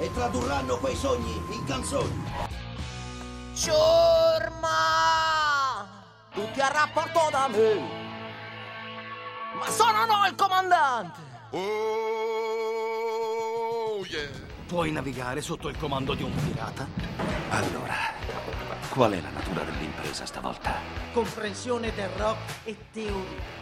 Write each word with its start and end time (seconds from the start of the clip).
e 0.00 0.10
tradurranno 0.14 0.78
quei 0.78 0.96
sogni 0.96 1.42
in 1.50 1.64
canzoni. 1.64 2.24
Ciurma! 3.54 4.68
Tutti 6.32 6.60
a 6.60 6.68
rapporto 6.68 7.28
da 7.30 7.46
me! 7.48 7.98
Ma 9.58 9.68
sono 9.68 10.06
no 10.06 10.26
il 10.26 10.34
comandante! 10.34 11.20
Oh, 11.50 11.60
yeah. 14.06 14.30
Puoi 14.66 14.90
navigare 14.90 15.42
sotto 15.42 15.68
il 15.68 15.76
comando 15.76 16.14
di 16.14 16.22
un 16.22 16.34
pirata? 16.34 16.86
Allora, 17.50 17.96
qual 18.88 19.12
è 19.12 19.20
la 19.20 19.28
natura 19.30 19.64
dell'impresa 19.64 20.24
stavolta? 20.24 20.76
Comprensione 21.12 21.92
del 21.92 22.08
rock 22.16 22.38
e 22.64 22.76
teoria. 22.90 23.59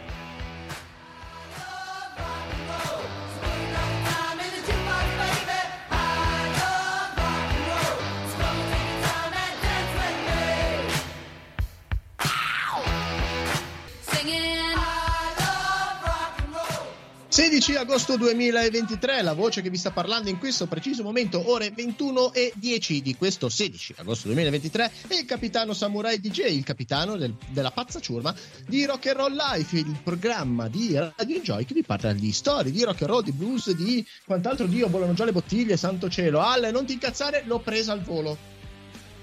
16 17.39 17.75
agosto 17.77 18.17
2023, 18.17 19.21
la 19.21 19.31
voce 19.31 19.61
che 19.61 19.69
vi 19.69 19.77
sta 19.77 19.91
parlando 19.91 20.27
in 20.27 20.37
questo 20.39 20.67
preciso 20.67 21.03
momento, 21.03 21.49
ore 21.49 21.71
21 21.71 22.33
e 22.33 22.51
10 22.53 23.01
di 23.01 23.15
questo 23.15 23.47
16 23.47 23.93
agosto 23.99 24.27
2023, 24.27 24.91
è 25.07 25.13
il 25.13 25.23
capitano 25.23 25.71
Samurai 25.71 26.19
DJ, 26.19 26.51
il 26.51 26.65
capitano 26.65 27.15
del- 27.15 27.33
della 27.47 27.71
pazza 27.71 28.01
ciurma 28.01 28.35
di 28.67 28.83
Rock 28.83 29.07
and 29.07 29.15
Roll 29.15 29.35
Life, 29.37 29.77
il 29.77 29.97
programma 30.03 30.67
di 30.67 30.93
Radio 30.97 31.39
Joy 31.39 31.63
che 31.63 31.73
vi 31.73 31.81
parla 31.81 32.11
di 32.11 32.29
storie, 32.33 32.73
di 32.73 32.83
rock 32.83 33.03
and 33.03 33.09
roll, 33.09 33.23
di 33.23 33.31
blues, 33.31 33.71
di 33.71 34.05
quant'altro 34.25 34.67
Dio, 34.67 34.89
volano 34.89 35.13
già 35.13 35.23
le 35.23 35.31
bottiglie, 35.31 35.77
santo 35.77 36.09
cielo. 36.09 36.41
Alle, 36.41 36.71
non 36.71 36.85
ti 36.85 36.91
incazzare, 36.91 37.43
l'ho 37.45 37.59
presa 37.59 37.93
al 37.93 38.01
volo. 38.01 38.37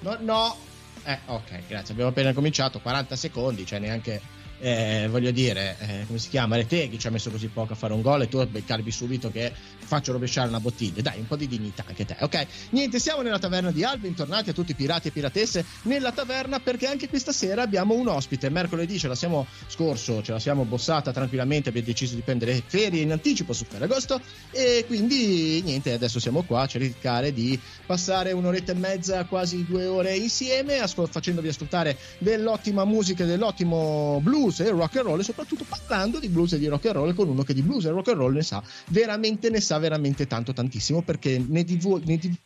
No, 0.01 0.17
no. 0.23 0.57
Eh, 1.05 1.19
ok, 1.27 1.67
grazie, 1.69 1.93
abbiamo 1.93 2.13
appena 2.13 2.33
cominciato, 2.33 2.81
40 2.81 3.15
secondi, 3.15 3.67
cioè 3.67 3.79
neanche 3.79 4.36
eh, 4.61 5.07
voglio 5.11 5.31
dire, 5.31 5.77
eh, 5.79 6.05
come 6.07 6.19
si 6.19 6.29
chiama? 6.29 6.57
Reteghi 6.57 6.99
ci 6.99 7.07
ha 7.07 7.11
messo 7.11 7.31
così 7.31 7.49
poco 7.49 7.75
a 7.75 7.77
fare 7.77 7.93
un 7.93 8.03
gol 8.03 8.23
e 8.23 8.29
tu 8.29 8.45
beccarvi 8.47 8.91
subito 8.91 9.31
che 9.31 9.53
faccio 9.87 10.13
rovesciare 10.13 10.49
una 10.49 10.61
bottiglia. 10.61 11.01
Dai, 11.01 11.19
un 11.21 11.27
po' 11.27 11.37
di 11.37 11.47
dignità 11.47 11.85
anche 11.87 12.05
te, 12.05 12.17
ok? 12.21 12.47
Niente, 12.71 12.99
siamo 12.99 13.23
nella 13.23 13.39
taverna 13.39 13.71
di 13.71 13.85
Albi, 13.85 14.09
bentornati 14.09 14.51
a 14.51 14.53
tutti 14.53 14.73
i 14.73 14.75
pirati 14.75 15.09
e 15.09 15.11
piratesse 15.11 15.65
nella 15.83 16.13
taverna 16.13 16.61
perché 16.61 16.87
anche 16.87 17.09
questa 17.09 17.33
sera 17.33 17.63
abbiamo 17.63 17.95
un 17.95 18.09
ospite. 18.09 18.51
Mercoledì 18.51 18.99
ce 18.99 19.09
la 19.09 19.15
siamo 19.15 19.47
scorso, 19.69 20.23
ce 20.23 20.33
la 20.33 20.39
siamo 20.39 20.65
bossata 20.65 21.13
tranquillamente, 21.13 21.69
abbiamo 21.69 21.87
deciso 21.87 22.15
di 22.15 22.23
prendere 22.23 22.63
ferie 22.67 23.03
in 23.03 23.13
anticipo 23.13 23.53
su 23.53 23.65
Ferragosto 23.65 24.21
e 24.51 24.85
quindi 24.87 25.63
niente, 25.63 25.93
adesso 25.93 26.19
siamo 26.19 26.43
qua 26.43 26.63
a 26.63 26.67
cercare 26.67 27.33
di 27.33 27.59
passare 27.85 28.33
un'oretta 28.33 28.73
e 28.73 28.75
mezza, 28.75 29.25
quasi 29.25 29.65
due 29.65 29.87
ore 29.87 30.17
insieme, 30.17 30.79
ascol- 30.79 31.09
facendovi 31.09 31.49
ascoltare 31.49 31.97
dell'ottima 32.19 32.85
musica, 32.85 33.25
dell'ottimo 33.25 34.21
blues 34.23 34.61
e 34.61 34.71
rock 34.71 34.97
and 34.97 35.07
roll 35.07 35.21
e 35.21 35.25
soprattutto 35.25 35.65
parlando 35.69 36.19
di 36.19 36.29
blues 36.29 36.53
e 36.55 36.59
di 36.59 36.67
rock 36.67 36.87
and 36.87 36.95
roll 36.95 37.15
con 37.15 37.29
uno 37.29 37.43
che 37.43 37.55
di 37.55 37.63
blues 37.63 37.85
e 37.85 37.91
rock 37.91 38.09
and 38.09 38.19
roll 38.19 38.35
ne 38.35 38.43
sa 38.43 38.63
veramente, 38.89 39.51
ne 39.51 39.61
sa 39.61 39.76
veramente 39.79 40.27
tanto 40.27 40.53
tantissimo 40.53 41.03
perché 41.03 41.43
ne, 41.47 41.65
divu- 41.65 42.03
ne, 42.05 42.17
div- 42.17 42.39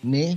ne 0.00 0.36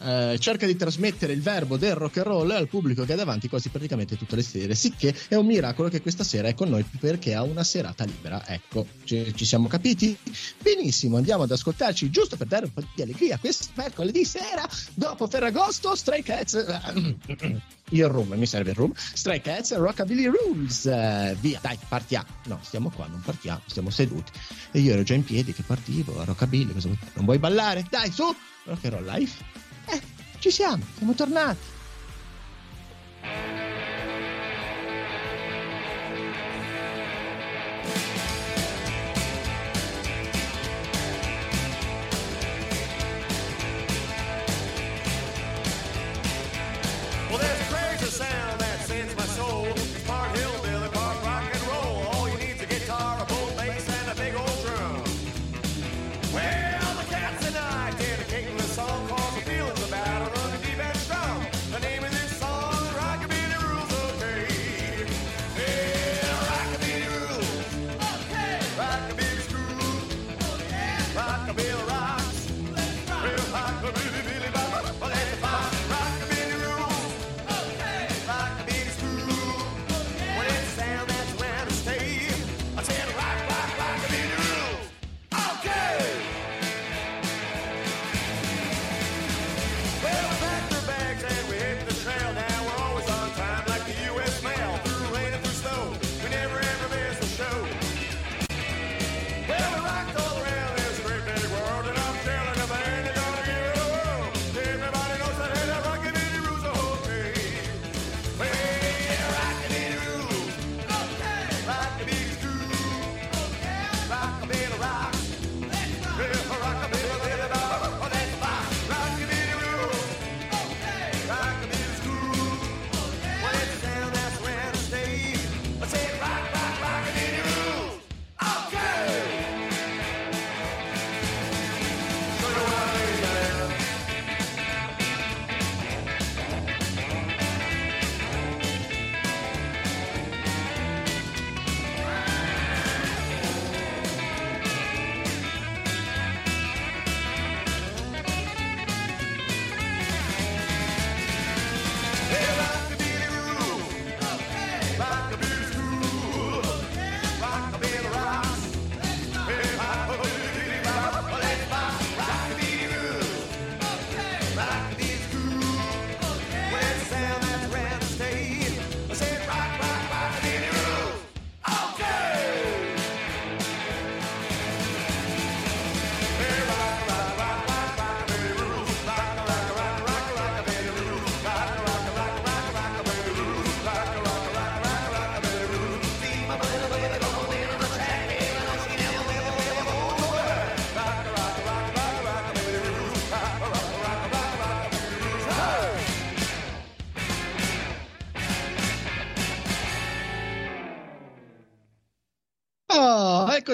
eh, 0.00 0.36
cerca 0.38 0.66
di 0.66 0.76
trasmettere 0.76 1.32
il 1.32 1.40
verbo 1.40 1.76
del 1.76 1.94
rock 1.94 2.18
and 2.18 2.26
roll 2.26 2.50
al 2.50 2.68
pubblico 2.68 3.04
che 3.04 3.14
è 3.14 3.16
davanti 3.16 3.48
quasi 3.48 3.68
praticamente 3.68 4.16
tutte 4.16 4.36
le 4.36 4.42
sere. 4.42 4.74
Sicché 4.74 5.14
è 5.28 5.34
un 5.34 5.46
miracolo 5.46 5.88
che 5.88 6.00
questa 6.00 6.24
sera 6.24 6.48
è 6.48 6.54
con 6.54 6.68
noi 6.68 6.84
perché 7.00 7.34
ha 7.34 7.42
una 7.42 7.64
serata 7.64 8.04
libera. 8.04 8.46
Ecco, 8.46 8.86
ci, 9.04 9.32
ci 9.34 9.44
siamo 9.44 9.68
capiti? 9.68 10.16
Benissimo, 10.60 11.16
andiamo 11.16 11.44
ad 11.44 11.50
ascoltarci 11.50 12.10
giusto 12.10 12.36
per 12.36 12.46
dare 12.46 12.66
un 12.66 12.72
po' 12.72 12.82
di 12.94 13.02
allegria 13.02 13.38
questo 13.38 13.66
mercoledì 13.74 14.24
sera 14.24 14.68
dopo 14.94 15.26
Ferragosto, 15.26 15.94
Stray 15.94 16.22
Cats. 16.22 16.54
Il 17.90 18.06
room, 18.06 18.34
mi 18.34 18.44
serve 18.44 18.70
il 18.70 18.76
room. 18.76 18.92
Stray 18.94 19.40
Cats, 19.40 19.74
Rockabilly 19.74 20.26
Rules. 20.26 20.84
Via, 21.40 21.58
dai, 21.62 21.78
partiamo. 21.88 22.26
No, 22.44 22.58
stiamo 22.60 22.90
qua, 22.90 23.06
non 23.06 23.22
partiamo, 23.22 23.62
stiamo 23.64 23.88
seduti. 23.88 24.30
E 24.72 24.80
io 24.80 24.92
ero 24.92 25.02
già 25.02 25.14
in 25.14 25.24
piedi 25.24 25.54
che 25.54 25.62
partivo 25.62 26.20
a 26.20 26.24
Rockabilly. 26.24 26.74
Non 27.14 27.24
vuoi 27.24 27.38
ballare? 27.38 27.86
Dai, 27.88 28.10
su! 28.12 28.24
Rock 28.64 28.84
and 28.84 28.92
Roll 28.92 29.06
Life. 29.06 29.42
Ci 30.38 30.50
siamo, 30.50 30.84
siamo 30.96 31.14
tornati. 31.14 31.76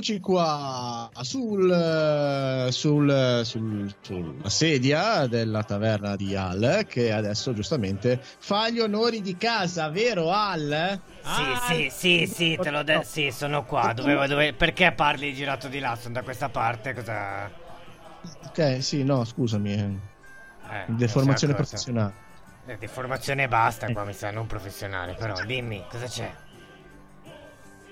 Eccoci 0.05 0.21
qua 0.21 1.09
sul, 1.23 2.69
sul, 2.71 3.41
sul- 3.43 3.95
sulla 4.03 4.49
sedia 4.51 5.27
della 5.27 5.63
taverna 5.63 6.15
di 6.15 6.37
Al 6.37 6.85
che 6.87 7.11
adesso 7.11 7.55
giustamente 7.55 8.21
fa 8.21 8.69
gli 8.69 8.81
onori 8.81 9.23
di 9.23 9.35
casa, 9.39 9.89
vero 9.89 10.31
Al? 10.31 11.01
Sì, 11.23 11.89
sì, 11.89 11.91
sì, 11.91 12.27
sì, 12.27 12.59
te 12.61 12.69
l'ho 12.71 12.83
detto. 12.83 13.07
Sì, 13.07 13.31
sono 13.31 13.65
qua. 13.65 13.95
Dovevo, 13.95 14.27
dove... 14.27 14.53
Perché 14.53 14.93
parli 14.93 15.33
girato 15.33 15.69
di 15.69 15.79
là? 15.79 15.97
Sono 15.97 16.13
da 16.13 16.23
questa 16.23 16.51
parte. 16.51 16.93
Cosa. 16.93 17.51
Ok, 18.47 18.83
sì, 18.83 19.05
no, 19.05 19.25
scusami. 19.25 19.73
eh. 19.73 19.79
Eh, 20.71 20.85
Deformazione 20.89 21.55
cosa- 21.55 21.65
professionale. 21.67 22.13
Eh, 22.67 22.77
deformazione 22.77 23.49
basta 23.49 23.91
qua, 23.91 24.05
mi 24.05 24.13
sa, 24.13 24.31
non 24.31 24.47
professionale. 24.47 25.15
Però 25.15 25.43
dimmi, 25.45 25.83
cosa 25.89 26.05
c'è? 26.07 26.31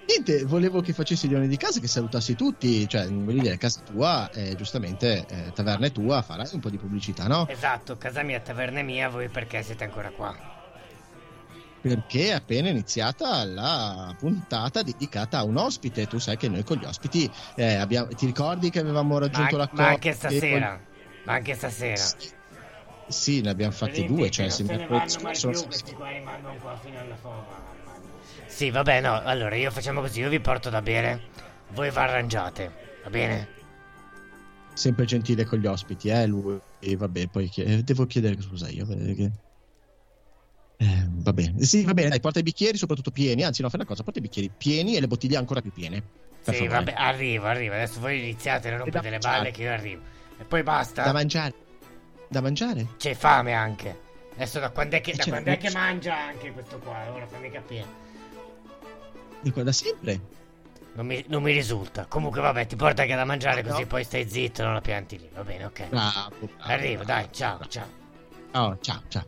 Niente, 0.04 0.44
volevo 0.44 0.80
che 0.80 0.92
facessi 0.92 1.28
gli 1.28 1.34
onori 1.34 1.48
di 1.48 1.56
casa, 1.56 1.80
che 1.80 1.86
salutassi 1.86 2.34
tutti, 2.34 2.88
cioè, 2.88 3.08
voglio 3.08 3.40
dire, 3.42 3.56
casa 3.56 3.80
tua, 3.82 4.28
eh, 4.30 4.54
giustamente, 4.56 5.24
eh, 5.28 5.52
taverna 5.52 5.86
è 5.86 5.92
tua, 5.92 6.22
farai 6.22 6.48
un 6.52 6.60
po' 6.60 6.70
di 6.70 6.76
pubblicità, 6.76 7.26
no? 7.28 7.46
Esatto, 7.48 7.96
casa 7.96 8.22
mia, 8.22 8.40
taverna 8.40 8.80
è 8.80 8.82
mia, 8.82 9.08
voi 9.08 9.28
perché 9.28 9.62
siete 9.62 9.84
ancora 9.84 10.10
qua? 10.10 10.36
Perché 11.80 12.28
è 12.28 12.32
appena 12.32 12.68
iniziata 12.68 13.44
la 13.44 14.14
puntata 14.16 14.82
dedicata 14.82 15.38
a 15.38 15.44
un 15.44 15.56
ospite. 15.56 16.06
Tu 16.06 16.18
sai 16.20 16.36
che 16.36 16.48
noi 16.48 16.62
con 16.62 16.76
gli 16.76 16.84
ospiti 16.84 17.28
eh, 17.56 17.74
abbiamo, 17.74 18.06
ti 18.08 18.26
ricordi 18.26 18.70
che 18.70 18.78
avevamo 18.78 19.14
Ma, 19.14 19.20
raggiunto 19.20 19.56
ma 19.56 19.62
l'accordo? 19.62 19.84
anche 19.84 20.10
che 20.10 20.14
stasera. 20.14 20.80
Ma 21.24 21.32
anche 21.32 21.54
stasera. 21.54 21.96
Sì, 21.96 22.30
sì, 23.08 23.40
ne 23.40 23.50
abbiamo 23.50 23.72
fatti 23.72 24.04
due, 24.04 24.30
cioè 24.30 24.48
se 24.48 24.62
mercoledì 24.62 25.08
scorso- 25.08 25.64
qua 25.96 26.10
rimangono 26.10 26.54
qua 26.60 26.78
fino 26.80 27.00
alla 27.00 27.16
fama. 27.16 27.71
Sì, 28.52 28.70
vabbè, 28.70 29.00
no, 29.00 29.20
allora 29.22 29.56
io 29.56 29.70
facciamo 29.70 30.00
così, 30.02 30.20
io 30.20 30.28
vi 30.28 30.38
porto 30.38 30.68
da 30.68 30.82
bere, 30.82 31.20
voi 31.70 31.90
vi 31.90 31.96
arrangiate, 31.96 32.72
va 33.02 33.10
bene? 33.10 33.48
sempre 34.74 35.04
gentile 35.04 35.44
con 35.44 35.58
gli 35.58 35.66
ospiti, 35.66 36.08
eh, 36.08 36.26
lui. 36.26 36.58
E 36.80 36.96
vabbè, 36.96 37.26
poi 37.28 37.46
chie- 37.48 37.64
eh, 37.64 37.82
devo 37.82 38.06
chiedere 38.06 38.40
scusa 38.40 38.68
io. 38.70 38.86
perché- 38.86 39.30
Eh, 40.78 41.06
va 41.08 41.32
bene, 41.32 41.62
sì, 41.62 41.84
va 41.84 41.92
bene, 41.94 42.08
dai, 42.08 42.20
porta 42.20 42.38
i 42.40 42.42
bicchieri 42.42 42.76
soprattutto 42.78 43.10
pieni, 43.10 43.42
anzi 43.44 43.60
no, 43.62 43.68
fai 43.68 43.80
una 43.80 43.88
cosa, 43.88 44.02
porta 44.02 44.18
i 44.18 44.22
bicchieri 44.22 44.50
pieni 44.56 44.96
e 44.96 45.00
le 45.00 45.06
bottiglie 45.06 45.36
ancora 45.36 45.60
più 45.60 45.72
piene. 45.72 46.02
Per 46.44 46.54
Sì, 46.54 46.62
favore. 46.66 46.84
vabbè, 46.84 46.94
arrivo, 46.96 47.46
arrivo, 47.46 47.74
adesso 47.74 48.00
voi 48.00 48.18
iniziate 48.20 48.68
a 48.72 48.76
rompere 48.78 49.10
le 49.10 49.18
balle 49.18 49.50
che 49.50 49.62
io 49.62 49.70
arrivo. 49.72 50.02
E 50.38 50.44
poi 50.44 50.62
basta? 50.62 51.02
Da 51.04 51.12
mangiare. 51.12 51.54
Da 52.28 52.40
mangiare? 52.40 52.86
C'è 52.96 53.14
fame 53.14 53.52
anche. 53.52 54.00
Adesso 54.34 54.58
da 54.58 54.70
quando 54.70 54.96
è 54.96 55.00
che, 55.00 55.12
Eh, 55.12 55.16
da 55.16 55.24
quando 55.26 55.50
è 55.50 55.58
che 55.58 55.70
mangia 55.70 56.16
anche 56.18 56.50
questo 56.52 56.78
qua? 56.78 57.12
Ora 57.12 57.26
fammi 57.26 57.50
capire. 57.50 58.01
Di 59.42 59.50
qua 59.50 59.62
da 59.62 59.72
sempre? 59.72 60.20
Non 60.94 61.06
mi, 61.06 61.24
non 61.28 61.42
mi 61.42 61.52
risulta. 61.52 62.06
Comunque 62.06 62.40
vabbè, 62.40 62.66
ti 62.66 62.76
porta 62.76 63.02
anche 63.02 63.14
da 63.14 63.24
mangiare 63.24 63.62
No. 63.62 63.70
così 63.70 63.86
poi 63.86 64.04
stai 64.04 64.28
zitto, 64.28 64.62
non 64.62 64.74
la 64.74 64.80
pianti 64.80 65.18
lì. 65.18 65.28
Va 65.34 65.42
bene, 65.42 65.64
ok. 65.64 65.88
Bravo. 65.88 66.10
bravo, 66.38 66.50
Arrivo, 66.58 67.02
bravo. 67.04 67.20
dai, 67.22 67.28
ciao, 67.32 67.58
ciao. 67.66 67.86
Oh, 68.52 68.78
ciao, 68.80 69.00
ciao. 69.08 69.24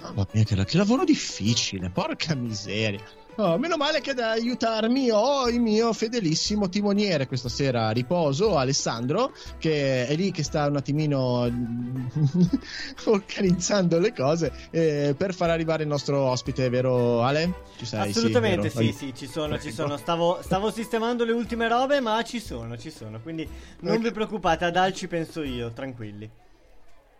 Mamma 0.00 0.26
mia, 0.32 0.44
che, 0.44 0.64
che 0.64 0.76
lavoro 0.76 1.04
difficile, 1.04 1.90
porca 1.90 2.34
miseria. 2.34 3.00
Oh, 3.38 3.58
meno 3.58 3.76
male 3.76 4.00
che 4.00 4.12
ad 4.12 4.18
aiutarmi 4.18 5.10
ho 5.10 5.46
il 5.48 5.60
mio 5.60 5.92
fedelissimo 5.92 6.70
timoniere 6.70 7.26
questa 7.26 7.50
sera 7.50 7.88
a 7.88 7.90
riposo, 7.90 8.56
Alessandro, 8.56 9.34
che 9.58 10.06
è 10.06 10.16
lì 10.16 10.30
che 10.30 10.42
sta 10.42 10.66
un 10.66 10.76
attimino 10.76 11.42
organizzando 13.04 13.98
le 13.98 14.14
cose 14.14 14.50
eh, 14.70 15.14
per 15.14 15.34
far 15.34 15.50
arrivare 15.50 15.82
il 15.82 15.88
nostro 15.90 16.18
ospite, 16.22 16.70
vero 16.70 17.22
Ale? 17.22 17.52
Ci 17.76 17.84
sei? 17.84 18.08
Assolutamente 18.08 18.70
sì, 18.70 18.86
sì, 18.86 18.92
sì, 18.92 19.14
ci 19.14 19.26
sono, 19.26 19.58
ci 19.60 19.70
sono. 19.70 19.98
Stavo, 19.98 20.38
stavo 20.40 20.70
sistemando 20.70 21.26
le 21.26 21.32
ultime 21.32 21.68
robe, 21.68 22.00
ma 22.00 22.22
ci 22.22 22.40
sono, 22.40 22.78
ci 22.78 22.90
sono. 22.90 23.20
Quindi 23.20 23.46
non 23.80 24.00
vi 24.00 24.12
preoccupate, 24.12 24.64
ad 24.64 24.76
Al 24.76 24.94
ci 24.94 25.08
penso 25.08 25.42
io, 25.42 25.72
tranquilli. 25.72 26.28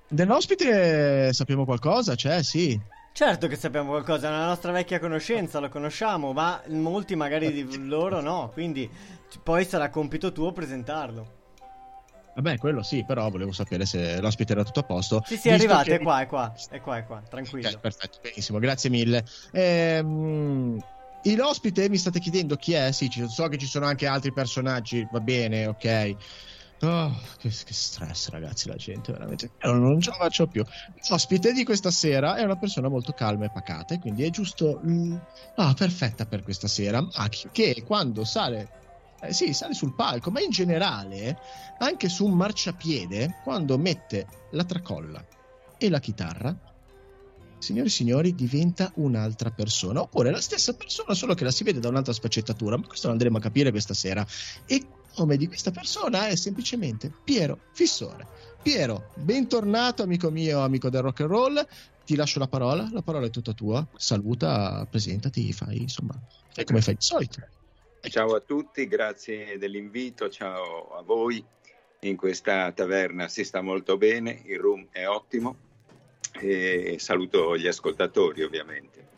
Dell'ospite 0.09 1.35
sappiamo 1.35 1.67
qualcosa? 1.67 2.15
C'è, 2.15 2.43
sì. 2.43 2.81
Certo 3.17 3.47
che 3.47 3.57
sappiamo 3.57 3.89
qualcosa, 3.89 4.27
è 4.27 4.31
una 4.31 4.45
nostra 4.45 4.73
vecchia 4.73 5.01
conoscenza, 5.01 5.59
lo 5.59 5.71
conosciamo, 5.71 6.35
ma 6.35 6.61
molti 6.69 7.17
magari 7.17 7.51
di 7.51 7.87
loro 7.87 8.21
no, 8.21 8.51
quindi 8.53 8.91
poi 9.43 9.65
sarà 9.65 9.89
compito 9.89 10.33
tuo 10.33 10.53
presentarlo. 10.53 11.27
Vabbè, 12.35 12.59
quello 12.59 12.83
sì, 12.83 13.05
però 13.05 13.31
volevo 13.31 13.53
sapere 13.53 13.87
se 13.87 14.21
l'ospite 14.21 14.53
era 14.53 14.65
tutto 14.65 14.81
a 14.81 14.83
posto. 14.83 15.23
Sì, 15.25 15.39
sì, 15.39 15.49
è 15.49 15.53
arrivato, 15.55 15.85
che- 15.85 15.97
è 15.97 16.03
qua, 16.03 16.21
è 16.21 16.27
qua, 16.27 16.53
è 16.69 16.79
qua, 16.83 16.97
è 16.99 17.07
qua, 17.07 17.23
tranquillo. 17.27 17.69
Ok, 17.69 17.81
perfetto, 17.81 18.19
benissimo, 18.21 18.59
grazie 18.59 18.91
mille. 18.91 19.25
Ehm, 19.53 20.79
il 21.23 21.41
ospite 21.41 21.89
mi 21.89 21.97
state 21.97 22.21
chiedendo 22.21 22.57
chi 22.57 22.75
è? 22.75 22.93
Sì, 22.93 23.11
so 23.29 23.49
che 23.49 23.57
ci 23.57 23.67
sono 23.67 23.87
anche 23.87 24.07
altri 24.07 24.31
personaggi, 24.31 25.09
va 25.11 25.21
bene, 25.21 25.65
ok. 25.65 26.17
Oh, 26.81 27.11
che, 27.39 27.49
che 27.49 27.73
stress, 27.73 28.29
ragazzi, 28.29 28.69
la 28.69 28.77
gente 28.77 29.11
veramente. 29.11 29.51
Non 29.63 29.99
ce 30.01 30.11
la 30.11 30.17
faccio 30.17 30.47
più. 30.47 30.63
L'ospite 31.09 31.53
di 31.53 31.65
questa 31.65 31.91
sera 31.91 32.37
è 32.37 32.43
una 32.43 32.57
persona 32.57 32.89
molto 32.89 33.13
calma 33.13 33.47
e 33.47 33.51
pacata, 33.51 33.95
e 33.95 33.99
quindi 33.99 34.25
è 34.25 34.31
giusto. 34.31 34.81
mm, 34.87 35.17
ah, 35.57 35.73
perfetta 35.73 36.27
per 36.27 36.43
questa 36.43 36.69
sera. 36.69 37.01
Ma 37.01 37.29
che, 37.29 37.83
quando 37.87 38.25
sale. 38.25 38.69
eh, 39.23 39.33
sì, 39.33 39.55
sale 39.55 39.73
sul 39.73 39.95
palco, 39.95 40.31
ma 40.31 40.41
in 40.41 40.51
generale, 40.51 41.39
anche 41.79 42.11
su 42.11 42.27
un 42.27 42.35
marciapiede, 42.35 43.41
quando 43.43 43.79
mette 43.79 44.27
la 44.51 44.65
tracolla 44.65 45.25
e 45.79 45.89
la 45.89 45.99
chitarra, 45.99 46.55
signori 47.59 47.89
e 47.89 47.91
signori, 47.91 48.35
diventa 48.35 48.93
un'altra 48.97 49.51
persona. 49.51 50.03
Oppure 50.03 50.31
la 50.31 50.43
stessa 50.43 50.75
persona, 50.75 51.15
solo 51.15 51.33
che 51.35 51.45
la 51.45 51.51
si 51.51 51.65
vede 51.65 51.81
da 51.81 51.89
un'altra 51.89 52.13
sfaccettatura. 52.13 52.77
Ma 52.77 52.87
questo 52.87 53.07
lo 53.07 53.13
andremo 53.15 53.39
a 53.39 53.41
capire 53.41 53.71
questa 53.71 53.95
sera. 53.95 54.25
E 54.67 54.87
nome 55.17 55.37
di 55.37 55.47
questa 55.47 55.71
persona 55.71 56.29
è 56.29 56.37
semplicemente 56.37 57.11
Piero 57.25 57.61
Fissore. 57.73 58.27
Piero, 58.63 59.11
bentornato, 59.15 60.03
amico 60.03 60.31
mio, 60.31 60.61
amico 60.61 60.91
del 60.91 61.03
rock 61.03 61.21
and 61.21 61.31
roll. 61.31 61.69
Ti 62.05 62.17
lascio 62.17 62.39
la 62.39 62.49
parola, 62.49 62.89
la 62.93 63.03
parola 63.03 63.27
è 63.27 63.31
tutta 63.31 63.53
tua. 63.53 63.87
Saluta, 63.97 64.87
presentati, 64.91 65.53
fai 65.53 65.83
insomma, 65.83 66.15
fai 66.53 66.65
come 66.65 66.81
fai 66.81 66.95
di 66.95 67.03
solito. 67.03 67.41
Ciao 68.01 68.35
a 68.35 68.41
tutti, 68.41 68.87
grazie 68.87 69.59
dell'invito, 69.59 70.29
ciao 70.29 70.97
a 70.97 71.03
voi. 71.03 71.45
In 72.01 72.17
questa 72.17 72.71
taverna 72.73 73.27
si 73.27 73.43
sta 73.43 73.63
molto 73.63 73.97
bene, 73.97 74.43
il 74.45 74.59
room 74.59 74.87
è 74.91 75.09
ottimo 75.09 75.57
e 76.39 76.97
saluto 76.99 77.57
gli 77.57 77.67
ascoltatori 77.67 78.43
ovviamente. 78.43 79.09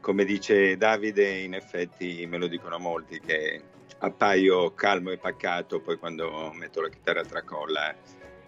Come 0.00 0.24
dice 0.24 0.76
Davide, 0.76 1.38
in 1.38 1.54
effetti 1.54 2.26
me 2.26 2.36
lo 2.36 2.46
dicono 2.46 2.78
molti 2.78 3.20
che 3.20 3.62
appaio 4.04 4.72
calmo 4.74 5.10
e 5.10 5.18
pacato, 5.18 5.80
poi 5.80 5.96
quando 5.96 6.52
metto 6.54 6.80
la 6.80 6.88
chitarra 6.88 7.20
a 7.20 7.24
tracolla 7.24 7.94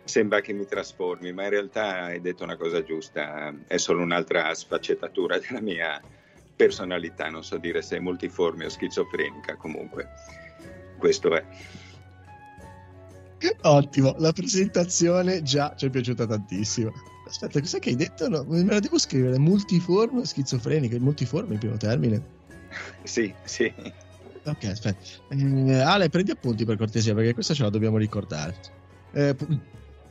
sembra 0.05 0.41
che 0.41 0.53
mi 0.53 0.67
trasformi, 0.67 1.33
ma 1.33 1.45
in 1.45 1.51
realtà 1.51 2.05
hai 2.05 2.21
detto 2.21 2.45
una 2.45 2.57
cosa 2.57 2.83
giusta, 2.83 3.53
è 3.67 3.77
solo 3.77 4.03
un'altra 4.03 4.55
sfaccettatura 4.55 5.39
della 5.39 5.61
mia 5.61 6.01
personalità, 6.55 7.29
non 7.29 7.43
so 7.43 7.59
dire 7.59 7.83
se 7.83 7.97
è 7.97 8.01
multiforme 8.01 8.67
o 8.67 8.69
schizofrenica, 8.69 9.57
comunque 9.57 10.09
questo 10.97 11.35
è. 11.35 11.45
Ottimo, 13.63 14.15
la 14.19 14.33
presentazione 14.33 15.43
già 15.43 15.75
ci 15.77 15.87
è 15.87 15.91
piaciuta 15.91 16.27
tantissimo. 16.27 16.93
Aspetta, 17.27 17.61
cos'è 17.61 17.81
che 17.81 17.91
hai 17.91 17.97
detto? 17.97 18.29
No, 18.29 18.45
me 18.47 18.65
la 18.65 18.81
devo 18.81 18.99
scrivere. 18.99 19.39
Multiforme 19.39 20.21
o 20.21 20.25
schizofrenica? 20.25 20.95
Il 20.95 21.03
multiforme 21.03 21.55
il 21.55 21.59
primo 21.59 21.77
termine. 21.77 22.23
Sì, 23.03 23.35
sì. 23.45 23.73
Ok, 24.47 24.65
aspetta. 24.65 24.99
Eh, 25.29 25.81
Ale, 25.81 26.09
prendi 26.09 26.31
appunti 26.31 26.65
per 26.65 26.77
cortesia, 26.77 27.15
perché 27.15 27.35
questa 27.35 27.53
ce 27.53 27.65
la 27.65 27.71
dobbiamo 27.71 27.97
ricordare. 27.97 28.55
Eh, 29.13 29.35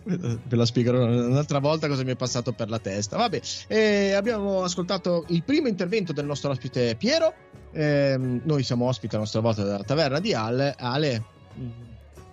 ve 0.04 0.39
la 0.56 0.65
spiegherò 0.65 1.06
un'altra 1.06 1.60
volta 1.60 1.88
cosa 1.88 2.04
mi 2.04 2.12
è 2.12 2.15
passato 2.15 2.51
per 2.51 2.70
la 2.70 2.80
testa. 2.80 3.18
Vabbè, 3.18 3.39
eh, 3.68 4.13
abbiamo 4.13 4.63
ascoltato 4.63 5.25
il 5.30 5.44
primo 5.44 5.68
intervento 5.68 6.12
del 6.12 6.25
nostro 6.25 6.51
ospite 6.51 6.96
Piero. 6.96 7.34
Ehm, 7.72 8.42
noi 8.44 8.63
siamo 8.63 8.86
ospiti 8.86 9.15
a 9.15 9.20
nostra 9.20 9.39
volta 9.39 9.63
della 9.63 9.84
taverna 9.84 10.20
di 10.20 10.34
Ale. 10.34 10.75
Ale, 10.77 11.24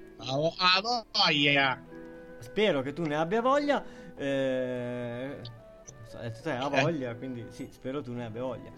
spero 2.40 2.82
che 2.82 2.94
tu 2.94 3.04
ne 3.04 3.18
abbia 3.18 3.42
voglia 3.42 3.84
eh, 4.18 5.38
hai 6.16 6.24
detto 6.24 6.42
te, 6.42 6.54
ha 6.54 6.68
voglia 6.68 7.14
quindi 7.14 7.46
sì 7.50 7.70
spero 7.72 8.02
tu 8.02 8.14
ne 8.14 8.26
abbia 8.26 8.42
voglia 8.42 8.72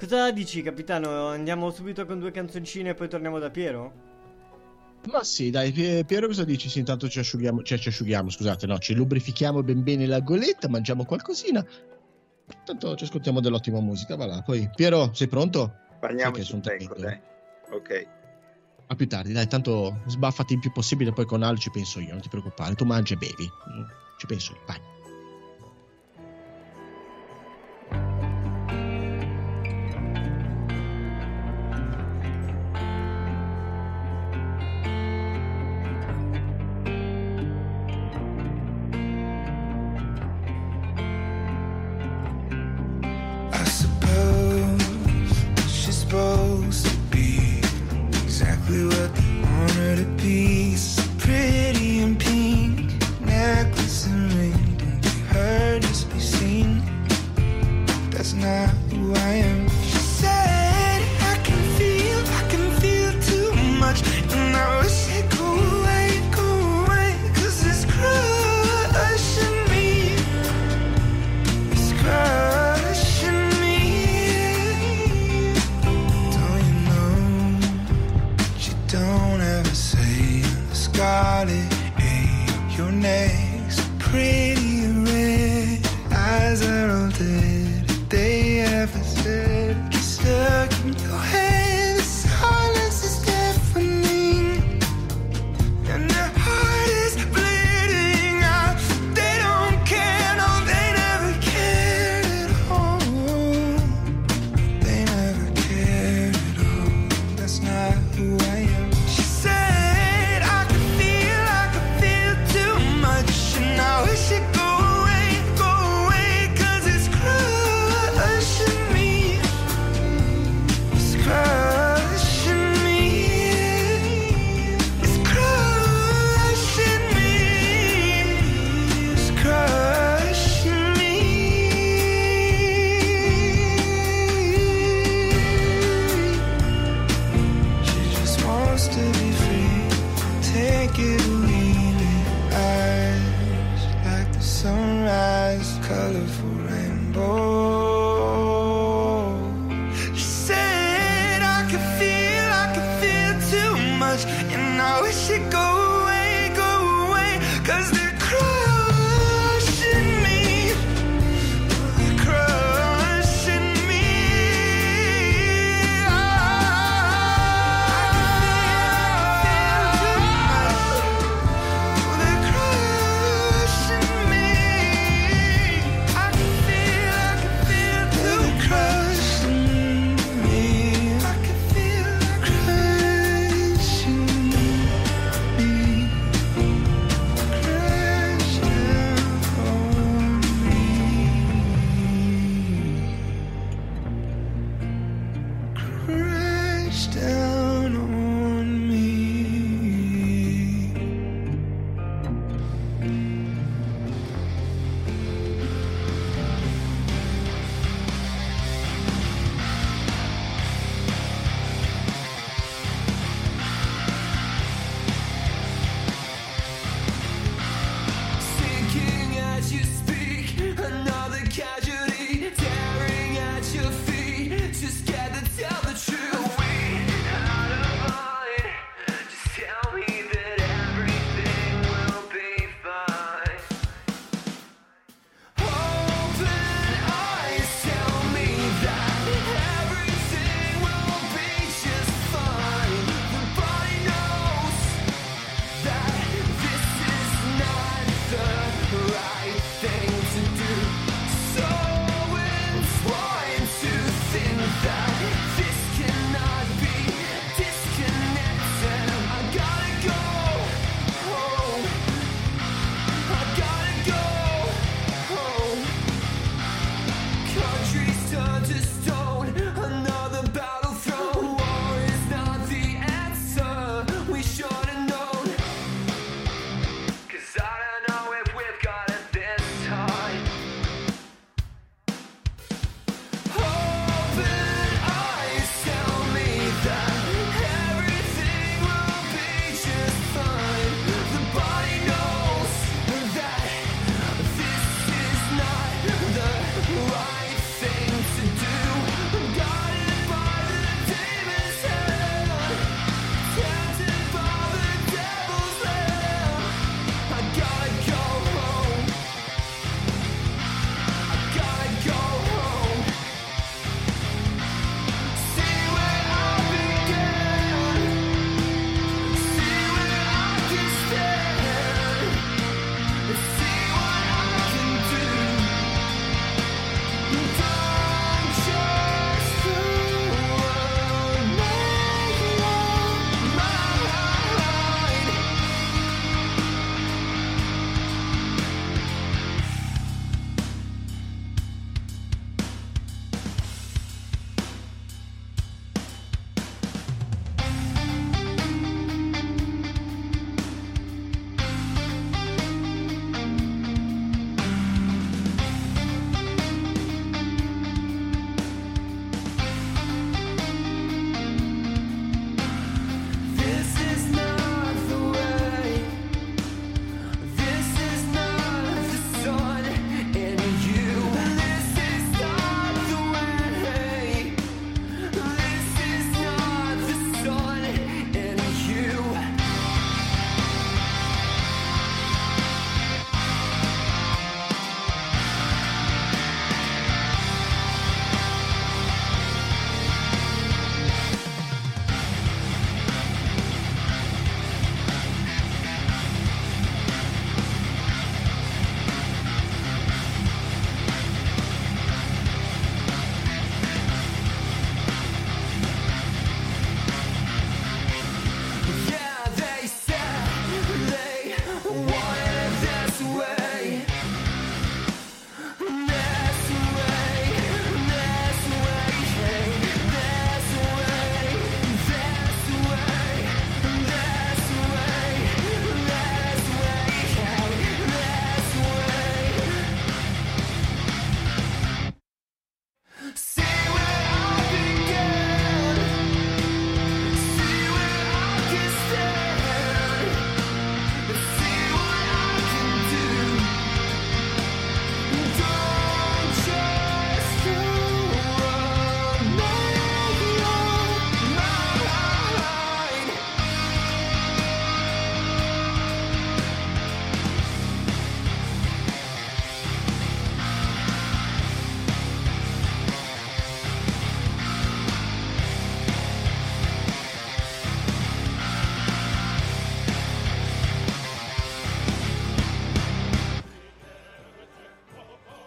cosa 0.00 0.30
dici 0.32 0.62
capitano 0.62 1.26
andiamo 1.28 1.70
subito 1.70 2.06
con 2.06 2.18
due 2.18 2.30
canzoncine 2.30 2.90
e 2.90 2.94
poi 2.94 3.08
torniamo 3.08 3.38
da 3.38 3.50
Piero? 3.50 4.08
Ma 5.10 5.22
sì, 5.24 5.50
dai, 5.50 5.72
Pie- 5.72 6.04
Piero, 6.04 6.26
cosa 6.26 6.44
dici? 6.44 6.68
Sì, 6.68 6.78
intanto 6.80 7.08
ci 7.08 7.18
asciughiamo, 7.18 7.62
cioè 7.62 7.78
ci 7.78 7.88
asciughiamo, 7.88 8.28
scusate, 8.28 8.66
no, 8.66 8.78
ci 8.78 8.94
lubrifichiamo 8.94 9.62
ben 9.62 9.82
bene 9.82 10.06
la 10.06 10.20
goletta, 10.20 10.68
mangiamo 10.68 11.04
qualcosina. 11.04 11.64
Intanto 12.54 12.96
ci 12.96 13.04
ascoltiamo 13.04 13.40
dell'ottima 13.40 13.80
musica, 13.80 14.16
va 14.16 14.26
là. 14.26 14.42
Poi, 14.42 14.68
Piero, 14.74 15.14
sei 15.14 15.26
pronto? 15.28 15.74
Parliamoci 16.00 16.44
Sì, 16.44 16.54
un 16.54 16.60
tempo, 16.60 16.94
tempo. 16.94 17.00
dai. 17.00 17.20
Ok. 17.70 18.06
A 18.88 18.94
più 18.94 19.06
tardi, 19.08 19.32
dai, 19.32 19.46
tanto 19.46 20.00
sbaffati 20.06 20.52
il 20.54 20.58
più 20.58 20.70
possibile, 20.72 21.12
poi 21.12 21.24
con 21.24 21.42
Al 21.42 21.58
ci 21.58 21.70
penso 21.70 21.98
io, 22.00 22.10
non 22.12 22.20
ti 22.20 22.28
preoccupare, 22.28 22.74
tu 22.74 22.84
mangi 22.84 23.14
e 23.14 23.16
bevi. 23.16 23.48
Mm, 23.70 23.84
Ci 24.18 24.26
penso 24.26 24.52
io, 24.52 24.60
vai. 24.66 24.80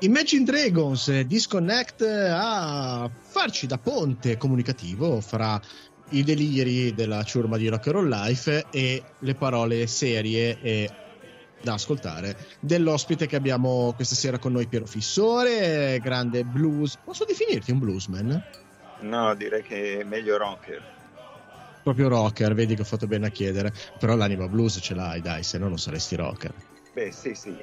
Imagine 0.03 0.43
Dragons 0.43 1.07
eh, 1.07 1.25
Disconnect 1.25 2.01
a 2.01 3.09
farci 3.21 3.67
da 3.67 3.77
ponte 3.77 4.35
comunicativo 4.35 5.21
fra 5.21 5.57
i 6.09 6.23
deliri 6.23 6.93
della 6.93 7.23
ciurma 7.23 7.55
di 7.55 7.69
Rock 7.69 7.87
and 7.87 7.95
Roll 7.95 8.09
Life 8.09 8.65
e 8.69 9.01
le 9.19 9.33
parole 9.33 9.87
serie 9.87 10.59
e 10.59 10.89
da 11.61 11.75
ascoltare 11.75 12.35
dell'ospite 12.59 13.27
che 13.27 13.37
abbiamo 13.37 13.93
questa 13.95 14.15
sera 14.15 14.37
con 14.39 14.51
noi 14.51 14.67
Piero 14.67 14.85
Fissore, 14.85 15.97
grande 16.01 16.43
blues. 16.43 16.97
Posso 17.01 17.23
definirti 17.23 17.71
un 17.71 17.79
bluesman? 17.79 18.43
No, 19.03 19.33
direi 19.35 19.63
che 19.63 20.01
è 20.01 20.03
meglio 20.03 20.35
rocker. 20.35 20.83
Proprio 21.81 22.09
rocker, 22.09 22.53
vedi 22.53 22.75
che 22.75 22.81
ho 22.81 22.85
fatto 22.85 23.07
bene 23.07 23.27
a 23.27 23.29
chiedere. 23.29 23.71
Però 23.97 24.17
l'anima 24.17 24.49
blues 24.49 24.79
ce 24.81 24.95
l'hai, 24.95 25.21
dai, 25.21 25.43
se 25.43 25.57
no 25.57 25.69
non 25.69 25.79
saresti 25.79 26.17
rocker. 26.17 26.53
Beh, 26.93 27.11
sì, 27.11 27.33
sì, 27.33 27.55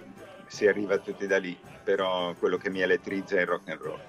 si 0.51 0.67
arriva 0.67 0.99
tutti 0.99 1.27
da 1.27 1.39
lì, 1.39 1.57
però 1.83 2.35
quello 2.35 2.57
che 2.57 2.71
mi 2.71 2.81
elettrizza 2.81 3.37
è 3.37 3.41
il 3.41 3.47
rock 3.47 3.69
and 3.69 3.81
roll. 3.81 4.01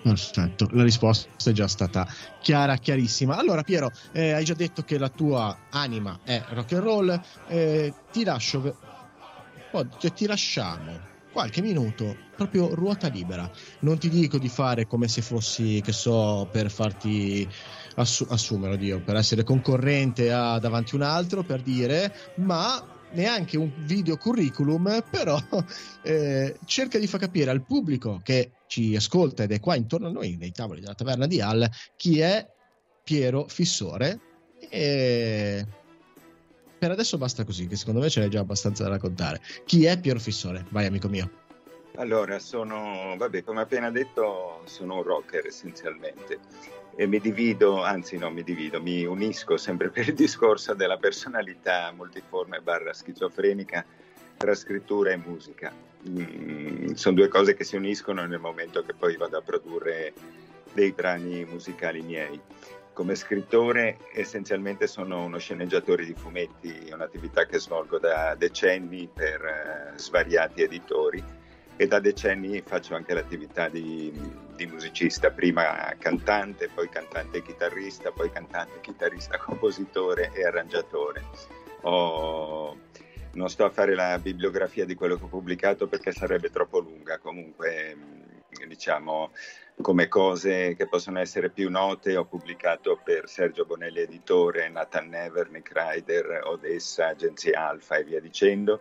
Perfetto, 0.00 0.68
la 0.70 0.84
risposta 0.84 1.50
è 1.50 1.52
già 1.52 1.66
stata 1.66 2.06
chiara, 2.40 2.76
chiarissima. 2.76 3.36
Allora, 3.36 3.62
Piero, 3.62 3.90
eh, 4.12 4.32
hai 4.32 4.44
già 4.44 4.54
detto 4.54 4.82
che 4.82 4.96
la 4.96 5.08
tua 5.08 5.58
anima 5.70 6.20
è 6.22 6.40
rock 6.50 6.72
and 6.72 6.82
roll. 6.82 7.20
eh, 7.48 7.92
ti 8.12 8.22
lascio, 8.22 8.76
oh, 9.72 9.88
cioè, 9.98 10.12
ti 10.12 10.26
lasciamo 10.26 11.16
qualche 11.32 11.60
minuto, 11.60 12.16
proprio 12.36 12.74
ruota 12.74 13.08
libera. 13.08 13.50
Non 13.80 13.98
ti 13.98 14.08
dico 14.08 14.38
di 14.38 14.48
fare 14.48 14.86
come 14.86 15.08
se 15.08 15.20
fossi, 15.20 15.80
che 15.82 15.92
so, 15.92 16.48
per 16.50 16.70
farti 16.70 17.46
assu- 17.96 18.30
assumere, 18.30 18.74
oddio, 18.74 19.00
per 19.00 19.16
essere 19.16 19.42
concorrente 19.42 20.32
a 20.32 20.58
davanti 20.58 20.94
un 20.94 21.02
altro, 21.02 21.42
per 21.42 21.60
dire, 21.60 22.14
ma 22.36 22.97
neanche 23.12 23.56
un 23.56 23.70
video 23.84 24.16
curriculum, 24.16 25.02
però 25.10 25.38
eh, 26.02 26.56
cerca 26.64 26.98
di 26.98 27.06
far 27.06 27.20
capire 27.20 27.50
al 27.50 27.64
pubblico 27.64 28.20
che 28.22 28.52
ci 28.66 28.94
ascolta 28.94 29.44
ed 29.44 29.52
è 29.52 29.60
qua 29.60 29.74
intorno 29.76 30.08
a 30.08 30.10
noi 30.10 30.36
nei 30.36 30.52
tavoli 30.52 30.80
della 30.80 30.94
taverna 30.94 31.26
di 31.26 31.40
Hall 31.40 31.68
chi 31.96 32.20
è 32.20 32.46
Piero 33.02 33.46
Fissore. 33.48 34.20
E 34.68 35.66
per 36.78 36.90
adesso 36.90 37.18
basta 37.18 37.44
così 37.44 37.66
che 37.66 37.76
secondo 37.76 38.00
me 38.00 38.08
ce 38.08 38.20
n'è 38.20 38.28
già 38.28 38.40
abbastanza 38.40 38.84
da 38.84 38.90
raccontare. 38.90 39.40
Chi 39.64 39.84
è 39.84 39.98
Piero 39.98 40.20
Fissore? 40.20 40.64
vai 40.70 40.86
amico 40.86 41.08
mio. 41.08 41.30
Allora, 41.96 42.38
sono, 42.38 43.16
vabbè, 43.16 43.42
come 43.42 43.62
appena 43.62 43.90
detto, 43.90 44.62
sono 44.66 44.98
un 44.98 45.02
rocker 45.02 45.46
essenzialmente 45.46 46.38
e 47.00 47.06
mi 47.06 47.20
divido, 47.20 47.80
anzi 47.84 48.18
no, 48.18 48.28
mi 48.28 48.42
divido, 48.42 48.82
mi 48.82 49.04
unisco 49.04 49.56
sempre 49.56 49.88
per 49.88 50.08
il 50.08 50.14
discorso 50.14 50.74
della 50.74 50.96
personalità 50.96 51.92
multiforme 51.92 52.60
barra 52.60 52.92
schizofrenica 52.92 53.84
tra 54.36 54.52
scrittura 54.56 55.12
e 55.12 55.16
musica. 55.16 55.72
Mm, 56.08 56.94
sono 56.94 57.14
due 57.14 57.28
cose 57.28 57.54
che 57.54 57.62
si 57.62 57.76
uniscono 57.76 58.26
nel 58.26 58.40
momento 58.40 58.82
che 58.82 58.94
poi 58.94 59.16
vado 59.16 59.38
a 59.38 59.42
produrre 59.42 60.12
dei 60.72 60.90
brani 60.90 61.44
musicali 61.44 62.02
miei. 62.02 62.40
Come 62.92 63.14
scrittore 63.14 63.98
essenzialmente 64.12 64.88
sono 64.88 65.22
uno 65.22 65.38
sceneggiatore 65.38 66.04
di 66.04 66.14
fumetti, 66.14 66.90
un'attività 66.92 67.46
che 67.46 67.60
svolgo 67.60 68.00
da 68.00 68.34
decenni 68.34 69.08
per 69.14 69.44
eh, 69.44 69.92
svariati 69.96 70.62
editori 70.62 71.22
e 71.80 71.86
da 71.86 72.00
decenni 72.00 72.60
faccio 72.60 72.96
anche 72.96 73.14
l'attività 73.14 73.68
di, 73.68 74.12
di 74.56 74.66
musicista, 74.66 75.30
prima 75.30 75.94
cantante, 75.96 76.68
poi 76.74 76.88
cantante 76.88 77.40
chitarrista, 77.40 78.10
poi 78.10 78.32
cantante, 78.32 78.80
chitarrista, 78.80 79.38
compositore 79.38 80.32
e 80.34 80.44
arrangiatore. 80.44 81.24
Ho- 81.82 82.76
non 83.34 83.48
sto 83.48 83.64
a 83.64 83.70
fare 83.70 83.94
la 83.94 84.18
bibliografia 84.18 84.84
di 84.84 84.96
quello 84.96 85.16
che 85.16 85.24
ho 85.24 85.28
pubblicato 85.28 85.86
perché 85.86 86.10
sarebbe 86.10 86.50
troppo 86.50 86.80
lunga, 86.80 87.18
comunque 87.18 87.94
mh, 87.94 88.66
diciamo 88.66 89.30
come 89.80 90.08
cose 90.08 90.74
che 90.74 90.88
possono 90.88 91.20
essere 91.20 91.50
più 91.50 91.70
note 91.70 92.16
ho 92.16 92.24
pubblicato 92.24 93.00
per 93.04 93.28
Sergio 93.28 93.64
Bonelli 93.64 94.00
editore, 94.00 94.68
Nathan 94.68 95.10
Never, 95.10 95.48
Nick 95.50 95.70
Ryder, 95.72 96.40
Odessa, 96.44 97.08
Agenzia 97.08 97.68
Alfa 97.68 97.98
e 97.98 98.02
via 98.02 98.20
dicendo 98.20 98.80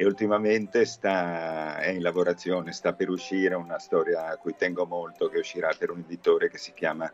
e 0.00 0.06
ultimamente 0.06 0.86
sta, 0.86 1.76
è 1.76 1.90
in 1.90 2.00
lavorazione, 2.00 2.72
sta 2.72 2.94
per 2.94 3.10
uscire 3.10 3.54
una 3.54 3.78
storia 3.78 4.28
a 4.28 4.38
cui 4.38 4.54
tengo 4.56 4.86
molto 4.86 5.28
che 5.28 5.40
uscirà 5.40 5.74
per 5.76 5.90
un 5.90 5.98
editore 5.98 6.48
che 6.48 6.56
si 6.56 6.72
chiama 6.72 7.12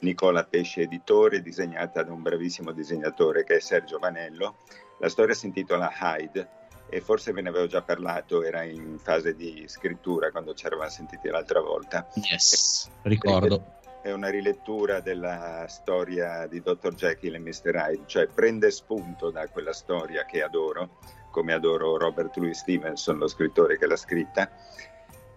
Nicola 0.00 0.44
Pesce 0.44 0.82
Editore, 0.82 1.40
disegnata 1.40 2.02
da 2.02 2.12
un 2.12 2.20
bravissimo 2.20 2.72
disegnatore 2.72 3.44
che 3.44 3.56
è 3.56 3.60
Sergio 3.60 3.98
Vanello. 3.98 4.56
La 4.98 5.08
storia 5.08 5.32
si 5.32 5.46
intitola 5.46 5.90
Hyde 5.90 6.48
e 6.90 7.00
forse 7.00 7.32
ve 7.32 7.40
ne 7.40 7.48
avevo 7.48 7.66
già 7.66 7.80
parlato, 7.80 8.42
era 8.42 8.62
in 8.62 8.98
fase 8.98 9.34
di 9.34 9.64
scrittura 9.66 10.30
quando 10.30 10.52
ci 10.52 10.66
eravamo 10.66 10.90
sentiti 10.90 11.28
l'altra 11.28 11.62
volta. 11.62 12.06
yes 12.16 12.90
ricordo 13.04 13.76
È 14.02 14.12
una 14.12 14.28
rilettura 14.28 15.00
della 15.00 15.64
storia 15.66 16.46
di 16.46 16.60
Dr. 16.60 16.92
Jekyll 16.92 17.36
e 17.36 17.38
Mr. 17.38 17.74
Hyde, 17.74 18.02
cioè 18.04 18.26
prende 18.26 18.70
spunto 18.70 19.30
da 19.30 19.48
quella 19.48 19.72
storia 19.72 20.26
che 20.26 20.42
adoro, 20.42 20.98
come 21.38 21.52
adoro 21.52 21.96
Robert 21.96 22.36
Louis 22.36 22.58
Stevenson, 22.58 23.16
lo 23.16 23.28
scrittore 23.28 23.78
che 23.78 23.86
l'ha 23.86 23.94
scritta. 23.94 24.50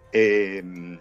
E 0.09 0.59
mh, 0.59 0.99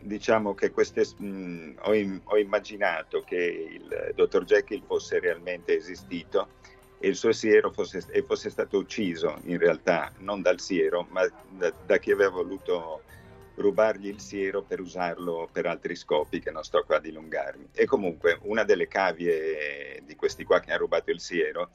diciamo 0.00 0.52
che 0.52 0.70
queste, 0.70 1.06
mh, 1.16 1.76
ho, 1.84 1.94
im- 1.94 2.20
ho 2.24 2.36
immaginato 2.36 3.22
che 3.24 3.36
il 3.36 4.12
Dr. 4.14 4.44
Jekyll 4.44 4.84
fosse 4.84 5.18
realmente 5.20 5.74
esistito 5.74 6.48
e 6.98 7.08
il 7.08 7.16
suo 7.16 7.32
siero 7.32 7.72
fosse, 7.72 8.04
e 8.10 8.22
fosse 8.24 8.50
stato 8.50 8.76
ucciso 8.76 9.40
in 9.44 9.56
realtà 9.56 10.12
non 10.18 10.42
dal 10.42 10.60
siero, 10.60 11.06
ma 11.08 11.26
da, 11.48 11.72
da 11.86 11.96
chi 11.96 12.10
aveva 12.10 12.30
voluto 12.30 13.00
rubargli 13.56 14.08
il 14.08 14.20
siero 14.20 14.62
per 14.62 14.80
usarlo 14.80 15.48
per 15.50 15.64
altri 15.64 15.94
scopi 15.94 16.40
che 16.40 16.50
non 16.50 16.62
sto 16.62 16.82
qua 16.84 16.96
a 16.96 17.00
dilungarmi. 17.00 17.70
E 17.72 17.86
comunque 17.86 18.38
una 18.42 18.64
delle 18.64 18.86
cavie 18.86 20.02
di 20.04 20.14
questi 20.14 20.44
qua 20.44 20.60
che 20.60 20.72
ha 20.72 20.76
rubato 20.76 21.10
il 21.10 21.20
siero 21.20 21.70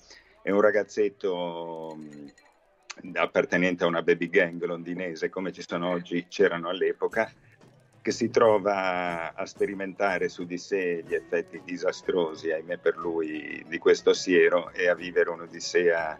è 0.49 0.51
un 0.51 0.61
ragazzetto 0.61 1.95
mh, 1.95 3.11
appartenente 3.13 3.83
a 3.83 3.87
una 3.87 4.01
baby 4.01 4.29
gang 4.29 4.63
londinese 4.63 5.29
come 5.29 5.51
ci 5.51 5.63
sono 5.65 5.89
oggi, 5.89 6.25
c'erano 6.27 6.69
all'epoca, 6.69 7.31
che 8.01 8.11
si 8.11 8.29
trova 8.29 9.33
a 9.35 9.45
sperimentare 9.45 10.27
su 10.27 10.45
di 10.45 10.57
sé 10.57 11.03
gli 11.05 11.13
effetti 11.13 11.61
disastrosi, 11.63 12.51
ahimè 12.51 12.77
per 12.77 12.97
lui, 12.97 13.63
di 13.67 13.77
questo 13.77 14.13
siero 14.13 14.71
e 14.71 14.89
a 14.89 14.95
vivere 14.95 15.29
un'odissea 15.29 16.19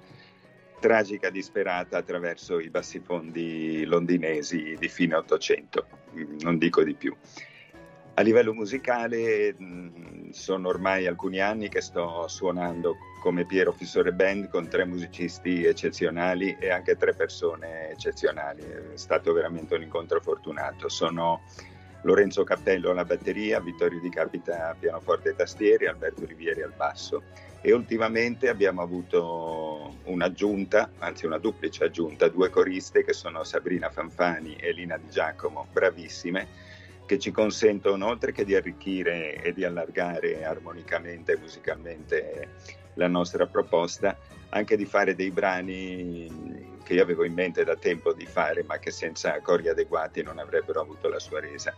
tragica, 0.79 1.29
disperata 1.29 1.97
attraverso 1.97 2.59
i 2.59 2.69
bassifondi 2.69 3.83
londinesi 3.85 4.75
di 4.77 4.87
fine 4.89 5.15
Ottocento, 5.15 5.87
non 6.41 6.57
dico 6.59 6.83
di 6.83 6.93
più. 6.93 7.15
A 8.19 8.21
livello 8.21 8.53
musicale 8.53 9.53
mh, 9.57 10.31
sono 10.31 10.67
ormai 10.67 11.07
alcuni 11.07 11.39
anni 11.39 11.69
che 11.69 11.79
sto 11.79 12.27
suonando 12.27 12.97
come 13.21 13.45
Piero 13.45 13.71
Fissore 13.71 14.11
Band 14.11 14.49
con 14.49 14.67
tre 14.67 14.83
musicisti 14.83 15.63
eccezionali 15.63 16.57
e 16.59 16.69
anche 16.69 16.97
tre 16.97 17.13
persone 17.13 17.91
eccezionali. 17.91 18.61
È 18.61 18.97
stato 18.97 19.31
veramente 19.31 19.75
un 19.75 19.83
incontro 19.83 20.19
fortunato. 20.19 20.89
Sono 20.89 21.43
Lorenzo 22.01 22.43
Cappello 22.43 22.91
alla 22.91 23.05
batteria, 23.05 23.61
Vittorio 23.61 24.01
Di 24.01 24.09
Capita 24.09 24.75
pianoforte 24.77 25.29
e 25.29 25.35
tastieri, 25.37 25.87
Alberto 25.87 26.25
Rivieri 26.25 26.61
al 26.61 26.73
basso 26.75 27.23
e 27.61 27.71
ultimamente 27.71 28.49
abbiamo 28.49 28.81
avuto 28.81 29.95
un'aggiunta, 30.03 30.91
anzi 30.99 31.25
una 31.25 31.37
duplice 31.37 31.85
aggiunta, 31.85 32.27
due 32.27 32.49
coriste 32.49 33.05
che 33.05 33.13
sono 33.13 33.45
Sabrina 33.45 33.89
Fanfani 33.89 34.55
e 34.55 34.73
Lina 34.73 34.97
Di 34.97 35.09
Giacomo, 35.09 35.67
bravissime, 35.71 36.47
che 37.09 37.17
ci 37.17 37.31
consentono 37.31 38.05
oltre 38.05 38.31
che 38.31 38.45
di 38.45 38.53
arricchire 38.53 39.41
e 39.41 39.51
di 39.51 39.63
allargare 39.63 40.45
armonicamente 40.45 41.31
e 41.31 41.37
musicalmente 41.37 42.49
la 42.93 43.07
nostra 43.07 43.47
proposta, 43.47 44.15
anche 44.49 44.77
di 44.77 44.85
fare 44.85 45.15
dei 45.15 45.31
brani 45.31 46.77
che 46.83 46.93
io 46.93 47.01
avevo 47.01 47.23
in 47.23 47.33
mente 47.33 47.63
da 47.63 47.75
tempo 47.75 48.13
di 48.13 48.27
fare, 48.27 48.63
ma 48.63 48.77
che 48.77 48.91
senza 48.91 49.41
cori 49.41 49.69
adeguati 49.69 50.21
non 50.21 50.37
avrebbero 50.37 50.81
avuto 50.81 51.09
la 51.09 51.17
sua 51.17 51.39
resa. 51.39 51.73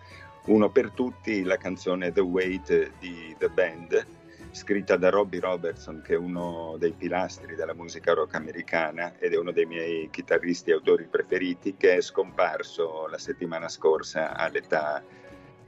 Uno 0.47 0.69
per 0.69 0.91
tutti, 0.91 1.43
la 1.43 1.55
canzone 1.55 2.11
The 2.11 2.19
Weight 2.19 2.91
di 2.99 3.33
The 3.37 3.47
Band, 3.47 4.05
scritta 4.51 4.97
da 4.97 5.09
Robbie 5.09 5.39
Robertson, 5.39 6.01
che 6.01 6.15
è 6.15 6.17
uno 6.17 6.75
dei 6.77 6.91
pilastri 6.91 7.55
della 7.55 7.73
musica 7.73 8.11
rock 8.11 8.35
americana 8.35 9.13
ed 9.17 9.31
è 9.31 9.37
uno 9.37 9.53
dei 9.53 9.65
miei 9.65 10.09
chitarristi 10.09 10.71
e 10.71 10.73
autori 10.73 11.05
preferiti, 11.05 11.77
che 11.77 11.95
è 11.95 12.01
scomparso 12.01 13.07
la 13.07 13.17
settimana 13.17 13.69
scorsa 13.69 14.35
all'età 14.35 15.01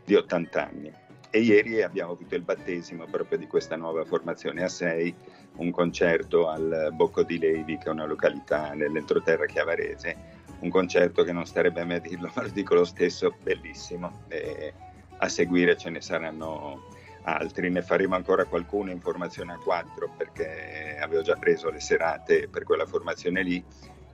di 0.06 0.16
80 0.16 0.66
anni. 0.66 0.94
E 1.30 1.40
ieri 1.40 1.82
abbiamo 1.82 2.12
avuto 2.12 2.36
il 2.36 2.44
battesimo 2.44 3.06
proprio 3.06 3.40
di 3.40 3.48
questa 3.48 3.76
nuova 3.76 4.06
formazione 4.06 4.64
a 4.64 4.68
6, 4.68 5.16
un 5.58 5.72
concerto 5.72 6.48
al 6.48 6.90
Bocco 6.94 7.24
di 7.24 7.40
Levi, 7.40 7.78
che 7.78 7.86
è 7.86 7.90
una 7.90 8.06
località 8.06 8.74
nell'entroterra 8.74 9.46
chiavarese, 9.46 10.16
un 10.60 10.70
concerto 10.70 11.24
che 11.24 11.32
non 11.32 11.46
starebbe 11.46 11.82
a 11.82 11.86
me 11.86 11.96
a 11.96 12.00
dirlo, 12.00 12.32
ma 12.36 12.44
lo 12.44 12.50
dico 12.50 12.76
lo 12.76 12.86
stesso, 12.86 13.36
bellissimo. 13.42 14.26
E 14.28 14.74
a 15.18 15.28
seguire 15.28 15.76
ce 15.76 15.90
ne 15.90 16.02
saranno 16.02 16.92
altri, 17.24 17.70
ne 17.70 17.82
faremo 17.82 18.16
ancora 18.16 18.46
qualcuno 18.46 18.92
in 18.92 19.00
formazione 19.00 19.54
a 19.54 19.58
4 19.58 20.14
perché 20.18 20.98
avevo 21.00 21.22
già 21.22 21.36
preso 21.36 21.70
le 21.70 21.80
serate 21.80 22.48
per 22.48 22.64
quella 22.64 22.86
formazione 22.86 23.42
lì 23.42 23.64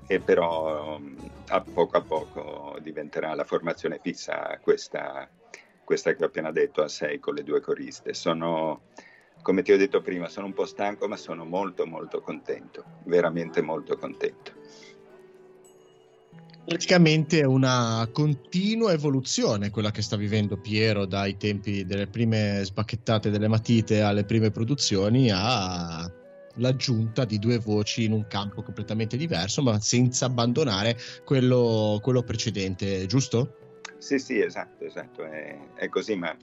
e 0.07 0.19
però 0.19 0.95
um, 0.95 1.15
a 1.49 1.61
poco 1.61 1.97
a 1.97 2.01
poco 2.01 2.77
diventerà 2.81 3.33
la 3.35 3.43
formazione 3.43 3.99
fissa 4.01 4.57
questa, 4.61 5.29
questa 5.89 6.13
che 6.13 6.23
ho 6.23 6.27
appena 6.27 6.51
detto 6.51 6.83
a 6.83 6.87
6 6.87 7.17
con 7.17 7.33
le 7.33 7.41
due 7.41 7.61
coriste. 7.61 8.13
Sono, 8.13 8.81
come 9.41 9.63
ti 9.63 9.71
ho 9.71 9.77
detto 9.77 10.01
prima, 10.01 10.29
sono 10.29 10.45
un 10.45 10.53
po' 10.53 10.67
stanco 10.67 11.07
ma 11.07 11.17
sono 11.17 11.45
molto 11.45 11.87
molto 11.87 12.21
contento, 12.21 12.83
veramente 13.05 13.63
molto 13.63 13.97
contento. 13.97 14.51
Praticamente 16.63 17.39
è 17.39 17.45
una 17.45 18.07
continua 18.13 18.91
evoluzione 18.91 19.71
quella 19.71 19.89
che 19.89 20.03
sta 20.03 20.15
vivendo 20.15 20.57
Piero 20.57 21.07
dai 21.07 21.37
tempi 21.37 21.83
delle 21.83 22.05
prime 22.05 22.61
sbacchettate 22.63 23.31
delle 23.31 23.47
matite 23.47 24.01
alle 24.01 24.25
prime 24.25 24.51
produzioni 24.51 25.31
all'aggiunta 25.31 27.25
di 27.25 27.39
due 27.39 27.57
voci 27.57 28.03
in 28.03 28.11
un 28.11 28.27
campo 28.27 28.61
completamente 28.61 29.17
diverso, 29.17 29.63
ma 29.63 29.79
senza 29.79 30.27
abbandonare 30.27 30.95
quello, 31.25 31.97
quello 31.99 32.21
precedente, 32.21 33.07
giusto? 33.07 33.58
Sì, 33.99 34.17
sì, 34.17 34.41
esatto, 34.41 34.85
esatto, 34.85 35.23
è, 35.25 35.57
è 35.75 35.89
così, 35.89 36.15
ma 36.15 36.35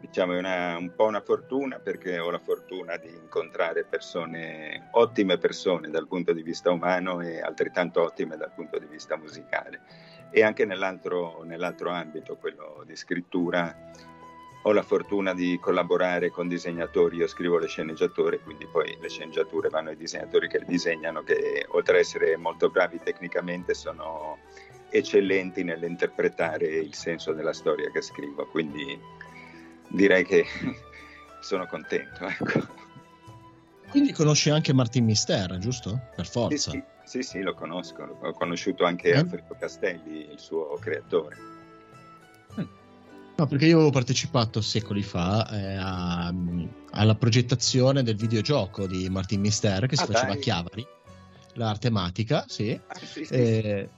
diciamo 0.00 0.32
è 0.32 0.38
una, 0.38 0.76
un 0.76 0.92
po' 0.94 1.04
una 1.04 1.20
fortuna 1.20 1.78
perché 1.78 2.18
ho 2.18 2.30
la 2.30 2.40
fortuna 2.40 2.96
di 2.96 3.08
incontrare 3.08 3.84
persone, 3.84 4.88
ottime 4.92 5.38
persone 5.38 5.88
dal 5.88 6.08
punto 6.08 6.32
di 6.32 6.42
vista 6.42 6.70
umano 6.72 7.20
e 7.20 7.40
altrettanto 7.40 8.02
ottime 8.02 8.36
dal 8.36 8.52
punto 8.52 8.78
di 8.78 8.86
vista 8.86 9.16
musicale. 9.16 9.82
E 10.32 10.42
anche 10.42 10.64
nell'altro, 10.64 11.42
nell'altro 11.44 11.90
ambito, 11.90 12.36
quello 12.36 12.82
di 12.84 12.96
scrittura, 12.96 13.72
ho 14.62 14.72
la 14.72 14.82
fortuna 14.82 15.32
di 15.32 15.58
collaborare 15.60 16.30
con 16.30 16.48
disegnatori, 16.48 17.16
io 17.16 17.28
scrivo 17.28 17.58
le 17.58 17.68
sceneggiature, 17.68 18.40
quindi 18.40 18.66
poi 18.66 18.96
le 19.00 19.08
sceneggiature 19.08 19.68
vanno 19.68 19.90
ai 19.90 19.96
disegnatori 19.96 20.48
che 20.48 20.58
le 20.58 20.66
disegnano, 20.66 21.22
che 21.22 21.66
oltre 21.68 21.94
ad 21.94 22.00
essere 22.00 22.36
molto 22.36 22.68
bravi 22.68 22.98
tecnicamente 23.02 23.74
sono 23.74 24.38
eccellenti 24.90 25.62
nell'interpretare 25.64 26.66
il 26.66 26.94
senso 26.94 27.32
della 27.32 27.52
storia 27.52 27.90
che 27.90 28.00
scrivo, 28.02 28.46
quindi 28.46 28.98
direi 29.88 30.24
che 30.24 30.44
sono 31.40 31.66
contento. 31.66 32.26
Ecco. 32.26 32.78
Quindi 33.90 34.12
conosci 34.12 34.50
anche 34.50 34.72
Martin 34.72 35.04
Mister, 35.04 35.58
giusto? 35.58 36.00
Per 36.14 36.26
forza. 36.26 36.70
Sì, 36.70 36.82
sì, 37.04 37.22
sì, 37.22 37.22
sì, 37.22 37.40
lo 37.40 37.54
conosco. 37.54 38.02
Ho 38.22 38.32
conosciuto 38.32 38.84
anche 38.84 39.10
Eh? 39.10 39.16
Alfredo 39.18 39.56
Castelli, 39.58 40.30
il 40.30 40.38
suo 40.38 40.76
creatore. 40.80 41.36
No, 43.36 43.46
perché 43.46 43.64
io 43.66 43.76
avevo 43.76 43.90
partecipato 43.90 44.60
secoli 44.60 45.02
fa 45.02 45.48
eh, 45.50 45.74
a- 45.76 46.32
alla 46.90 47.14
progettazione 47.14 48.02
del 48.02 48.14
videogioco 48.16 48.86
di 48.86 49.08
Martin 49.08 49.40
Mister 49.40 49.86
che 49.86 49.96
si 49.96 50.02
Ah, 50.02 50.06
faceva 50.06 50.26
dai. 50.32 50.36
a 50.36 50.40
Chiavari, 50.40 50.86
la 51.54 51.74
tematica, 51.78 52.44
sì. 52.46 52.78
Ah, 52.86 52.94
sì, 52.98 53.24
sì, 53.24 53.32
Eh, 53.32 53.88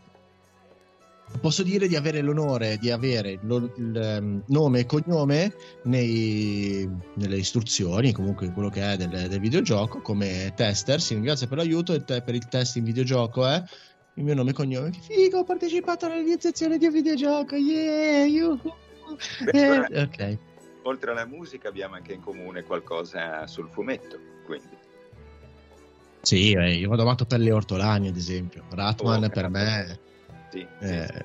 Posso 1.41 1.63
dire 1.65 1.89
di 1.89 1.97
avere 1.97 2.21
l'onore 2.21 2.77
di 2.79 2.91
avere 2.91 3.39
lo- 3.43 3.73
il 3.77 3.97
ehm, 3.97 4.45
nome 4.49 4.81
e 4.81 4.87
cognome 4.87 5.53
nei- 5.85 6.89
nelle 7.15 7.37
istruzioni, 7.37 8.13
comunque 8.13 8.53
quello 8.53 8.69
che 8.69 8.93
è 8.93 8.97
del, 8.97 9.29
del 9.29 9.41
videogioco, 9.41 10.01
come 10.03 10.53
tester. 10.55 11.01
Sì, 11.01 11.19
grazie 11.21 11.49
per 11.49 11.57
l'aiuto 11.59 11.95
il 11.95 12.05
te- 12.05 12.23
per 12.23 12.35
il 12.37 12.47
test 12.49 12.77
in 12.77 12.85
videogioco. 12.85 13.49
Eh. 13.49 13.63
Il 14.15 14.25
mio 14.25 14.35
nome 14.35 14.51
e 14.51 14.53
cognome. 14.53 14.91
Che 14.91 15.01
figo, 15.01 15.39
ho 15.39 15.45
partecipato 15.45 16.07
all'iniziazione 16.07 16.79
di 16.79 16.87
un 16.87 16.93
videogioco. 16.93 17.57
Yeah, 17.57 18.25
yuhu. 18.27 18.61
Eh, 19.53 20.01
ok. 20.03 20.39
Oltre 20.85 21.11
alla 21.13 21.27
musica 21.27 21.69
abbiamo 21.69 21.95
anche 21.97 22.13
in 22.13 22.21
comune 22.21 22.63
qualcosa 22.63 23.47
sul 23.47 23.69
fumetto, 23.71 24.19
quindi. 24.45 24.77
Sì, 26.21 26.53
eh, 26.53 26.75
io 26.75 26.89
vado 26.89 27.03
amato 27.03 27.25
per 27.25 27.41
le 27.41 27.53
ortolani, 27.53 28.09
ad 28.09 28.17
esempio. 28.17 28.65
Ratman 28.71 29.25
Oh, 29.25 29.29
per 29.29 29.49
me. 29.49 29.99
Sì, 30.53 30.67
eh, 30.81 31.25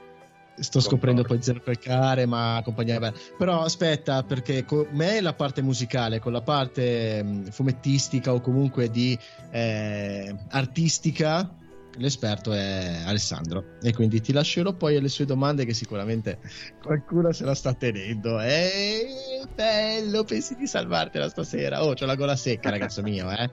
sto 0.55 0.79
scoprendo 0.79 1.23
poi 1.23 1.41
Zero 1.41 1.59
Calcare, 1.59 2.25
ma 2.25 2.61
compagnia 2.63 2.97
bella. 2.97 3.17
Però 3.37 3.61
aspetta, 3.61 4.23
perché 4.23 4.63
con 4.63 4.87
me 4.91 5.19
la 5.19 5.33
parte 5.33 5.61
musicale, 5.61 6.19
con 6.19 6.31
la 6.31 6.41
parte 6.41 7.21
mh, 7.21 7.49
fumettistica 7.49 8.33
o 8.33 8.39
comunque 8.39 8.89
di 8.89 9.19
eh, 9.51 10.33
artistica, 10.51 11.53
l'esperto 11.97 12.53
è 12.53 13.01
Alessandro. 13.05 13.77
E 13.81 13.93
quindi 13.93 14.21
ti 14.21 14.31
lascerò 14.31 14.71
poi 14.71 14.95
alle 14.95 15.09
sue 15.09 15.25
domande 15.25 15.65
che 15.65 15.73
sicuramente 15.73 16.39
qualcuno 16.81 17.33
se 17.33 17.43
la 17.43 17.53
sta 17.53 17.73
tenendo. 17.73 18.39
Eh, 18.39 19.07
bello, 19.53 20.23
pensi 20.23 20.55
di 20.55 20.67
salvartela 20.67 21.27
stasera? 21.27 21.83
Oh, 21.83 21.95
c'ho 21.95 22.05
la 22.05 22.15
gola 22.15 22.37
secca, 22.37 22.69
ragazzo 22.69 23.01
mio, 23.01 23.29
eh. 23.29 23.51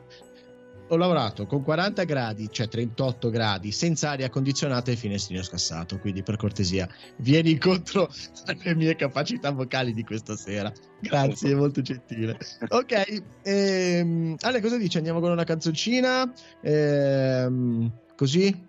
Ho 0.88 0.96
lavorato 0.96 1.46
con 1.46 1.62
40 1.62 2.04
gradi, 2.04 2.48
cioè 2.50 2.68
38 2.68 3.30
gradi, 3.30 3.72
senza 3.72 4.10
aria 4.10 4.28
condizionata 4.28 4.90
e 4.90 4.96
finestrino 4.96 5.42
scassato. 5.42 5.98
Quindi, 5.98 6.22
per 6.22 6.36
cortesia, 6.36 6.86
vieni 7.16 7.52
incontro 7.52 8.10
alle 8.44 8.74
mie 8.74 8.94
capacità 8.94 9.50
vocali 9.50 9.94
di 9.94 10.04
questa 10.04 10.36
sera. 10.36 10.70
Grazie, 11.00 11.52
è 11.52 11.54
molto 11.54 11.80
gentile. 11.80 12.38
Ok, 12.68 13.22
ehm, 13.42 14.36
Ale, 14.40 14.60
cosa 14.60 14.76
dici? 14.76 14.98
Andiamo 14.98 15.20
con 15.20 15.30
una 15.30 15.44
canzoncina? 15.44 16.30
Ehm, 16.60 17.90
così? 18.14 18.66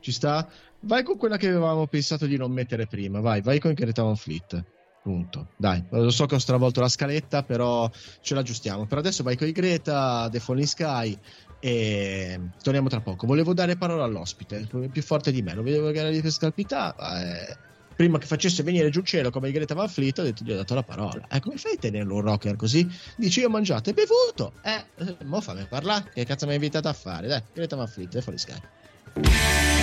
Ci 0.00 0.12
sta? 0.12 0.48
Vai 0.80 1.02
con 1.02 1.16
quella 1.16 1.36
che 1.36 1.48
avevamo 1.48 1.86
pensato 1.86 2.26
di 2.26 2.36
non 2.36 2.50
mettere 2.50 2.86
prima. 2.86 3.20
Vai, 3.20 3.42
vai 3.42 3.60
con 3.60 3.72
Greta 3.74 4.02
Van 4.02 4.16
Fleet. 4.16 4.64
Punto. 5.02 5.48
Dai, 5.56 5.82
lo 5.90 6.10
so 6.10 6.26
che 6.26 6.36
ho 6.36 6.38
stravolto 6.38 6.80
la 6.80 6.88
scaletta, 6.88 7.42
però 7.42 7.90
ce 8.20 8.34
l'aggiustiamo. 8.34 8.86
Per 8.86 8.98
adesso 8.98 9.22
vai 9.22 9.36
con 9.36 9.48
i 9.48 9.52
Greta, 9.52 10.28
The 10.30 10.38
Falling 10.38 10.66
Sky 10.66 11.18
e 11.58 12.40
torniamo 12.62 12.88
tra 12.88 13.00
poco. 13.00 13.26
Volevo 13.26 13.52
dare 13.52 13.76
parola 13.76 14.04
all'ospite, 14.04 14.68
più 14.90 15.02
forte 15.02 15.32
di 15.32 15.42
me, 15.42 15.54
lo 15.54 15.62
vedevo 15.62 15.90
che 15.90 15.98
era 15.98 16.10
di 16.10 16.30
scalpità. 16.30 16.94
eh, 17.20 17.56
prima 17.94 18.18
che 18.18 18.26
facesse 18.26 18.62
venire 18.62 18.90
giù 18.90 19.00
il 19.00 19.04
cielo 19.04 19.30
come 19.30 19.48
i 19.48 19.52
Greta 19.52 19.74
Van 19.74 19.88
Fleet, 19.88 20.18
ho 20.18 20.22
detto 20.22 20.44
gli 20.44 20.52
ho 20.52 20.56
dato 20.56 20.74
la 20.74 20.82
parola. 20.82 21.26
Eh, 21.28 21.40
come 21.40 21.56
fai 21.56 21.74
a 21.74 21.78
tenerlo 21.78 22.16
un 22.16 22.22
rocker 22.22 22.56
così? 22.56 22.88
Dici 23.16 23.40
io 23.40 23.46
ho 23.46 23.50
mangiato 23.50 23.90
e 23.90 23.92
bevuto. 23.92 24.54
Eh, 24.62 24.84
eh, 25.04 25.16
mo 25.24 25.40
fammi 25.40 25.66
parlare. 25.68 26.10
Che 26.12 26.24
cazzo 26.24 26.44
mi 26.44 26.52
hai 26.52 26.58
invitato 26.58 26.88
a 26.88 26.92
fare? 26.92 27.26
Dai, 27.26 27.42
Greta 27.52 27.76
Van 27.76 27.88
Fleet, 27.88 28.08
The 28.08 28.22
Falling 28.22 28.40
Sky. 28.40 29.81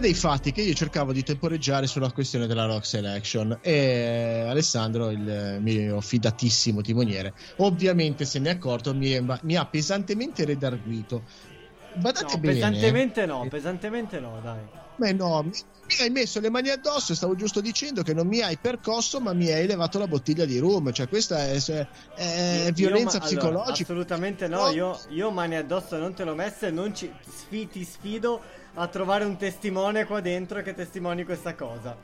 Dei 0.00 0.14
fatti 0.14 0.50
che 0.52 0.62
io 0.62 0.74
cercavo 0.74 1.12
di 1.12 1.22
temporeggiare 1.22 1.86
sulla 1.86 2.10
questione 2.10 2.46
della 2.46 2.64
rock 2.66 2.84
selection 2.86 3.58
e 3.62 4.44
Alessandro, 4.48 5.10
il 5.10 5.58
mio 5.60 6.00
fidatissimo 6.00 6.80
timoniere, 6.80 7.34
ovviamente 7.58 8.24
se 8.24 8.38
ne 8.38 8.50
è 8.50 8.52
accorto, 8.54 8.94
mi, 8.94 9.10
è- 9.10 9.22
mi 9.42 9.56
ha 9.56 9.66
pesantemente 9.66 10.44
redarguito. 10.44 11.24
Badate 11.94 12.34
No, 12.34 12.38
bene. 12.40 12.54
pesantemente 12.54 13.26
no, 13.26 13.46
pesantemente 13.48 14.20
no, 14.20 14.38
dai. 14.42 14.60
Beh, 14.96 15.12
no, 15.12 15.42
mi, 15.42 15.50
mi 15.50 15.94
hai 16.04 16.10
messo 16.10 16.38
le 16.40 16.50
mani 16.50 16.68
addosso 16.68 17.14
stavo 17.14 17.34
giusto 17.34 17.60
dicendo 17.60 18.02
che 18.02 18.14
non 18.14 18.26
mi 18.28 18.40
hai 18.42 18.56
percosso, 18.58 19.18
ma 19.18 19.32
mi 19.32 19.48
hai 19.50 19.62
elevato 19.64 19.98
la 19.98 20.06
bottiglia 20.06 20.44
di 20.44 20.58
rum. 20.58 20.92
Cioè, 20.92 21.08
questa 21.08 21.38
è, 21.48 21.56
è 22.14 22.64
Io- 22.66 22.72
violenza 22.72 23.16
io 23.16 23.22
ma- 23.22 23.24
allora, 23.24 23.24
psicologica. 23.24 23.82
assolutamente 23.82 24.46
no, 24.46 24.68
io, 24.70 25.00
io 25.08 25.30
mani 25.30 25.56
addosso 25.56 25.96
non 25.96 26.14
te 26.14 26.22
l'ho 26.24 26.34
messa 26.34 26.66
e 26.68 26.70
non 26.70 26.94
ci 26.94 27.10
sfi- 27.26 27.66
ti 27.68 27.82
sfido 27.84 28.40
a 28.74 28.86
trovare 28.88 29.24
un 29.24 29.36
testimone 29.36 30.04
qua 30.04 30.20
dentro 30.20 30.62
che 30.62 30.74
testimoni 30.74 31.24
questa 31.24 31.54
cosa. 31.54 31.96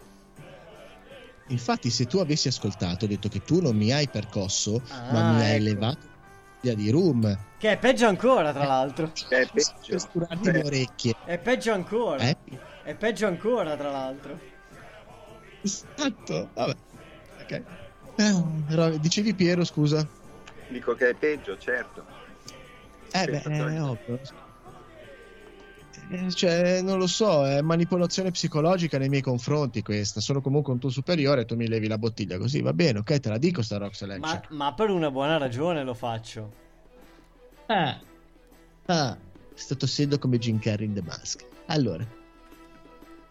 Infatti, 1.48 1.90
se 1.90 2.06
tu 2.06 2.18
avessi 2.18 2.48
ascoltato, 2.48 3.04
ho 3.04 3.08
detto 3.08 3.28
che 3.28 3.42
tu 3.44 3.60
non 3.60 3.76
mi 3.76 3.92
hai 3.92 4.08
percosso, 4.08 4.82
Ah, 4.88 5.12
ma 5.12 5.32
mi 5.32 5.42
hai 5.42 5.50
ecco. 5.54 5.56
elevato 5.62 5.98
la 6.00 6.16
bottiglia 6.54 6.74
di 6.74 6.90
rum. 6.90 7.38
Che 7.58 7.70
è 7.70 7.78
peggio 7.78 8.06
ancora, 8.08 8.52
tra 8.52 8.66
l'altro. 8.66 9.12
È 9.28 9.46
Per 9.52 10.00
sturarmi 10.00 10.50
le 10.52 10.62
orecchie. 10.64 11.14
È 11.24 11.38
peggio 11.38 11.72
ancora. 11.72 12.22
Eh? 12.22 12.36
È 12.82 12.94
peggio 12.94 13.26
ancora, 13.28 13.76
tra 13.76 13.90
l'altro. 13.92 14.38
Esatto. 15.62 16.50
Vabbè. 16.52 16.76
Ok. 17.42 17.62
Eh, 18.16 18.98
dicevi 18.98 19.34
Piero, 19.34 19.64
scusa. 19.64 20.06
Dico 20.68 20.94
che 20.94 21.10
è 21.10 21.14
peggio, 21.14 21.56
certo. 21.58 22.04
Eh 23.12 23.24
beh, 23.24 23.42
è 23.42 23.80
ovvio. 23.82 24.18
Eh, 26.08 26.30
Cioè, 26.30 26.82
non 26.82 26.98
lo 26.98 27.06
so, 27.06 27.46
è 27.46 27.60
manipolazione 27.62 28.30
psicologica 28.30 28.98
nei 28.98 29.08
miei 29.08 29.22
confronti 29.22 29.82
questa. 29.82 30.20
Sono 30.20 30.40
comunque 30.40 30.72
un 30.72 30.78
tuo 30.78 30.90
superiore 30.90 31.42
e 31.42 31.44
tu 31.44 31.56
mi 31.56 31.66
levi 31.66 31.88
la 31.88 31.98
bottiglia 31.98 32.38
così, 32.38 32.60
va 32.62 32.72
bene, 32.72 33.00
ok, 33.00 33.18
te 33.18 33.28
la 33.28 33.38
dico 33.38 33.62
sta 33.62 33.78
rock 33.78 33.94
selection. 33.94 34.40
Ma, 34.50 34.56
ma 34.56 34.74
per 34.74 34.90
una 34.90 35.10
buona 35.10 35.36
ragione 35.36 35.82
lo 35.82 35.94
faccio. 35.94 36.64
Ah, 37.66 37.98
ah, 38.86 39.18
sto 39.54 39.76
tossendo 39.76 40.18
come 40.18 40.38
Jim 40.38 40.58
Carrey 40.60 40.86
in 40.86 40.94
The 40.94 41.02
Mask. 41.02 41.44
Allora, 41.66 42.06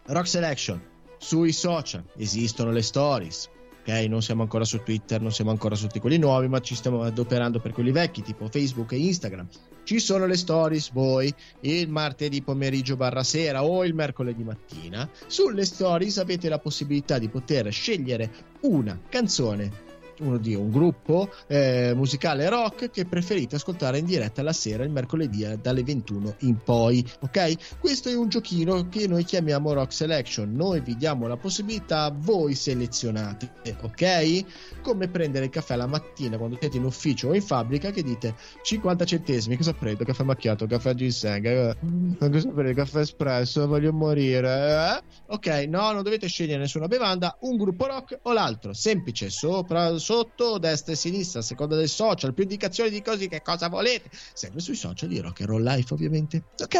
Rock 0.06 0.28
Selection, 0.28 0.80
sui 1.18 1.52
social 1.52 2.04
esistono 2.16 2.70
le 2.70 2.82
stories. 2.82 3.48
Ok, 3.88 4.06
non 4.08 4.20
siamo 4.20 4.42
ancora 4.42 4.64
su 4.64 4.82
Twitter, 4.82 5.20
non 5.20 5.30
siamo 5.30 5.52
ancora 5.52 5.76
su 5.76 5.86
tutti 5.86 6.00
quelli 6.00 6.18
nuovi, 6.18 6.48
ma 6.48 6.58
ci 6.58 6.74
stiamo 6.74 7.02
adoperando 7.02 7.60
per 7.60 7.70
quelli 7.70 7.92
vecchi, 7.92 8.20
tipo 8.20 8.48
Facebook 8.48 8.90
e 8.90 8.96
Instagram. 8.96 9.46
Ci 9.84 10.00
sono 10.00 10.26
le 10.26 10.36
stories, 10.36 10.90
voi, 10.90 11.32
il 11.60 11.88
martedì 11.88 12.42
pomeriggio 12.42 12.96
barra 12.96 13.22
sera 13.22 13.62
o 13.62 13.84
il 13.84 13.94
mercoledì 13.94 14.42
mattina. 14.42 15.08
Sulle 15.28 15.64
stories 15.64 16.18
avete 16.18 16.48
la 16.48 16.58
possibilità 16.58 17.20
di 17.20 17.28
poter 17.28 17.70
scegliere 17.70 18.28
una 18.62 19.00
canzone 19.08 19.85
uno 20.20 20.38
di 20.38 20.54
un 20.54 20.70
gruppo 20.70 21.30
eh, 21.46 21.92
musicale 21.94 22.48
rock 22.48 22.90
che 22.90 23.04
preferite 23.04 23.56
ascoltare 23.56 23.98
in 23.98 24.06
diretta 24.06 24.42
la 24.42 24.52
sera 24.52 24.84
il 24.84 24.90
mercoledì 24.90 25.42
eh, 25.42 25.58
dalle 25.58 25.82
21 25.82 26.36
in 26.40 26.58
poi 26.62 27.04
ok? 27.20 27.78
Questo 27.78 28.08
è 28.08 28.14
un 28.14 28.28
giochino 28.28 28.88
che 28.88 29.06
noi 29.06 29.24
chiamiamo 29.24 29.72
rock 29.72 29.92
selection. 29.92 30.52
Noi 30.52 30.80
vi 30.80 30.96
diamo 30.96 31.26
la 31.26 31.36
possibilità 31.36 32.12
voi 32.14 32.54
selezionate 32.54 33.52
ok? 33.80 34.80
Come 34.82 35.08
prendere 35.08 35.46
il 35.46 35.50
caffè 35.50 35.76
la 35.76 35.86
mattina 35.86 36.36
quando 36.36 36.56
siete 36.58 36.76
in 36.76 36.84
ufficio 36.84 37.28
o 37.28 37.34
in 37.34 37.42
fabbrica 37.42 37.90
che 37.90 38.02
dite 38.02 38.34
50 38.62 39.04
centesimi 39.04 39.56
cosa 39.56 39.72
prendo 39.72 40.04
caffè 40.04 40.22
macchiato 40.22 40.66
caffè 40.66 40.94
ginseng 40.94 41.46
eh, 41.46 41.76
cosa 42.18 42.48
prendo 42.50 42.74
caffè 42.74 43.00
espresso 43.00 43.66
voglio 43.66 43.92
morire 43.92 45.00
eh? 45.00 45.02
ok 45.28 45.46
no 45.68 45.92
non 45.92 46.02
dovete 46.02 46.26
scegliere 46.26 46.58
nessuna 46.58 46.86
bevanda 46.86 47.36
un 47.40 47.56
gruppo 47.56 47.86
rock 47.86 48.18
o 48.22 48.32
l'altro 48.32 48.72
semplice 48.72 49.30
sopra 49.30 49.98
sotto 50.06 50.58
destra 50.58 50.92
e 50.92 50.96
sinistra 50.96 51.40
a 51.40 51.42
seconda 51.42 51.74
del 51.74 51.88
social 51.88 52.32
più 52.32 52.44
indicazioni 52.44 52.90
di 52.90 53.02
così 53.02 53.26
che 53.26 53.42
cosa 53.42 53.68
volete. 53.68 54.08
Sempre 54.34 54.60
sui 54.60 54.76
social 54.76 55.08
di 55.08 55.18
rock 55.18 55.40
and 55.40 55.50
roll 55.50 55.64
life 55.64 55.92
ovviamente. 55.92 56.44
Ok? 56.62 56.76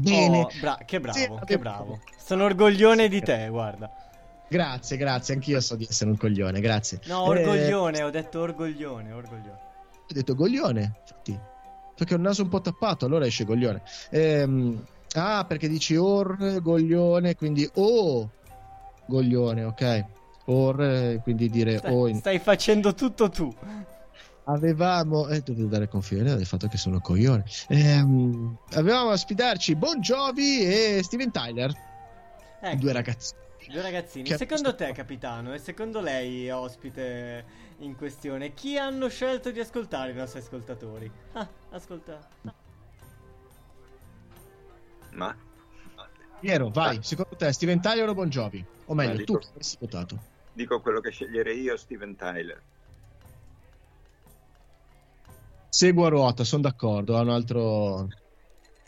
Bene. 0.00 0.38
Oh, 0.42 0.48
bra- 0.60 0.78
che 0.86 1.00
bravo, 1.00 1.18
Sì, 1.18 1.28
che 1.46 1.58
bravo. 1.58 2.00
Sono 2.24 2.44
orgoglione 2.44 3.08
di 3.08 3.20
te, 3.20 3.48
guarda. 3.48 3.90
grazie 4.48 4.96
grazie 4.96 5.34
anch'io 5.34 5.60
so 5.60 5.74
di 5.74 5.84
essere 5.90 6.10
un 6.10 6.16
coglione 6.16 6.60
grazie. 6.60 7.00
No, 7.06 7.24
Eh, 7.34 7.40
orgoglione, 7.40 8.02
ho 8.04 8.10
detto 8.10 8.40
orgoglione, 8.40 9.10
orgoglione. 9.12 9.58
ho 10.08 10.12
detto 10.14 10.34
goglione 10.36 10.94
infatti. 11.00 11.36
Perché 11.96 12.12
ho 12.14 12.18
il 12.18 12.22
naso 12.22 12.42
un 12.42 12.48
po' 12.50 12.60
tappato 12.60 13.06
allora 13.06 13.26
esce 13.26 13.44
goglione. 13.44 13.82
Ehm, 14.10 14.84
ah 15.14 15.44
perché 15.44 15.66
dici 15.66 15.96
or 15.96 16.60
goglione 16.60 17.34
quindi 17.34 17.68
o 17.74 18.30
goglione 19.06 19.64
ok 19.64 20.04
or 20.46 21.20
quindi 21.22 21.48
dire 21.50 21.76
o 21.76 21.78
Stai, 21.78 22.10
in- 22.10 22.16
stai 22.18 22.38
facendo 22.38 22.94
tutto 22.94 23.28
tu. 23.28 23.54
avevamo 24.44 25.28
eh, 25.28 25.40
devo 25.42 25.64
dare 25.66 25.88
confidenza 25.88 26.36
del 26.36 26.46
fatto 26.46 26.68
che 26.68 26.76
sono 26.76 27.00
coglione 27.00 27.44
Ehm, 27.68 28.56
avevamo 28.74 29.10
a 29.10 29.16
sfidarci 29.16 29.74
Bon 29.74 30.00
Jovi 30.00 30.60
e 30.64 31.00
Steven 31.02 31.30
Tyler 31.30 31.72
Ecco, 32.60 32.76
due 32.76 32.92
ragazzi 32.92 33.34
due 33.68 33.82
ragazzini. 33.82 34.28
Che- 34.28 34.36
Secondo 34.36 34.76
te, 34.76 34.92
capitano, 34.92 35.52
e 35.52 35.58
secondo 35.58 36.00
lei, 36.00 36.48
ospite 36.50 37.44
in 37.78 37.96
questione, 37.96 38.54
chi 38.54 38.78
hanno 38.78 39.08
scelto 39.08 39.50
di 39.50 39.58
ascoltare 39.58 40.12
i 40.12 40.14
nostri 40.14 40.38
ascoltatori? 40.38 41.10
Ah, 41.32 41.48
ascolta. 41.70 42.28
Ma 45.14 45.34
Piero 46.38 46.68
vai 46.70 46.98
secondo 47.02 47.34
te 47.36 47.50
Steven 47.52 47.80
Tyler 47.80 48.08
o 48.08 48.14
Bon 48.14 48.28
Jovi 48.28 48.64
o 48.84 48.94
meglio 48.94 49.24
tu 49.24 49.38
che 49.38 49.48
avresti 49.48 49.76
votato 49.80 50.20
dico 50.56 50.80
quello 50.80 51.00
che 51.00 51.10
sceglierei 51.10 51.60
io, 51.60 51.76
Steven 51.76 52.16
Tyler. 52.16 52.60
Seguo 55.68 56.06
a 56.06 56.08
ruota, 56.08 56.42
sono 56.44 56.62
d'accordo, 56.62 57.18
ha 57.18 57.20
un 57.20 57.28
altro, 57.28 58.08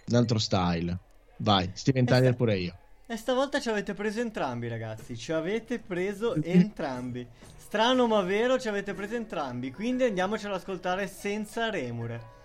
un 0.06 0.14
altro 0.14 0.38
style. 0.38 0.98
Vai, 1.36 1.70
Steven 1.74 2.06
Tyler 2.06 2.34
pure 2.34 2.56
io. 2.56 2.78
E 3.06 3.16
stavolta 3.16 3.60
ci 3.60 3.68
avete 3.68 3.92
preso 3.92 4.20
entrambi, 4.20 4.68
ragazzi. 4.68 5.16
Ci 5.16 5.32
avete 5.32 5.78
preso 5.78 6.34
entrambi. 6.42 7.26
Strano 7.56 8.06
ma 8.06 8.22
vero, 8.22 8.58
ci 8.58 8.68
avete 8.68 8.94
preso 8.94 9.14
entrambi. 9.14 9.70
Quindi 9.70 10.04
andiamoci 10.04 10.46
ad 10.46 10.54
ascoltare 10.54 11.06
senza 11.06 11.68
remore. 11.68 12.36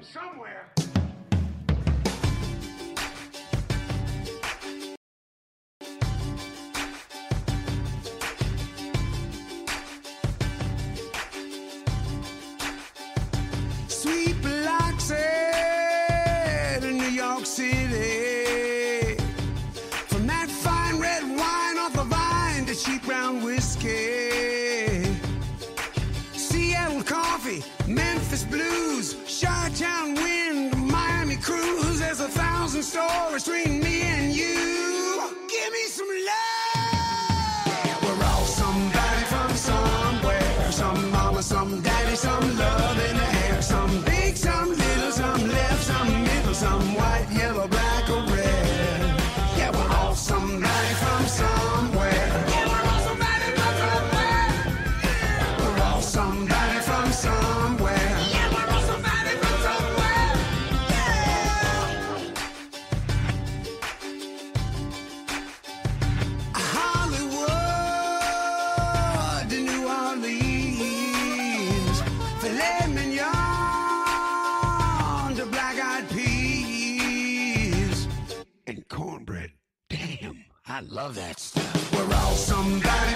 Somewhere. 0.00 0.59
store 32.90 33.36
a 33.36 33.38
swinging. 33.38 33.79
Love 81.02 81.14
that 81.14 81.40
stuff. 81.40 81.92
We're 81.94 82.14
all 82.14 82.34
somebody 82.34 83.14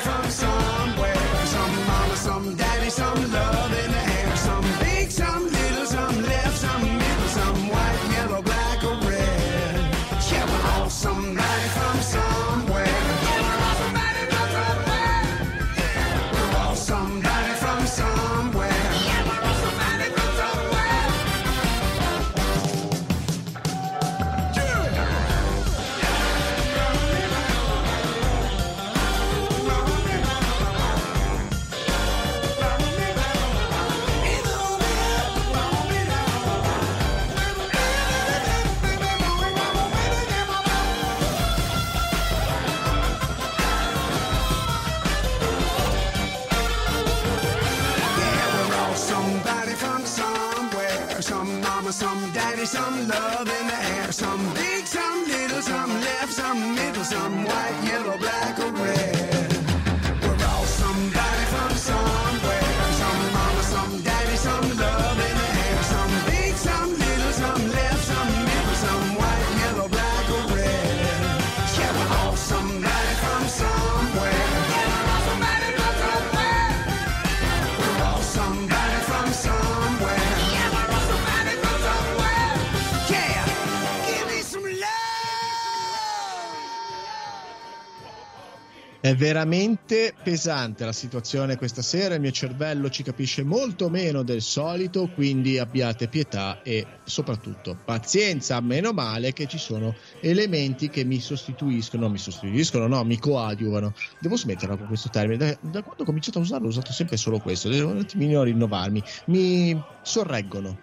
È 89.05 89.15
veramente 89.15 90.15
pesante 90.23 90.87
la 90.87 90.93
situazione 90.93 91.59
questa 91.59 91.83
sera, 91.83 92.15
il 92.15 92.23
mio 92.23 92.31
cervello 92.31 92.89
ci 92.89 93.03
capisce 93.03 93.43
molto 93.43 93.91
meno 93.91 94.23
del 94.23 94.41
solito, 94.41 95.11
quindi 95.15 95.59
abbiate 95.59 96.09
pietà 96.09 96.63
e 96.63 96.87
soprattutto 97.05 97.77
pazienza, 97.85 98.59
meno 98.63 98.93
male 98.93 99.35
che 99.35 99.47
ci 99.47 99.59
sono 99.59 99.95
elementi 100.23 100.89
che 100.89 101.05
mi 101.05 101.21
sostituiscono, 101.21 102.09
mi 102.09 102.17
sostituiscono, 102.17 102.87
no, 102.87 103.05
mi 103.05 103.19
coadiuvano. 103.19 103.93
Devo 104.19 104.39
smetterla 104.39 104.79
con 104.79 104.87
questo 104.87 105.11
termine, 105.11 105.37
da, 105.37 105.59
da 105.61 105.83
quando 105.83 106.03
ho 106.03 106.07
cominciato 106.07 106.39
a 106.39 106.41
usarlo 106.41 106.65
ho 106.69 106.71
usato 106.71 106.91
sempre 106.95 107.19
solo 107.19 107.41
questo, 107.41 107.69
devo 107.69 107.91
un 107.91 107.99
attimino 107.99 108.43
rinnovarmi, 108.43 109.03
mi 109.27 109.79
sorreggono. 110.01 110.79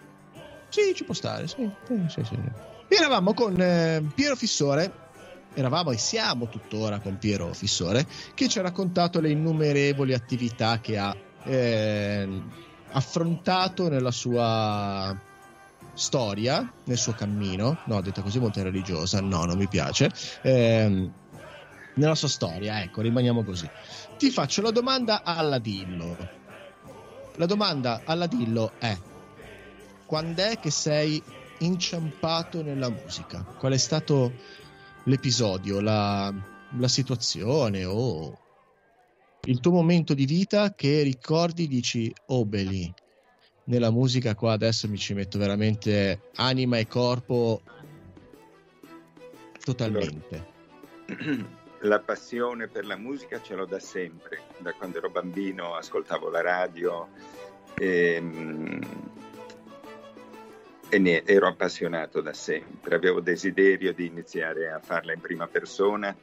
Sì, 0.69 0.93
ci 0.93 1.05
può 1.05 1.15
stare, 1.15 1.47
sì, 1.47 1.67
sì, 1.88 2.03
sì, 2.07 2.24
sì. 2.24 2.36
Eravamo 2.88 3.34
con 3.34 3.59
eh, 3.59 4.03
Piero 4.13 4.36
Fissore, 4.36 5.09
eravamo 5.54 5.91
e 5.91 5.97
siamo 5.97 6.47
tuttora 6.47 6.99
con 6.99 7.18
Piero 7.18 7.54
Fissore, 7.54 8.08
che 8.34 8.47
ci 8.47 8.60
ha 8.60 8.62
raccontato 8.62 9.20
le 9.20 9.30
innumerevoli 9.30 10.14
attività 10.14 10.80
che 10.80 10.97
ha 10.97 11.16
eh, 11.43 12.41
affrontato 12.91 13.89
nella 13.89 14.12
sua 14.12 15.16
storia, 15.93 16.72
nel 16.86 16.97
suo 16.97 17.14
cammino. 17.14 17.78
No, 17.86 18.02
detta 18.02 18.22
così 18.22 18.39
molto 18.39 18.62
religiosa, 18.64 19.22
no, 19.22 19.45
non 19.45 19.58
mi 19.58 19.68
piace. 19.68 20.10
Ehm, 20.41 21.12
nella 21.93 22.16
sua 22.16 22.30
storia, 22.30 22.82
ecco, 22.82 23.02
rimaniamo 23.02 23.43
così. 23.43 23.70
Ti 24.18 24.30
faccio 24.30 24.62
la 24.62 24.72
domanda 24.72 25.24
alla 25.24 25.60
Dillo. 25.60 26.16
La 27.36 27.45
domanda 27.45 28.02
alla 28.06 28.28
Dillo 28.28 28.72
è: 28.80 28.97
quando 30.06 30.41
è 30.43 30.58
che 30.60 30.72
sei 30.72 31.22
inciampato 31.60 32.62
nella 32.64 32.89
musica? 32.89 33.43
Qual 33.58 33.74
è 33.74 33.78
stato 33.78 34.32
l'episodio, 35.06 35.82
la, 35.82 36.34
la 36.78 36.88
situazione 36.88 37.86
o 37.86 38.38
il 39.45 39.60
tuo 39.60 39.72
momento 39.72 40.14
di 40.14 40.26
vita 40.26 40.74
che 40.74 41.02
ricordi 41.02 41.68
dici 41.68 42.14
oh 42.28 42.45
belì 42.45 42.93
nella 43.66 43.89
musica 43.89 44.36
qua 44.36 44.54
adesso 44.54 44.88
mi 44.88 44.97
ci 44.97 45.16
metto 45.16 45.39
veramente 45.39 46.30
anima 46.36 46.78
e 46.78 46.86
corpo 46.86 47.62
totalmente 49.64 50.49
La 51.84 51.99
passione 51.99 52.68
per 52.68 52.86
la 52.86 52.95
musica 52.95 53.41
ce 53.41 53.56
l'ho 53.56 53.66
da 53.66 53.80
sempre, 53.80 54.43
da 54.60 54.72
quando 54.74 54.99
ero 54.99 55.10
bambino 55.10 55.74
ascoltavo 55.74 56.30
la 56.30 56.41
radio 56.41 57.08
e, 57.74 58.22
mm, 58.22 58.82
e 60.92 61.00
ne- 61.00 61.24
ero 61.24 61.48
appassionato 61.48 62.20
da 62.20 62.34
sempre, 62.34 62.96
avevo 62.96 63.22
desiderio 63.22 63.94
di 63.94 64.08
iniziare 64.08 64.70
a 64.70 64.80
farla 64.80 65.14
in 65.14 65.22
prima 65.22 65.48
persona. 65.48 66.14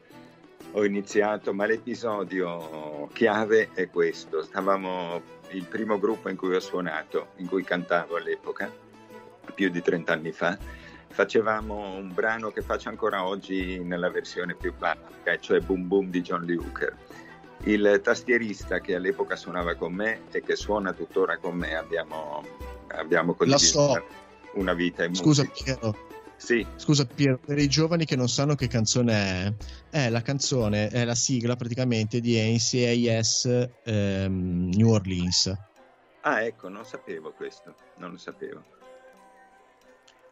Ho 0.73 0.85
iniziato, 0.85 1.55
ma 1.55 1.65
l'episodio 1.65 3.09
chiave 3.15 3.71
è 3.73 3.89
questo. 3.89 4.43
Stavamo 4.43 5.23
il 5.53 5.65
primo 5.65 5.99
gruppo 5.99 6.29
in 6.29 6.37
cui 6.37 6.55
ho 6.55 6.61
suonato, 6.61 7.29
in 7.37 7.49
cui 7.49 7.65
cantavo 7.65 8.17
all'epoca, 8.17 8.71
più 9.55 9.71
di 9.71 9.81
30 9.81 10.13
anni 10.13 10.33
fa, 10.33 10.59
facevamo 11.09 11.95
un 11.95 12.13
brano 12.13 12.51
che 12.51 12.61
faccio 12.61 12.91
ancora 12.91 13.25
oggi 13.25 13.79
nella 13.79 14.11
versione 14.11 14.55
più 14.55 14.77
classica, 14.77 15.39
cioè 15.39 15.61
Boom 15.61 15.89
Boom 15.89 16.11
di 16.11 16.21
John 16.21 16.43
Lee 16.43 16.59
Hooker. 16.59 16.95
Il 17.63 18.01
tastierista 18.05 18.81
che 18.81 18.97
all'epoca 18.97 19.35
suonava 19.35 19.75
con 19.77 19.95
me 19.95 20.25
e 20.31 20.43
che 20.43 20.57
suona 20.57 20.93
tuttora 20.93 21.39
con 21.39 21.57
me, 21.57 21.75
abbiamo, 21.75 22.45
abbiamo 22.89 23.33
condiviso 23.33 23.95
so. 23.95 24.27
Una, 24.59 24.75
vita 24.75 25.05
in 25.05 25.15
scusa 25.15 25.45
musica. 25.45 25.77
Piero 25.77 25.97
Sì, 26.37 26.67
scusa 26.77 27.07
Piero 27.07 27.39
per 27.39 27.59
i 27.59 27.69
giovani 27.69 28.05
che 28.05 28.17
non 28.17 28.29
sanno 28.29 28.55
che 28.55 28.69
canzone 28.69 29.13
è 29.13 29.53
è 29.91 30.09
la 30.11 30.23
canzone 30.23 30.89
è 30.89 31.05
la 31.05 31.15
sigla 31.15 31.57
praticamente 31.57 32.21
di 32.21 32.39
NCIS 32.39 33.71
ehm, 33.85 34.71
New 34.75 34.89
Orleans 34.89 35.67
ah 36.29 36.43
ecco, 36.43 36.69
non 36.69 36.85
sapevo 36.85 37.33
questo, 37.33 37.75
non 37.97 38.11
lo 38.11 38.19
sapevo. 38.19 38.65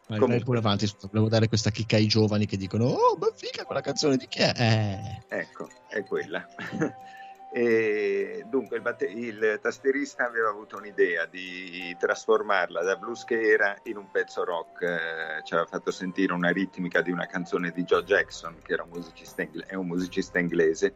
Vai, 0.07 0.19
Comunque. 0.19 0.27
vai 0.27 0.43
pure 0.43 0.57
avanti, 0.59 0.89
volevo 1.11 1.27
dare 1.27 1.47
questa 1.47 1.69
chicca 1.69 1.97
ai 1.97 2.07
giovani 2.07 2.45
che 2.45 2.55
dicono 2.55 2.85
Oh, 2.85 3.17
ma 3.17 3.27
figa 3.35 3.65
quella 3.65 3.81
canzone 3.81 4.15
di 4.15 4.27
chi 4.27 4.39
è? 4.39 4.53
Eh, 4.55 5.39
Ecco, 5.39 5.69
è 5.89 6.03
quella. 6.03 6.45
E 7.59 8.43
dunque 8.45 8.75
il, 8.75 8.83
batte- 8.83 9.07
il 9.07 9.57
tastierista 9.59 10.27
aveva 10.27 10.49
avuto 10.49 10.77
un'idea 10.77 11.25
di 11.25 11.95
trasformarla 11.97 12.83
da 12.83 12.97
blues 12.97 13.23
che 13.23 13.49
era 13.49 13.75
in 13.85 13.97
un 13.97 14.11
pezzo 14.11 14.43
rock, 14.43 14.83
eh, 14.83 15.43
ci 15.43 15.55
aveva 15.55 15.67
fatto 15.67 15.89
sentire 15.89 16.33
una 16.33 16.51
ritmica 16.51 17.01
di 17.01 17.09
una 17.09 17.25
canzone 17.25 17.71
di 17.71 17.83
Joe 17.83 18.03
Jackson, 18.03 18.61
che 18.61 18.75
un 18.79 19.03
ingle- 19.37 19.65
è 19.65 19.73
un 19.73 19.87
musicista 19.87 20.37
inglese, 20.37 20.93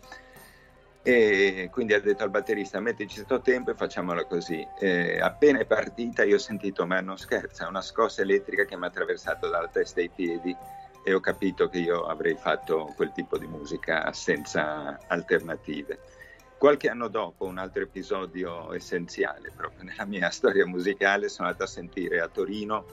e 1.02 1.68
quindi 1.72 1.96
ha 1.96 2.00
detto 2.00 2.22
al 2.22 2.30
batterista 2.30 2.80
mettici 2.80 3.22
sto 3.22 3.42
tempo 3.42 3.72
e 3.72 3.76
facciamola 3.76 4.26
così. 4.26 4.64
E 4.80 5.20
appena 5.20 5.58
è 5.58 5.66
partita 5.66 6.24
io 6.24 6.36
ho 6.36 6.38
sentito, 6.38 6.86
ma 6.86 7.02
non 7.02 7.18
scherza, 7.18 7.68
una 7.68 7.82
scossa 7.82 8.22
elettrica 8.22 8.66
che 8.66 8.78
mi 8.78 8.84
ha 8.84 8.88
attraversato 8.88 9.50
dalla 9.50 9.68
testa 9.68 10.00
ai 10.00 10.12
piedi 10.12 10.56
e 11.04 11.12
ho 11.12 11.20
capito 11.20 11.70
che 11.70 11.80
io 11.80 12.06
avrei 12.06 12.36
fatto 12.36 12.94
quel 12.96 13.12
tipo 13.14 13.40
di 13.40 13.48
musica 13.48 14.14
senza 14.14 15.00
alternative. 15.08 16.11
Qualche 16.62 16.90
anno 16.90 17.08
dopo, 17.08 17.46
un 17.46 17.58
altro 17.58 17.82
episodio 17.82 18.72
essenziale 18.72 19.52
proprio 19.56 19.84
nella 19.84 20.06
mia 20.06 20.30
storia 20.30 20.64
musicale, 20.68 21.28
sono 21.28 21.48
andato 21.48 21.64
a 21.64 21.68
sentire 21.68 22.20
a 22.20 22.28
Torino 22.28 22.86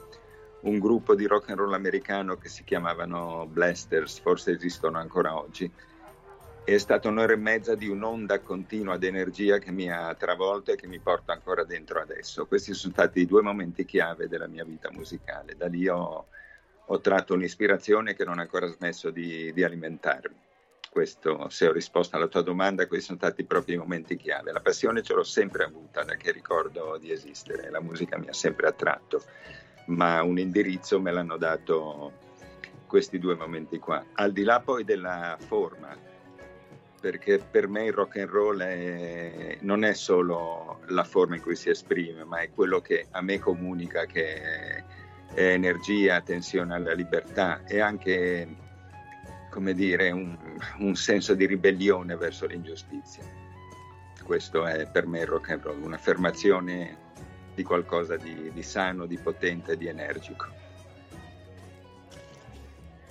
un 0.61 0.79
gruppo 0.79 1.13
di 1.13 1.27
rock 1.27 1.49
and 1.49 1.59
roll 1.59 1.73
americano 1.75 2.35
che 2.35 2.49
si 2.49 2.63
chiamavano 2.63 3.45
Blasters, 3.45 4.21
forse 4.21 4.53
esistono 4.53 4.97
ancora 4.97 5.37
oggi. 5.37 5.71
È 6.63 6.77
stata 6.79 7.09
un'ora 7.09 7.33
e 7.33 7.35
mezza 7.35 7.75
di 7.75 7.87
un'onda 7.87 8.39
continua 8.39 8.97
di 8.97 9.05
energia 9.05 9.59
che 9.59 9.69
mi 9.69 9.87
ha 9.91 10.15
travolto 10.15 10.71
e 10.71 10.75
che 10.75 10.87
mi 10.87 10.97
porta 10.97 11.33
ancora 11.33 11.63
dentro 11.63 12.01
adesso. 12.01 12.47
Questi 12.47 12.73
sono 12.73 12.93
stati 12.93 13.19
i 13.19 13.27
due 13.27 13.43
momenti 13.43 13.85
chiave 13.85 14.27
della 14.27 14.47
mia 14.47 14.65
vita 14.65 14.89
musicale. 14.91 15.55
Da 15.55 15.67
lì 15.67 15.87
ho, 15.87 16.25
ho 16.87 16.99
tratto 17.01 17.35
un'ispirazione 17.35 18.15
che 18.15 18.25
non 18.25 18.39
ho 18.39 18.41
ancora 18.41 18.65
smesso 18.65 19.11
di, 19.11 19.53
di 19.53 19.63
alimentarmi. 19.63 20.47
Questo, 20.89 21.49
se 21.49 21.67
ho 21.67 21.71
risposto 21.71 22.15
alla 22.15 22.27
tua 22.27 22.41
domanda, 22.41 22.87
questi 22.87 23.05
sono 23.05 23.19
stati 23.19 23.45
proprio 23.45 23.75
i 23.75 23.79
momenti 23.79 24.17
chiave. 24.17 24.51
La 24.51 24.59
passione 24.59 25.03
ce 25.03 25.13
l'ho 25.13 25.23
sempre 25.23 25.63
avuta 25.63 26.03
da 26.03 26.15
che 26.15 26.31
ricordo 26.31 26.97
di 26.97 27.11
esistere, 27.11 27.69
la 27.69 27.81
musica 27.81 28.17
mi 28.17 28.27
ha 28.27 28.33
sempre 28.33 28.67
attratto, 28.67 29.23
ma 29.87 30.21
un 30.23 30.39
indirizzo 30.39 30.99
me 30.99 31.11
l'hanno 31.11 31.37
dato 31.37 32.13
questi 32.87 33.19
due 33.19 33.35
momenti 33.35 33.77
qua. 33.77 34.03
Al 34.13 34.31
di 34.31 34.43
là 34.43 34.61
poi 34.61 34.83
della 34.83 35.37
forma, 35.39 35.95
perché 36.99 37.39
per 37.39 37.67
me 37.67 37.85
il 37.85 37.93
rock 37.93 38.17
and 38.17 38.29
roll 38.29 38.59
è- 38.61 39.57
non 39.61 39.83
è 39.83 39.93
solo 39.93 40.81
la 40.87 41.03
forma 41.03 41.35
in 41.35 41.41
cui 41.41 41.55
si 41.55 41.69
esprime, 41.69 42.23
ma 42.23 42.39
è 42.39 42.49
quello 42.49 42.81
che 42.81 43.07
a 43.11 43.21
me 43.21 43.39
comunica 43.39 44.05
che 44.05 44.41
è, 44.41 44.83
energia, 45.35 46.21
tensione 46.21 46.73
alla 46.73 46.93
libertà 46.93 47.63
e 47.65 47.79
anche, 47.79 48.47
come 49.49 49.73
dire, 49.73 50.11
un, 50.11 50.37
un 50.79 50.95
senso 50.95 51.33
di 51.33 51.45
ribellione 51.45 52.15
verso 52.15 52.45
l'ingiustizia. 52.45 53.23
Questo 54.23 54.65
è 54.65 54.87
per 54.87 55.07
me 55.07 55.21
il 55.21 55.27
rock 55.27 55.49
and 55.49 55.63
roll, 55.63 55.81
un'affermazione 55.81 56.97
di 57.55 57.63
qualcosa 57.63 58.15
di, 58.15 58.51
di 58.53 58.63
sano, 58.63 59.05
di 59.05 59.17
potente, 59.17 59.75
di 59.75 59.87
energico. 59.87 60.59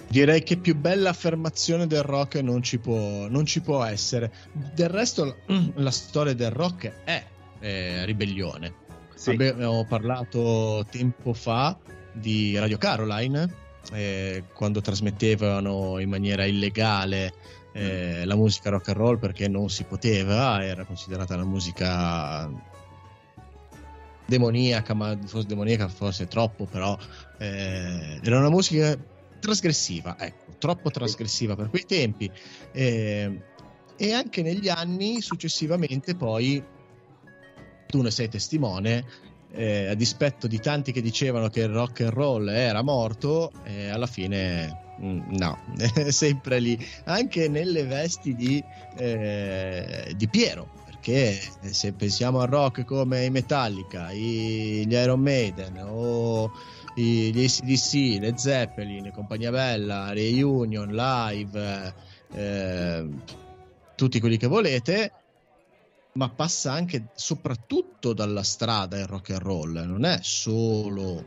direi 0.08 0.42
che 0.42 0.56
più 0.56 0.74
bella 0.74 1.10
affermazione 1.10 1.86
del 1.86 2.02
rock 2.02 2.36
non 2.36 2.62
ci 2.62 2.78
può, 2.78 3.28
non 3.28 3.44
ci 3.44 3.60
può 3.60 3.84
essere. 3.84 4.32
Del 4.52 4.88
resto, 4.88 5.24
la, 5.24 5.62
la 5.74 5.90
storia 5.90 6.34
del 6.34 6.50
rock 6.50 7.04
è 7.04 7.24
eh, 7.60 8.04
ribellione. 8.04 8.86
Sì. 9.14 9.30
Abbiamo 9.30 9.84
parlato 9.84 10.86
tempo 10.90 11.32
fa 11.32 11.76
di 12.12 12.58
Radio 12.58 12.78
Caroline 12.78 13.66
eh, 13.92 14.44
quando 14.52 14.80
trasmettevano 14.80 15.98
in 15.98 16.08
maniera 16.08 16.44
illegale 16.44 17.32
eh, 17.72 18.24
la 18.24 18.34
musica 18.34 18.70
rock 18.70 18.88
and 18.88 18.96
roll 18.96 19.18
perché 19.18 19.48
non 19.48 19.68
si 19.70 19.84
poteva, 19.84 20.64
era 20.64 20.84
considerata 20.84 21.36
la 21.36 21.44
musica 21.44 22.50
demoniaca, 24.26 24.94
ma 24.94 25.16
forse 25.24 25.46
demoniaca 25.46 25.88
forse 25.88 26.26
troppo, 26.26 26.66
però 26.66 26.96
eh, 27.38 28.20
era 28.22 28.38
una 28.38 28.50
musica 28.50 28.96
trasgressiva, 29.40 30.16
ecco, 30.18 30.52
troppo 30.58 30.90
trasgressiva 30.90 31.56
per 31.56 31.70
quei 31.70 31.86
tempi. 31.86 32.30
Eh, 32.72 33.40
e 34.00 34.12
anche 34.12 34.42
negli 34.42 34.68
anni 34.68 35.20
successivamente 35.20 36.14
poi 36.14 36.62
tu 37.86 38.02
ne 38.02 38.10
sei 38.10 38.28
testimone 38.28 39.04
eh, 39.52 39.86
a 39.88 39.94
dispetto 39.94 40.46
di 40.46 40.58
tanti 40.60 40.92
che 40.92 41.00
dicevano 41.00 41.48
che 41.48 41.60
il 41.60 41.68
rock 41.68 42.00
and 42.02 42.10
roll 42.10 42.48
era 42.48 42.82
morto 42.82 43.50
eh, 43.64 43.88
alla 43.88 44.06
fine 44.06 44.76
mm, 45.00 45.20
no 45.38 45.58
sempre 46.08 46.60
lì 46.60 46.78
anche 47.04 47.48
nelle 47.48 47.84
vesti 47.84 48.34
di, 48.34 48.62
eh, 48.96 50.12
di 50.16 50.28
Piero 50.28 50.68
perché 50.84 51.38
se 51.60 51.92
pensiamo 51.92 52.40
al 52.40 52.48
rock 52.48 52.84
come 52.84 53.24
i 53.24 53.30
Metallica 53.30 54.10
i- 54.10 54.84
gli 54.86 54.92
Iron 54.94 55.20
Maiden 55.20 55.78
o 55.82 56.50
i- 56.96 57.32
gli 57.32 57.44
ACDC, 57.44 58.18
le 58.20 58.32
Zeppelin, 58.36 59.10
Compagnia 59.14 59.50
Bella, 59.52 60.12
Reunion, 60.12 60.88
Live 60.90 61.94
eh, 62.34 63.06
tutti 63.94 64.20
quelli 64.20 64.36
che 64.36 64.46
volete 64.48 65.12
ma 66.18 66.28
passa 66.30 66.72
anche 66.72 67.10
soprattutto 67.14 68.12
dalla 68.12 68.42
strada 68.42 68.98
il 68.98 69.06
rock 69.06 69.30
and 69.30 69.40
roll, 69.40 69.84
non 69.86 70.04
è 70.04 70.18
solo 70.20 71.24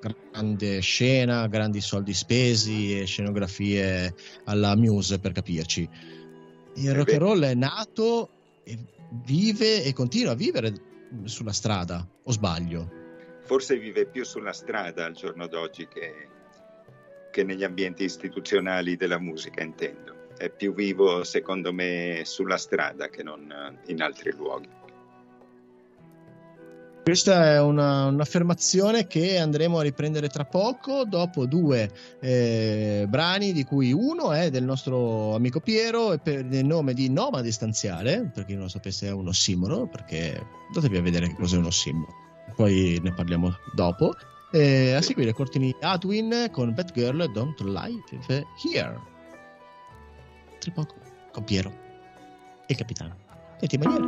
grande 0.00 0.80
scena, 0.80 1.46
grandi 1.46 1.80
soldi 1.80 2.12
spesi 2.12 3.00
e 3.00 3.06
scenografie 3.06 4.14
alla 4.44 4.76
Muse 4.76 5.18
per 5.18 5.32
capirci. 5.32 5.88
Il 6.74 6.94
rock 6.94 7.12
and 7.12 7.22
roll 7.22 7.42
è 7.42 7.54
nato 7.54 8.28
e 8.64 8.78
vive 9.24 9.82
e 9.82 9.94
continua 9.94 10.32
a 10.32 10.36
vivere 10.36 10.74
sulla 11.24 11.52
strada, 11.52 12.06
o 12.24 12.30
sbaglio? 12.30 12.90
Forse 13.44 13.78
vive 13.78 14.04
più 14.04 14.26
sulla 14.26 14.52
strada 14.52 15.06
al 15.06 15.14
giorno 15.14 15.46
d'oggi 15.46 15.88
che, 15.88 16.28
che 17.30 17.44
negli 17.44 17.64
ambienti 17.64 18.04
istituzionali 18.04 18.96
della 18.96 19.18
musica, 19.18 19.62
intendo. 19.62 20.17
È 20.38 20.50
più 20.50 20.72
vivo, 20.72 21.24
secondo 21.24 21.72
me, 21.72 22.22
sulla 22.24 22.56
strada 22.56 23.08
che 23.08 23.24
non 23.24 23.50
eh, 23.50 23.92
in 23.92 24.00
altri 24.00 24.32
luoghi. 24.32 24.68
Questa 27.02 27.54
è 27.54 27.60
una- 27.60 28.04
un'affermazione 28.04 29.06
che 29.06 29.38
andremo 29.38 29.78
a 29.78 29.82
riprendere 29.82 30.28
tra 30.28 30.44
poco 30.44 31.04
dopo 31.06 31.46
due 31.46 31.90
eh, 32.20 33.06
brani 33.08 33.52
di 33.52 33.64
cui 33.64 33.92
uno 33.92 34.30
è 34.32 34.50
del 34.50 34.64
nostro 34.64 35.34
amico 35.34 35.58
Piero 35.58 36.12
e 36.12 36.18
per 36.18 36.44
il 36.44 36.66
nome 36.66 36.92
di 36.92 37.10
Nomade 37.10 37.50
Stanziale, 37.50 38.30
per 38.32 38.44
chi 38.44 38.52
non 38.52 38.64
lo 38.64 38.68
sapesse 38.68 39.06
è 39.06 39.10
un 39.10 39.26
ossimoro, 39.26 39.86
perché 39.86 40.38
datevi 40.72 40.98
a 40.98 41.02
vedere 41.02 41.28
che 41.28 41.34
cos'è 41.34 41.56
un 41.56 41.64
ossimoro, 41.64 42.12
poi 42.54 43.00
ne 43.02 43.14
parliamo 43.14 43.56
dopo. 43.74 44.12
Eh, 44.52 44.92
a 44.92 45.00
seguire 45.00 45.32
Courtney 45.32 45.74
Adwin 45.80 46.48
con 46.52 46.74
Bad 46.74 46.92
Girl 46.92 47.30
Don't 47.32 47.58
Live 47.60 48.04
Here. 48.72 49.16
Tra 50.68 50.84
poco 50.84 50.96
con 51.32 51.44
Piero 51.44 51.72
e 52.66 52.66
il 52.66 52.76
capitano. 52.76 53.16
Senti 53.58 53.76
in 53.76 53.80
maniera. 53.80 54.04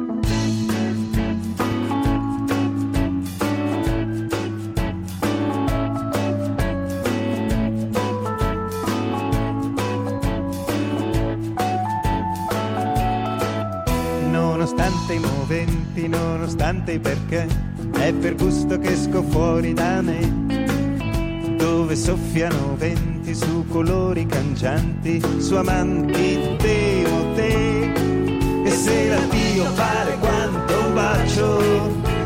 Nonostante 14.30 15.14
i 15.14 15.18
moventi, 15.18 16.08
nonostante 16.08 16.92
i 16.92 16.98
perché, 16.98 17.46
è 17.92 18.12
per 18.12 18.34
gusto 18.34 18.78
che 18.78 18.90
esco 18.90 19.22
fuori 19.22 19.72
da 19.72 20.02
me. 20.02 21.56
Dove 21.56 21.96
soffiano 21.96 22.76
venti 22.76 23.19
su 23.34 23.66
colori 23.68 24.26
cangianti, 24.26 25.20
su 25.38 25.54
amanti 25.54 26.56
te 26.58 27.04
o 27.06 27.34
te. 27.34 27.92
E 28.64 28.70
se 28.70 29.08
l'addio 29.08 29.64
vale 29.74 30.16
quanto 30.18 30.74
un 30.86 30.94
bacio, 30.94 31.60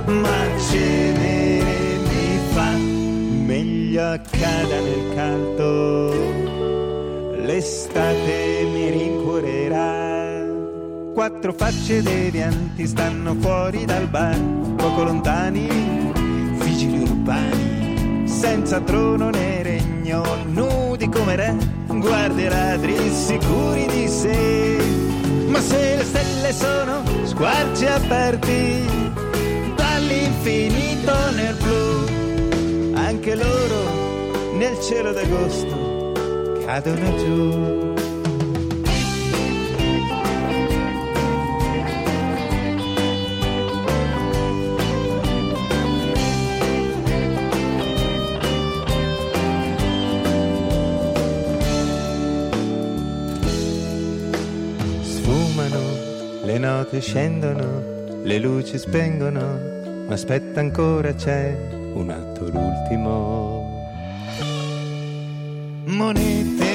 ma 0.07 0.59
cenere 0.69 1.99
mi 2.09 2.39
fa, 2.53 2.71
meglio 3.47 4.03
accada 4.03 4.81
nel 4.81 5.15
caldo. 5.15 6.13
L'estate 7.45 8.67
mi 8.73 8.91
rincuorerà. 8.91 10.43
Quattro 11.13 11.53
facce 11.53 12.03
devianti 12.03 12.87
stanno 12.87 13.35
fuori 13.39 13.85
dal 13.85 14.09
bar, 14.09 14.41
poco 14.77 15.05
lontani, 15.05 15.69
vigili 16.59 17.03
urbani, 17.03 18.27
senza 18.27 18.81
trono 18.81 19.31
né 19.31 19.55
regno, 20.15 20.23
nudi 20.47 21.09
come 21.09 21.37
re, 21.37 21.57
guarderadri 21.89 22.97
sicuri 23.11 23.87
di 23.87 24.09
sé. 24.09 24.77
Ma 25.49 25.61
se 25.61 25.97
le 25.97 26.05
stelle 26.05 26.53
sono 26.53 27.03
squarci 27.25 27.87
aperti, 27.87 28.85
dall'infinito 29.75 31.13
nel 31.35 31.57
blu, 31.57 32.95
anche 32.95 33.35
loro 33.35 34.53
nel 34.57 34.79
cielo 34.81 35.13
d'agosto 35.13 36.13
cadono 36.65 37.17
giù. 37.17 37.94
Le 56.55 56.61
note 56.61 57.01
scendono, 57.01 57.83
le 58.23 58.39
luci 58.39 58.79
spengono, 58.79 59.59
ma 60.07 60.15
aspetta 60.15 60.61
ancora 60.61 61.13
c'è 61.13 61.53
un 61.95 62.11
atto 62.11 62.49
l'ultimo. 62.49 63.83
Monete 65.87 66.74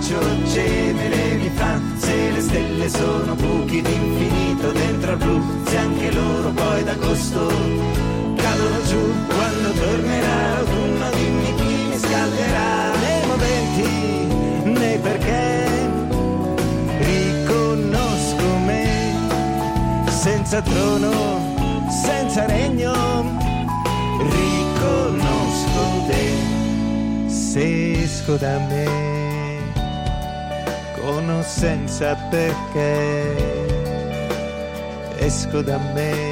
gemele 0.00 1.34
mi 1.36 1.50
fa 1.54 1.80
Se 1.96 2.30
le 2.32 2.40
stelle 2.40 2.88
sono 2.88 3.34
buchi 3.34 3.82
d'infinito 3.82 4.72
dentro 4.72 5.12
al 5.12 5.16
blu. 5.18 5.40
Se 5.66 5.76
anche 5.76 6.12
loro 6.12 6.50
poi 6.50 6.84
d'agosto 6.84 7.46
cadono 8.36 8.82
giù 8.88 9.12
Quando 9.26 9.70
tornerà 9.72 10.50
l'autunno 10.52 11.10
dimmi 11.10 11.54
chi 11.54 11.86
mi 11.88 11.98
scalderà? 11.98 12.92
Nei 13.04 13.26
momenti, 13.26 14.80
nei 14.80 14.98
perché. 14.98 15.68
Riconosco 16.98 18.56
me 18.66 19.14
senza 20.06 20.60
trono, 20.62 21.10
senza 22.04 22.46
regno. 22.46 23.38
Riconosco 24.18 25.82
te 26.08 26.58
se 27.28 28.02
esco 28.02 28.36
da 28.36 28.58
me 28.68 29.09
senza 31.42 32.14
perché. 32.30 33.36
Esco 35.18 35.60
da 35.62 35.78
me 35.94 36.29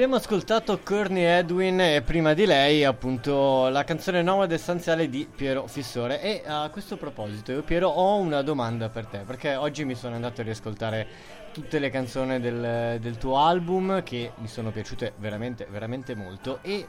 Abbiamo 0.00 0.16
ascoltato 0.16 0.78
Courtney 0.82 1.24
Edwin 1.24 1.78
e 1.78 2.00
prima 2.00 2.32
di 2.32 2.46
lei 2.46 2.84
appunto 2.84 3.68
la 3.68 3.84
canzone 3.84 4.22
Nomade 4.22 4.54
Essenziale 4.54 5.10
di 5.10 5.28
Piero 5.30 5.66
Fissore. 5.66 6.22
E 6.22 6.42
a 6.46 6.70
questo 6.70 6.96
proposito 6.96 7.52
io 7.52 7.62
Piero 7.62 7.88
ho 7.88 8.16
una 8.16 8.40
domanda 8.40 8.88
per 8.88 9.04
te 9.04 9.18
perché 9.26 9.56
oggi 9.56 9.84
mi 9.84 9.94
sono 9.94 10.14
andato 10.14 10.40
a 10.40 10.44
riascoltare 10.44 11.06
tutte 11.52 11.78
le 11.78 11.90
canzoni 11.90 12.40
del, 12.40 12.96
del 12.98 13.18
tuo 13.18 13.40
album 13.40 14.02
che 14.02 14.32
mi 14.36 14.48
sono 14.48 14.70
piaciute 14.70 15.12
veramente 15.18 15.66
veramente 15.68 16.14
molto. 16.14 16.60
E 16.62 16.88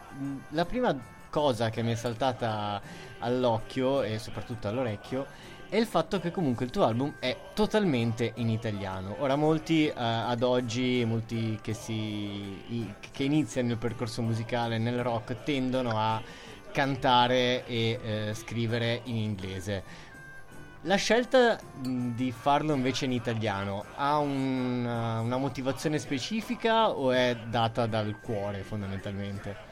la 0.51 0.64
prima 0.64 0.97
cosa 1.30 1.70
che 1.70 1.84
mi 1.84 1.91
è 1.91 1.95
saltata 1.95 2.82
all'occhio 3.20 4.03
e 4.03 4.20
soprattutto 4.20 4.70
all'orecchio 4.70 5.28
è 5.72 5.78
il 5.78 5.86
fatto 5.86 6.19
che 6.19 6.32
comunque 6.32 6.65
il 6.65 6.72
tuo 6.72 6.84
album 6.84 7.13
è 7.17 7.38
totalmente 7.53 8.34
in 8.36 8.49
italiano. 8.49 9.15
Ora 9.19 9.38
molti 9.38 9.88
eh, 9.88 9.93
ad 9.95 10.43
oggi, 10.43 11.05
molti 11.05 11.57
che, 11.61 11.74
si, 11.74 12.86
che 13.09 13.24
iniziano 13.24 13.72
il 13.72 13.78
percorso 13.78 14.22
musicale 14.22 14.78
nel 14.78 15.01
rock 15.01 15.43
tendono 15.43 15.91
a 15.97 16.22
cantare 16.74 17.65
e 17.65 17.99
eh, 18.03 18.34
scrivere 18.34 18.99
in 19.05 19.15
inglese. 19.15 19.84
La 20.82 20.95
scelta 20.95 21.57
di 21.80 22.34
farlo 22.34 22.74
invece 22.74 23.05
in 23.05 23.13
italiano 23.13 23.86
ha 23.95 24.17
un- 24.17 24.84
una 24.84 25.38
motivazione 25.38 25.99
specifica 25.99 26.89
o 26.89 27.13
è 27.13 27.38
data 27.47 27.86
dal 27.86 28.19
cuore 28.19 28.63
fondamentalmente? 28.63 29.70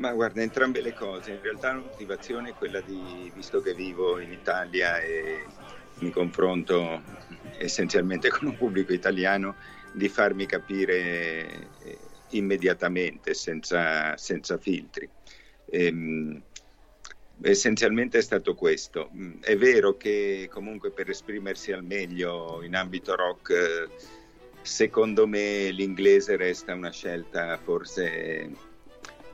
Ma 0.00 0.14
guarda, 0.14 0.40
entrambe 0.40 0.80
le 0.80 0.94
cose. 0.94 1.32
In 1.32 1.42
realtà 1.42 1.74
la 1.74 1.80
motivazione 1.80 2.50
è 2.50 2.54
quella 2.54 2.80
di, 2.80 3.30
visto 3.34 3.60
che 3.60 3.74
vivo 3.74 4.18
in 4.18 4.32
Italia 4.32 4.98
e 4.98 5.44
mi 5.98 6.10
confronto 6.10 7.02
essenzialmente 7.58 8.30
con 8.30 8.48
un 8.48 8.56
pubblico 8.56 8.94
italiano, 8.94 9.56
di 9.92 10.08
farmi 10.08 10.46
capire 10.46 11.68
eh, 11.82 11.98
immediatamente, 12.30 13.34
senza, 13.34 14.16
senza 14.16 14.56
filtri. 14.56 15.06
Ehm, 15.66 16.42
essenzialmente 17.42 18.18
è 18.18 18.22
stato 18.22 18.54
questo. 18.54 19.10
È 19.42 19.54
vero 19.54 19.98
che 19.98 20.48
comunque 20.50 20.92
per 20.92 21.10
esprimersi 21.10 21.72
al 21.72 21.84
meglio 21.84 22.62
in 22.62 22.74
ambito 22.74 23.14
rock, 23.14 23.90
secondo 24.62 25.26
me 25.26 25.70
l'inglese 25.70 26.36
resta 26.36 26.72
una 26.72 26.90
scelta 26.90 27.58
forse 27.58 28.69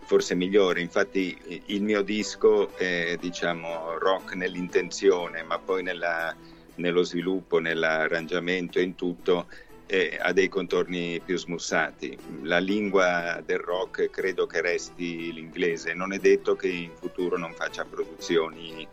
forse 0.07 0.35
migliore. 0.35 0.81
Infatti 0.81 1.63
il 1.67 1.83
mio 1.83 2.03
disco 2.03 2.75
è 2.77 3.17
diciamo 3.21 3.99
rock 3.99 4.35
nell'intenzione, 4.35 5.43
ma 5.43 5.59
poi 5.59 5.83
nella- 5.83 6.35
nello 6.77 7.03
sviluppo, 7.03 7.59
nell'arrangiamento, 7.59 8.79
in 8.81 8.95
tutto 8.95 9.49
eh, 9.89 10.19
ha 10.21 10.33
dei 10.33 10.49
contorni 10.49 11.21
più 11.25 11.37
smussati. 11.37 12.17
La 12.43 12.59
lingua 12.59 13.41
del 13.45 13.59
rock 13.59 14.11
credo 14.11 14.47
che 14.47 14.61
resti 14.61 15.33
l'inglese. 15.33 15.95
Non 15.95 16.13
è 16.13 16.19
detto 16.19 16.57
che 16.57 16.69
in 16.69 16.91
futuro 16.95 17.37
non 17.37 17.53
faccia 17.53 17.85
produzioni 17.85 18.89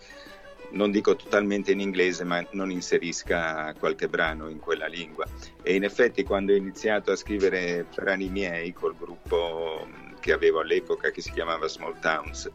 non 0.74 0.92
dico 0.92 1.16
totalmente 1.16 1.72
in 1.72 1.80
inglese, 1.80 2.24
ma 2.24 2.44
non 2.52 2.72
inserisca 2.72 3.74
qualche 3.78 4.08
brano 4.08 4.50
in 4.50 4.60
quella 4.60 4.88
lingua. 4.88 5.26
E 5.62 5.76
in 5.76 5.84
effetti 5.84 6.24
quando 6.24 6.54
ho 6.54 6.56
iniziato 6.56 7.12
a 7.12 7.16
scrivere 7.16 7.86
brani 7.94 8.30
miei 8.30 8.74
col 8.74 8.96
gruppo 8.98 9.88
che 10.24 10.32
avevo 10.32 10.62
all'epoca 10.62 11.12
che 11.12 11.20
si 11.20 11.34
chiamava 11.34 11.68
Small 11.68 12.00
Towns, 12.00 12.50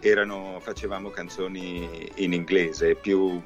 erano, 0.00 0.58
facevamo 0.58 1.10
canzoni 1.10 2.10
in 2.16 2.32
inglese, 2.32 2.96
più, 2.96 3.40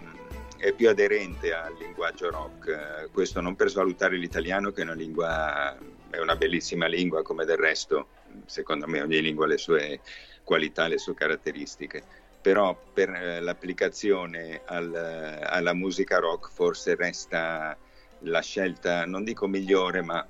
è 0.57 0.73
più 0.73 0.89
aderente 0.89 1.53
al 1.53 1.77
linguaggio 1.79 2.31
rock. 2.31 3.11
Questo 3.13 3.43
non 3.43 3.55
per 3.55 3.69
svalutare 3.69 4.17
l'italiano 4.17 4.71
che 4.71 4.81
è 4.81 4.85
una 4.85 4.95
lingua, 4.95 5.77
è 6.09 6.19
una 6.19 6.37
bellissima 6.37 6.87
lingua 6.87 7.21
come 7.21 7.45
del 7.45 7.59
resto, 7.59 8.09
secondo 8.47 8.87
me 8.87 9.03
ogni 9.03 9.21
lingua 9.21 9.45
ha 9.45 9.49
le 9.49 9.59
sue 9.59 10.01
qualità, 10.43 10.89
le 10.89 10.97
sue 10.97 11.13
caratteristiche 11.13 12.05
però 12.41 12.81
per 12.95 13.11
eh, 13.11 13.41
l'applicazione 13.41 14.63
al- 14.65 15.43
alla 15.43 15.75
musica 15.75 16.19
rock 16.19 16.51
forse 16.51 16.95
resta 16.95 17.77
la 18.21 18.41
scelta, 18.41 19.05
non 19.07 19.25
dico 19.25 19.47
migliore, 19.47 20.03
ma, 20.03 20.27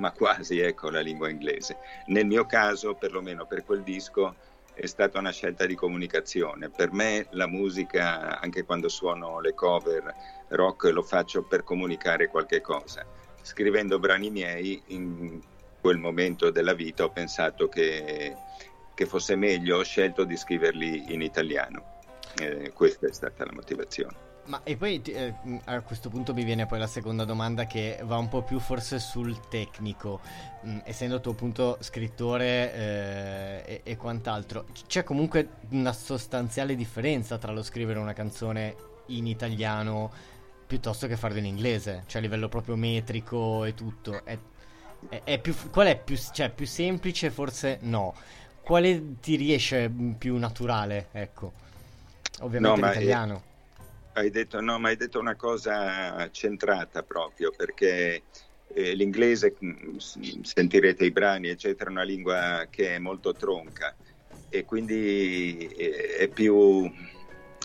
ma 0.00 0.10
quasi 0.10 0.58
ecco 0.58 0.90
la 0.90 1.00
lingua 1.00 1.30
inglese. 1.30 1.76
Nel 2.06 2.26
mio 2.26 2.44
caso, 2.46 2.94
perlomeno 2.94 3.46
per 3.46 3.64
quel 3.64 3.82
disco, 3.82 4.34
è 4.74 4.86
stata 4.86 5.18
una 5.18 5.30
scelta 5.30 5.66
di 5.66 5.74
comunicazione. 5.74 6.70
Per 6.70 6.92
me 6.92 7.26
la 7.30 7.46
musica, 7.46 8.40
anche 8.40 8.64
quando 8.64 8.88
suono 8.88 9.40
le 9.40 9.54
cover 9.54 10.14
rock, 10.48 10.90
lo 10.90 11.02
faccio 11.02 11.42
per 11.42 11.62
comunicare 11.62 12.28
qualche 12.28 12.60
cosa. 12.60 13.06
Scrivendo 13.42 13.98
brani 13.98 14.30
miei, 14.30 14.82
in 14.86 15.40
quel 15.80 15.98
momento 15.98 16.50
della 16.50 16.74
vita 16.74 17.04
ho 17.04 17.10
pensato 17.10 17.68
che 17.68 18.36
che 19.00 19.06
fosse 19.06 19.34
meglio, 19.34 19.78
ho 19.78 19.82
scelto 19.82 20.24
di 20.24 20.36
scriverli 20.36 21.14
in 21.14 21.22
italiano. 21.22 22.00
Eh, 22.38 22.70
questa 22.74 23.06
è 23.06 23.12
stata 23.14 23.46
la 23.46 23.52
motivazione. 23.54 24.29
Ma 24.50 24.62
e 24.64 24.76
poi 24.76 25.00
eh, 25.02 25.32
mh, 25.42 25.58
a 25.66 25.80
questo 25.82 26.08
punto 26.08 26.34
mi 26.34 26.42
viene 26.42 26.66
poi 26.66 26.80
la 26.80 26.88
seconda 26.88 27.24
domanda 27.24 27.66
che 27.66 28.00
va 28.02 28.16
un 28.16 28.28
po' 28.28 28.42
più 28.42 28.58
forse 28.58 28.98
sul 28.98 29.38
tecnico, 29.48 30.20
Mh, 30.62 30.78
essendo 30.84 31.20
tu 31.20 31.28
appunto 31.30 31.76
scrittore 31.80 32.74
eh, 32.74 33.62
e, 33.64 33.80
e 33.84 33.96
quant'altro, 33.96 34.66
c'è 34.88 35.04
comunque 35.04 35.48
una 35.70 35.92
sostanziale 35.92 36.74
differenza 36.74 37.38
tra 37.38 37.52
lo 37.52 37.62
scrivere 37.62 38.00
una 38.00 38.12
canzone 38.12 38.74
in 39.06 39.26
italiano 39.28 40.10
piuttosto 40.66 41.06
che 41.06 41.16
farlo 41.16 41.38
in 41.38 41.46
inglese, 41.46 42.02
cioè 42.06 42.18
a 42.20 42.24
livello 42.24 42.48
proprio 42.48 42.74
metrico 42.76 43.64
e 43.64 43.74
tutto. 43.74 44.24
È, 44.24 44.36
è- 45.08 45.22
è 45.24 45.38
più, 45.40 45.54
qual 45.70 45.86
è 45.88 45.96
più, 46.02 46.16
cioè, 46.32 46.50
più 46.50 46.66
semplice? 46.66 47.30
Forse 47.30 47.78
no. 47.82 48.14
Quale 48.62 49.20
ti 49.20 49.36
riesce 49.36 49.88
mh, 49.88 50.14
più 50.14 50.36
naturale? 50.38 51.08
Ecco, 51.12 51.52
ovviamente 52.40 52.80
No, 52.80 52.86
ma, 52.86 52.88
l'italiano. 52.88 53.42
Hai 54.12 54.30
detto, 54.30 54.60
no, 54.60 54.78
ma 54.78 54.88
hai 54.88 54.96
detto 54.96 55.20
una 55.20 55.36
cosa 55.36 56.28
centrata 56.30 57.02
proprio 57.04 57.52
perché 57.56 58.24
eh, 58.74 58.94
l'inglese, 58.94 59.56
s- 59.96 60.40
sentirete 60.42 61.04
i 61.04 61.12
brani, 61.12 61.48
eccetera, 61.48 61.88
è 61.88 61.92
una 61.92 62.02
lingua 62.02 62.66
che 62.70 62.96
è 62.96 62.98
molto 62.98 63.36
tronca 63.36 63.96
e 64.48 64.64
quindi 64.64 65.68
eh, 65.68 66.16
è 66.18 66.28
più, 66.28 66.90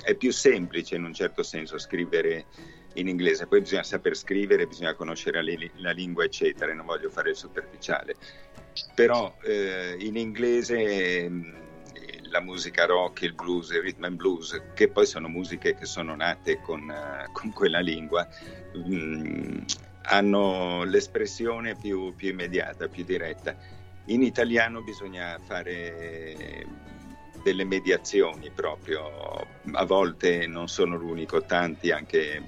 è 0.03 0.15
più 0.15 0.31
semplice 0.31 0.95
in 0.95 1.03
un 1.03 1.13
certo 1.13 1.41
senso 1.41 1.79
scrivere 1.79 2.45
in 2.93 3.07
inglese. 3.07 3.47
Poi 3.47 3.61
bisogna 3.61 3.83
saper 3.83 4.15
scrivere, 4.15 4.67
bisogna 4.67 4.93
conoscere 4.93 5.41
la, 5.43 5.51
li- 5.51 5.71
la 5.77 5.91
lingua, 5.91 6.25
eccetera, 6.25 6.73
non 6.75 6.85
voglio 6.85 7.09
fare 7.09 7.31
il 7.31 7.35
superficiale. 7.35 8.15
Però 8.93 9.35
eh, 9.43 9.95
in 9.99 10.15
inglese 10.15 11.27
mh, 11.27 11.64
la 12.35 12.41
musica 12.41 12.85
rock, 12.85 13.21
il 13.21 13.33
blues, 13.33 13.69
il 13.69 13.81
rhythm 13.81 14.03
and 14.03 14.15
blues, 14.17 14.61
che 14.73 14.89
poi 14.89 15.05
sono 15.05 15.29
musiche 15.29 15.73
che 15.73 15.85
sono 15.85 16.15
nate 16.15 16.59
con, 16.59 16.89
eh, 16.89 17.29
con 17.31 17.53
quella 17.53 17.79
lingua, 17.79 18.27
mh, 18.73 19.63
hanno 20.07 20.83
l'espressione 20.83 21.75
più, 21.75 22.13
più 22.13 22.29
immediata, 22.29 22.89
più 22.89 23.05
diretta. 23.05 23.55
In 24.07 24.21
italiano 24.21 24.81
bisogna 24.81 25.39
fare 25.41 26.65
delle 27.41 27.63
mediazioni 27.63 28.51
proprio, 28.51 29.47
a 29.71 29.85
volte 29.85 30.45
non 30.45 30.67
sono 30.67 30.97
l'unico, 30.97 31.43
tanti 31.45 31.91
anche, 31.91 32.43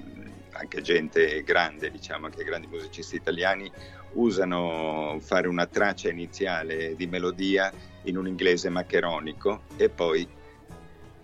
anche 0.52 0.82
gente 0.82 1.42
grande, 1.42 1.90
diciamo 1.90 2.26
anche 2.26 2.44
grandi 2.44 2.66
musicisti 2.66 3.16
italiani 3.16 3.70
usano 4.12 5.18
fare 5.20 5.48
una 5.48 5.66
traccia 5.66 6.10
iniziale 6.10 6.94
di 6.94 7.06
melodia 7.06 7.72
in 8.08 8.16
un 8.16 8.26
inglese 8.26 8.68
maccheronico 8.68 9.64
e 9.76 9.88
poi, 9.88 10.28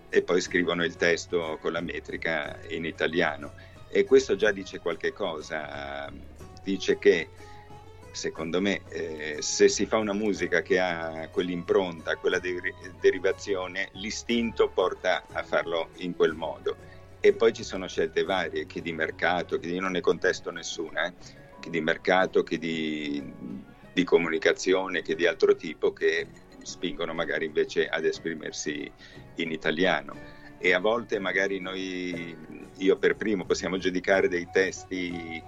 e 0.09 0.21
poi 0.23 0.41
scrivono 0.41 0.83
il 0.83 0.95
testo 0.95 1.57
con 1.61 1.71
la 1.71 1.81
metrica 1.81 2.59
in 2.69 2.85
italiano. 2.85 3.53
E 3.89 4.03
questo 4.03 4.35
già 4.35 4.51
dice 4.51 4.79
qualche 4.79 5.13
cosa, 5.13 6.11
dice 6.63 6.97
che 6.97 7.29
secondo 8.11 8.61
me 8.61 8.81
eh, 8.89 9.37
se 9.41 9.67
si 9.67 9.85
fa 9.85 9.97
una 9.97 10.13
musica 10.13 10.61
che 10.61 10.79
ha 10.79 11.27
quell'impronta, 11.29 12.15
quella 12.15 12.39
deri- 12.39 12.73
derivazione, 12.99 13.89
l'istinto 13.93 14.69
porta 14.69 15.25
a 15.31 15.43
farlo 15.43 15.89
in 15.97 16.15
quel 16.15 16.33
modo. 16.33 16.77
E 17.19 17.33
poi 17.33 17.53
ci 17.53 17.63
sono 17.63 17.87
scelte 17.87 18.23
varie, 18.23 18.65
chi 18.65 18.81
di 18.81 18.93
mercato, 18.93 19.57
chi 19.57 19.67
di, 19.67 19.79
non 19.79 19.91
ne 19.91 20.01
contesto 20.01 20.51
nessuna, 20.51 21.07
eh, 21.07 21.13
chi 21.59 21.69
di 21.69 21.81
mercato, 21.81 22.43
chi 22.43 22.57
di, 22.57 23.33
di 23.91 24.03
comunicazione, 24.03 25.01
chi 25.01 25.15
di 25.15 25.25
altro 25.25 25.55
tipo, 25.55 25.91
che 25.91 26.27
spingono 26.65 27.13
magari 27.13 27.45
invece 27.45 27.87
ad 27.87 28.05
esprimersi 28.05 28.91
in 29.35 29.51
italiano. 29.51 30.15
E 30.57 30.73
a 30.73 30.79
volte 30.79 31.19
magari 31.19 31.59
noi, 31.59 32.35
io 32.77 32.97
per 32.97 33.15
primo, 33.15 33.45
possiamo 33.45 33.77
giudicare 33.77 34.27
dei 34.27 34.49
testi 34.49 35.43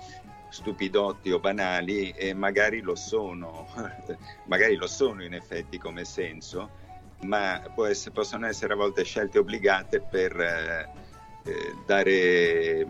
stupidotti 0.49 1.31
o 1.31 1.39
banali 1.39 2.11
e 2.11 2.33
magari 2.33 2.81
lo 2.81 2.95
sono, 2.95 3.67
magari 4.45 4.75
lo 4.75 4.87
sono 4.87 5.23
in 5.23 5.33
effetti 5.33 5.77
come 5.77 6.05
senso, 6.05 6.69
ma 7.21 7.61
essere- 7.87 8.11
possono 8.11 8.45
essere 8.45 8.73
a 8.73 8.77
volte 8.77 9.03
scelte 9.03 9.39
obbligate 9.39 10.01
per 10.01 10.39
eh, 10.39 10.89
eh, 11.43 11.75
dare 11.85 12.85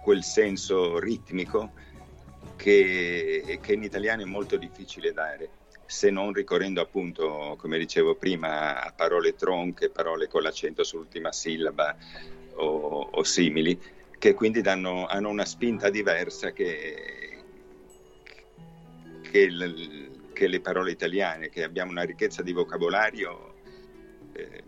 quel 0.00 0.22
senso 0.22 0.98
ritmico 0.98 1.72
che, 2.56 3.58
che 3.60 3.72
in 3.72 3.82
italiano 3.82 4.22
è 4.22 4.26
molto 4.26 4.56
difficile 4.56 5.12
dare, 5.12 5.50
se 5.90 6.08
non 6.08 6.32
ricorrendo 6.32 6.80
appunto, 6.80 7.56
come 7.58 7.76
dicevo 7.76 8.14
prima, 8.14 8.80
a 8.80 8.92
parole 8.92 9.34
tronche, 9.34 9.90
parole 9.90 10.28
con 10.28 10.42
l'accento 10.42 10.84
sull'ultima 10.84 11.32
sillaba 11.32 11.96
o, 12.54 13.08
o 13.10 13.22
simili, 13.24 13.76
che 14.16 14.32
quindi 14.32 14.60
danno, 14.60 15.06
hanno 15.06 15.28
una 15.30 15.44
spinta 15.44 15.90
diversa 15.90 16.52
che, 16.52 17.42
che, 19.28 19.38
il- 19.40 20.28
che 20.32 20.46
le 20.46 20.60
parole 20.60 20.92
italiane, 20.92 21.48
che 21.48 21.64
abbiamo 21.64 21.90
una 21.90 22.04
ricchezza 22.04 22.42
di 22.42 22.52
vocabolario 22.52 23.54
eh, 24.34 24.62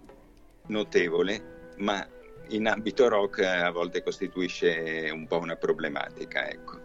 notevole, 0.66 1.70
ma 1.77 2.05
in 2.49 2.66
ambito 2.66 3.09
rock 3.09 3.43
a 3.45 3.70
volte 3.70 4.03
costituisce 4.03 5.09
un 5.12 5.29
po' 5.29 5.39
una 5.39 5.55
problematica, 5.55 6.51
ecco. 6.51 6.82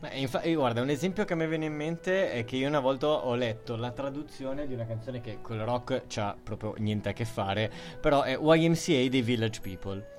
Ma 0.00 0.12
infa- 0.12 0.42
eh, 0.42 0.54
guarda, 0.54 0.80
un 0.80 0.90
esempio 0.90 1.24
che 1.24 1.34
mi 1.34 1.46
viene 1.48 1.66
in 1.66 1.74
mente 1.74 2.30
è 2.30 2.44
che 2.44 2.54
io 2.54 2.68
una 2.68 2.78
volta 2.78 3.08
ho 3.08 3.34
letto 3.34 3.74
la 3.74 3.90
traduzione 3.90 4.68
di 4.68 4.74
una 4.74 4.86
canzone 4.86 5.20
che 5.20 5.38
col 5.42 5.58
rock 5.58 6.04
c'ha 6.06 6.36
proprio 6.40 6.74
niente 6.78 7.08
a 7.08 7.12
che 7.12 7.24
fare, 7.24 7.68
però 8.00 8.22
è 8.22 8.38
YMCA 8.40 9.08
dei 9.08 9.22
Village 9.22 9.60
People. 9.60 10.17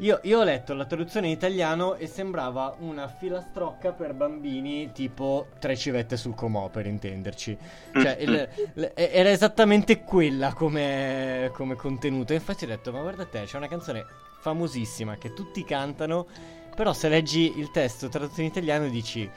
Io, 0.00 0.20
io 0.22 0.40
ho 0.40 0.42
letto 0.42 0.72
la 0.72 0.86
traduzione 0.86 1.26
in 1.26 1.32
italiano 1.34 1.96
e 1.96 2.06
sembrava 2.06 2.76
una 2.78 3.08
filastrocca 3.08 3.92
per 3.92 4.14
bambini 4.14 4.90
tipo 4.92 5.48
tre 5.58 5.76
civette 5.76 6.16
sul 6.16 6.34
comò, 6.34 6.68
per 6.70 6.86
intenderci. 6.86 7.56
Cioè, 7.92 8.16
il- 8.20 8.48
l- 8.74 8.86
era 8.94 9.30
esattamente 9.30 10.02
quella 10.02 10.54
come, 10.54 11.50
come 11.52 11.74
contenuto. 11.74 12.32
E 12.32 12.36
infatti 12.36 12.64
ho 12.64 12.68
detto, 12.68 12.90
ma 12.90 13.00
guarda 13.00 13.26
te, 13.26 13.42
c'è 13.44 13.56
una 13.58 13.68
canzone 13.68 14.04
famosissima 14.40 15.16
che 15.16 15.34
tutti 15.34 15.62
cantano, 15.64 16.26
però 16.74 16.92
se 16.94 17.08
leggi 17.08 17.58
il 17.58 17.70
testo 17.70 18.08
tradotto 18.08 18.40
in 18.40 18.46
italiano 18.46 18.88
dici... 18.88 19.30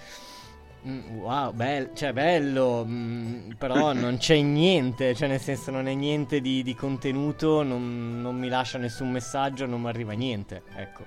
"Mm, 0.87 1.17
Wow, 1.19 1.51
bel- 1.53 1.91
cioè 1.93 2.13
bello, 2.13 2.85
mm, 2.87 3.51
però 3.57 3.91
non 3.93 4.17
c'è 4.17 4.39
niente, 4.41 5.13
cioè 5.15 5.27
nel 5.27 5.39
senso 5.41 5.71
non 5.71 5.87
è 5.87 5.93
niente 5.93 6.39
di, 6.41 6.63
di 6.63 6.73
contenuto, 6.75 7.63
non, 7.63 8.21
non 8.21 8.37
mi 8.37 8.47
lascia 8.47 8.77
nessun 8.77 9.11
messaggio, 9.11 9.65
non 9.65 9.81
mi 9.81 9.87
arriva 9.87 10.13
niente, 10.13 10.63
ecco. 10.75 11.03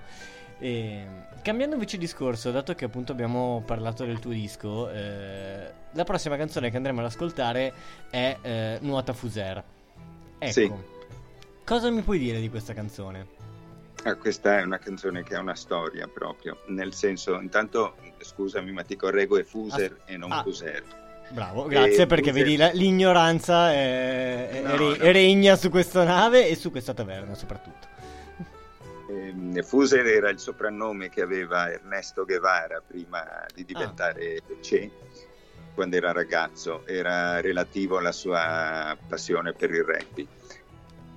E, 0.59 1.05
cambiando 1.43 1.75
invece 1.75 1.99
discorso, 1.99 2.51
dato 2.51 2.75
che 2.75 2.85
appunto 2.85 3.13
abbiamo 3.13 3.63
parlato 3.67 4.05
del 4.05 4.19
tuo 4.21 4.31
disco, 4.31 4.91
eh, 4.91 5.73
la 5.91 6.05
prossima 6.05 6.37
canzone 6.37 6.71
che 6.71 6.77
andremo 6.77 7.01
ad 7.01 7.07
ascoltare 7.07 7.73
è 8.11 8.37
eh, 8.43 8.79
Nuota 8.83 9.13
Fuser. 9.13 9.63
Ecco, 10.39 10.53
Sì. 10.53 10.73
cosa 11.65 11.91
mi 11.91 12.03
puoi 12.03 12.19
dire 12.19 12.41
di 12.41 12.49
questa 12.49 12.75
canzone? 12.75 13.41
Ah, 14.05 14.17
questa 14.17 14.59
è 14.59 14.63
una 14.63 14.79
canzone 14.79 15.23
che 15.23 15.37
ha 15.37 15.41
una 15.41 15.55
storia 15.55 16.09
proprio, 16.09 16.59
nel 16.69 16.93
senso, 16.93 17.41
intanto, 17.41 17.95
scusami 18.25 18.73
ma 18.73 18.83
ti 18.83 18.97
correggo, 18.97 19.39
è 19.39 19.43
Fuser 19.45 20.01
e 20.05 20.17
non 20.17 20.33
ah. 20.33 20.43
Fuser. 20.43 20.83
Bravo, 21.31 21.65
grazie 21.67 22.03
E 22.03 22.07
perché 22.07 22.31
Fuser- 22.31 22.45
vedi 22.45 22.57
la- 22.57 22.71
l'ignoranza 22.73 23.73
è- 23.73 24.49
è- 24.51 24.61
No, 24.63 24.77
re- 24.77 24.97
no. 24.99 25.13
regna 25.13 25.57
su 25.57 25.71
questa 25.71 26.05
nave 26.05 26.49
e 26.49 26.55
su 26.57 26.71
questa 26.71 26.93
taverna 26.93 27.35
soprattutto. 27.35 27.89
Ehm, 29.09 29.63
Fuser 29.63 30.07
era 30.07 30.29
il 30.31 30.39
soprannome 30.39 31.09
che 31.11 31.23
aveva 31.23 31.71
Ernesto 31.71 32.25
Guevara 32.25 32.83
prima 32.87 33.47
di 33.55 33.65
diventare 33.65 34.41
Che, 34.61 34.91
quando 35.75 35.97
era 35.97 36.13
ragazzo, 36.13 36.83
era 36.87 37.41
relativo 37.41 37.99
alla 37.99 38.13
sua 38.13 38.97
passione 39.09 39.53
per 39.53 39.71
il 39.71 39.83
rugby. 39.85 40.27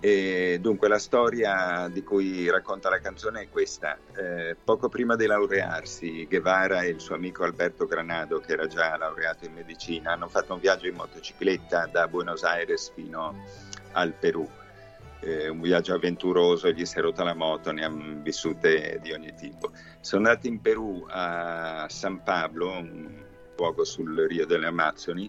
E 0.06 0.60
dunque 0.62 0.88
la 0.88 1.00
storia 1.00 1.90
di 1.92 2.04
cui 2.04 2.48
racconta 2.48 2.92
la 2.92 3.00
canzone 3.00 3.42
è 3.42 3.50
questa. 3.50 3.98
Eh, 4.16 4.56
poco 4.64 4.88
prima 4.88 5.16
di 5.16 5.26
laurearsi, 5.26 6.28
Guevara 6.28 6.82
e 6.84 6.90
il 6.90 7.00
suo 7.00 7.16
amico 7.16 7.44
Alberto 7.44 7.88
Granado, 7.88 8.40
che 8.40 8.52
era 8.52 8.68
già 8.68 8.96
laureato 8.98 9.46
in 9.46 9.54
medicina, 9.54 10.12
hanno 10.12 10.28
fatto 10.28 10.54
un 10.54 10.60
viaggio 10.60 10.86
in 10.86 10.94
motocicletta 10.94 11.90
da 11.92 12.08
Buenos 12.08 12.44
Aires 12.44 12.92
fino 12.94 13.34
al 13.94 14.14
Perù. 14.14 14.48
Eh, 15.22 15.48
un 15.48 15.60
viaggio 15.60 15.96
avventuroso, 15.96 16.70
gli 16.70 16.86
si 16.86 17.00
è 17.00 17.02
rotta 17.02 17.24
la 17.24 17.34
moto, 17.34 17.72
ne 17.72 17.84
hanno 17.84 18.22
vissute 18.22 19.00
di 19.02 19.12
ogni 19.12 19.34
tipo. 19.34 19.72
Sono 20.02 20.28
andati 20.28 20.48
in 20.48 20.62
Perù 20.62 21.04
a 21.10 21.88
San 21.90 22.22
Pablo, 22.22 22.78
un 22.78 23.24
luogo 23.58 23.84
sul 23.84 24.28
Rio 24.28 24.46
delle 24.46 24.68
Amazzoni, 24.68 25.28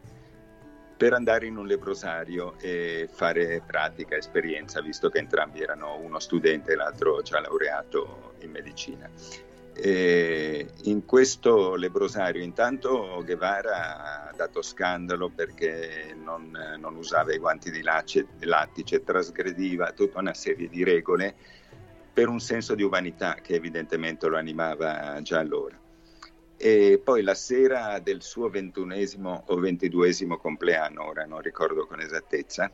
per 0.97 1.12
andare 1.12 1.47
in 1.47 1.57
un 1.57 1.66
lebrosario 1.66 2.55
e 2.59 3.09
fare 3.12 3.62
pratica, 3.64 4.16
esperienza, 4.16 4.80
visto 4.80 5.11
che 5.11 5.18
entrambi 5.18 5.61
erano 5.61 5.99
uno 5.99 6.18
studente 6.18 6.72
e 6.72 6.76
l'altro 6.76 7.20
già 7.22 7.40
laureato 7.40 8.34
in 8.40 8.51
medicina. 8.51 9.11
E 9.78 10.66
in 10.84 11.05
questo 11.05 11.74
lebrosario 11.74 12.42
intanto 12.42 13.20
Guevara 13.22 14.28
ha 14.28 14.32
dato 14.34 14.62
scandalo 14.62 15.28
perché 15.28 16.16
non, 16.16 16.51
non 16.78 16.97
usava 16.97 17.34
i 17.34 17.38
guanti 17.38 17.70
di 17.70 17.82
lace- 17.82 18.26
lattice, 18.40 19.05
trasgrediva 19.05 19.92
tutta 19.92 20.18
una 20.18 20.32
serie 20.32 20.70
di 20.70 20.82
regole 20.82 21.34
per 22.11 22.28
un 22.28 22.40
senso 22.40 22.74
di 22.74 22.82
umanità 22.82 23.34
che 23.42 23.53
evidentemente 23.53 24.26
lo 24.28 24.38
animava 24.38 25.20
già 25.20 25.40
allora. 25.40 25.78
E 26.59 27.00
poi 27.02 27.22
la 27.22 27.34
sera 27.34 27.98
del 27.98 28.22
suo 28.22 28.48
ventunesimo 28.48 29.44
o 29.46 29.57
ventiduesimo 29.57 30.38
compleanno, 30.38 31.04
ora 31.04 31.24
non 31.26 31.40
ricordo 31.40 31.86
con 31.86 32.00
esattezza, 32.00 32.72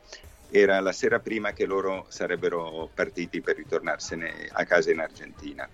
era 0.51 0.79
la 0.81 0.93
sera 0.93 1.19
prima 1.19 1.53
che 1.53 1.65
loro 1.65 2.07
sarebbero 2.09 2.91
partiti 2.95 3.41
per 3.41 3.57
ritornarsene 3.57 4.51
a 4.53 4.65
casa 4.65 4.91
in 4.91 5.01
Argentina. 5.01 5.69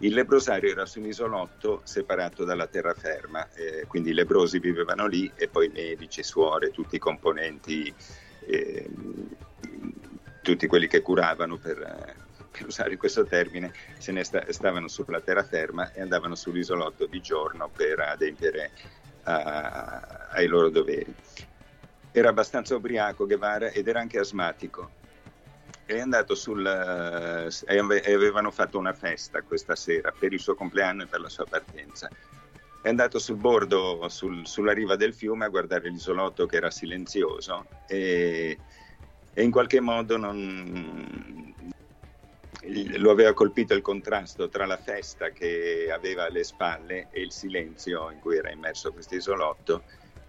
Il 0.00 0.12
lebrosario 0.12 0.70
era 0.70 0.84
su 0.84 0.98
un 0.98 1.06
isolotto 1.06 1.80
separato 1.84 2.44
dalla 2.44 2.66
terraferma, 2.66 3.50
eh, 3.54 3.86
quindi 3.86 4.10
i 4.10 4.14
lebrosi 4.14 4.58
vivevano 4.58 5.06
lì 5.06 5.32
e 5.34 5.48
poi 5.48 5.68
medici, 5.68 6.22
suore, 6.22 6.70
tutti 6.70 6.96
i 6.96 6.98
componenti, 6.98 7.94
eh, 8.46 8.90
tutti 10.42 10.66
quelli 10.66 10.86
che 10.86 11.00
curavano 11.00 11.56
per, 11.56 12.25
per 12.56 12.66
usare 12.66 12.96
questo 12.96 13.26
termine, 13.26 13.72
se 13.98 14.12
ne 14.12 14.24
sta- 14.24 14.50
stavano 14.50 14.88
sulla 14.88 15.20
terraferma 15.20 15.92
e 15.92 16.00
andavano 16.00 16.34
sull'isolotto 16.34 17.06
di 17.06 17.20
giorno 17.20 17.68
per 17.68 18.00
adempiere 18.00 18.72
a- 19.24 20.28
ai 20.32 20.46
loro 20.46 20.70
doveri. 20.70 21.14
Era 22.12 22.30
abbastanza 22.30 22.74
ubriaco 22.74 23.26
Guevara 23.26 23.68
ed 23.68 23.88
era 23.88 24.00
anche 24.00 24.18
asmatico. 24.18 24.92
È 25.84 25.98
andato 26.00 26.34
sul. 26.34 26.64
eh, 26.66 27.72
e 27.72 27.78
ave- 27.78 28.02
avevano 28.02 28.50
fatto 28.50 28.78
una 28.78 28.92
festa 28.94 29.42
questa 29.42 29.76
sera 29.76 30.10
per 30.10 30.32
il 30.32 30.40
suo 30.40 30.54
compleanno 30.54 31.02
e 31.02 31.06
per 31.06 31.20
la 31.20 31.28
sua 31.28 31.46
partenza. 31.46 32.10
È 32.80 32.88
andato 32.88 33.18
sul 33.18 33.36
bordo, 33.36 34.08
sul- 34.08 34.46
sulla 34.46 34.72
riva 34.72 34.96
del 34.96 35.12
fiume 35.12 35.44
a 35.44 35.48
guardare 35.48 35.88
l'isolotto 35.90 36.46
che 36.46 36.56
era 36.56 36.70
silenzioso 36.70 37.66
e, 37.86 38.58
e 39.32 39.42
in 39.42 39.50
qualche 39.50 39.80
modo 39.80 40.16
non, 40.16 41.54
lo 42.98 43.10
aveva 43.10 43.32
colpito 43.32 43.74
il 43.74 43.80
contrasto 43.80 44.48
tra 44.48 44.66
la 44.66 44.76
festa 44.76 45.30
che 45.30 45.88
aveva 45.90 46.24
alle 46.24 46.44
spalle 46.44 47.08
e 47.10 47.20
il 47.20 47.32
silenzio 47.32 48.10
in 48.10 48.18
cui 48.18 48.36
era 48.36 48.50
immerso 48.50 48.92
questo 48.92 49.14
isolotto. 49.14 49.84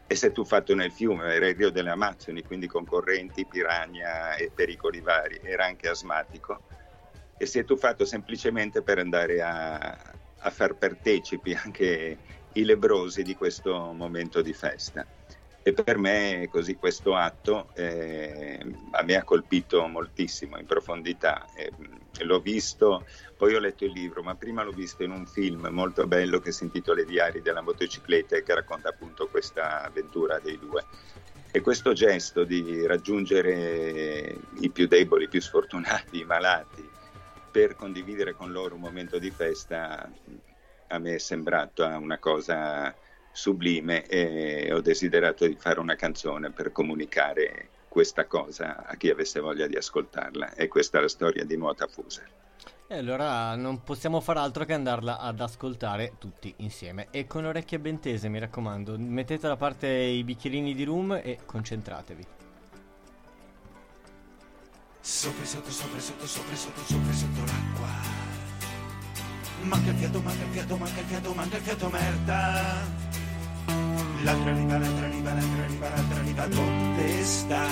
E 0.06 0.16
si 0.16 0.28
è 0.28 0.32
tuffato 0.32 0.74
nel 0.74 0.92
fiume, 0.92 1.34
era 1.34 1.48
il 1.48 1.56
Rio 1.56 1.70
delle 1.70 1.90
Amazzoni, 1.90 2.44
quindi 2.44 2.68
con 2.68 2.86
correnti, 2.86 3.46
piragna 3.46 4.36
e 4.36 4.52
pericoli 4.54 5.02
vari, 5.02 5.40
era 5.44 5.66
anche 5.66 5.90
asmatico. 5.90 6.62
E 7.38 7.46
si 7.46 7.60
è 7.60 7.66
tuffato 7.66 8.06
semplicemente 8.06 8.82
per 8.82 9.00
andare 9.00 9.42
a, 9.42 9.78
a 10.38 10.50
far 10.50 10.76
partecipi 10.76 11.54
anche 11.54 12.18
i 12.54 12.64
lebrosi 12.64 13.24
di 13.24 13.36
questo 13.36 13.92
momento 13.94 14.42
di 14.42 14.54
festa. 14.54 15.06
E 15.68 15.74
per 15.74 15.98
me 15.98 16.48
così 16.50 16.76
questo 16.76 17.14
atto 17.14 17.72
eh, 17.74 18.58
me 19.04 19.16
ha 19.18 19.24
colpito 19.26 19.86
moltissimo 19.88 20.58
in 20.58 20.66
profondità. 20.66 21.46
Eh, 21.58 21.74
l'ho 22.24 22.40
visto, 22.40 23.06
poi 23.36 23.54
ho 23.54 23.60
letto 23.60 23.84
il 23.84 23.92
libro, 23.92 24.24
ma 24.24 24.34
prima 24.36 24.64
l'ho 24.64 24.72
visto 24.72 25.04
in 25.04 25.12
un 25.12 25.26
film 25.26 25.68
molto 25.70 26.08
bello 26.08 26.40
che 26.40 26.54
si 26.54 26.64
intitola 26.64 27.02
I 27.02 27.06
diari 27.06 27.42
della 27.42 27.60
motocicletta 27.60 28.38
e 28.38 28.44
che 28.44 28.56
racconta 28.56 28.88
appunto 28.88 29.28
questa 29.28 29.84
avventura 29.84 30.40
dei 30.40 30.58
due. 30.58 30.86
E 31.52 31.60
questo 31.60 31.92
gesto 31.92 32.46
di 32.46 32.88
raggiungere 32.88 34.38
i 34.62 34.70
più 34.70 34.88
deboli, 34.88 35.26
i 35.26 35.28
più 35.28 35.42
sfortunati, 35.42 36.22
i 36.22 36.24
malati, 36.24 36.90
per 37.52 37.76
condividere 37.76 38.36
con 38.36 38.54
loro 38.54 38.76
un 38.76 38.80
momento 38.80 39.20
di 39.20 39.32
festa, 39.32 40.10
a 40.88 40.98
me 40.98 41.16
è 41.16 41.20
sembrata 41.20 41.98
una 41.98 42.20
cosa 42.20 42.96
sublime 43.38 44.04
e 44.08 44.74
ho 44.74 44.82
desiderato 44.82 45.46
di 45.46 45.56
fare 45.56 45.80
una 45.80 45.96
canzone 45.96 46.50
per 46.50 46.72
comunicare 46.72 47.70
questa 47.88 48.26
cosa 48.26 48.84
a 48.84 48.96
chi 48.96 49.12
avesse 49.12 49.40
voglia 49.40 49.68
di 49.68 49.76
ascoltarla 49.76 50.56
e 50.56 50.68
questa 50.68 50.98
è 50.98 51.02
la 51.02 51.08
storia 51.08 51.46
di 51.46 51.56
Nuota 51.56 51.86
Fuser. 51.86 52.28
E 52.88 52.98
allora 52.98 53.54
non 53.56 53.84
possiamo 53.84 54.22
far 54.22 54.38
altro 54.38 54.66
che 54.66 54.74
andarla 54.74 55.20
ad 55.20 55.40
ascoltare 55.40 56.14
tutti 56.18 56.52
insieme. 56.58 57.10
E 57.12 57.28
con 57.28 57.46
orecchie 57.46 57.80
ben 57.80 58.00
tese, 58.00 58.28
mi 58.28 58.40
raccomando. 58.40 58.98
Mettete 58.98 59.48
da 59.48 59.58
parte 59.58 59.88
i 59.88 60.24
bicchierini 60.24 60.74
di 60.74 60.84
rum 60.84 61.20
e 61.22 61.40
concentratevi. 61.46 62.26
Sopra 65.02 65.46
sotto, 65.46 65.70
sopra 65.70 66.00
sotto, 66.00 66.26
sopra 66.26 66.56
sotto, 66.56 66.82
sopra 66.82 67.12
sotto 67.12 67.40
l'acqua. 67.46 67.88
Manca 69.64 69.90
il 69.92 69.96
fiato, 69.98 70.22
manca 70.22 70.44
il 70.44 70.50
fiato, 70.50 70.78
manca 70.78 71.00
il 71.00 71.06
fiato, 71.06 71.34
manca 71.34 71.58
il 71.58 71.64
fiato, 71.64 71.90
merda. 71.90 73.27
L'altra 74.24 74.54
riva, 74.54 74.78
l'altra 74.78 75.08
riva, 75.08 75.34
l'altra 75.34 75.66
riva, 75.68 75.90
l'altra 75.90 76.22
riva, 76.22 76.46
dove 76.48 77.24
sta? 77.24 77.66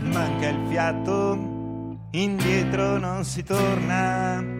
Manca 0.00 0.48
il 0.48 0.58
fiato, 0.68 1.98
indietro 2.12 2.98
non 2.98 3.24
si 3.24 3.42
torna. 3.42 4.58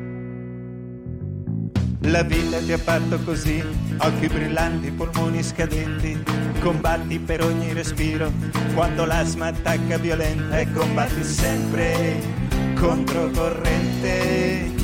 La 2.04 2.22
vita 2.22 2.58
ti 2.58 2.72
ha 2.72 2.78
fatto 2.78 3.20
così, 3.20 3.62
occhi 3.98 4.26
brillanti, 4.26 4.90
polmoni 4.90 5.42
scadenti, 5.42 6.22
combatti 6.60 7.18
per 7.18 7.44
ogni 7.44 7.72
respiro, 7.72 8.32
quando 8.74 9.04
l'asma 9.04 9.48
attacca 9.48 9.98
violenta 9.98 10.58
e 10.58 10.72
combatti 10.72 11.22
sempre 11.22 12.20
controcorrente. 12.74 14.79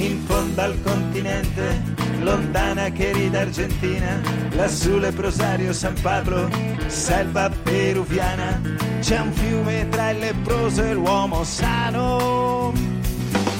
In 0.00 0.24
fondo 0.24 0.62
al 0.62 0.80
continente, 0.82 1.82
lontana 2.20 2.88
che 2.88 3.12
rida 3.12 3.40
Argentina, 3.40 4.18
lassù 4.52 4.96
leprosario 4.96 5.74
San 5.74 5.94
Pablo, 6.00 6.48
selva 6.86 7.50
peruviana, 7.50 8.58
c'è 9.00 9.18
un 9.18 9.30
fiume 9.30 9.86
tra 9.90 10.08
il 10.10 10.20
leproso 10.20 10.82
e 10.82 10.94
l'uomo 10.94 11.44
sano. 11.44 12.72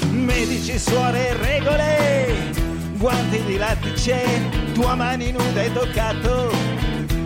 Medici, 0.09 0.79
suore 0.79 1.29
e 1.29 1.33
regole, 1.35 2.53
guanti 2.97 3.43
di 3.43 3.57
lattice, 3.57 4.25
tua 4.73 4.95
mani 4.95 5.31
nuda 5.31 5.59
hai 5.59 5.71
toccato 5.71 6.49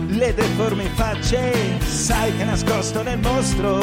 le 0.08 0.34
deformi 0.34 0.90
facce, 0.94 1.80
sai 1.80 2.36
che 2.36 2.44
nascosto 2.44 3.02
nel 3.02 3.18
mostro 3.18 3.82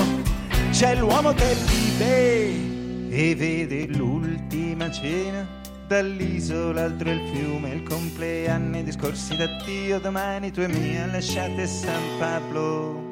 c'è 0.70 0.96
l'uomo 0.96 1.34
che 1.34 1.56
vive 1.66 2.73
e 3.16 3.36
vede 3.36 3.86
l'ultima 3.96 4.90
cena 4.90 5.48
dall'isola 5.88 6.86
oltre 6.86 7.12
il 7.12 7.22
fiume, 7.32 7.70
il 7.70 7.84
compleanno, 7.84 8.80
i 8.80 8.84
discorsi 8.84 9.36
d'addio, 9.36 10.00
domani 10.00 10.52
tu 10.52 10.62
e 10.62 10.68
mia 10.68 11.06
lasciate 11.06 11.68
San 11.68 12.02
Pablo. 12.18 13.04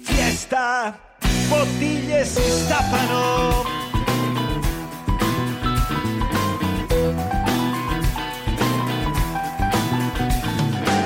Fiesta, 0.00 0.98
bottiglie 1.48 2.24
si 2.24 2.40
stappano. 2.40 3.64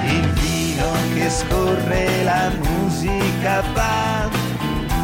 Il 0.04 0.28
vino 0.30 0.92
che 1.12 1.28
scorre, 1.28 2.22
la 2.22 2.52
musica 2.62 3.62
va, 3.74 4.30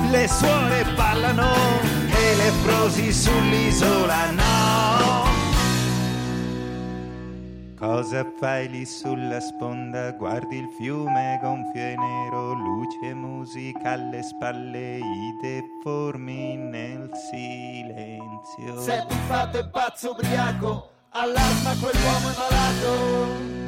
le 0.08 0.28
suore 0.28 0.84
ballano 0.94 1.91
e 2.32 2.36
le 2.36 2.52
prosi 2.62 3.12
sull'isola 3.12 4.30
no. 4.30 5.30
Cosa 7.76 8.24
fai 8.38 8.68
lì 8.68 8.86
sulla 8.86 9.40
sponda? 9.40 10.12
Guardi 10.12 10.56
il 10.56 10.68
fiume 10.78 11.38
gonfio 11.42 11.80
e 11.80 11.96
nero, 11.96 12.52
luce 12.52 12.98
e 13.02 13.14
musica 13.14 13.92
alle 13.92 14.22
spalle, 14.22 14.98
i 14.98 15.36
deformi 15.42 16.56
nel 16.56 17.10
silenzio. 17.12 18.80
Sei 18.80 19.04
buffato 19.06 19.58
e 19.58 19.66
pazzo 19.68 20.12
ubriaco, 20.12 20.90
allarma 21.10 21.74
quell'uomo 21.80 22.30
è 22.30 22.34
malato. 22.38 23.60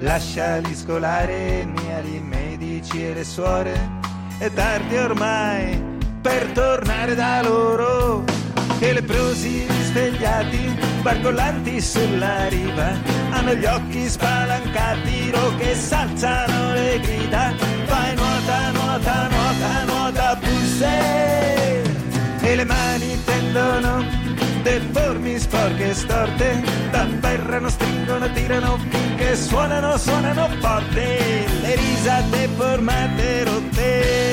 Lasciali 0.00 0.74
scolare, 0.74 1.64
miali 1.66 2.18
medici 2.18 3.04
e 3.04 3.12
le 3.12 3.24
suore, 3.24 3.78
è 4.38 4.50
tardi 4.50 4.96
ormai 4.96 5.90
per 6.22 6.46
tornare 6.52 6.71
da 7.10 7.42
loro. 7.42 8.24
E 8.78 8.92
le 8.92 9.02
prosi 9.02 9.66
risvegliati, 9.68 10.76
barcollanti 11.02 11.80
sulla 11.80 12.48
riva, 12.48 12.92
hanno 13.30 13.54
gli 13.54 13.64
occhi 13.64 14.08
spalancati, 14.08 15.32
che 15.58 15.74
s'alzano 15.74 16.72
le 16.72 17.00
grida. 17.00 17.52
Vai 17.86 18.14
nuota, 18.14 18.70
nuota, 18.70 19.28
nuota, 19.28 19.84
nuota, 19.84 20.38
pulse. 20.40 21.82
E 22.40 22.56
le 22.56 22.64
mani 22.64 23.22
tendono 23.24 24.22
deformi, 24.62 25.38
sporche 25.38 25.94
storte, 25.94 26.62
t'afferrano, 26.90 27.68
stringono, 27.68 28.30
tirano 28.32 28.78
finché 28.88 29.36
suonano, 29.36 29.96
suonano 29.98 30.48
forte, 30.60 31.46
le 31.60 31.74
risate 31.74 32.48
formate 32.56 33.44
rotte, 33.44 34.31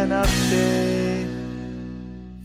nella 0.00 0.20
notte. 0.20 1.38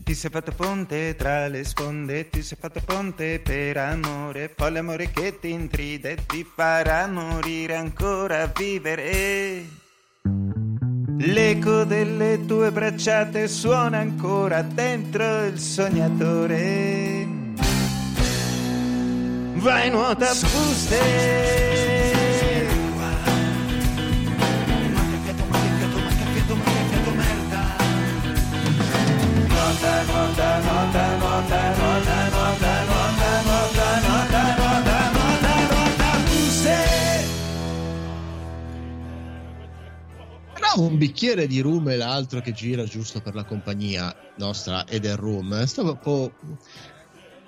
Ti 0.04 0.14
sei 0.14 0.30
fatto 0.30 0.52
ponte 0.52 1.16
tra 1.16 1.48
le 1.48 1.64
sponde, 1.64 2.28
ti 2.30 2.42
sei 2.42 2.56
fatto 2.60 2.80
ponte 2.84 3.40
per 3.40 3.76
amore, 3.76 4.52
folle 4.54 4.78
amore 4.78 5.10
che 5.10 5.38
ti 5.40 5.50
intride 5.50 6.12
e 6.12 6.18
ti 6.26 6.44
farà 6.44 7.06
morire 7.08 7.74
ancora 7.74 8.46
vivere. 8.54 9.64
L'eco 11.18 11.84
delle 11.84 12.44
tue 12.46 12.70
bracciate 12.70 13.48
suona 13.48 13.98
ancora 13.98 14.62
dentro 14.62 15.46
il 15.46 15.58
sognatore. 15.58 17.26
Vai 19.54 19.90
nuota 19.90 20.32
buste. 20.34 21.00
Nuota, 21.00 21.95
un 40.76 40.98
bicchiere 40.98 41.46
di 41.46 41.60
rum 41.60 41.88
e 41.88 41.96
l'altro 41.96 42.40
che 42.40 42.52
gira 42.52 42.84
giusto 42.84 43.20
per 43.20 43.34
la 43.34 43.44
compagnia 43.44 44.14
nostra 44.36 44.84
e 44.84 45.00
del 45.00 45.16
room. 45.16 45.64
Stavo, 45.64 46.32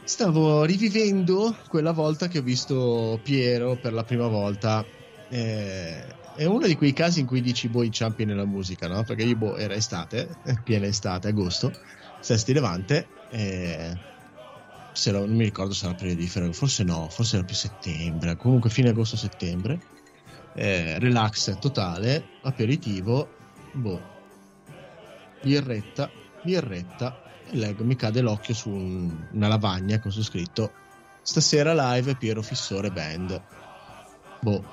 stavo 0.04 0.64
rivivendo 0.64 1.56
quella 1.68 1.92
volta 1.92 2.28
che 2.28 2.38
ho 2.38 2.42
visto 2.42 3.20
Piero 3.22 3.76
per 3.76 3.92
la 3.92 4.04
prima 4.04 4.26
volta. 4.26 4.84
Eh, 5.28 6.16
è 6.36 6.44
uno 6.44 6.66
di 6.66 6.76
quei 6.76 6.92
casi 6.92 7.20
in 7.20 7.26
cui 7.26 7.40
dici 7.40 7.68
boh 7.68 7.82
inciampi 7.82 8.24
nella 8.24 8.46
musica, 8.46 8.86
no? 8.86 9.02
Perché 9.02 9.24
io 9.24 9.36
boh, 9.36 9.56
era 9.56 9.74
estate, 9.74 10.28
piena 10.64 10.86
estate, 10.86 11.28
agosto, 11.28 11.72
Sesti 12.20 12.52
Levante. 12.52 13.08
eh, 13.30 13.96
se 14.92 15.12
non 15.12 15.30
mi 15.30 15.44
ricordo 15.44 15.72
se 15.74 15.86
era 15.86 15.94
periodifero, 15.94 16.52
forse 16.52 16.82
no, 16.82 17.08
forse 17.08 17.36
era 17.36 17.44
più 17.44 17.54
settembre, 17.54 18.36
comunque 18.36 18.68
fine 18.68 18.88
agosto-settembre. 18.88 19.80
Eh, 20.54 20.98
relax 20.98 21.56
totale, 21.60 22.30
aperitivo, 22.42 23.30
boh, 23.72 24.02
birretta, 25.40 26.10
birretta, 26.42 27.16
e 27.48 27.56
leggo, 27.56 27.84
mi 27.84 27.94
cade 27.94 28.20
l'occhio 28.20 28.54
su 28.54 28.70
un- 28.70 29.28
una 29.32 29.46
lavagna 29.46 30.00
con 30.00 30.10
su 30.10 30.22
scritto 30.22 30.72
stasera 31.22 31.94
live 31.94 32.16
Piero 32.16 32.42
Fissore 32.42 32.90
Band. 32.90 33.40
Boh, 34.40 34.64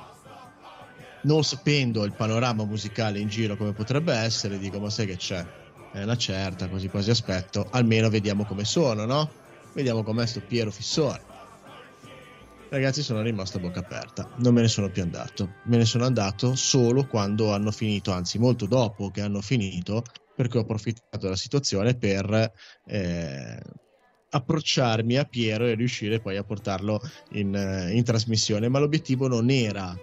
non 1.22 1.44
sapendo 1.44 2.04
il 2.04 2.14
panorama 2.14 2.66
musicale 2.66 3.20
in 3.20 3.28
giro 3.28 3.56
come 3.58 3.74
potrebbe 3.74 4.14
essere, 4.16 4.58
dico 4.58 4.80
ma 4.80 4.90
sai 4.90 5.06
che 5.06 5.18
c'è? 5.18 5.46
È 5.96 6.04
una 6.04 6.18
certa, 6.18 6.68
così 6.68 6.90
quasi 6.90 7.10
aspetto, 7.10 7.70
almeno 7.72 8.10
vediamo 8.10 8.44
come 8.44 8.66
sono, 8.66 9.06
no? 9.06 9.32
Vediamo 9.72 10.04
com'è 10.04 10.26
sto 10.26 10.42
Piero 10.42 10.70
Fissore. 10.70 11.22
Ragazzi, 12.70 13.02
sono 13.02 13.22
rimasto 13.22 13.56
a 13.56 13.60
bocca 13.62 13.80
aperta, 13.80 14.30
non 14.40 14.54
me 14.54 14.60
ne 14.60 14.68
sono 14.68 14.90
più 14.90 15.04
andato. 15.04 15.54
Me 15.68 15.78
ne 15.78 15.86
sono 15.86 16.04
andato 16.04 16.54
solo 16.56 17.08
quando 17.08 17.54
hanno 17.54 17.72
finito, 17.72 18.12
anzi, 18.12 18.38
molto 18.40 18.66
dopo 18.66 19.10
che 19.10 19.22
hanno 19.22 19.40
finito, 19.40 20.04
perché 20.36 20.58
ho 20.58 20.62
approfittato 20.62 21.18
della 21.18 21.38
situazione 21.38 21.96
per 21.96 22.52
eh, 22.88 23.62
approcciarmi 24.32 25.16
a 25.16 25.24
Piero 25.24 25.66
e 25.66 25.76
riuscire 25.76 26.20
poi 26.20 26.36
a 26.36 26.44
portarlo 26.44 27.00
in, 27.30 27.56
eh, 27.56 27.96
in 27.96 28.04
trasmissione. 28.04 28.68
Ma 28.68 28.80
l'obiettivo 28.80 29.30
non 29.30 29.50
era 29.50 29.98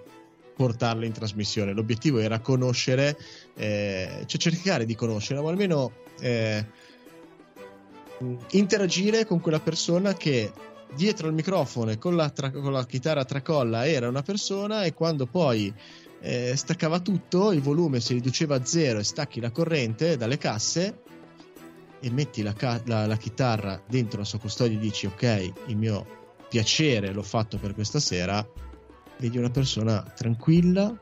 portarlo 0.55 1.05
in 1.05 1.13
trasmissione, 1.13 1.73
l'obiettivo 1.73 2.19
era 2.19 2.41
conoscere, 2.41 3.17
eh, 3.55 4.25
cioè 4.27 4.41
cercare 4.41 4.85
di 4.85 4.95
conoscere, 4.95 5.41
o 5.41 5.49
almeno 5.49 5.93
eh, 6.21 6.65
interagire 8.51 9.27
con 9.27 9.41
quella 9.41 9.61
persona 9.61 10.15
che 10.15 10.53
dietro 10.95 11.27
al 11.27 11.35
microfono 11.35 11.91
e 11.91 11.99
con 11.99 12.17
la, 12.17 12.29
tra- 12.31 12.51
con 12.51 12.73
la 12.73 12.85
chitarra 12.85 13.25
tracolla 13.25 13.87
era 13.87 14.09
una 14.09 14.23
persona 14.23 14.85
e 14.85 14.93
quando 14.93 15.27
poi 15.27 15.73
eh, 16.21 16.55
staccava 16.55 17.01
tutto, 17.01 17.51
il 17.51 17.61
volume 17.61 18.01
si 18.01 18.13
riduceva 18.13 18.57
a 18.57 18.65
zero 18.65 18.99
e 18.99 19.05
stacchi 19.05 19.41
la 19.41 19.51
corrente 19.51 20.17
dalle 20.17 20.39
casse 20.39 21.01
e 21.99 22.11
metti 22.11 22.43
la, 22.43 22.53
ca- 22.53 22.81
la- 22.85 23.07
la 23.07 23.17
chitarra 23.17 23.83
dentro 23.89 24.19
la 24.21 24.25
sua 24.25 24.39
custodia 24.39 24.77
e 24.77 24.81
dici 24.81 25.07
ok, 25.07 25.53
il 25.67 25.77
mio 25.77 26.21
piacere 26.49 27.13
l'ho 27.13 27.23
fatto 27.23 27.57
per 27.57 27.75
questa 27.75 27.99
sera, 27.99 28.47
vedi 29.23 29.39
una 29.39 29.51
persona 29.51 30.03
tranquilla, 30.03 30.93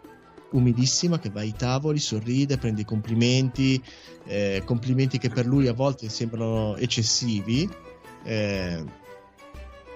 umidissima 0.51 1.18
che 1.18 1.31
va 1.31 1.41
ai 1.41 1.55
tavoli, 1.57 1.99
sorride, 1.99 2.59
prende 2.59 2.83
i 2.83 2.85
complimenti, 2.85 3.83
eh, 4.27 4.62
complimenti 4.66 5.16
che 5.16 5.31
per 5.31 5.47
lui 5.47 5.68
a 5.68 5.73
volte 5.73 6.11
sembrano 6.11 6.77
eccessivi. 6.77 7.68
eh, 8.25 8.99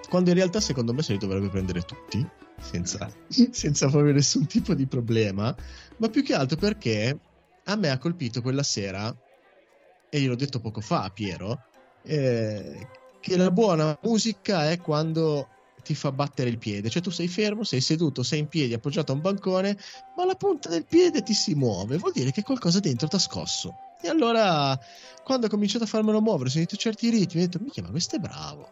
quando 0.08 0.30
in 0.30 0.36
realtà 0.36 0.60
secondo 0.60 0.94
me 0.94 1.02
se 1.02 1.12
li 1.12 1.18
dovrebbe 1.18 1.48
prendere 1.48 1.82
tutti, 1.82 2.26
senza, 2.60 3.10
senza 3.28 3.88
proprio 3.88 4.12
nessun 4.12 4.46
tipo 4.46 4.72
di 4.72 4.86
problema, 4.86 5.54
ma 5.98 6.08
più 6.08 6.22
che 6.22 6.34
altro 6.34 6.56
perché 6.56 7.18
a 7.64 7.76
me 7.76 7.90
ha 7.90 7.98
colpito 7.98 8.40
quella 8.40 8.62
sera, 8.62 9.14
e 10.08 10.18
io 10.18 10.28
l'ho 10.28 10.36
detto 10.36 10.60
poco 10.60 10.80
fa 10.80 11.02
a 11.02 11.10
Piero, 11.10 11.64
eh, 12.02 12.88
che 13.20 13.36
la 13.36 13.50
buona 13.50 13.98
musica 14.02 14.70
è 14.70 14.78
quando 14.78 15.48
ti 15.84 15.94
fa 15.94 16.10
battere 16.10 16.48
il 16.48 16.58
piede, 16.58 16.90
cioè 16.90 17.02
tu 17.02 17.10
sei 17.10 17.28
fermo, 17.28 17.62
sei 17.62 17.80
seduto, 17.80 18.22
sei 18.24 18.40
in 18.40 18.48
piedi 18.48 18.74
appoggiato 18.74 19.12
a 19.12 19.14
un 19.14 19.20
bancone, 19.20 19.78
ma 20.16 20.24
la 20.24 20.34
punta 20.34 20.68
del 20.68 20.86
piede 20.86 21.22
ti 21.22 21.34
si 21.34 21.54
muove, 21.54 21.98
vuol 21.98 22.12
dire 22.12 22.32
che 22.32 22.42
qualcosa 22.42 22.80
dentro 22.80 23.06
ti 23.06 23.14
ha 23.16 23.20
scosso. 23.20 23.74
E 24.00 24.08
allora, 24.08 24.78
quando 25.22 25.46
ho 25.46 25.48
cominciato 25.50 25.84
a 25.84 25.86
farmelo 25.86 26.20
muovere, 26.20 26.48
ho 26.48 26.52
sentito 26.52 26.76
certi 26.76 27.10
ritmi, 27.10 27.42
ho 27.42 27.44
detto, 27.44 27.58
minchia, 27.60 27.82
ma 27.82 27.90
questo 27.90 28.16
è 28.16 28.18
bravo. 28.18 28.68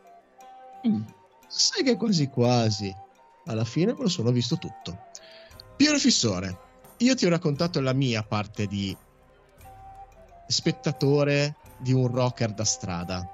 Mm, 0.88 1.02
sai 1.46 1.84
che 1.84 1.96
quasi 1.96 2.28
quasi, 2.28 2.94
alla 3.44 3.64
fine 3.64 3.92
me 3.92 4.00
lo 4.00 4.08
sono 4.08 4.30
visto 4.30 4.56
tutto. 4.56 5.10
Piero 5.76 5.98
Fissore, 5.98 6.58
io 6.98 7.14
ti 7.14 7.26
ho 7.26 7.28
raccontato 7.28 7.80
la 7.80 7.92
mia 7.92 8.22
parte 8.22 8.66
di 8.66 8.96
spettatore 10.46 11.56
di 11.78 11.92
un 11.92 12.06
rocker 12.08 12.52
da 12.52 12.64
strada. 12.64 13.30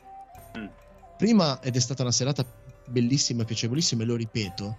Prima, 1.16 1.60
ed 1.60 1.74
è 1.74 1.80
stata 1.80 2.02
una 2.02 2.12
serata 2.12 2.44
bellissima 2.88 3.42
e 3.42 3.46
piacevolissima, 3.46 4.02
e 4.02 4.06
lo 4.06 4.16
ripeto. 4.16 4.78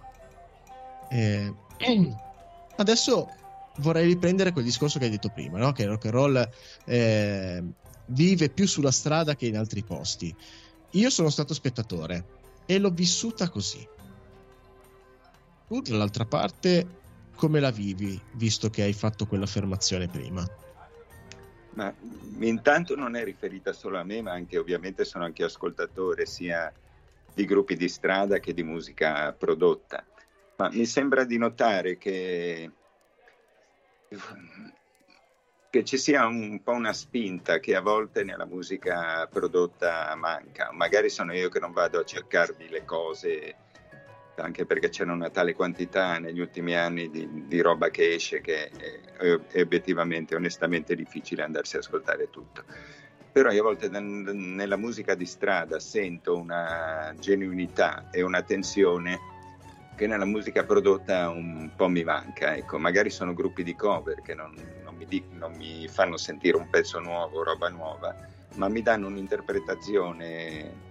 eh, 1.10 1.54
adesso 2.76 3.28
vorrei 3.78 4.06
riprendere 4.06 4.52
quel 4.52 4.64
discorso 4.64 4.98
che 4.98 5.06
hai 5.06 5.10
detto 5.10 5.30
prima, 5.30 5.58
no? 5.58 5.72
che 5.72 5.82
il 5.82 5.88
rock 5.88 6.04
and 6.06 6.14
roll 6.14 6.48
eh, 6.86 7.64
vive 8.06 8.48
più 8.50 8.66
sulla 8.66 8.90
strada 8.90 9.34
che 9.34 9.46
in 9.46 9.56
altri 9.56 9.82
posti. 9.82 10.34
Io 10.92 11.10
sono 11.10 11.30
stato 11.30 11.54
spettatore 11.54 12.38
e 12.66 12.78
l'ho 12.78 12.90
vissuta 12.90 13.48
così. 13.48 13.86
Tu, 15.68 15.80
dall'altra 15.82 16.24
parte, 16.24 16.98
come 17.36 17.60
la 17.60 17.70
vivi, 17.70 18.20
visto 18.32 18.70
che 18.70 18.82
hai 18.82 18.92
fatto 18.92 19.26
quell'affermazione 19.26 20.08
prima? 20.08 20.44
Ma 21.74 21.94
intanto 22.40 22.96
non 22.96 23.14
è 23.14 23.22
riferita 23.22 23.72
solo 23.72 23.98
a 23.98 24.02
me, 24.02 24.20
ma 24.20 24.32
anche 24.32 24.58
ovviamente 24.58 25.04
sono 25.04 25.24
anche 25.24 25.44
ascoltatore 25.44 26.26
sia 26.26 26.72
di 27.34 27.44
gruppi 27.44 27.76
di 27.76 27.88
strada 27.88 28.38
che 28.38 28.52
di 28.52 28.62
musica 28.62 29.32
prodotta. 29.32 30.04
Ma 30.56 30.68
mi 30.70 30.84
sembra 30.84 31.24
di 31.24 31.38
notare 31.38 31.96
che, 31.96 32.70
che 35.70 35.84
ci 35.84 35.96
sia 35.96 36.26
un 36.26 36.62
po' 36.62 36.72
una 36.72 36.92
spinta 36.92 37.58
che 37.60 37.74
a 37.74 37.80
volte 37.80 38.24
nella 38.24 38.44
musica 38.44 39.26
prodotta 39.26 40.14
manca. 40.16 40.70
Magari 40.72 41.08
sono 41.08 41.32
io 41.32 41.48
che 41.48 41.60
non 41.60 41.72
vado 41.72 42.00
a 42.00 42.04
cercarmi 42.04 42.68
le 42.68 42.84
cose, 42.84 43.56
anche 44.36 44.66
perché 44.66 44.88
c'era 44.90 45.12
una 45.12 45.30
tale 45.30 45.54
quantità 45.54 46.18
negli 46.18 46.40
ultimi 46.40 46.74
anni 46.74 47.08
di, 47.08 47.46
di 47.46 47.60
roba 47.60 47.88
che 47.88 48.14
esce 48.14 48.40
che 48.40 48.68
è, 48.68 49.00
è 49.16 49.60
obiettivamente, 49.60 50.34
onestamente 50.34 50.94
difficile 50.94 51.42
andarsi 51.42 51.76
a 51.76 51.78
ascoltare 51.78 52.28
tutto. 52.28 52.64
Però 53.32 53.50
io 53.50 53.60
a 53.60 53.64
volte 53.64 53.88
nella 53.88 54.76
musica 54.76 55.14
di 55.14 55.26
strada 55.26 55.78
sento 55.78 56.36
una 56.36 57.14
genuinità 57.18 58.08
e 58.10 58.22
una 58.22 58.42
tensione 58.42 59.20
che 59.94 60.06
nella 60.06 60.24
musica 60.24 60.64
prodotta 60.64 61.28
un 61.30 61.70
po' 61.76 61.88
mi 61.88 62.02
manca. 62.02 62.56
Ecco, 62.56 62.78
magari 62.78 63.10
sono 63.10 63.34
gruppi 63.34 63.62
di 63.62 63.76
cover 63.76 64.20
che 64.22 64.34
non, 64.34 64.52
non 64.82 64.94
mi, 64.96 65.06
di- 65.06 65.24
non 65.32 65.52
mi 65.54 65.86
fanno 65.88 66.16
sentire 66.16 66.56
un 66.56 66.68
pezzo 66.70 66.98
nuovo, 66.98 67.44
roba 67.44 67.68
nuova, 67.68 68.14
ma 68.54 68.68
mi 68.68 68.82
danno 68.82 69.06
un'interpretazione 69.06 70.88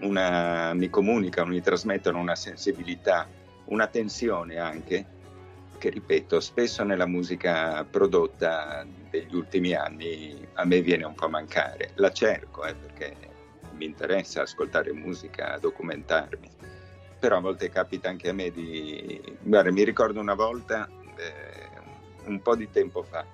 una, 0.00 0.72
mi 0.74 0.88
comunicano, 0.88 1.50
mi 1.50 1.60
trasmettono 1.60 2.18
una 2.18 2.34
sensibilità, 2.36 3.28
una 3.66 3.86
tensione 3.86 4.58
anche, 4.58 5.04
che 5.80 5.88
ripeto, 5.88 6.40
spesso 6.40 6.84
nella 6.84 7.06
musica 7.06 7.82
prodotta 7.84 8.86
degli 9.08 9.34
ultimi 9.34 9.72
anni 9.72 10.46
a 10.52 10.66
me 10.66 10.82
viene 10.82 11.06
un 11.06 11.14
po' 11.14 11.24
a 11.24 11.30
mancare. 11.30 11.92
La 11.94 12.12
cerco 12.12 12.66
eh, 12.66 12.74
perché 12.74 13.16
mi 13.76 13.86
interessa 13.86 14.42
ascoltare 14.42 14.92
musica, 14.92 15.56
documentarmi, 15.58 16.50
però 17.18 17.38
a 17.38 17.40
volte 17.40 17.70
capita 17.70 18.10
anche 18.10 18.28
a 18.28 18.34
me 18.34 18.50
di... 18.50 19.38
Guarda, 19.40 19.72
mi 19.72 19.82
ricordo 19.82 20.20
una 20.20 20.34
volta, 20.34 20.86
eh, 21.16 22.26
un 22.26 22.42
po' 22.42 22.54
di 22.54 22.70
tempo 22.70 23.02
fa, 23.02 23.24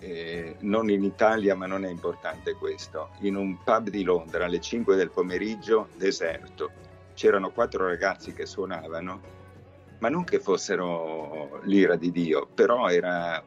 eh, 0.00 0.56
non 0.62 0.90
in 0.90 1.04
Italia, 1.04 1.54
ma 1.54 1.66
non 1.66 1.84
è 1.84 1.90
importante 1.90 2.54
questo, 2.54 3.10
in 3.20 3.36
un 3.36 3.62
pub 3.62 3.88
di 3.88 4.02
Londra 4.02 4.46
alle 4.46 4.60
5 4.60 4.96
del 4.96 5.10
pomeriggio, 5.10 5.90
deserto. 5.96 6.72
C'erano 7.14 7.52
quattro 7.52 7.86
ragazzi 7.86 8.32
che 8.32 8.46
suonavano, 8.46 9.41
ma 10.02 10.08
non 10.08 10.24
che 10.24 10.40
fossero 10.40 11.60
l'ira 11.62 11.94
di 11.94 12.10
Dio, 12.10 12.48
però 12.52 12.88
era 12.88 13.40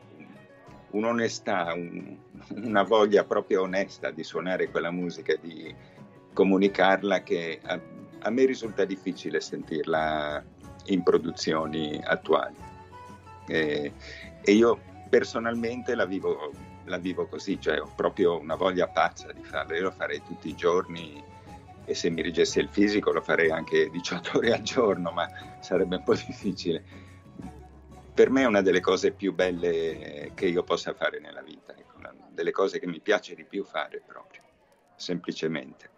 un'onestà, 0.91 1.73
un- 1.73 2.17
una 2.63 2.83
voglia 2.83 3.25
proprio 3.25 3.63
onesta 3.63 4.09
di 4.09 4.23
suonare 4.23 4.69
quella 4.69 4.89
musica, 4.89 5.35
di 5.35 5.75
comunicarla 6.31 7.23
che 7.23 7.59
a, 7.61 7.77
a 8.19 8.29
me 8.29 8.45
risulta 8.45 8.85
difficile 8.85 9.41
sentirla 9.41 10.41
in 10.85 11.03
produzioni 11.03 12.01
attuali. 12.01 12.55
E- 13.47 13.91
e 14.41 14.51
io 14.53 14.79
personalmente 15.09 15.93
la 15.93 16.05
vivo, 16.05 16.53
la 16.85 16.97
vivo 16.97 17.27
così, 17.27 17.59
cioè 17.59 17.81
ho 17.81 17.91
proprio 17.93 18.39
una 18.39 18.55
voglia 18.55 18.87
pazza 18.87 19.29
di 19.33 19.43
farlo, 19.43 19.75
io 19.75 19.81
lo 19.83 19.91
farei 19.91 20.23
tutti 20.23 20.47
i 20.47 20.55
giorni 20.55 21.21
e 21.85 21.93
se 21.93 22.09
mi 22.09 22.21
reggesse 22.21 22.59
il 22.59 22.69
fisico 22.69 23.11
lo 23.11 23.21
farei 23.21 23.51
anche 23.51 23.89
18 23.91 24.37
ore 24.37 24.53
al 24.53 24.61
giorno, 24.61 25.11
ma 25.11 25.27
sarebbe 25.59 25.97
un 25.97 26.03
po' 26.03 26.13
difficile. 26.15 26.83
Per 28.13 28.29
me 28.29 28.43
è 28.43 28.45
una 28.45 28.61
delle 28.61 28.79
cose 28.79 29.11
più 29.11 29.33
belle 29.33 30.31
che 30.35 30.47
io 30.47 30.63
possa 30.63 30.93
fare 30.93 31.19
nella 31.19 31.41
vita, 31.41 31.75
ecco, 31.77 31.97
una 31.97 32.13
delle 32.33 32.51
cose 32.51 32.79
che 32.79 32.87
mi 32.87 33.01
piace 33.01 33.35
di 33.35 33.43
più 33.43 33.65
fare 33.65 34.01
proprio, 34.05 34.41
semplicemente. 34.95 35.89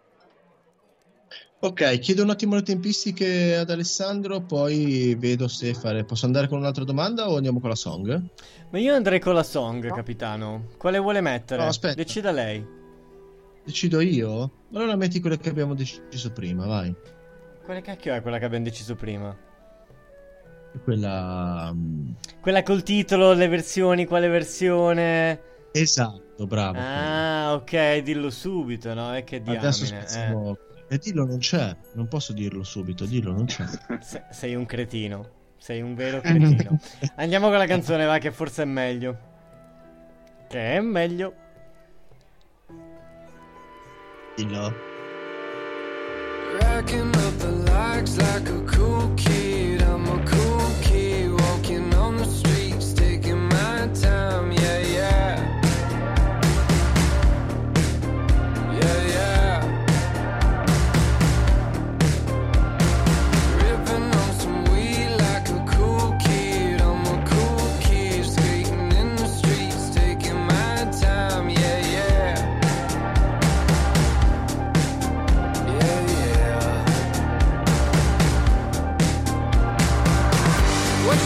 Ok, 1.60 1.98
chiedo 1.98 2.22
un 2.22 2.30
attimo 2.30 2.54
le 2.54 2.62
tempistiche 2.62 3.56
ad 3.56 3.70
Alessandro, 3.70 4.40
poi 4.42 5.16
vedo 5.18 5.48
se 5.48 5.74
fare. 5.74 6.04
Posso 6.04 6.24
andare 6.24 6.46
con 6.46 6.58
un'altra 6.58 6.84
domanda 6.84 7.28
o 7.28 7.36
andiamo 7.36 7.58
con 7.58 7.68
la 7.68 7.74
song? 7.74 8.22
Ma 8.70 8.78
io 8.78 8.94
andrei 8.94 9.18
con 9.18 9.34
la 9.34 9.42
song, 9.42 9.92
capitano. 9.92 10.68
Quale 10.76 10.98
vuole 10.98 11.20
mettere? 11.20 11.62
No, 11.62 11.68
aspetta. 11.68 11.94
Decida 11.94 12.30
lei. 12.30 12.77
Decido 13.68 14.00
io? 14.00 14.50
Allora 14.72 14.96
metti 14.96 15.20
quelle 15.20 15.36
che 15.36 15.50
abbiamo 15.50 15.74
deciso 15.74 16.32
prima, 16.32 16.64
vai. 16.64 16.94
Quale 17.62 17.82
cacchio 17.82 18.14
è 18.14 18.22
quella 18.22 18.38
che 18.38 18.46
abbiamo 18.46 18.64
deciso 18.64 18.94
prima? 18.94 19.36
Quella. 20.82 21.70
mm, 21.74 22.12
Quella 22.40 22.62
col 22.62 22.82
titolo, 22.82 23.34
le 23.34 23.46
versioni, 23.46 24.06
quale 24.06 24.28
versione? 24.28 25.40
Esatto, 25.72 26.46
bravo. 26.46 26.78
Ah, 26.80 27.52
ok, 27.52 27.98
dillo 27.98 28.30
subito, 28.30 28.94
no? 28.94 29.14
E 29.14 29.22
che 29.24 29.42
diamine. 29.42 29.62
Adesso 29.66 29.84
eh. 29.84 29.86
spezziamo. 29.88 30.56
E 30.88 30.96
dillo 30.96 31.26
non 31.26 31.36
c'è, 31.36 31.76
non 31.92 32.08
posso 32.08 32.32
dirlo 32.32 32.64
subito, 32.64 33.04
dillo 33.04 33.32
non 33.32 33.44
c'è. 33.44 33.66
Se- 34.00 34.24
sei 34.30 34.54
un 34.54 34.64
cretino. 34.64 35.28
Sei 35.58 35.82
un 35.82 35.94
vero 35.94 36.20
cretino. 36.22 36.80
Andiamo 37.16 37.50
con 37.50 37.58
la 37.58 37.66
canzone, 37.66 38.06
va, 38.06 38.16
che 38.16 38.32
forse 38.32 38.62
è 38.62 38.64
meglio. 38.64 39.18
Che 40.48 40.76
è 40.76 40.80
meglio. 40.80 41.34
Dillo. 44.38 44.72
Racking 46.60 47.10
up 47.26 47.38
the 47.38 47.50
likes 47.72 48.16
like 48.18 48.48
a 48.48 48.60
cool 48.68 49.12
kid. 49.16 49.27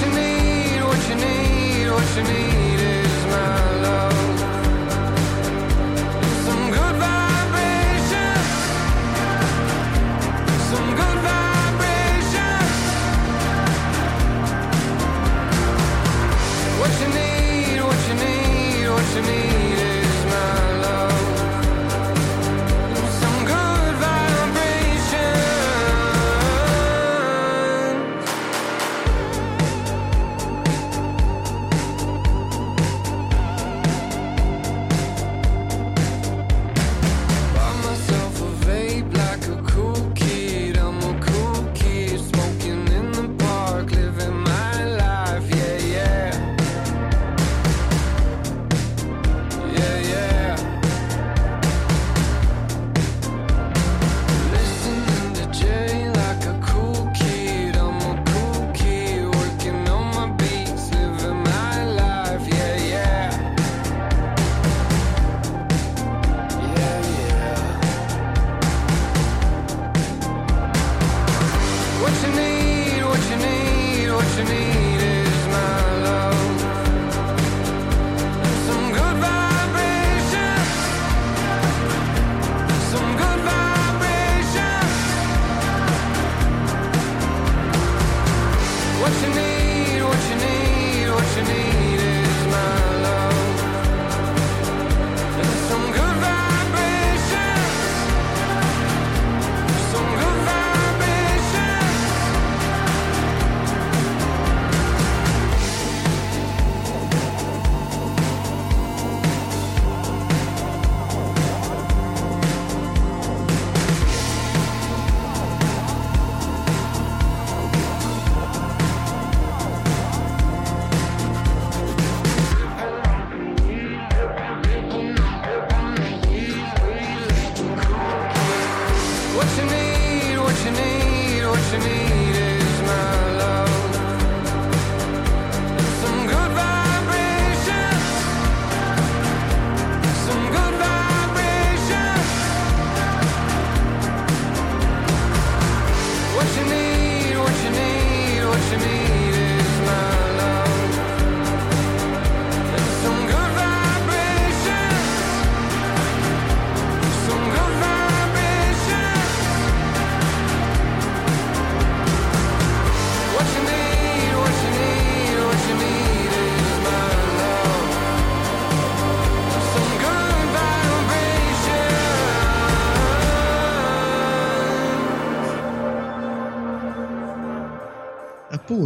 You 0.03 0.11
need, 0.15 0.83
what 0.83 1.09
you 1.09 1.15
need, 1.15 1.91
what 1.91 2.17
you 2.17 2.23
need 2.25 2.72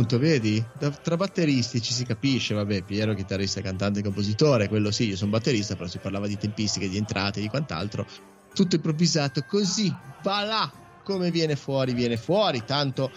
appunto, 0.06 0.18
vedi, 0.18 0.64
da- 0.78 0.90
tra 0.90 1.16
batteristi 1.16 1.82
ci 1.82 1.92
si 1.92 2.04
capisce, 2.04 2.54
vabbè, 2.54 2.82
Piero 2.82 3.12
chitarrista, 3.14 3.60
cantante, 3.60 4.02
compositore, 4.02 4.68
quello 4.68 4.90
sì, 4.92 5.08
io 5.08 5.16
sono 5.16 5.32
batterista, 5.32 5.74
però 5.74 5.88
si 5.88 5.98
parlava 5.98 6.28
di 6.28 6.38
tempistiche, 6.38 6.88
di 6.88 6.96
entrate, 6.96 7.40
di 7.40 7.48
quant'altro, 7.48 8.06
tutto 8.54 8.76
improvvisato, 8.76 9.42
così, 9.44 9.92
va 10.22 10.44
là, 10.44 10.72
come 11.02 11.30
viene 11.30 11.56
fuori, 11.56 11.92
viene 11.92 12.16
fuori, 12.16 12.64
tanto... 12.64 13.12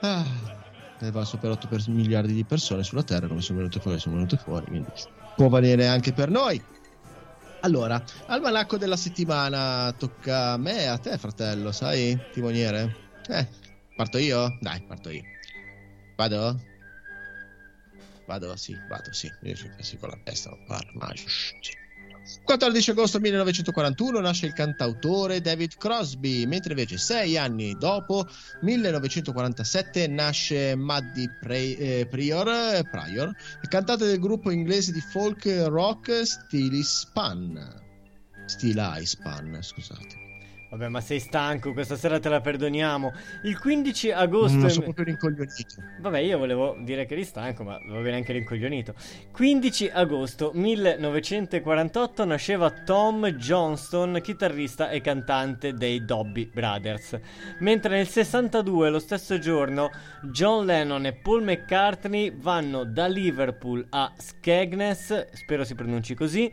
Ah, 0.00 0.24
va 1.10 1.24
su 1.24 1.38
per 1.38 1.50
8 1.50 1.66
per- 1.68 1.88
miliardi 1.88 2.32
di 2.32 2.44
persone 2.44 2.82
sulla 2.82 3.02
Terra, 3.02 3.26
come 3.26 3.40
sono 3.40 3.58
venute 3.58 3.80
fuori, 3.80 3.98
sono 3.98 4.16
venute 4.16 4.36
fuori, 4.36 4.66
quindi 4.66 4.88
può 5.34 5.48
valere 5.48 5.86
anche 5.86 6.12
per 6.12 6.30
noi. 6.30 6.60
Allora, 7.60 8.02
almanacco 8.26 8.76
della 8.76 8.96
settimana 8.96 9.92
tocca 9.96 10.52
a 10.52 10.56
me 10.56 10.82
e 10.82 10.86
a 10.86 10.98
te, 10.98 11.16
fratello, 11.18 11.70
sai, 11.70 12.18
timoniere? 12.32 12.90
Eh, 13.28 13.46
parto 13.94 14.18
io? 14.18 14.56
Dai, 14.60 14.80
parto 14.80 15.10
io. 15.10 15.22
Vado? 16.16 16.60
Vado, 18.26 18.56
sì, 18.56 18.78
vado, 18.88 19.12
sì. 19.12 19.32
Io 19.42 19.54
ci 19.54 19.68
pensi 19.68 19.96
con 19.98 20.10
la 20.10 20.18
testa, 20.22 20.50
non 20.50 20.64
parlo, 20.66 20.90
ma 20.94 21.12
shh, 21.14 21.54
sì. 21.60 21.80
14 22.44 22.90
agosto 22.90 23.18
1941 23.18 24.20
nasce 24.20 24.46
il 24.46 24.52
cantautore 24.52 25.40
David 25.40 25.76
Crosby, 25.76 26.46
mentre 26.46 26.70
invece 26.70 26.96
sei 26.96 27.36
anni 27.36 27.74
dopo, 27.76 28.28
1947, 28.60 30.06
nasce 30.06 30.76
Maddie 30.76 31.36
Pre- 31.40 31.76
eh, 31.76 32.06
Prior, 32.06 32.48
eh, 32.48 32.86
Pryor, 32.88 33.34
il 33.62 33.68
cantante 33.68 34.06
del 34.06 34.20
gruppo 34.20 34.50
inglese 34.50 34.92
di 34.92 35.00
folk 35.00 35.44
rock 35.66 36.24
Steely 36.24 36.82
Span. 36.82 37.80
Steely 38.46 39.04
Span, 39.04 39.58
scusate. 39.60 40.31
Vabbè, 40.72 40.88
ma 40.88 41.02
sei 41.02 41.20
stanco, 41.20 41.74
questa 41.74 41.96
sera 41.96 42.18
te 42.18 42.30
la 42.30 42.40
perdoniamo. 42.40 43.12
Il 43.42 43.58
15 43.58 44.10
agosto. 44.10 44.56
Non 44.56 44.70
sono 44.70 44.84
proprio 44.84 45.04
rincoglionito. 45.04 45.82
Vabbè, 46.00 46.18
io 46.20 46.38
volevo 46.38 46.78
dire 46.80 47.04
che 47.04 47.12
eri 47.12 47.24
stanco, 47.24 47.62
ma 47.62 47.78
va 47.86 48.00
bene 48.00 48.16
anche 48.16 48.32
rincoglionito. 48.32 48.94
15 49.32 49.90
agosto 49.92 50.50
1948 50.54 52.24
nasceva 52.24 52.70
Tom 52.70 53.26
Johnston, 53.32 54.18
chitarrista 54.22 54.88
e 54.88 55.02
cantante 55.02 55.74
dei 55.74 56.06
Dobby 56.06 56.46
Brothers. 56.46 57.20
Mentre 57.58 57.96
nel 57.96 58.08
62, 58.08 58.88
lo 58.88 58.98
stesso 58.98 59.38
giorno, 59.38 59.90
John 60.22 60.64
Lennon 60.64 61.04
e 61.04 61.12
Paul 61.12 61.42
McCartney 61.42 62.34
vanno 62.34 62.84
da 62.84 63.08
Liverpool 63.08 63.84
a 63.90 64.10
Skegness, 64.16 65.32
spero 65.32 65.64
si 65.64 65.74
pronunci 65.74 66.14
così, 66.14 66.50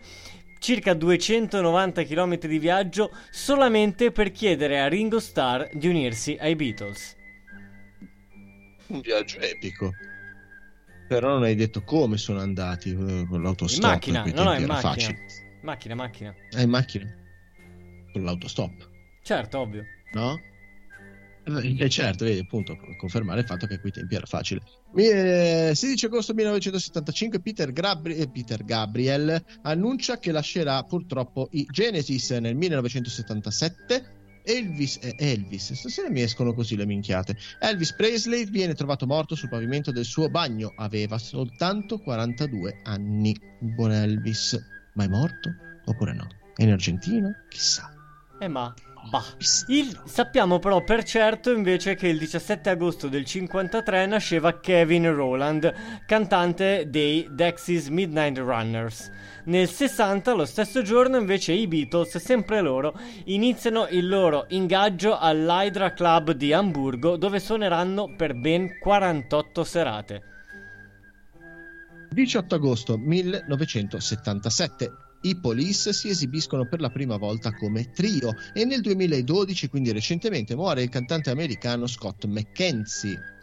circa 0.60 0.94
290 0.94 2.04
km 2.04 2.38
di 2.38 2.60
viaggio 2.60 3.12
solamente 3.32 4.12
per 4.12 4.32
chiedere 4.32 4.80
a 4.80 4.88
Ringo 4.88 5.20
Starr 5.20 5.70
di 5.74 5.88
unirsi 5.88 6.38
ai 6.40 6.56
Beatles. 6.56 7.16
Un 8.88 9.02
viaggio 9.02 9.40
epico. 9.40 9.92
Però 11.08 11.30
non 11.30 11.44
hai 11.44 11.56
detto 11.56 11.82
come 11.84 12.18
sono 12.18 12.40
andati 12.40 12.92
eh, 12.92 13.26
con 13.28 13.42
l'autostop. 13.42 13.84
In 14.06 14.14
macchina, 14.14 14.24
no, 14.24 14.44
no, 14.44 14.54
in 14.54 14.66
macchina. 14.66 14.78
facile. 14.78 15.18
Macchina, 15.62 15.96
macchina. 15.96 16.36
Ah, 16.56 16.62
in 16.62 16.70
macchina? 16.70 17.16
Con 18.14 18.24
l'autostop, 18.24 18.88
Certo, 19.24 19.60
ovvio. 19.60 19.84
no? 20.14 20.40
Eh, 21.58 21.76
eh, 21.80 21.90
certo, 21.90 22.26
vedi, 22.26 22.40
appunto, 22.40 22.78
confermare 22.98 23.42
il 23.42 23.46
fatto 23.46 23.66
che 23.66 23.76
a 23.76 23.80
quei 23.80 23.92
tempi 23.92 24.16
era 24.16 24.26
facile. 24.26 24.62
Mi- 24.94 25.08
eh, 25.08 25.72
16 25.74 26.06
agosto 26.06 26.34
1975 26.34 27.40
Peter, 27.42 27.72
Grabri- 27.72 28.16
eh, 28.16 28.30
Peter 28.30 28.64
Gabriel 28.64 29.44
annuncia 29.64 30.20
che 30.20 30.32
lascerà 30.32 30.84
purtroppo 30.84 31.50
i 31.52 31.66
Genesis 31.70 32.32
nel 32.32 32.56
1977. 32.56 34.18
Elvis, 34.44 34.98
eh, 35.02 35.16
Elvis, 35.18 35.74
stasera 35.74 36.10
mi 36.10 36.22
escono 36.22 36.54
così 36.54 36.76
le 36.76 36.86
minchiate. 36.86 37.36
Elvis 37.60 37.94
Presley 37.94 38.50
viene 38.50 38.74
trovato 38.74 39.06
morto 39.06 39.36
sul 39.36 39.50
pavimento 39.50 39.92
del 39.92 40.06
suo 40.06 40.30
bagno, 40.30 40.74
aveva 40.76 41.18
soltanto 41.18 42.00
42 42.00 42.80
anni. 42.84 43.36
Buon 43.60 43.92
Elvis, 43.92 44.58
ma 44.94 45.04
è 45.04 45.08
morto 45.08 45.54
oppure 45.86 46.14
no? 46.14 46.28
È 46.56 46.64
in 46.64 46.72
Argentina? 46.72 47.32
Chissà. 47.48 47.92
Eh 48.40 48.48
ma, 48.48 48.74
bah. 49.10 49.24
Il- 49.68 50.02
sappiamo 50.06 50.60
però 50.60 50.84
per 50.84 51.04
certo 51.04 51.52
invece 51.52 51.96
che 51.96 52.08
il 52.08 52.18
17 52.18 52.70
agosto 52.70 53.08
del 53.08 53.26
53 53.26 54.06
nasceva 54.06 54.60
Kevin 54.60 55.14
Rowland, 55.14 55.74
cantante 56.06 56.86
dei 56.88 57.28
Dexys 57.32 57.88
Midnight 57.88 58.38
Runners. 58.38 59.12
Nel 59.46 59.70
60, 59.70 60.34
lo 60.34 60.46
stesso 60.46 60.82
giorno, 60.82 61.18
invece 61.18 61.54
i 61.54 61.68
Beatles, 61.68 62.18
sempre 62.18 62.62
loro, 62.62 62.94
iniziano 63.26 63.88
il 63.90 64.08
loro 64.08 64.46
ingaggio 64.50 65.18
all'Hydra 65.18 65.94
Club 65.94 66.32
di 66.32 66.54
Amburgo 66.54 67.16
dove 67.18 67.40
suoneranno 67.40 68.14
per 68.16 68.36
ben 68.36 68.78
48 68.80 69.64
serate. 69.64 70.24
18 72.12 72.56
agosto 72.56 72.98
1977. 72.98 74.92
I 75.22 75.36
Police 75.36 75.92
si 75.92 76.08
esibiscono 76.08 76.66
per 76.66 76.80
la 76.80 76.90
prima 76.90 77.18
volta 77.18 77.54
come 77.54 77.92
trio 77.92 78.34
e 78.54 78.64
nel 78.64 78.80
2012, 78.80 79.68
quindi 79.68 79.92
recentemente, 79.92 80.56
muore 80.56 80.84
il 80.84 80.90
cantante 80.90 81.30
americano 81.30 81.88
Scott 81.88 82.26
McKenzie. 82.26 83.38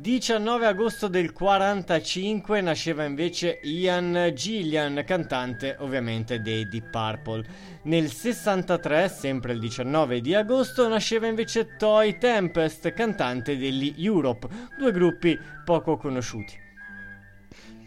19 0.00 0.66
agosto 0.66 1.08
del 1.08 1.32
45 1.32 2.60
nasceva 2.60 3.02
invece 3.02 3.58
Ian 3.64 4.30
Gillian, 4.32 5.02
cantante 5.04 5.74
ovviamente 5.80 6.40
dei 6.40 6.68
Deep 6.68 6.90
Purple. 6.90 7.44
Nel 7.82 8.12
63, 8.12 9.08
sempre 9.08 9.54
il 9.54 9.58
19 9.58 10.20
di 10.20 10.34
agosto, 10.36 10.86
nasceva 10.86 11.26
invece 11.26 11.74
Toy 11.76 12.16
Tempest, 12.16 12.92
cantante 12.92 13.56
degli 13.56 13.92
Europe, 13.96 14.48
due 14.78 14.92
gruppi 14.92 15.36
poco 15.64 15.96
conosciuti. 15.96 16.67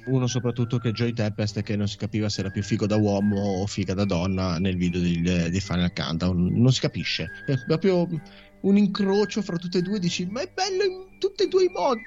Uno 0.06 0.28
soprattutto 0.28 0.78
che 0.80 0.91
Joy 0.91 1.14
Tempest 1.14 1.61
che 1.61 1.76
non 1.76 1.88
si 1.88 1.98
capiva 1.98 2.28
se 2.28 2.41
era 2.41 2.49
più 2.49 2.64
figo 2.64 2.88
da 2.88 2.95
uomo 2.95 3.40
o 3.40 3.68
figa 3.68 3.94
da 3.94 4.06
donna 4.06 4.57
nel 4.57 4.76
video 4.76 4.99
di, 4.99 5.22
di 5.22 5.60
Final 5.60 5.94
Countdown. 5.94 6.60
Non 6.60 6.73
si 6.73 6.80
capisce. 6.80 7.30
È 7.45 7.56
proprio 7.65 8.07
un 8.61 8.78
incrocio 8.78 9.41
fra 9.41 9.57
tutte 9.57 9.80
e 9.80 9.82
due. 9.82 9.99
Dici, 9.99 10.26
ma 10.26 10.41
è 10.41 10.52
bello 10.53 10.84
in 10.84 11.19
tutti 11.19 11.44
e 11.44 11.48
due 11.48 11.65
i 11.65 11.69
modi. 11.69 12.02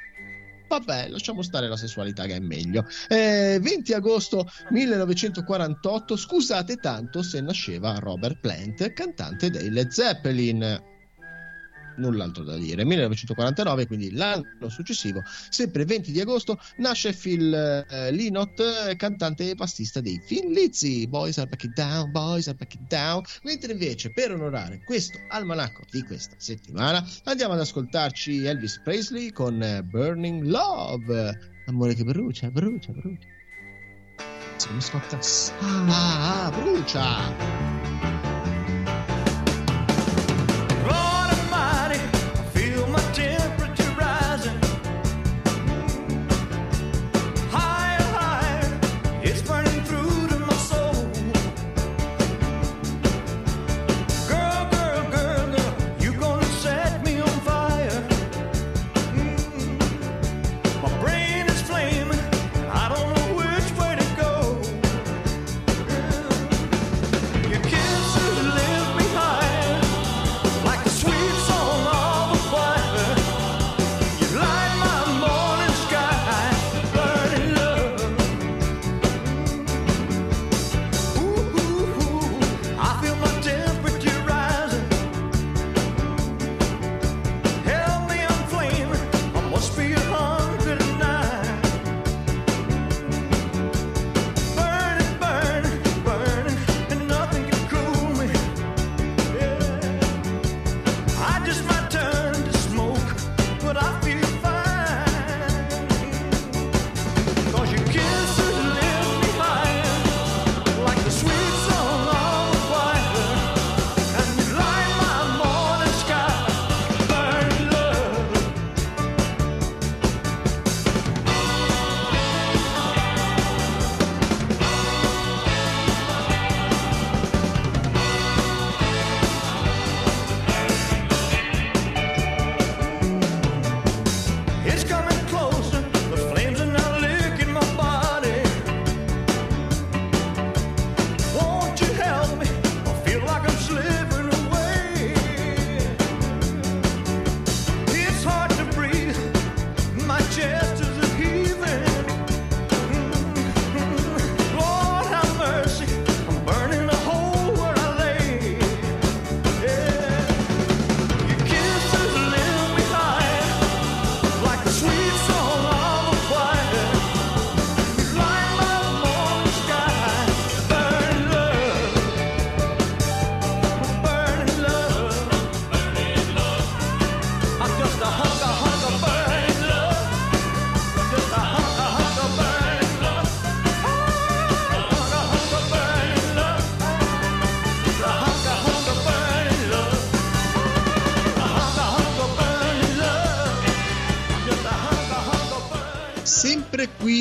Vabbè, 0.66 1.08
lasciamo 1.08 1.42
stare 1.42 1.68
la 1.68 1.76
sessualità 1.76 2.24
che 2.24 2.36
è 2.36 2.40
meglio. 2.40 2.84
Eh, 3.08 3.58
20 3.60 3.92
agosto 3.92 4.48
1948, 4.70 6.16
scusate 6.16 6.76
tanto 6.76 7.22
se 7.22 7.40
nasceva 7.40 7.98
Robert 7.98 8.40
Plant, 8.40 8.92
cantante 8.92 9.50
dei 9.50 9.70
Led 9.70 9.90
Zeppelin. 9.90 10.92
Null'altro 11.96 12.44
da 12.44 12.56
dire. 12.56 12.84
1949, 12.84 13.86
quindi 13.86 14.12
l'anno 14.12 14.68
successivo, 14.68 15.22
sempre 15.50 15.84
20 15.84 16.12
di 16.12 16.20
agosto, 16.20 16.58
nasce 16.78 17.12
Phil 17.12 17.52
eh, 17.54 18.10
Lynott, 18.10 18.60
eh, 18.60 18.96
cantante 18.96 19.50
e 19.50 19.54
bassista 19.54 20.00
dei 20.00 20.22
Thin 20.26 20.52
Lizzy. 20.52 21.06
Boys 21.06 21.38
are 21.38 21.48
back 21.48 21.64
it 21.64 21.72
down, 21.74 22.10
boys 22.10 22.48
are 22.48 22.56
back 22.56 22.74
it 22.74 22.86
down. 22.88 23.22
Mentre 23.42 23.72
invece, 23.72 24.12
per 24.12 24.32
onorare 24.32 24.82
questo 24.84 25.18
almanacco 25.28 25.82
di 25.90 26.02
questa 26.02 26.34
settimana, 26.38 27.04
andiamo 27.24 27.54
ad 27.54 27.60
ascoltarci 27.60 28.44
Elvis 28.44 28.80
Presley 28.82 29.30
con 29.30 29.62
eh, 29.62 29.82
Burning 29.82 30.44
Love. 30.44 31.52
Amore 31.66 31.94
che 31.94 32.04
brucia, 32.04 32.50
brucia, 32.50 32.92
brucia. 32.92 33.26
Se 34.56 34.70
mi 34.70 34.80
scotta. 34.80 35.18
Ah, 35.88 36.52
brucia! 36.54 38.13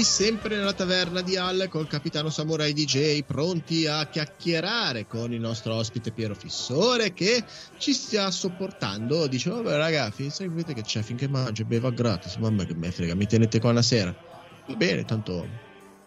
Sempre 0.04 0.58
nella 0.58 0.74
taverna 0.74 1.22
di 1.22 1.38
Halle 1.38 1.68
col 1.70 1.88
capitano 1.88 2.30
Samurai 2.30 2.74
DJ, 2.74 3.24
pronti 3.24 3.88
a 3.88 4.06
chiacchierare 4.08 5.08
con 5.08 5.32
il 5.34 5.40
nostro 5.40 5.76
ospite 5.76 6.12
Piero 6.12 6.36
Fissore 6.36 7.14
che 7.14 7.44
ci 7.78 7.94
sta 7.94 8.30
sopportando. 8.30 9.28
Dice: 9.28 9.50
Vabbè, 9.50 9.76
ragazzi, 9.78 10.30
seguite 10.30 10.74
che 10.74 10.82
c'è 10.82 11.02
finché 11.02 11.28
mangio 11.28 11.62
e 11.64 11.66
beva 11.66 11.90
gratis. 11.90 12.36
Mamma 12.36 12.66
che 12.66 12.76
me 12.76 12.92
frega, 12.92 13.16
mi 13.16 13.26
tenete 13.26 13.60
qua 13.60 13.72
una 13.72 13.82
sera. 13.82 14.14
Va 14.68 14.76
bene, 14.76 15.06
tanto 15.06 15.48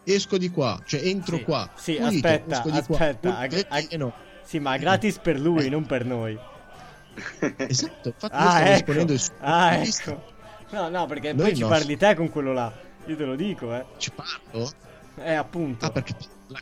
esco 0.03 0.37
di 0.37 0.49
qua, 0.49 0.79
cioè 0.85 1.01
entro 1.03 1.39
qua. 1.39 1.69
Sì, 1.75 1.95
pulito, 1.95 2.27
aspetta, 2.27 2.61
qua. 2.61 2.71
aspetta. 2.71 3.47
Eh, 3.47 3.65
ag- 3.67 3.87
eh, 3.91 3.97
no. 3.97 4.13
Sì, 4.43 4.59
ma 4.59 4.77
gratis 4.77 5.17
per 5.17 5.39
lui, 5.39 5.69
non 5.69 5.85
per 5.85 6.05
noi. 6.05 6.37
Esatto, 7.57 8.09
infatti 8.09 8.35
Ah, 8.35 8.61
ecco. 8.61 8.73
esponendo 8.73 9.13
il 9.13 9.19
suo 9.19 9.33
Ah, 9.39 9.75
ecco. 9.75 10.23
No, 10.69 10.87
no, 10.89 11.05
perché 11.07 11.33
Noi 11.33 11.47
poi 11.47 11.55
ci 11.55 11.61
no. 11.61 11.67
parli 11.67 11.97
te 11.97 12.13
con 12.15 12.29
quello 12.29 12.53
là. 12.53 12.85
Io 13.07 13.15
te 13.15 13.23
lo 13.23 13.35
dico, 13.35 13.73
eh. 13.73 13.85
Ci 13.97 14.11
parlo? 14.11 14.69
Eh, 15.15 15.33
appunto. 15.33 15.85
Ah, 15.85 15.91
perché 15.91 16.13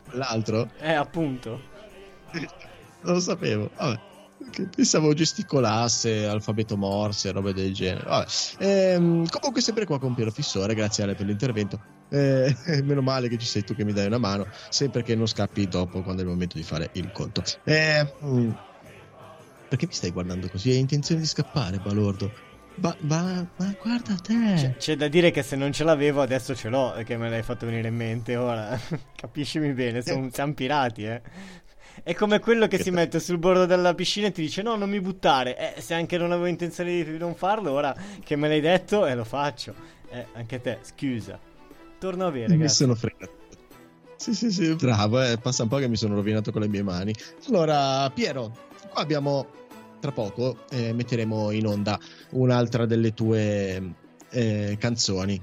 quell'altro? 0.04 0.70
Eh, 0.80 0.92
appunto. 0.92 1.60
Non 3.02 3.14
lo 3.14 3.20
sapevo. 3.20 3.70
Vabbè. 3.76 3.98
Pensavo 4.74 5.12
gesticolasse, 5.12 6.26
alfabeto 6.26 6.76
morse, 6.76 7.32
robe 7.32 7.52
del 7.52 7.74
genere. 7.74 8.26
Ehm, 8.58 9.26
comunque, 9.28 9.60
sempre 9.60 9.86
qua 9.86 9.98
con 9.98 10.14
Piero 10.14 10.30
Fissore. 10.30 10.74
Grazie 10.74 11.02
Ale 11.02 11.14
per 11.14 11.26
l'intervento. 11.26 11.80
Eh, 12.10 12.54
meno 12.84 13.02
male 13.02 13.28
che 13.28 13.38
ci 13.38 13.46
sei 13.46 13.64
tu 13.64 13.74
che 13.74 13.84
mi 13.84 13.92
dai 13.92 14.06
una 14.06 14.18
mano. 14.18 14.46
Sempre 14.68 15.02
che 15.02 15.16
non 15.16 15.26
scappi 15.26 15.66
dopo 15.66 16.02
quando 16.02 16.22
è 16.22 16.24
il 16.24 16.30
momento 16.30 16.56
di 16.58 16.62
fare 16.62 16.90
il 16.92 17.10
conto. 17.12 17.42
Eh, 17.64 18.06
mm, 18.24 18.50
perché 19.68 19.86
mi 19.86 19.92
stai 19.92 20.12
guardando 20.12 20.48
così? 20.48 20.70
Hai 20.70 20.78
intenzione 20.78 21.20
di 21.20 21.26
scappare, 21.26 21.78
balordo? 21.78 22.30
Ma, 22.76 22.94
ma, 23.00 23.46
ma 23.56 23.74
guarda 23.80 24.14
te. 24.16 24.74
C'è 24.78 24.96
da 24.96 25.08
dire 25.08 25.30
che 25.30 25.42
se 25.42 25.56
non 25.56 25.72
ce 25.72 25.82
l'avevo 25.84 26.20
adesso 26.20 26.54
ce 26.54 26.68
l'ho, 26.68 26.94
che 27.04 27.16
me 27.16 27.30
l'hai 27.30 27.42
fatto 27.42 27.64
venire 27.66 27.88
in 27.88 27.96
mente 27.96 28.36
ora. 28.36 28.78
Capiscimi 29.16 29.72
bene, 29.72 30.02
son- 30.02 30.30
siamo 30.30 30.52
pirati, 30.52 31.04
eh. 31.04 31.22
È 32.02 32.14
come 32.14 32.38
quello 32.38 32.66
che 32.68 32.78
si 32.78 32.90
mette 32.90 33.18
sul 33.18 33.38
bordo 33.38 33.64
della 33.64 33.94
piscina 33.94 34.26
e 34.26 34.32
ti 34.32 34.42
dice 34.42 34.60
no, 34.62 34.76
non 34.76 34.90
mi 34.90 35.00
buttare. 35.00 35.76
Eh, 35.76 35.80
se 35.80 35.94
anche 35.94 36.18
non 36.18 36.30
avevo 36.30 36.46
intenzione 36.46 37.02
di 37.02 37.16
non 37.16 37.34
farlo, 37.34 37.72
ora 37.72 37.96
che 38.22 38.36
me 38.36 38.48
l'hai 38.48 38.60
detto, 38.60 39.06
eh, 39.06 39.14
lo 39.14 39.24
faccio. 39.24 39.74
Eh, 40.10 40.26
anche 40.34 40.60
te, 40.60 40.78
scusa. 40.82 41.38
Torno 41.98 42.26
a 42.26 42.30
bere, 42.30 42.48
mi 42.52 42.58
grazie. 42.58 42.84
sono 42.84 42.94
fregato. 42.94 43.32
Sì, 44.16 44.34
sì, 44.34 44.50
sì, 44.50 44.74
bravo, 44.74 45.22
eh, 45.22 45.38
passa 45.38 45.62
un 45.62 45.68
po' 45.68 45.78
che 45.78 45.88
mi 45.88 45.96
sono 45.96 46.14
rovinato 46.14 46.52
con 46.52 46.60
le 46.60 46.68
mie 46.68 46.82
mani. 46.82 47.14
Allora, 47.48 48.08
Piero, 48.10 48.54
qua 48.90 49.00
abbiamo 49.02 49.46
tra 50.00 50.12
poco 50.12 50.64
eh, 50.70 50.92
metteremo 50.92 51.50
in 51.50 51.66
onda 51.66 51.98
un'altra 52.30 52.86
delle 52.86 53.12
tue 53.14 53.94
eh, 54.30 54.76
canzoni. 54.78 55.40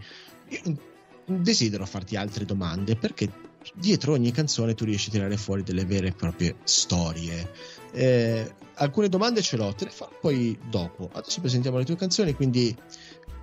Desidero 1.25 1.85
farti 1.85 2.15
altre 2.15 2.45
domande 2.45 2.95
perché 2.95 3.31
dietro 3.73 4.13
ogni 4.13 4.31
canzone 4.31 4.73
tu 4.73 4.84
riesci 4.85 5.09
a 5.09 5.13
tirare 5.13 5.38
fuori 5.38 5.63
delle 5.63 5.85
vere 5.85 6.07
e 6.07 6.11
proprie 6.11 6.55
storie. 6.63 7.49
Eh, 7.91 8.53
alcune 8.75 9.09
domande 9.09 9.41
ce 9.41 9.55
l'ho, 9.57 9.73
te 9.73 9.85
le 9.85 9.91
farò 9.91 10.11
poi 10.19 10.57
dopo. 10.69 11.09
Adesso 11.13 11.39
presentiamo 11.39 11.77
le 11.77 11.85
tue 11.85 11.95
canzoni, 11.95 12.34
quindi 12.34 12.75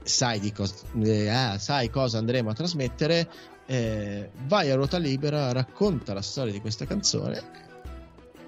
sai, 0.02 0.52
cos- 0.52 0.84
eh, 1.02 1.28
ah, 1.28 1.58
sai 1.58 1.88
cosa 1.90 2.18
andremo 2.18 2.50
a 2.50 2.54
trasmettere. 2.54 3.28
eh, 3.66 4.30
vai 4.46 4.68
a 4.70 4.74
ruota 4.74 4.98
libera, 4.98 5.52
racconta 5.52 6.12
la 6.12 6.22
storia 6.22 6.52
di 6.52 6.60
questa 6.60 6.86
canzone. 6.86 7.69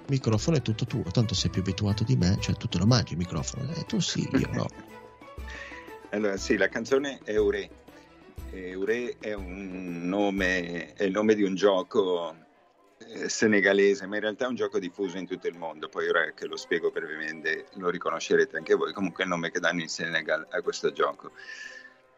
Microfono 0.07 0.57
è 0.57 0.61
tutto 0.61 0.85
tuo, 0.85 1.03
tanto 1.11 1.33
sei 1.33 1.49
più 1.49 1.61
abituato 1.61 2.03
di 2.03 2.15
me, 2.15 2.37
cioè 2.39 2.55
tu 2.55 2.67
te 2.67 2.77
lo 2.77 2.85
mangi 2.85 3.13
il 3.13 3.19
microfono, 3.19 3.71
e 3.73 3.85
tu 3.85 3.99
sì, 3.99 4.27
io 4.31 4.49
no. 4.51 4.67
Allora, 6.13 6.37
sì, 6.37 6.57
la 6.57 6.69
canzone 6.69 7.19
è 7.23 7.37
Ure. 7.37 7.81
Ure 8.53 9.15
è 9.19 9.35
nome, 9.35 10.93
è 10.93 11.03
il 11.05 11.11
nome 11.11 11.33
di 11.33 11.41
un 11.41 11.55
gioco 11.55 12.35
eh, 12.99 13.27
senegalese, 13.27 14.05
ma 14.05 14.15
in 14.15 14.21
realtà 14.21 14.45
è 14.45 14.47
un 14.47 14.53
gioco 14.53 14.77
diffuso 14.77 15.17
in 15.17 15.25
tutto 15.25 15.47
il 15.47 15.57
mondo. 15.57 15.89
Poi 15.89 16.07
ora 16.07 16.31
che 16.35 16.45
lo 16.45 16.55
spiego 16.55 16.91
brevemente 16.91 17.65
lo 17.77 17.89
riconoscerete 17.89 18.57
anche 18.57 18.75
voi. 18.75 18.93
Comunque 18.93 19.23
è 19.23 19.25
il 19.25 19.33
nome 19.33 19.49
che 19.49 19.59
danno 19.59 19.81
in 19.81 19.89
Senegal 19.89 20.45
a 20.51 20.61
questo 20.61 20.91
gioco. 20.91 21.31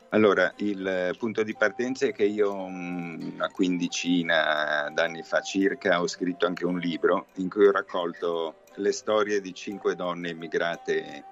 Allora, 0.10 0.54
il 0.58 1.16
punto 1.18 1.44
di 1.44 1.56
partenza 1.56 2.06
è 2.06 2.14
che 2.14 2.24
io 2.24 2.68
mm, 2.68 3.34
una 3.34 3.50
quindicina 3.50 4.90
d'anni 4.94 5.24
fa 5.24 5.42
circa 5.42 6.02
ho 6.02 6.08
scritto 6.08 6.46
anche 6.46 6.66
un 6.66 6.78
libro 6.78 7.28
in 7.36 7.50
cui 7.50 7.68
ho 7.68 7.72
raccolto 7.72 8.64
le 8.76 8.92
storie 8.92 9.42
di 9.42 9.54
cinque 9.54 9.96
donne 9.96 10.30
immigrate 10.30 11.24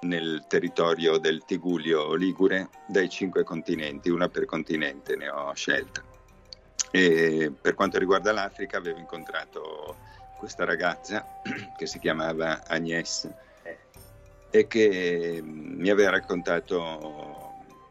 nel 0.00 0.44
territorio 0.46 1.18
del 1.18 1.44
Tigullio 1.44 2.14
Ligure 2.14 2.68
dai 2.86 3.08
cinque 3.08 3.42
continenti, 3.42 4.10
una 4.10 4.28
per 4.28 4.44
continente 4.44 5.16
ne 5.16 5.28
ho 5.28 5.52
scelta. 5.54 6.02
E 6.90 7.52
per 7.58 7.74
quanto 7.74 7.98
riguarda 7.98 8.32
l'Africa 8.32 8.76
avevo 8.76 8.98
incontrato 8.98 9.96
questa 10.38 10.64
ragazza 10.64 11.24
che 11.76 11.86
si 11.86 11.98
chiamava 11.98 12.62
Agnès 12.66 13.28
e 14.50 14.66
che 14.66 15.40
mm, 15.42 15.80
mi 15.80 15.90
aveva 15.90 16.10
raccontato 16.10 17.43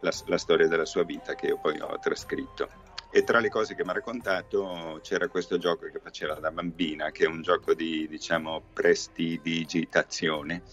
la, 0.03 0.11
la 0.25 0.37
storia 0.37 0.67
della 0.67 0.85
sua 0.85 1.03
vita 1.03 1.33
che 1.33 1.47
io 1.47 1.57
poi 1.57 1.79
ho 1.79 1.97
trascritto. 1.99 2.69
E 3.09 3.23
tra 3.23 3.39
le 3.39 3.49
cose 3.49 3.75
che 3.75 3.83
mi 3.83 3.91
ha 3.91 3.93
raccontato 3.93 4.99
c'era 5.01 5.27
questo 5.27 5.57
gioco 5.57 5.85
che 5.85 5.99
faceva 5.99 6.33
da 6.35 6.51
bambina, 6.51 7.11
che 7.11 7.25
è 7.25 7.27
un 7.27 7.41
gioco 7.41 7.73
di, 7.73 8.07
diciamo, 8.07 8.61
prestidigitazione, 8.73 10.63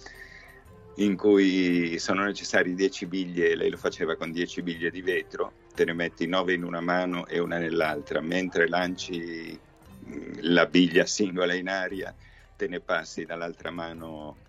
in 0.97 1.17
cui 1.17 1.99
sono 1.99 2.25
necessari 2.25 2.75
10 2.75 3.07
biglie, 3.07 3.55
lei 3.55 3.71
lo 3.71 3.77
faceva 3.77 4.17
con 4.17 4.33
10 4.33 4.63
biglie 4.63 4.91
di 4.91 5.03
vetro, 5.03 5.53
te 5.75 5.85
ne 5.85 5.93
metti 5.93 6.27
9 6.27 6.55
in 6.55 6.65
una 6.65 6.81
mano 6.81 7.27
e 7.27 7.39
una 7.39 7.59
nell'altra, 7.59 8.21
mentre 8.21 8.69
lanci 8.69 9.59
mh, 10.05 10.39
la 10.41 10.67
biglia 10.67 11.05
singola 11.05 11.55
in 11.55 11.69
aria, 11.69 12.15
te 12.57 12.69
ne 12.69 12.81
passi 12.81 13.25
dall'altra 13.27 13.71
mano 13.71 14.49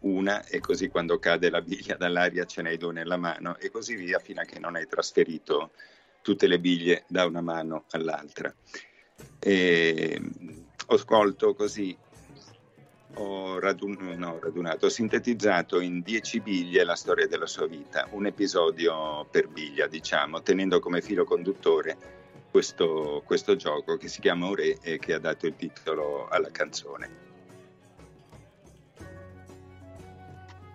una 0.00 0.44
e 0.46 0.60
così 0.60 0.88
quando 0.88 1.18
cade 1.18 1.50
la 1.50 1.60
biglia 1.60 1.96
dall'aria 1.96 2.44
ce 2.44 2.62
n'hai 2.62 2.76
due 2.76 2.92
nella 2.92 3.16
mano 3.16 3.56
e 3.58 3.70
così 3.70 3.96
via 3.96 4.18
fino 4.18 4.40
a 4.40 4.44
che 4.44 4.58
non 4.58 4.76
hai 4.76 4.86
trasferito 4.86 5.72
tutte 6.22 6.46
le 6.46 6.58
biglie 6.58 7.04
da 7.06 7.26
una 7.26 7.40
mano 7.40 7.84
all'altra. 7.90 8.54
E 9.38 10.20
ho 10.86 10.96
scolto 10.96 11.54
così 11.54 11.96
ho, 13.14 13.58
radun- 13.58 14.14
no, 14.16 14.38
radunato, 14.40 14.86
ho 14.86 14.88
sintetizzato 14.88 15.80
in 15.80 16.00
dieci 16.00 16.40
biglie 16.40 16.84
la 16.84 16.94
storia 16.94 17.26
della 17.26 17.46
sua 17.46 17.66
vita, 17.66 18.06
un 18.12 18.26
episodio 18.26 19.26
per 19.30 19.48
biglia, 19.48 19.86
diciamo, 19.86 20.42
tenendo 20.42 20.78
come 20.78 21.00
filo 21.00 21.24
conduttore 21.24 21.96
questo, 22.50 23.22
questo 23.24 23.56
gioco 23.56 23.96
che 23.96 24.08
si 24.08 24.20
chiama 24.20 24.48
Ore 24.48 24.78
e 24.80 24.98
che 24.98 25.14
ha 25.14 25.18
dato 25.18 25.46
il 25.46 25.56
titolo 25.56 26.28
alla 26.28 26.50
canzone. 26.50 27.29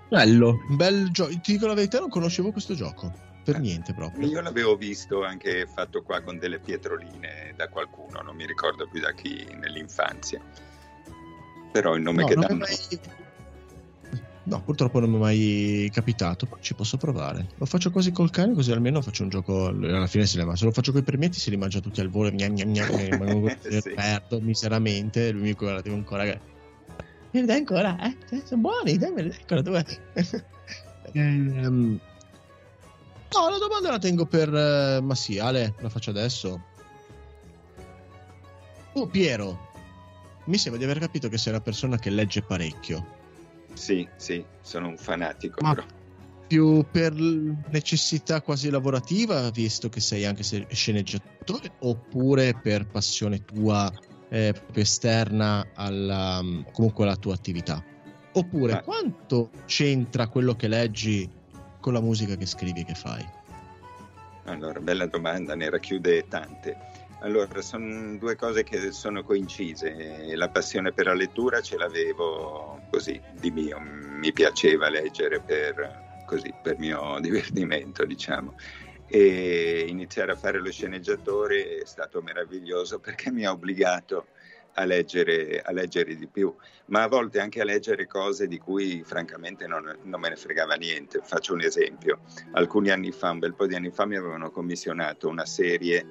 Bello, 0.10 0.60
bel 0.70 1.10
gioco. 1.12 1.32
Ti 1.32 1.52
dico 1.54 1.68
la 1.68 1.74
verità, 1.74 2.00
non 2.00 2.10
conoscevo 2.10 2.52
questo 2.52 2.74
gioco. 2.74 3.12
Per 3.44 3.60
niente 3.60 3.94
proprio. 3.94 4.28
Io 4.28 4.42
l'avevo 4.42 4.76
visto 4.76 5.24
anche 5.24 5.68
fatto 5.68 6.02
qua 6.02 6.22
con 6.22 6.40
delle 6.40 6.60
pietroline 6.60 7.54
da 7.56 7.68
qualcuno, 7.70 8.22
non 8.22 8.36
mi 8.36 8.46
ricordo 8.48 8.88
più 8.88 9.00
da 9.00 9.14
chi 9.14 9.46
nell'infanzia. 9.60 10.42
Però 11.72 11.96
il 11.96 12.02
nome 12.02 12.22
No, 12.22 12.28
che 12.28 12.36
danno... 12.36 12.56
mai- 12.58 13.14
No, 14.46 14.62
purtroppo 14.62 15.00
non 15.00 15.10
mi 15.10 15.16
è 15.16 15.20
mai 15.20 15.90
capitato. 15.92 16.46
Poi 16.46 16.60
ci 16.62 16.76
posso 16.76 16.98
provare. 16.98 17.48
Lo 17.58 17.66
faccio 17.66 17.90
quasi 17.92 18.12
col 18.12 18.30
cane, 18.30 18.54
così 18.54 18.72
almeno 18.72 19.02
faccio 19.02 19.24
un 19.24 19.30
gioco. 19.30 19.68
Alla 19.68 20.08
fine 20.08 20.26
se, 20.28 20.44
le 20.44 20.56
se 20.56 20.66
lo 20.66 20.72
faccio 20.72 20.92
con 20.92 21.02
i 21.02 21.04
permetti, 21.04 21.40
se 21.40 21.50
li 21.50 21.58
mangia 21.58 21.80
tutti 21.80 22.00
al 22.00 22.10
volo. 22.10 22.30
Gnam, 22.30 22.54
gnam, 22.54 22.70
gnam, 22.72 23.00
e 23.00 23.10
rimango 23.10 23.52
Sì. 23.68 23.94
perdo 23.94 24.40
miseramente. 24.42 25.32
Lui 25.32 25.42
mi 25.42 25.54
guarda 25.54 25.82
tipo 25.82 25.96
ancora. 25.96 26.54
Dai 27.44 27.58
ancora? 27.58 27.98
Eh? 28.00 28.16
Sono 28.46 28.62
buoni, 28.62 28.98
dai, 28.98 29.12
me 29.12 29.24
li 29.24 29.30
dai 29.30 29.40
ancora. 29.40 29.62
Dove? 29.62 29.86
Ehm, 31.14 32.00
No, 33.34 33.50
la 33.50 33.58
domanda 33.58 33.92
la 33.92 34.00
tengo 34.00 34.26
per. 34.26 34.54
eh, 34.54 35.02
ma 35.02 35.14
sì, 35.16 35.38
Ale, 35.40 35.76
la 35.80 35.90
faccio 35.90 36.10
adesso. 36.12 36.62
Oh, 38.94 39.08
Piero, 39.08 39.60
mi 40.46 40.58
sembra 40.58 40.80
di 40.80 40.86
aver 40.90 41.00
capito 41.00 41.28
che 41.28 41.38
sei 41.38 41.52
una 41.52 41.62
persona 41.62 41.98
che 41.98 42.10
legge 42.10 42.42
parecchio. 42.44 43.06
Sì, 43.74 44.08
sì, 44.16 44.44
sono 44.62 44.88
un 44.88 44.98
fanatico. 44.98 45.62
Ma 45.62 45.74
però. 45.74 45.86
più 46.48 46.86
per 46.90 47.12
necessità 47.14 48.42
quasi 48.42 48.70
lavorativa, 48.70 49.50
visto 49.52 49.90
che 49.90 50.00
sei 50.00 50.24
anche 50.24 50.44
sceneggiatore, 50.70 51.74
oppure 51.80 52.54
per 52.62 52.88
passione 52.88 53.44
tua 53.44 53.92
eh, 54.36 54.52
proprio 54.52 54.84
esterna 54.84 55.66
alla, 55.76 56.42
comunque 56.74 57.06
alla 57.06 57.16
tua 57.16 57.34
attività? 57.34 57.82
Oppure 58.34 58.74
Ah. 58.74 58.82
quanto 58.82 59.50
c'entra 59.66 60.28
quello 60.28 60.56
che 60.58 60.68
leggi 60.68 61.30
con 61.80 61.94
la 61.94 62.02
musica 62.02 62.36
che 62.36 62.46
scrivi 62.46 62.84
che 62.84 62.96
fai? 62.96 63.26
Allora, 64.46 64.80
bella 64.82 65.06
domanda, 65.06 65.56
ne 65.56 65.70
racchiude 65.70 66.28
tante. 66.28 66.76
Allora, 67.22 67.62
sono 67.62 68.18
due 68.18 68.36
cose 68.36 68.64
che 68.64 68.92
sono 68.92 69.24
coincise. 69.24 70.36
La 70.36 70.50
passione 70.50 70.92
per 70.92 71.06
la 71.06 71.14
lettura 71.14 71.62
ce 71.62 71.78
l'avevo 71.78 72.82
così 72.92 73.20
di 73.40 73.52
mio, 73.52 73.80
mi 73.80 74.34
piaceva 74.34 74.90
leggere 74.90 75.40
per, 75.40 76.22
così, 76.26 76.54
per 76.62 76.78
mio 76.78 77.18
divertimento, 77.22 78.06
diciamo. 78.06 78.54
E 79.08 79.86
iniziare 79.88 80.32
a 80.32 80.36
fare 80.36 80.60
lo 80.60 80.72
sceneggiatore 80.72 81.78
è 81.78 81.86
stato 81.86 82.22
meraviglioso 82.22 83.00
perché 83.00 83.32
mi 83.32 83.46
ha 83.46 83.52
obbligato 83.52 84.28
a 84.78 84.84
leggere, 84.84 85.62
a 85.62 85.72
leggere 85.72 86.16
di 86.16 86.28
più, 86.28 86.54
ma 86.88 87.04
a 87.04 87.08
volte 87.08 87.40
anche 87.40 87.62
a 87.62 87.64
leggere 87.64 88.08
cose 88.08 88.48
di 88.48 88.58
cui 88.58 89.04
francamente 89.06 89.68
non, 89.68 90.00
non 90.04 90.20
me 90.20 90.30
ne 90.30 90.36
fregava 90.36 90.76
niente. 90.76 91.22
Faccio 91.24 91.54
un 91.54 91.62
esempio. 91.62 92.20
Alcuni 92.52 92.90
anni 92.90 93.12
fa, 93.12 93.30
un 93.30 93.40
bel 93.40 93.54
po' 93.54 93.68
di 93.68 93.76
anni 93.76 93.92
fa, 93.92 94.06
mi 94.06 94.18
avevano 94.18 94.52
commissionato 94.52 95.30
una 95.30 95.46
serie 95.46 96.06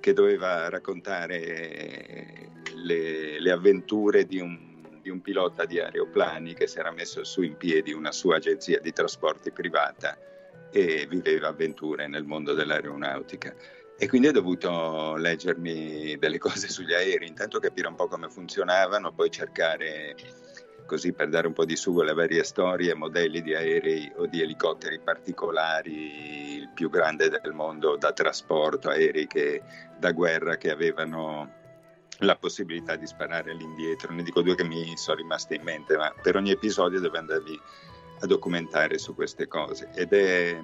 che 0.00 0.12
doveva 0.12 0.68
raccontare 0.68 2.50
le, 2.74 3.40
le 3.40 3.50
avventure 3.50 4.26
di 4.26 4.40
un, 4.40 4.98
di 5.00 5.08
un 5.08 5.22
pilota 5.22 5.64
di 5.64 5.80
aeroplani 5.80 6.52
che 6.52 6.66
si 6.66 6.78
era 6.78 6.92
messo 6.92 7.24
su 7.24 7.40
in 7.40 7.56
piedi 7.56 7.92
una 7.92 8.12
sua 8.12 8.36
agenzia 8.36 8.78
di 8.78 8.92
trasporti 8.92 9.50
privata 9.50 10.18
e 10.70 11.06
viveva 11.08 11.48
avventure 11.48 12.06
nel 12.06 12.24
mondo 12.24 12.54
dell'aeronautica. 12.54 13.54
E 13.98 14.08
quindi 14.08 14.28
ho 14.28 14.32
dovuto 14.32 15.16
leggermi 15.16 16.18
delle 16.18 16.38
cose 16.38 16.68
sugli 16.68 16.92
aerei, 16.92 17.28
intanto 17.28 17.58
capire 17.58 17.88
un 17.88 17.94
po' 17.94 18.08
come 18.08 18.28
funzionavano, 18.28 19.12
poi 19.12 19.30
cercare 19.30 20.14
così 20.86 21.12
per 21.12 21.28
dare 21.28 21.48
un 21.48 21.52
po' 21.52 21.64
di 21.64 21.76
sugo 21.76 22.02
alle 22.02 22.14
varie 22.14 22.44
storie, 22.44 22.94
modelli 22.94 23.42
di 23.42 23.54
aerei 23.54 24.10
o 24.16 24.26
di 24.26 24.40
elicotteri 24.40 25.00
particolari, 25.00 26.58
il 26.58 26.70
più 26.72 26.88
grande 26.88 27.28
del 27.28 27.52
mondo 27.52 27.96
da 27.96 28.12
trasporto, 28.12 28.88
aerei 28.88 29.26
che, 29.26 29.62
da 29.98 30.12
guerra 30.12 30.56
che 30.56 30.70
avevano 30.70 31.64
la 32.20 32.36
possibilità 32.36 32.96
di 32.96 33.06
sparare 33.06 33.50
all'indietro. 33.50 34.12
Ne 34.12 34.22
dico 34.22 34.40
due 34.40 34.54
che 34.54 34.64
mi 34.64 34.96
sono 34.96 35.16
rimaste 35.16 35.56
in 35.56 35.62
mente, 35.62 35.96
ma 35.96 36.12
per 36.22 36.36
ogni 36.36 36.50
episodio 36.50 37.00
dove 37.00 37.18
andavi 37.18 37.60
a 38.20 38.26
documentare 38.26 38.98
su 38.98 39.14
queste 39.14 39.46
cose. 39.46 39.90
Ed 39.94 40.12
è 40.12 40.58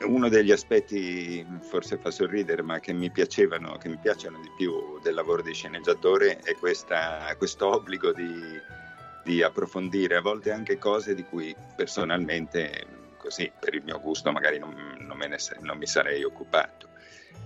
eh, 0.00 0.04
uno 0.04 0.28
degli 0.28 0.50
aspetti, 0.50 1.46
forse 1.60 1.98
fa 1.98 2.10
sorridere, 2.10 2.62
ma 2.62 2.80
che 2.80 2.92
mi 2.92 3.10
piacevano, 3.10 3.76
che 3.76 3.88
mi 3.88 3.98
piacciono 3.98 4.38
di 4.40 4.50
più 4.56 4.98
del 5.00 5.14
lavoro 5.14 5.42
di 5.42 5.54
sceneggiatore 5.54 6.38
è 6.40 6.56
questo 6.56 7.66
obbligo 7.66 8.12
di, 8.12 8.60
di 9.24 9.42
approfondire 9.42 10.16
a 10.16 10.20
volte 10.20 10.52
anche 10.52 10.78
cose 10.78 11.14
di 11.14 11.24
cui 11.24 11.54
personalmente, 11.76 12.86
così 13.16 13.50
per 13.58 13.74
il 13.74 13.82
mio 13.84 14.00
gusto, 14.00 14.32
magari 14.32 14.58
non, 14.58 14.74
non, 14.98 15.18
ne, 15.18 15.36
non 15.60 15.78
mi 15.78 15.86
sarei 15.86 16.24
occupato. 16.24 16.91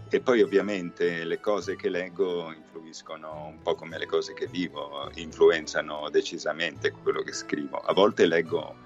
E 0.08 0.20
poi 0.20 0.40
ovviamente 0.40 1.24
le 1.24 1.40
cose 1.40 1.74
che 1.74 1.88
leggo 1.88 2.52
influiscono 2.52 3.46
un 3.46 3.60
po' 3.60 3.74
come 3.74 3.98
le 3.98 4.06
cose 4.06 4.34
che 4.34 4.46
vivo, 4.46 5.10
influenzano 5.14 6.08
decisamente 6.10 6.92
quello 6.92 7.22
che 7.22 7.32
scrivo. 7.32 7.78
A 7.78 7.92
volte 7.92 8.26
leggo 8.26 8.76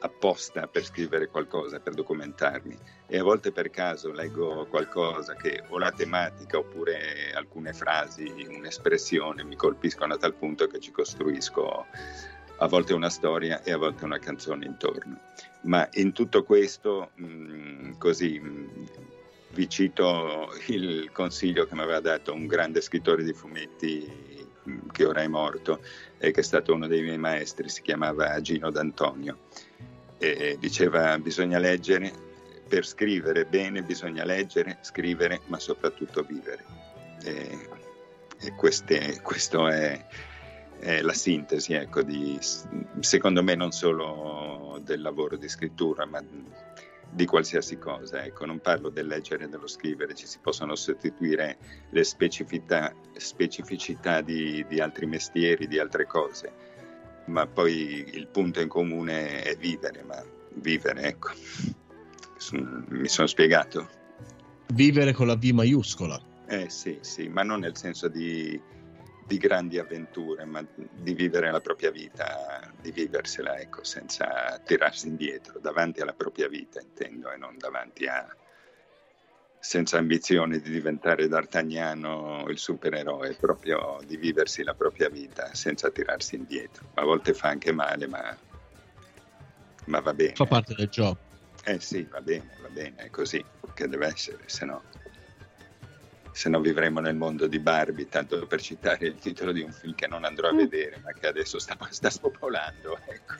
apposta 0.00 0.66
per 0.66 0.84
scrivere 0.84 1.28
qualcosa, 1.28 1.78
per 1.78 1.94
documentarmi 1.94 2.76
e 3.06 3.18
a 3.18 3.22
volte 3.22 3.52
per 3.52 3.70
caso 3.70 4.10
leggo 4.10 4.66
qualcosa 4.66 5.34
che 5.34 5.62
o 5.68 5.78
la 5.78 5.92
tematica 5.92 6.58
oppure 6.58 7.32
alcune 7.32 7.72
frasi, 7.72 8.46
un'espressione 8.48 9.44
mi 9.44 9.56
colpiscono 9.56 10.14
a 10.14 10.18
tal 10.18 10.34
punto 10.34 10.66
che 10.66 10.80
ci 10.80 10.90
costruisco 10.90 11.86
a 12.58 12.66
volte 12.66 12.92
una 12.92 13.10
storia 13.10 13.62
e 13.62 13.72
a 13.72 13.76
volte 13.76 14.04
una 14.04 14.18
canzone 14.18 14.64
intorno. 14.64 15.20
Ma 15.62 15.86
in 15.92 16.12
tutto 16.12 16.42
questo, 16.42 17.10
mh, 17.14 17.98
così, 17.98 18.38
mh, 18.38 18.88
vi 19.56 19.68
cito 19.70 20.52
il 20.66 21.10
consiglio 21.12 21.64
che 21.64 21.74
mi 21.74 21.80
aveva 21.80 22.00
dato 22.00 22.34
un 22.34 22.46
grande 22.46 22.82
scrittore 22.82 23.24
di 23.24 23.32
fumetti 23.32 24.06
mh, 24.62 24.88
che 24.92 25.06
ora 25.06 25.22
è 25.22 25.26
morto 25.28 25.80
e 26.18 26.30
che 26.30 26.40
è 26.40 26.44
stato 26.44 26.74
uno 26.74 26.86
dei 26.86 27.00
miei 27.00 27.16
maestri, 27.16 27.70
si 27.70 27.80
chiamava 27.80 28.38
Gino 28.42 28.70
D'Antonio. 28.70 29.38
E 30.18 30.56
diceva 30.60 31.18
bisogna 31.18 31.58
leggere, 31.58 32.12
per 32.68 32.86
scrivere 32.86 33.46
bene 33.46 33.82
bisogna 33.82 34.24
leggere, 34.24 34.78
scrivere, 34.82 35.40
ma 35.46 35.58
soprattutto 35.58 36.22
vivere. 36.22 36.64
E, 37.22 37.68
e 38.38 38.54
queste, 38.54 39.20
questo 39.22 39.68
è, 39.68 40.04
è 40.78 41.00
la 41.00 41.14
sintesi, 41.14 41.72
ecco, 41.72 42.02
di, 42.02 42.38
secondo 43.00 43.42
me 43.42 43.54
non 43.54 43.72
solo 43.72 44.78
del 44.82 45.00
lavoro 45.00 45.36
di 45.36 45.48
scrittura, 45.48 46.04
ma 46.04 46.22
di 47.16 47.24
qualsiasi 47.24 47.78
cosa. 47.78 48.22
Ecco, 48.22 48.44
non 48.44 48.60
parlo 48.60 48.90
del 48.90 49.06
leggere 49.06 49.44
e 49.44 49.48
dello 49.48 49.66
scrivere, 49.66 50.14
ci 50.14 50.26
si 50.26 50.38
possono 50.38 50.74
sostituire 50.76 51.56
le 51.88 52.04
specificità, 52.04 52.94
specificità 53.14 54.20
di, 54.20 54.64
di 54.68 54.80
altri 54.80 55.06
mestieri, 55.06 55.66
di 55.66 55.78
altre 55.78 56.06
cose, 56.06 56.52
ma 57.26 57.46
poi 57.46 58.04
il 58.12 58.26
punto 58.26 58.60
in 58.60 58.68
comune 58.68 59.42
è 59.42 59.56
vivere, 59.56 60.02
ma 60.02 60.22
vivere, 60.56 61.04
ecco. 61.04 61.30
Mi 62.90 63.08
sono 63.08 63.26
spiegato? 63.26 63.88
Vivere 64.74 65.14
con 65.14 65.26
la 65.26 65.36
V 65.36 65.44
maiuscola. 65.44 66.20
Eh 66.46 66.68
sì, 66.68 66.98
sì, 67.00 67.28
ma 67.28 67.42
non 67.42 67.60
nel 67.60 67.78
senso 67.78 68.08
di, 68.08 68.60
di 69.26 69.38
grandi 69.38 69.78
avventure, 69.78 70.44
ma 70.44 70.64
di 70.74 71.12
vivere 71.12 71.50
la 71.50 71.60
propria 71.60 71.90
vita, 71.90 72.70
di 72.80 72.92
viversela, 72.92 73.58
ecco, 73.58 73.82
senza 73.82 74.60
tirarsi 74.64 75.08
indietro, 75.08 75.58
davanti 75.58 76.00
alla 76.00 76.12
propria 76.12 76.48
vita, 76.48 76.80
intendo, 76.80 77.32
e 77.32 77.36
non 77.36 77.56
davanti 77.58 78.06
a... 78.06 78.24
senza 79.58 79.98
ambizione 79.98 80.60
di 80.60 80.70
diventare 80.70 81.26
D'Artagnano 81.26 82.44
il 82.48 82.58
supereroe, 82.58 83.34
proprio 83.34 83.98
di 84.06 84.16
viversi 84.16 84.62
la 84.62 84.74
propria 84.74 85.08
vita 85.08 85.52
senza 85.54 85.90
tirarsi 85.90 86.36
indietro. 86.36 86.86
A 86.94 87.02
volte 87.02 87.34
fa 87.34 87.48
anche 87.48 87.72
male, 87.72 88.06
ma, 88.06 88.36
ma 89.86 90.00
va 90.00 90.14
bene. 90.14 90.34
Fa 90.36 90.46
parte 90.46 90.74
del 90.74 90.88
gioco. 90.88 91.18
Eh 91.64 91.80
sì, 91.80 92.06
va 92.08 92.20
bene, 92.20 92.56
va 92.60 92.68
bene, 92.68 92.94
è 92.98 93.10
così 93.10 93.44
che 93.74 93.88
deve 93.88 94.06
essere, 94.06 94.44
se 94.46 94.64
no 94.64 94.84
se 96.36 96.50
no 96.50 96.60
vivremo 96.60 97.00
nel 97.00 97.16
mondo 97.16 97.46
di 97.46 97.58
Barbie, 97.58 98.10
tanto 98.10 98.46
per 98.46 98.60
citare 98.60 99.06
il 99.06 99.14
titolo 99.14 99.52
di 99.52 99.62
un 99.62 99.72
film 99.72 99.94
che 99.94 100.06
non 100.06 100.22
andrò 100.22 100.48
a 100.48 100.52
vedere, 100.52 101.00
ma 101.02 101.10
che 101.12 101.28
adesso 101.28 101.58
sta, 101.58 101.78
sta 101.88 102.10
spopolando. 102.10 102.98
Ecco. 103.06 103.34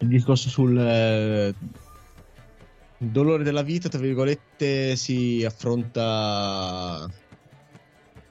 Il 0.00 0.06
discorso 0.06 0.50
sul 0.50 0.76
eh, 0.76 1.54
dolore 2.98 3.42
della 3.42 3.62
vita, 3.62 3.88
tra 3.88 4.00
virgolette, 4.00 4.94
si 4.96 5.42
affronta. 5.46 7.08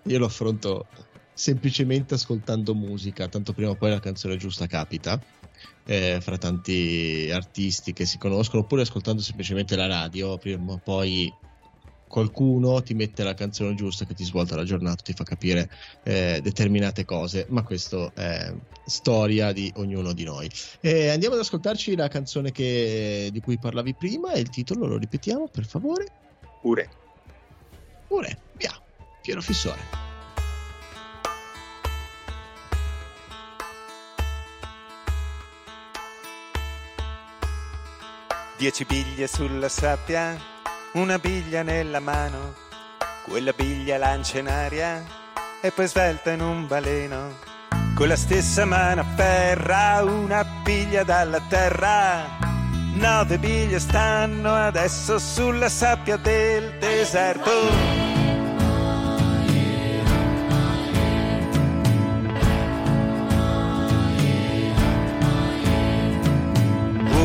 Io 0.03 0.19
lo 0.19 0.25
affronto 0.25 0.85
semplicemente 1.33 2.13
ascoltando 2.13 2.75
musica, 2.75 3.27
tanto 3.27 3.53
prima 3.53 3.71
o 3.71 3.75
poi 3.75 3.89
la 3.89 3.99
canzone 3.99 4.37
giusta 4.37 4.67
capita. 4.67 5.19
Eh, 5.91 6.21
fra 6.21 6.37
tanti 6.37 7.31
artisti 7.33 7.93
che 7.93 8.05
si 8.05 8.19
conoscono, 8.19 8.61
oppure 8.61 8.83
ascoltando 8.83 9.23
semplicemente 9.23 9.75
la 9.75 9.87
radio, 9.87 10.37
prima 10.37 10.73
o 10.73 10.77
poi 10.77 11.33
qualcuno 12.05 12.83
ti 12.83 12.93
mette 12.93 13.23
la 13.23 13.33
canzone 13.33 13.73
giusta 13.73 14.05
che 14.05 14.13
ti 14.13 14.23
svolta 14.23 14.55
la 14.55 14.65
giornata, 14.65 15.01
ti 15.01 15.13
fa 15.13 15.23
capire 15.23 15.67
eh, 16.03 16.41
determinate 16.43 17.05
cose, 17.05 17.47
ma 17.49 17.63
questo 17.63 18.13
è 18.13 18.53
storia 18.85 19.51
di 19.51 19.71
ognuno 19.77 20.13
di 20.13 20.25
noi. 20.25 20.47
E 20.79 21.07
andiamo 21.07 21.33
ad 21.33 21.41
ascoltarci 21.41 21.95
la 21.95 22.07
canzone 22.07 22.51
che, 22.51 23.29
di 23.31 23.39
cui 23.39 23.57
parlavi 23.57 23.95
prima 23.95 24.33
e 24.33 24.41
il 24.41 24.49
titolo 24.49 24.85
lo 24.85 24.97
ripetiamo 24.97 25.47
per 25.47 25.65
favore. 25.65 26.05
Ure. 26.61 26.89
Ure, 28.09 28.37
via, 28.57 28.79
Piero 29.21 29.41
Fissore. 29.41 30.08
Dieci 38.59 38.83
biglie 38.83 39.25
sulla 39.27 39.69
sabbia, 39.69 40.37
una 40.91 41.17
biglia 41.17 41.63
nella 41.63 42.01
mano, 42.01 42.55
quella 43.23 43.53
biglia 43.53 43.97
lancia 43.97 44.39
in 44.39 44.49
aria 44.49 45.01
e 45.61 45.71
poi 45.71 45.87
svelta 45.87 46.31
in 46.31 46.41
un 46.41 46.67
baleno. 46.67 47.37
Con 47.95 48.09
la 48.09 48.17
stessa 48.17 48.65
mano 48.65 48.99
afferra 48.99 50.03
una 50.03 50.43
biglia 50.61 51.03
dalla 51.03 51.39
terra. 51.47 52.37
Nove 52.95 53.37
biglie 53.37 53.79
stanno 53.79 54.53
adesso 54.53 55.19
sulla 55.19 55.69
sabbia 55.69 56.17
del 56.17 56.77
deserto. 56.79 57.51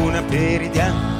Una 0.00 0.22
per 0.22 0.62
i 0.62 0.70
diavoli 0.70 1.13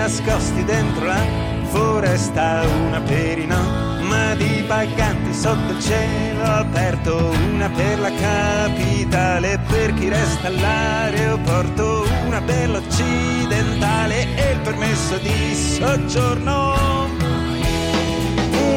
nascosti 0.00 0.64
dentro 0.64 1.04
la 1.04 1.22
foresta, 1.64 2.62
una 2.86 3.00
per 3.00 3.38
i 3.38 3.46
nomadi 3.46 4.64
vaganti 4.66 5.34
sotto 5.34 5.72
il 5.72 5.80
cielo 5.82 6.42
aperto, 6.42 7.34
una 7.52 7.68
per 7.68 7.98
la 8.00 8.10
capitale, 8.10 9.60
per 9.68 9.92
chi 9.92 10.08
resta 10.08 10.46
all'aeroporto, 10.48 12.06
una 12.24 12.40
per 12.40 12.70
l'occidentale 12.70 14.26
e 14.36 14.52
il 14.52 14.60
permesso 14.60 15.18
di 15.18 15.54
soggiorno. 15.54 17.08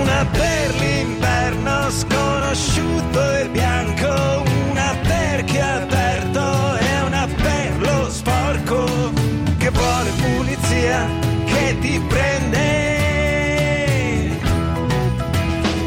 Una 0.01 0.25
per 0.29 0.75
l'inverno 0.75 1.89
sconosciuto 1.89 3.35
e 3.37 3.47
bianco, 3.47 4.43
una 4.71 4.93
per 5.07 5.45
chi 5.45 5.55
è 5.55 5.61
aperto 5.61 6.12
ti 11.83 11.99
prende 12.07 12.67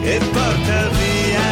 e 0.02 0.18
porta 0.32 0.89
via. 0.98 1.44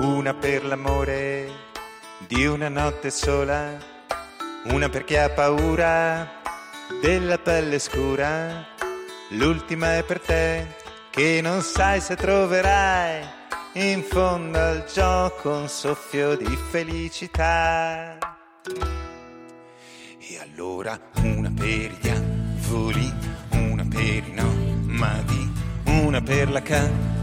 Una 0.00 0.34
per 0.34 0.64
l'amore 0.64 1.48
di 2.26 2.44
una 2.46 2.68
notte 2.68 3.10
sola, 3.10 3.97
una 4.70 4.88
per 4.88 5.04
chi 5.04 5.16
ha 5.16 5.30
paura 5.30 6.28
della 7.00 7.38
pelle 7.38 7.78
scura, 7.78 8.66
l'ultima 9.30 9.96
è 9.96 10.02
per 10.02 10.20
te 10.20 10.66
che 11.10 11.40
non 11.42 11.62
sai 11.62 12.00
se 12.00 12.16
troverai 12.16 13.24
in 13.74 14.02
fondo 14.02 14.58
al 14.58 14.84
gioco 14.92 15.50
un 15.50 15.68
soffio 15.68 16.36
di 16.36 16.58
felicità. 16.70 18.18
E 20.18 20.38
allora 20.40 20.98
una 21.22 21.50
per 21.54 21.66
i 21.66 21.98
diavoli, 22.00 23.12
una 23.52 23.86
per 23.88 24.00
i 24.00 24.32
nomadi, 24.34 25.52
una 25.84 26.20
per 26.20 26.50
la 26.50 26.62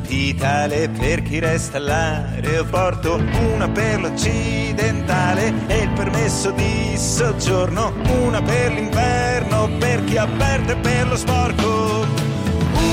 capitale, 0.05 0.87
per 0.89 1.23
chi 1.23 1.39
resta 1.39 1.77
all'aeroporto, 1.77 3.15
una 3.55 3.67
per 3.67 4.01
l'occidentale 4.01 5.51
e 5.65 5.77
il 5.79 5.89
permesso 5.89 6.51
di 6.51 6.95
soggiorno, 6.95 7.91
una 8.21 8.39
per 8.41 8.71
l'inverno, 8.71 9.67
per 9.79 10.03
chi 10.03 10.17
avverte 10.17 10.73
e 10.73 10.75
per 10.75 11.07
lo 11.07 11.17
sporco, 11.17 12.05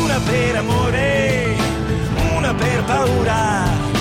una 0.02 0.18
per 0.24 0.56
amore, 0.56 1.54
una 2.34 2.54
per 2.54 2.84
paura, 2.84 3.91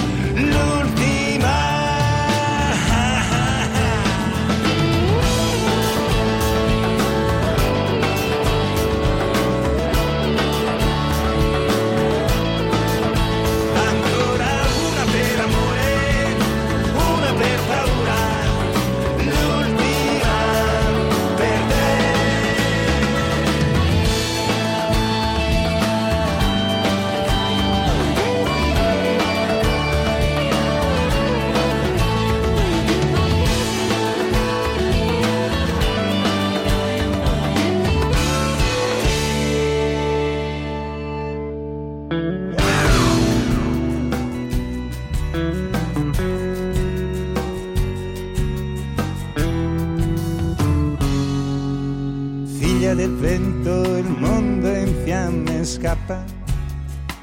scappa. 55.82 56.24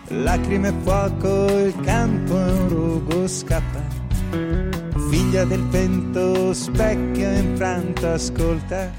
Lacrime 0.09 0.69
e 0.69 0.75
fuoco, 0.83 1.47
il 1.47 1.75
campo 1.83 2.37
è 2.37 2.51
un 2.51 2.69
rogo 2.69 3.29
scappa. 3.29 3.81
Figlia 5.11 5.45
del 5.45 5.63
vento, 5.69 6.53
specchio 6.53 7.31
infranto, 7.31 8.09
ascolta. 8.09 8.91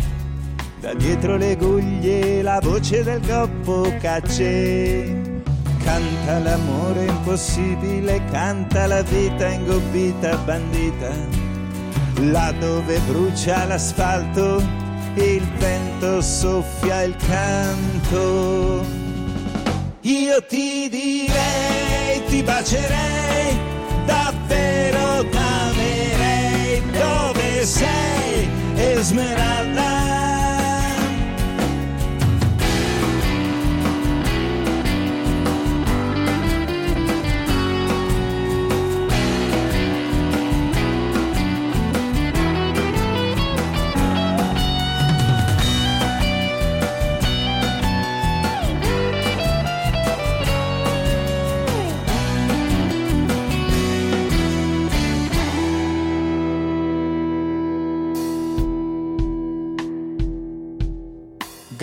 Da 0.79 0.93
dietro 0.93 1.35
le 1.35 1.57
guglie 1.57 2.41
la 2.41 2.59
voce 2.61 3.03
del 3.03 3.19
goppo 3.25 3.91
cacce. 3.99 5.41
Canta 5.83 6.39
l'amore 6.39 7.05
impossibile, 7.05 8.21
canta 8.31 8.87
la 8.87 9.01
vita 9.01 9.47
ingobbita, 9.49 10.37
bandita. 10.37 11.09
Là 12.31 12.53
dove 12.59 12.97
brucia 13.07 13.65
l'asfalto, 13.65 14.63
il 15.15 15.45
vento 15.57 16.21
soffia 16.21 17.01
il 17.01 17.15
canto. 17.27 19.08
Io 20.03 20.41
ti 20.47 20.87
direi, 20.89 22.23
ti 22.29 22.41
bacerei, 22.41 23.57
davvero 24.05 25.27
t'amerei. 25.29 26.81
Dove 26.91 27.65
sei, 27.65 28.49
Esmeralda? 28.77 29.68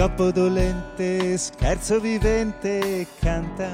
Goppo 0.06 0.30
dolente, 0.30 1.36
scherzo 1.36 1.98
vivente, 1.98 3.08
canta. 3.18 3.68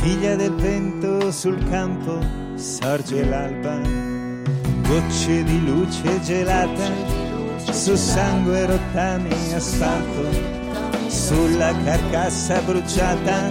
Figlia 0.00 0.34
del 0.34 0.54
vento 0.54 1.30
sul 1.30 1.62
campo, 1.68 2.18
sorge 2.54 3.22
l'alba. 3.26 3.82
Gocce 4.80 5.44
di 5.44 5.62
luce 5.66 6.22
gelata, 6.22 6.90
su 7.70 7.94
sangue 7.96 8.64
rottami 8.64 9.52
asfalto. 9.52 10.26
Sulla 11.08 11.74
carcassa 11.84 12.58
bruciata, 12.62 13.50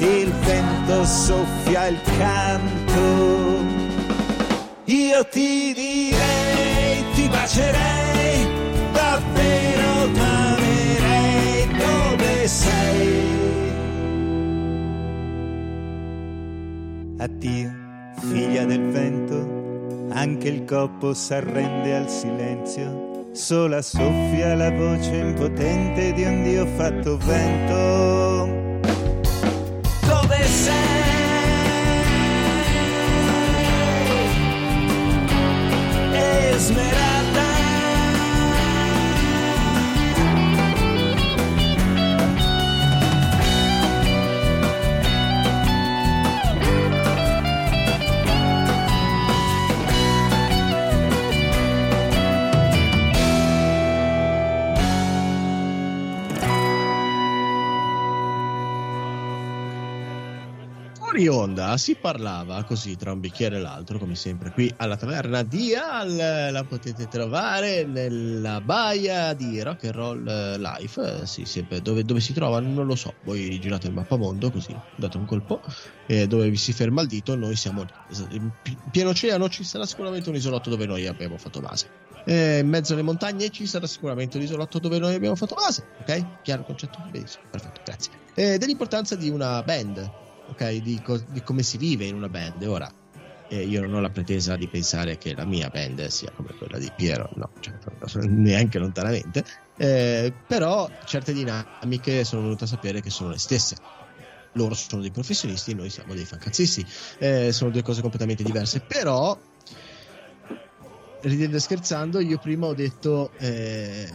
il 0.00 0.32
vento 0.32 1.04
soffia 1.04 1.86
il 1.86 2.00
canto. 2.18 3.64
Io 4.86 5.24
ti 5.28 5.72
direi, 5.72 7.04
ti 7.14 7.28
bacerei, 7.28 8.65
Addio, 17.26 17.72
figlia 18.20 18.64
del 18.64 18.88
vento, 18.92 20.14
anche 20.14 20.46
il 20.46 20.64
coppo 20.64 21.12
s'arrende 21.12 21.96
al 21.96 22.08
silenzio. 22.08 23.30
Sola 23.32 23.82
soffia 23.82 24.54
la 24.54 24.70
voce 24.70 25.16
impotente 25.16 26.12
di 26.12 26.22
un 26.22 26.44
Dio 26.44 26.64
fatto 26.76 27.16
vento. 27.16 28.46
Dove 30.06 30.42
sei? 30.44 30.84
Esmeralda. 36.52 37.15
Onda 61.66 61.78
si 61.78 61.96
parlava 61.96 62.62
così 62.62 62.94
tra 62.94 63.10
un 63.10 63.18
bicchiere 63.18 63.56
e 63.56 63.58
l'altro, 63.58 63.98
come 63.98 64.14
sempre, 64.14 64.52
qui 64.52 64.72
alla 64.76 64.96
taverna 64.96 65.42
di 65.42 65.74
Al. 65.74 66.14
La 66.52 66.62
potete 66.62 67.08
trovare 67.08 67.84
nella 67.84 68.60
baia 68.60 69.32
di 69.34 69.60
Rock 69.62 69.84
and 69.86 69.94
Roll 69.94 70.28
eh, 70.28 70.58
Life. 70.58 71.22
eh, 71.22 71.26
Sì, 71.26 71.44
sempre 71.44 71.82
dove, 71.82 72.04
dove 72.04 72.20
si 72.20 72.32
trova, 72.32 72.60
non 72.60 72.86
lo 72.86 72.94
so. 72.94 73.14
Voi 73.24 73.58
girate 73.58 73.88
il 73.88 73.94
mappamondo 73.94 74.52
così, 74.52 74.76
date 74.94 75.16
un 75.16 75.24
colpo, 75.24 75.60
e 76.06 76.28
dove 76.28 76.48
vi 76.48 76.56
si 76.56 76.72
ferma 76.72 77.02
il 77.02 77.08
dito. 77.08 77.34
Noi 77.34 77.56
siamo 77.56 77.84
in 78.28 78.48
pi- 78.62 78.78
pieno 78.92 79.10
oceano. 79.10 79.48
Ci 79.48 79.64
sarà 79.64 79.84
sicuramente 79.86 80.28
un 80.28 80.36
isolotto 80.36 80.70
dove 80.70 80.86
noi 80.86 81.04
abbiamo 81.08 81.36
fatto 81.36 81.58
base. 81.58 81.88
Eh, 82.26 82.60
in 82.60 82.68
mezzo 82.68 82.92
alle 82.92 83.02
montagne 83.02 83.50
ci 83.50 83.66
sarà 83.66 83.88
sicuramente 83.88 84.36
un 84.36 84.44
isolotto 84.44 84.78
dove 84.78 85.00
noi 85.00 85.14
abbiamo 85.16 85.34
fatto 85.34 85.56
base. 85.56 85.84
Ok? 86.00 86.42
Chiaro 86.42 86.62
concetto? 86.62 86.98
Benissimo, 87.10 87.42
perfetto, 87.50 87.80
grazie. 87.84 88.12
Eh, 88.34 88.56
dell'importanza 88.58 89.16
di 89.16 89.28
una 89.30 89.62
band, 89.64 90.24
ok? 90.46 90.76
Di, 90.76 91.00
co- 91.00 91.22
di 91.28 91.42
come 91.42 91.62
si 91.62 91.76
vive 91.76 92.06
in 92.06 92.14
una 92.14 92.28
band. 92.28 92.62
Ora, 92.64 92.90
eh, 93.48 93.64
io 93.64 93.80
non 93.80 93.94
ho 93.94 94.00
la 94.00 94.10
pretesa 94.10 94.56
di 94.56 94.66
pensare 94.66 95.16
che 95.18 95.34
la 95.34 95.44
mia 95.44 95.68
band 95.68 96.06
sia 96.06 96.30
come 96.34 96.50
quella 96.56 96.78
di 96.78 96.90
Piero, 96.94 97.28
no, 97.34 97.50
cioè, 97.60 97.74
neanche 98.26 98.78
lontanamente. 98.78 99.44
Eh, 99.76 100.32
però 100.46 100.90
certe 101.04 101.32
dinamiche 101.32 102.24
sono 102.24 102.42
venuto 102.42 102.64
a 102.64 102.66
sapere 102.66 103.00
che 103.00 103.10
sono 103.10 103.30
le 103.30 103.38
stesse. 103.38 103.76
Loro 104.52 104.74
sono 104.74 105.02
dei 105.02 105.10
professionisti, 105.10 105.74
noi 105.74 105.90
siamo 105.90 106.14
dei 106.14 106.24
fancazzisti. 106.24 106.86
Eh, 107.18 107.52
sono 107.52 107.70
due 107.70 107.82
cose 107.82 108.00
completamente 108.00 108.42
diverse. 108.42 108.80
Però, 108.80 109.38
ridendo 111.20 111.56
e 111.56 111.60
scherzando, 111.60 112.20
io 112.20 112.38
prima 112.38 112.66
ho 112.66 112.74
detto. 112.74 113.32
eh, 113.38 114.08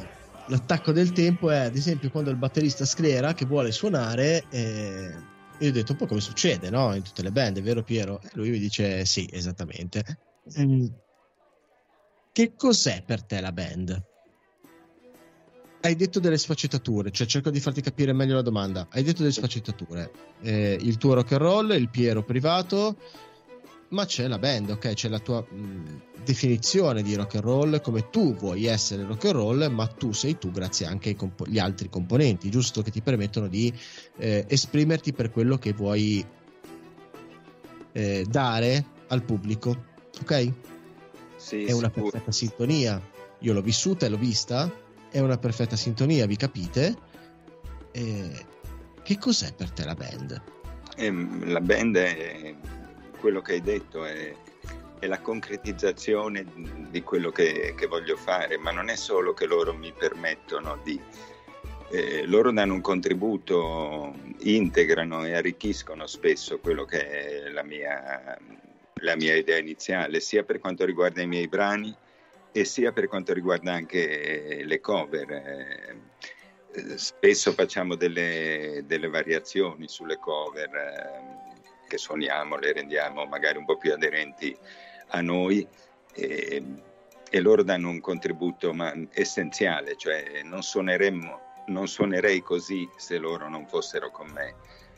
L'attacco 0.45 0.91
del 0.91 1.11
tempo 1.13 1.49
è 1.49 1.59
ad 1.59 1.75
esempio 1.75 2.09
quando 2.09 2.29
il 2.29 2.35
batterista 2.35 2.83
sclera 2.83 3.33
che 3.33 3.45
vuole 3.45 3.71
suonare 3.71 4.43
eh, 4.49 5.13
io 5.61 5.69
ho 5.69 5.73
detto 5.73 5.91
un 5.91 5.97
po' 5.97 6.07
come 6.07 6.21
succede 6.21 6.69
no? 6.69 6.93
in 6.95 7.03
tutte 7.03 7.21
le 7.21 7.31
band, 7.31 7.57
è 7.57 7.61
vero 7.61 7.83
Piero? 7.83 8.19
E 8.21 8.29
lui 8.33 8.49
mi 8.49 8.59
dice 8.59 9.05
sì, 9.05 9.29
esattamente. 9.31 10.03
Mm. 10.59 10.87
Che 12.31 12.53
cos'è 12.55 13.03
per 13.05 13.23
te 13.23 13.39
la 13.41 13.51
band? 13.51 14.03
Hai 15.81 15.95
detto 15.95 16.19
delle 16.19 16.37
sfaccettature, 16.37 17.11
cioè 17.11 17.27
cerco 17.27 17.49
di 17.49 17.59
farti 17.59 17.81
capire 17.81 18.13
meglio 18.13 18.35
la 18.35 18.41
domanda. 18.41 18.87
Hai 18.89 19.03
detto 19.03 19.19
delle 19.19 19.33
sfaccettature. 19.33 20.11
Eh, 20.41 20.77
il 20.79 20.97
tuo 20.97 21.13
rock 21.13 21.31
and 21.33 21.41
roll, 21.41 21.71
il 21.71 21.89
Piero 21.89 22.23
privato, 22.23 22.97
ma 23.91 24.05
c'è 24.05 24.27
la 24.27 24.39
band, 24.39 24.69
ok? 24.71 24.93
C'è 24.93 25.09
la 25.09 25.19
tua 25.19 25.41
mh, 25.41 26.01
definizione 26.23 27.01
di 27.01 27.15
rock 27.15 27.35
and 27.35 27.43
roll, 27.43 27.81
come 27.81 28.09
tu 28.09 28.35
vuoi 28.35 28.65
essere 28.65 29.03
rock 29.05 29.25
and 29.25 29.35
roll, 29.35 29.69
ma 29.71 29.87
tu 29.87 30.11
sei 30.11 30.37
tu 30.37 30.51
grazie 30.51 30.85
anche 30.85 31.09
ai 31.09 31.15
compo- 31.15 31.45
gli 31.45 31.59
altri 31.59 31.89
componenti, 31.89 32.49
giusto? 32.49 32.81
Che 32.81 32.91
ti 32.91 33.01
permettono 33.01 33.47
di 33.47 33.73
eh, 34.17 34.45
esprimerti 34.47 35.13
per 35.13 35.29
quello 35.29 35.57
che 35.57 35.73
vuoi 35.73 36.25
eh, 37.91 38.25
dare 38.29 38.85
al 39.07 39.23
pubblico, 39.23 39.85
ok? 40.21 40.53
Sì, 41.35 41.65
è 41.65 41.71
una 41.71 41.87
sicuro. 41.87 42.11
perfetta 42.11 42.31
sintonia. 42.31 43.01
Io 43.39 43.53
l'ho 43.53 43.61
vissuta 43.61 44.05
e 44.05 44.09
l'ho 44.09 44.17
vista, 44.17 44.71
è 45.09 45.19
una 45.19 45.37
perfetta 45.37 45.75
sintonia, 45.75 46.25
vi 46.27 46.37
capite? 46.37 46.95
Eh, 47.91 48.45
che 49.03 49.17
cos'è 49.17 49.51
per 49.53 49.71
te 49.71 49.83
la 49.83 49.95
band? 49.95 50.41
Ehm, 50.95 51.51
la 51.51 51.59
band 51.59 51.97
è 51.97 52.55
quello 53.21 53.41
che 53.41 53.53
hai 53.53 53.61
detto, 53.61 54.03
è, 54.03 54.35
è 54.99 55.07
la 55.07 55.21
concretizzazione 55.21 56.43
di 56.89 57.01
quello 57.03 57.31
che, 57.31 57.73
che 57.77 57.85
voglio 57.85 58.17
fare, 58.17 58.57
ma 58.57 58.71
non 58.71 58.89
è 58.89 58.95
solo 58.97 59.33
che 59.33 59.45
loro 59.45 59.73
mi 59.73 59.93
permettono 59.97 60.77
di... 60.83 60.99
eh, 61.91 62.25
loro 62.25 62.51
danno 62.51 62.73
un 62.73 62.81
contributo, 62.81 64.13
integrano 64.39 65.25
e 65.25 65.33
arricchiscono 65.33 66.07
spesso 66.07 66.59
quello 66.59 66.83
che 66.85 67.45
è 67.45 67.49
la 67.49 67.63
mia, 67.63 68.37
la 68.95 69.15
mia 69.15 69.35
idea 69.35 69.57
iniziale, 69.57 70.19
sia 70.19 70.43
per 70.43 70.59
quanto 70.59 70.83
riguarda 70.83 71.21
i 71.21 71.27
miei 71.27 71.47
brani 71.47 71.95
e 72.51 72.65
sia 72.65 72.91
per 72.91 73.07
quanto 73.07 73.33
riguarda 73.33 73.71
anche 73.71 74.63
le 74.65 74.79
cover. 74.81 75.31
Eh, 75.31 76.97
spesso 76.97 77.51
facciamo 77.51 77.95
delle, 77.95 78.83
delle 78.85 79.09
variazioni 79.09 79.87
sulle 79.87 80.17
cover 80.17 80.73
eh, 80.73 81.40
che 81.91 81.97
suoniamo, 81.97 82.55
le 82.55 82.71
rendiamo 82.71 83.25
magari 83.25 83.57
un 83.57 83.65
po' 83.65 83.75
più 83.75 83.91
aderenti 83.91 84.57
a 85.07 85.19
noi 85.19 85.67
e, 86.13 86.63
e 87.29 87.39
loro 87.41 87.63
danno 87.63 87.89
un 87.89 87.99
contributo 87.99 88.73
ma, 88.73 88.93
essenziale, 89.11 89.97
cioè 89.97 90.41
non, 90.43 90.61
non 91.65 91.87
suonerei 91.89 92.41
così 92.41 92.87
se 92.95 93.17
loro 93.17 93.49
non 93.49 93.67
fossero 93.67 94.09
con 94.09 94.29
me. 94.29 94.55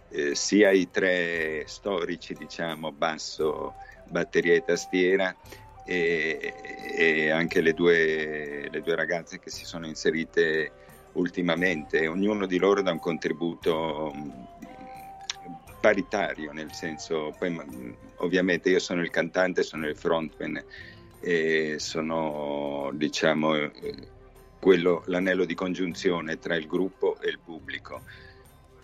Eh, 0.09 0.35
sia 0.35 0.69
i 0.69 0.91
tre 0.91 1.63
storici, 1.65 2.35
diciamo, 2.35 2.91
basso, 2.91 3.73
batteria 4.05 4.53
e 4.53 4.63
tastiera, 4.63 5.35
e, 5.85 6.53
e 6.95 7.31
anche 7.31 7.61
le 7.61 7.73
due, 7.73 8.69
le 8.69 8.81
due 8.81 8.95
ragazze 8.95 9.39
che 9.39 9.49
si 9.49 9.65
sono 9.65 9.87
inserite 9.87 10.71
ultimamente, 11.13 12.05
ognuno 12.05 12.45
di 12.45 12.59
loro 12.59 12.83
dà 12.83 12.91
un 12.91 12.99
contributo 12.99 14.13
paritario, 15.83 16.53
nel 16.53 16.71
senso, 16.71 17.35
poi 17.37 17.53
ovviamente 18.19 18.69
io 18.69 18.79
sono 18.79 19.01
il 19.01 19.09
cantante, 19.09 19.63
sono 19.63 19.85
il 19.85 19.97
frontman 19.97 20.63
e 21.19 21.75
sono 21.77 22.89
diciamo 22.93 23.53
eh, 23.55 23.93
quello, 24.61 25.03
l'anello 25.07 25.43
di 25.43 25.53
congiunzione 25.55 26.39
tra 26.39 26.55
il 26.55 26.67
gruppo 26.67 27.19
e 27.19 27.27
il 27.27 27.39
pubblico. 27.39 28.01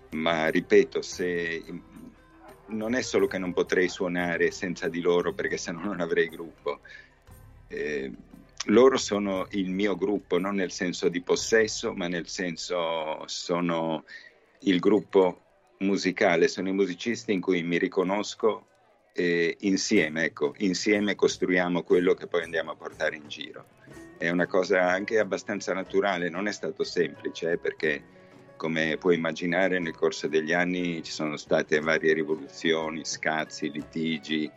Ma 0.09 0.49
ripeto, 0.49 1.01
se 1.01 1.63
non 2.65 2.93
è 2.95 3.01
solo 3.01 3.27
che 3.27 3.37
non 3.37 3.53
potrei 3.53 3.87
suonare 3.87 4.51
senza 4.51 4.89
di 4.89 4.99
loro 4.99 5.31
perché 5.31 5.55
sennò 5.55 5.79
non 5.79 6.01
avrei 6.01 6.27
gruppo. 6.27 6.81
Eh, 7.69 8.11
loro 8.65 8.97
sono 8.97 9.47
il 9.51 9.69
mio 9.69 9.95
gruppo, 9.95 10.37
non 10.37 10.55
nel 10.55 10.71
senso 10.71 11.07
di 11.07 11.21
possesso, 11.21 11.93
ma 11.93 12.09
nel 12.09 12.27
senso 12.27 13.23
sono 13.25 14.03
il 14.63 14.79
gruppo 14.79 15.43
musicale, 15.79 16.47
sono 16.47 16.69
i 16.69 16.73
musicisti 16.73 17.31
in 17.31 17.41
cui 17.41 17.63
mi 17.63 17.77
riconosco 17.77 18.67
e 19.13 19.57
insieme, 19.61 20.25
ecco, 20.25 20.53
insieme 20.57 21.15
costruiamo 21.15 21.83
quello 21.83 22.13
che 22.13 22.27
poi 22.27 22.43
andiamo 22.43 22.71
a 22.71 22.75
portare 22.75 23.15
in 23.15 23.27
giro. 23.27 23.65
È 24.17 24.29
una 24.29 24.47
cosa 24.47 24.89
anche 24.89 25.19
abbastanza 25.19 25.73
naturale, 25.73 26.29
non 26.29 26.47
è 26.47 26.51
stato 26.51 26.83
semplice 26.83 27.51
eh, 27.51 27.57
perché 27.57 28.17
come 28.57 28.97
puoi 28.97 29.15
immaginare 29.15 29.79
nel 29.79 29.95
corso 29.95 30.27
degli 30.27 30.51
anni 30.51 31.01
ci 31.01 31.11
sono 31.11 31.37
state 31.37 31.79
varie 31.79 32.13
rivoluzioni, 32.13 33.05
scazzi, 33.05 33.71
litigi, 33.71 34.51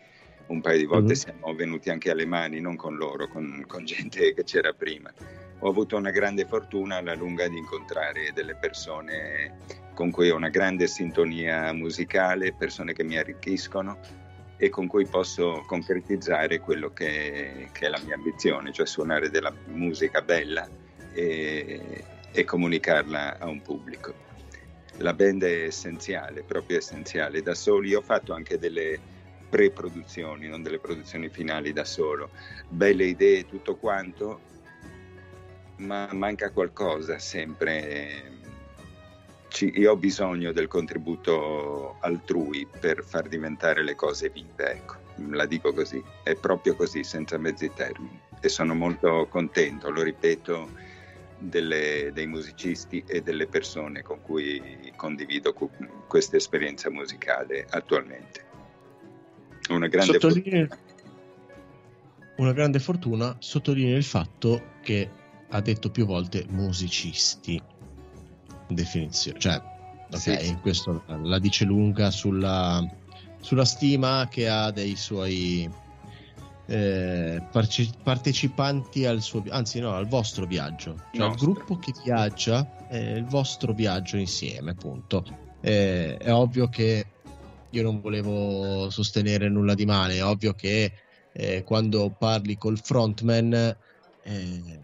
un 0.49 0.61
paio 0.61 0.78
di 0.78 0.85
volte 0.86 1.12
Mhm. 1.12 1.15
siamo 1.15 1.55
venuti 1.55 1.90
anche 1.90 2.11
alle 2.11 2.27
mani, 2.27 2.61
non 2.61 2.74
con 2.74 2.97
loro, 2.97 3.28
con, 3.28 3.65
con 3.69 3.85
gente 3.85 4.35
che 4.35 4.43
c'era 4.43 4.73
prima. 4.73 5.12
Ho 5.61 5.69
avuto 5.69 5.97
una 5.97 6.11
grande 6.11 6.44
fortuna 6.47 6.97
alla 6.97 7.15
lunga 7.15 7.47
di 7.47 7.57
incontrare 7.57 8.32
delle 8.35 8.57
persone 8.57 9.55
con 9.94 10.10
cui 10.10 10.31
ho 10.31 10.36
una 10.36 10.48
grande 10.48 10.86
sintonia 10.86 11.73
musicale, 11.73 12.52
persone 12.52 12.93
che 12.93 13.05
mi 13.05 13.16
arricchiscono 13.16 13.98
e 14.56 14.69
con 14.69 14.86
cui 14.86 15.06
posso 15.06 15.64
concretizzare 15.66 16.60
quello 16.60 16.93
che, 16.93 17.69
che 17.73 17.86
è 17.86 17.89
la 17.89 18.01
mia 18.05 18.14
ambizione, 18.14 18.73
cioè 18.73 18.86
suonare 18.86 19.28
della 19.28 19.52
musica 19.66 20.23
bella 20.23 20.69
e, 21.12 22.05
e 22.31 22.44
comunicarla 22.44 23.39
a 23.39 23.48
un 23.48 23.60
pubblico. 23.60 24.14
La 24.98 25.14
band 25.14 25.43
è 25.43 25.64
essenziale, 25.64 26.43
proprio 26.43 26.78
essenziale. 26.78 27.43
Da 27.43 27.55
soli 27.55 27.94
ho 27.94 28.02
fatto 28.02 28.35
anche 28.35 28.59
delle 28.59 29.01
pre-produzioni, 29.48 30.48
non 30.48 30.62
delle 30.62 30.78
produzioni 30.78 31.28
finali 31.28 31.73
da 31.73 31.85
solo. 31.85 32.31
Belle 32.69 33.05
idee, 33.05 33.47
tutto 33.47 33.77
quanto, 33.77 34.40
ma 35.78 36.09
manca 36.12 36.51
qualcosa 36.51 37.19
sempre. 37.19 38.40
Ci- 39.52 39.72
io 39.76 39.92
ho 39.92 39.96
bisogno 39.96 40.50
del 40.52 40.66
contributo 40.66 41.96
altrui 42.00 42.66
per 42.80 43.04
far 43.04 43.28
diventare 43.28 43.84
le 43.84 43.94
cose 43.94 44.30
vive, 44.30 44.72
ecco, 44.72 44.96
la 45.30 45.44
dico 45.44 45.74
così, 45.74 46.02
è 46.24 46.34
proprio 46.34 46.74
così, 46.74 47.04
senza 47.04 47.36
mezzi 47.36 47.70
termini. 47.74 48.18
E 48.40 48.48
sono 48.48 48.74
molto 48.74 49.26
contento, 49.28 49.90
lo 49.90 50.02
ripeto, 50.02 50.70
delle- 51.36 52.10
dei 52.14 52.26
musicisti 52.26 53.04
e 53.06 53.20
delle 53.20 53.46
persone 53.46 54.02
con 54.02 54.22
cui 54.22 54.90
condivido 54.96 55.52
cu- 55.52 55.70
questa 56.06 56.36
esperienza 56.36 56.90
musicale 56.90 57.66
attualmente. 57.68 58.44
Una 59.68 59.86
grande 59.88 60.18
Sottolineo 60.18 60.68
una 62.36 62.52
grande 62.52 62.78
fortuna, 62.78 63.36
sottolineo 63.38 63.96
il 63.96 64.04
fatto 64.04 64.76
che 64.80 65.10
ha 65.50 65.60
detto 65.60 65.90
più 65.90 66.06
volte 66.06 66.46
musicisti. 66.48 67.62
In 68.73 68.74
definizione, 68.74 69.39
cioè, 69.39 69.61
ok, 70.11 70.19
Sì, 70.19 70.57
questo 70.62 71.05
la 71.07 71.39
dice 71.39 71.66
lunga 71.66 72.11
sulla, 72.11 72.82
sulla 73.39 73.66
stima 73.66 74.27
che 74.31 74.49
ha 74.49 74.70
dei 74.70 74.97
suoi 74.97 75.69
eh, 76.66 77.43
parce- 77.53 77.90
partecipanti 78.03 79.05
al 79.05 79.20
suo, 79.20 79.43
anzi 79.51 79.78
no, 79.81 79.93
al 79.93 80.07
vostro 80.07 80.47
viaggio, 80.47 80.97
cioè 81.12 81.28
il 81.28 81.36
gruppo 81.36 81.77
che 81.77 81.93
viaggia 82.03 82.66
è 82.89 82.97
il 82.97 83.27
vostro 83.27 83.74
viaggio 83.74 84.16
insieme, 84.16 84.70
appunto. 84.70 85.23
Eh, 85.61 86.16
è 86.16 86.32
ovvio 86.32 86.69
che 86.69 87.05
io 87.70 87.82
non 87.82 88.01
volevo 88.01 88.89
sostenere 88.89 89.51
nulla 89.51 89.74
di 89.74 89.85
male. 89.85 90.16
È 90.16 90.24
ovvio 90.24 90.55
che 90.55 90.93
eh, 91.35 91.62
quando 91.62 92.11
parli 92.19 92.57
col 92.57 92.78
frontman, 92.78 93.53
eh, 94.24 94.81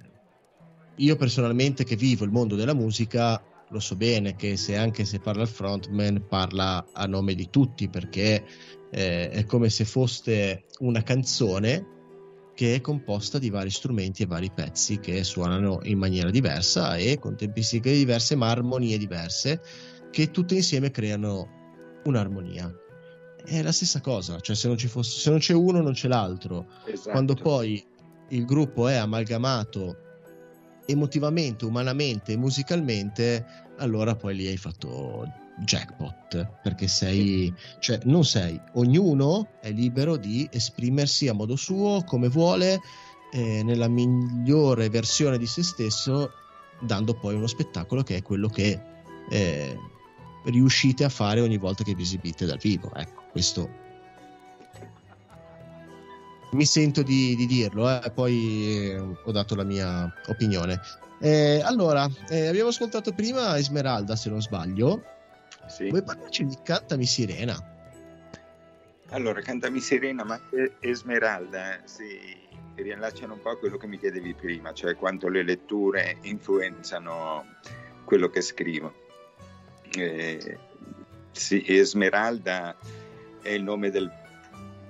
io 0.96 1.16
personalmente 1.16 1.84
che 1.84 1.96
vivo 1.96 2.24
il 2.24 2.30
mondo 2.30 2.54
della 2.54 2.74
musica, 2.74 3.42
lo 3.70 3.80
so 3.80 3.96
bene 3.96 4.34
che 4.34 4.56
se 4.56 4.76
anche 4.76 5.04
se 5.04 5.18
parla 5.18 5.42
il 5.42 5.48
frontman 5.48 6.26
parla 6.26 6.86
a 6.92 7.06
nome 7.06 7.34
di 7.34 7.50
tutti 7.50 7.88
perché 7.88 8.44
eh, 8.90 9.28
è 9.30 9.44
come 9.44 9.68
se 9.68 9.84
fosse 9.84 10.64
una 10.78 11.02
canzone 11.02 11.96
che 12.54 12.74
è 12.74 12.80
composta 12.80 13.38
di 13.38 13.50
vari 13.50 13.70
strumenti 13.70 14.22
e 14.22 14.26
vari 14.26 14.50
pezzi 14.50 14.98
che 14.98 15.22
suonano 15.22 15.80
in 15.84 15.98
maniera 15.98 16.30
diversa 16.30 16.96
e 16.96 17.18
con 17.18 17.36
tempistiche 17.36 17.92
diverse 17.92 18.34
ma 18.34 18.50
armonie 18.50 18.98
diverse 18.98 19.60
che 20.10 20.30
tutte 20.30 20.54
insieme 20.56 20.90
creano 20.90 22.00
un'armonia. 22.04 22.72
È 23.44 23.62
la 23.62 23.72
stessa 23.72 24.00
cosa, 24.00 24.40
cioè 24.40 24.56
se 24.56 24.66
non, 24.66 24.76
ci 24.76 24.88
fosse, 24.88 25.20
se 25.20 25.30
non 25.30 25.38
c'è 25.38 25.54
uno 25.54 25.80
non 25.80 25.92
c'è 25.92 26.08
l'altro. 26.08 26.66
Esatto. 26.86 27.10
Quando 27.10 27.34
poi 27.34 27.84
il 28.30 28.44
gruppo 28.44 28.88
è 28.88 28.96
amalgamato 28.96 30.07
emotivamente, 30.90 31.66
umanamente 31.66 32.34
musicalmente, 32.38 33.44
allora 33.76 34.16
poi 34.16 34.34
lì 34.34 34.46
hai 34.46 34.56
fatto 34.56 35.30
jackpot 35.58 36.60
perché 36.62 36.88
sei, 36.88 37.52
cioè 37.78 38.00
non 38.04 38.24
sei, 38.24 38.58
ognuno 38.74 39.48
è 39.60 39.70
libero 39.70 40.16
di 40.16 40.48
esprimersi 40.50 41.28
a 41.28 41.34
modo 41.34 41.56
suo, 41.56 42.02
come 42.04 42.28
vuole, 42.28 42.80
eh, 43.32 43.62
nella 43.62 43.88
migliore 43.88 44.88
versione 44.88 45.36
di 45.36 45.46
se 45.46 45.62
stesso, 45.62 46.30
dando 46.80 47.12
poi 47.12 47.34
uno 47.34 47.46
spettacolo 47.46 48.02
che 48.02 48.16
è 48.16 48.22
quello 48.22 48.48
che 48.48 48.80
eh, 49.30 49.78
riuscite 50.44 51.04
a 51.04 51.10
fare 51.10 51.42
ogni 51.42 51.58
volta 51.58 51.84
che 51.84 51.94
vi 51.94 52.02
esibite 52.02 52.46
dal 52.46 52.58
vivo. 52.58 52.90
Ecco, 52.94 53.24
questo 53.30 53.86
mi 56.52 56.64
sento 56.64 57.02
di, 57.02 57.34
di 57.36 57.46
dirlo, 57.46 57.88
eh, 57.88 58.10
poi 58.10 58.90
eh, 58.90 58.98
ho 58.98 59.32
dato 59.32 59.54
la 59.54 59.64
mia 59.64 60.12
opinione. 60.26 60.80
Eh, 61.20 61.60
allora, 61.62 62.08
eh, 62.28 62.46
abbiamo 62.46 62.68
ascoltato 62.68 63.12
prima 63.12 63.58
Esmeralda, 63.58 64.16
se 64.16 64.30
non 64.30 64.40
sbaglio. 64.40 65.02
Sì. 65.66 65.88
Vuoi 65.88 66.02
parlarci 66.02 66.46
di 66.46 66.56
Cantami 66.62 67.04
Sirena? 67.04 67.76
Allora, 69.10 69.40
Cantami 69.40 69.80
Sirena, 69.80 70.24
ma 70.24 70.40
Esmeralda 70.80 71.76
eh, 71.76 71.80
si 71.84 72.46
riallacciano 72.76 73.34
un 73.34 73.40
po' 73.40 73.50
a 73.50 73.58
quello 73.58 73.76
che 73.76 73.86
mi 73.86 73.98
chiedevi 73.98 74.34
prima, 74.34 74.72
cioè 74.72 74.94
quanto 74.94 75.28
le 75.28 75.42
letture 75.42 76.18
influenzano 76.22 77.44
quello 78.04 78.28
che 78.28 78.40
scrivo. 78.40 78.94
Eh, 79.96 80.58
sì, 81.32 81.64
Esmeralda 81.66 82.76
è 83.42 83.50
il 83.50 83.62
nome 83.62 83.90
del- 83.90 84.10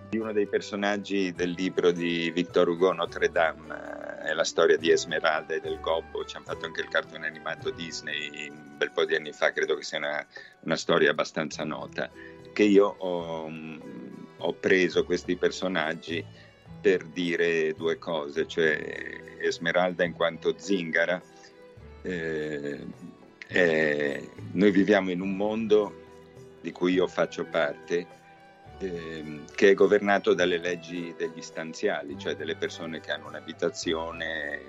di 0.08 0.18
uno 0.18 0.32
dei 0.32 0.46
personaggi 0.46 1.32
del 1.32 1.50
libro 1.50 1.90
di 1.90 2.30
Victor 2.30 2.68
Hugo 2.68 2.92
Notre 2.92 3.30
Dame, 3.30 4.20
è 4.24 4.32
la 4.32 4.44
storia 4.44 4.76
di 4.76 4.90
Esmeralda 4.90 5.54
e 5.54 5.60
del 5.60 5.80
Gobbo, 5.80 6.24
ci 6.24 6.36
hanno 6.36 6.46
fatto 6.46 6.66
anche 6.66 6.80
il 6.80 6.88
cartone 6.88 7.26
animato 7.26 7.70
Disney 7.70 8.48
un 8.48 8.76
bel 8.76 8.90
po' 8.90 9.04
di 9.04 9.14
anni 9.14 9.32
fa, 9.32 9.52
credo 9.52 9.74
che 9.74 9.82
sia 9.82 9.98
una, 9.98 10.26
una 10.60 10.76
storia 10.76 11.10
abbastanza 11.10 11.64
nota, 11.64 12.10
che 12.52 12.62
io 12.62 12.86
ho, 12.98 13.50
ho 14.38 14.52
preso 14.54 15.04
questi 15.04 15.36
personaggi 15.36 16.24
per 16.80 17.04
dire 17.04 17.74
due 17.74 17.98
cose, 17.98 18.46
cioè 18.46 19.36
Esmeralda 19.40 20.04
in 20.04 20.12
quanto 20.12 20.54
zingara, 20.56 21.20
eh, 22.02 22.86
è- 23.46 24.22
noi 24.52 24.70
viviamo 24.70 25.10
in 25.10 25.20
un 25.20 25.36
mondo 25.36 26.06
di 26.60 26.72
cui 26.72 26.94
io 26.94 27.06
faccio 27.06 27.44
parte, 27.44 28.06
ehm, 28.78 29.44
che 29.54 29.70
è 29.70 29.74
governato 29.74 30.34
dalle 30.34 30.58
leggi 30.58 31.14
degli 31.16 31.42
stanziali, 31.42 32.18
cioè 32.18 32.36
delle 32.36 32.56
persone 32.56 33.00
che 33.00 33.12
hanno 33.12 33.28
un'abitazione, 33.28 34.60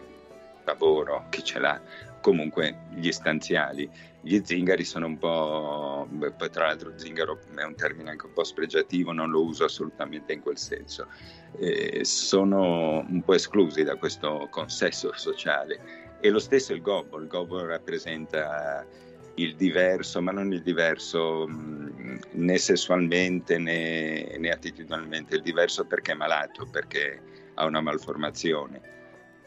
lavoro, 0.66 1.26
chi 1.30 1.44
ce 1.44 1.60
l'ha, 1.60 1.82
comunque 2.22 2.86
gli 2.94 3.12
stanziali. 3.12 3.90
Gli 4.22 4.42
zingari 4.44 4.84
sono 4.84 5.06
un 5.06 5.18
po', 5.18 6.06
poi 6.38 6.50
tra 6.50 6.66
l'altro 6.66 6.92
zingaro 6.98 7.40
è 7.56 7.64
un 7.64 7.76
termine 7.76 8.10
anche 8.10 8.26
un 8.26 8.34
po' 8.34 8.44
spregiativo, 8.44 9.14
non 9.14 9.30
lo 9.30 9.44
uso 9.44 9.64
assolutamente 9.64 10.34
in 10.34 10.42
quel 10.42 10.58
senso, 10.58 11.08
Eh, 11.58 12.04
sono 12.04 13.00
un 13.00 13.24
po' 13.24 13.34
esclusi 13.34 13.84
da 13.84 13.96
questo 13.96 14.48
consesso 14.52 15.12
sociale. 15.16 16.08
E 16.22 16.30
lo 16.30 16.40
stesso 16.40 16.74
il 16.74 16.82
gobbo, 16.82 17.18
il 17.18 17.28
gobbo 17.28 17.66
rappresenta 17.66 18.86
il 19.36 19.56
diverso, 19.56 20.22
ma 20.22 20.32
non 20.32 20.52
il 20.52 20.62
diverso 20.62 21.48
mh, 21.48 22.20
né 22.32 22.58
sessualmente 22.58 23.58
né, 23.58 24.36
né 24.38 24.50
attitudinalmente, 24.50 25.36
il 25.36 25.42
diverso 25.42 25.86
perché 25.86 26.12
è 26.12 26.16
malato, 26.16 26.68
perché 26.68 27.22
ha 27.56 27.66
una 27.66 27.82
malformazione 27.82 28.82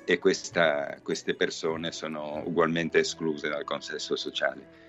e 0.05 0.19
questa- 0.19 0.99
queste 1.03 1.35
persone 1.35 1.93
sono 1.93 2.43
ugualmente 2.45 2.99
escluse 3.01 3.49
dal 3.49 3.65
consesso 3.65 4.17
sociale. 4.17 4.81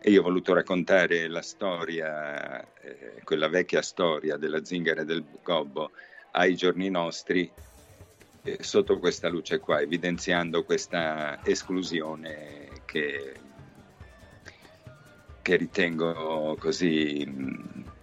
E 0.00 0.10
io 0.10 0.20
ho 0.20 0.24
voluto 0.24 0.52
raccontare 0.54 1.26
la 1.28 1.42
storia, 1.42 2.60
eh, 2.80 3.20
quella 3.24 3.48
vecchia 3.48 3.82
storia 3.82 4.36
della 4.36 4.64
zingara 4.64 5.02
e 5.02 5.04
del 5.04 5.24
gobbo 5.42 5.90
ai 6.32 6.54
giorni 6.54 6.90
nostri 6.90 7.50
eh, 8.42 8.58
sotto 8.60 8.98
questa 8.98 9.28
luce 9.28 9.58
qua, 9.58 9.80
evidenziando 9.80 10.64
questa 10.64 11.40
esclusione 11.44 12.82
che, 12.84 13.34
che 15.46 15.54
ritengo 15.54 16.56
così 16.58 17.24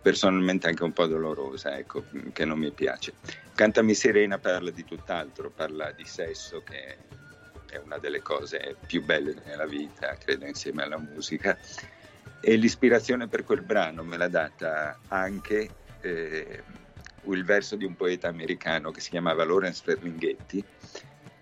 personalmente 0.02 0.70
anche 0.70 0.86
un 0.86 0.94
po' 0.94 1.08
dolorosa, 1.08 1.78
ecco, 1.78 2.06
che 2.32 2.46
non 2.46 2.58
mi 2.58 2.72
piace. 2.72 3.16
Cantami 3.54 3.94
Sirena 3.94 4.38
parla 4.38 4.72
di 4.72 4.86
tutt'altro, 4.86 5.50
parla 5.50 5.92
di 5.92 6.06
sesso 6.06 6.64
che 6.64 6.96
è 7.70 7.82
una 7.84 7.98
delle 7.98 8.22
cose 8.22 8.78
più 8.88 9.04
belle 9.04 9.36
nella 9.44 9.66
vita, 9.66 10.16
credo 10.16 10.46
insieme 10.46 10.84
alla 10.84 10.98
musica. 10.98 11.60
E 12.40 12.56
l'ispirazione 12.56 13.28
per 13.28 13.44
quel 13.44 13.62
brano 13.62 14.04
me 14.04 14.16
l'ha 14.16 14.30
data 14.30 15.00
anche 15.10 15.70
eh, 16.00 16.64
il 17.24 17.44
verso 17.44 17.76
di 17.76 17.84
un 17.84 17.98
poeta 17.98 18.30
americano 18.30 18.92
che 18.92 19.02
si 19.02 19.10
chiamava 19.10 19.44
Lawrence 19.44 19.82
Ferlinghetti, 19.84 20.64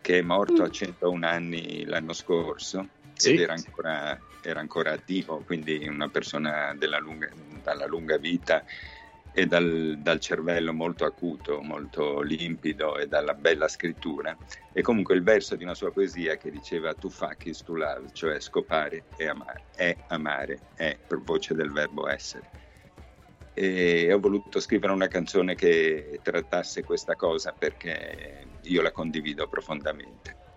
che 0.01 0.17
è 0.17 0.21
morto 0.23 0.63
a 0.63 0.69
101 0.71 1.27
anni 1.27 1.85
l'anno 1.85 2.13
scorso. 2.13 2.87
Ed 3.23 3.39
era 3.39 3.53
ancora, 3.53 4.21
era 4.41 4.59
ancora 4.59 4.91
attivo, 4.91 5.43
quindi 5.43 5.87
una 5.87 6.09
persona 6.09 6.75
lunga, 6.99 7.29
dalla 7.61 7.85
lunga 7.85 8.17
vita 8.17 8.63
e 9.33 9.45
dal, 9.45 9.97
dal 9.99 10.19
cervello 10.19 10.73
molto 10.73 11.05
acuto, 11.05 11.61
molto 11.61 12.21
limpido 12.21 12.97
e 12.97 13.07
dalla 13.07 13.33
bella 13.33 13.67
scrittura. 13.67 14.37
E 14.73 14.81
comunque 14.81 15.15
il 15.15 15.23
verso 15.23 15.55
di 15.55 15.63
una 15.63 15.73
sua 15.73 15.91
poesia 15.91 16.35
che 16.35 16.51
diceva 16.51 16.93
to 16.93 17.09
fuck 17.09 17.45
is 17.45 17.63
to 17.63 17.75
love, 17.75 18.09
cioè 18.11 18.39
scopare 18.39 19.05
e 19.15 19.27
amare, 19.27 19.63
è 19.73 19.97
amare, 20.07 20.59
è 20.75 20.99
per 21.05 21.19
voce 21.19 21.53
del 21.53 21.71
verbo 21.71 22.07
essere. 22.09 22.49
E 23.53 24.11
ho 24.11 24.19
voluto 24.19 24.59
scrivere 24.59 24.93
una 24.93 25.07
canzone 25.07 25.55
che 25.55 26.19
trattasse 26.21 26.83
questa 26.83 27.15
cosa 27.15 27.53
perché 27.53 28.47
io 28.63 28.81
la 28.81 28.91
condivido 28.91 29.47
profondamente. 29.47 30.50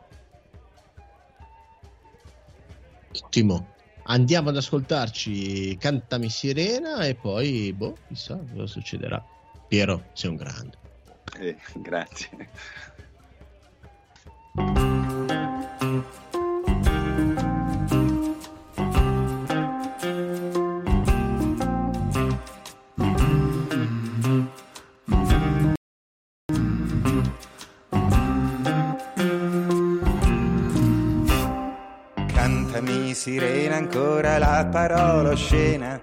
Ottimo. 3.22 3.72
Andiamo 4.06 4.50
ad 4.50 4.56
ascoltarci 4.56 5.76
Cantami 5.78 6.28
Sirena 6.28 7.06
e 7.06 7.14
poi, 7.14 7.72
boh, 7.72 7.96
chissà 8.08 8.38
cosa 8.52 8.66
succederà. 8.66 9.24
Piero, 9.66 10.10
sei 10.12 10.30
un 10.30 10.36
grande. 10.36 10.76
Eh, 11.38 11.56
grazie. 11.76 12.48
Ancora 33.94 34.38
la 34.38 34.66
parola 34.70 35.30
oscena 35.30 35.98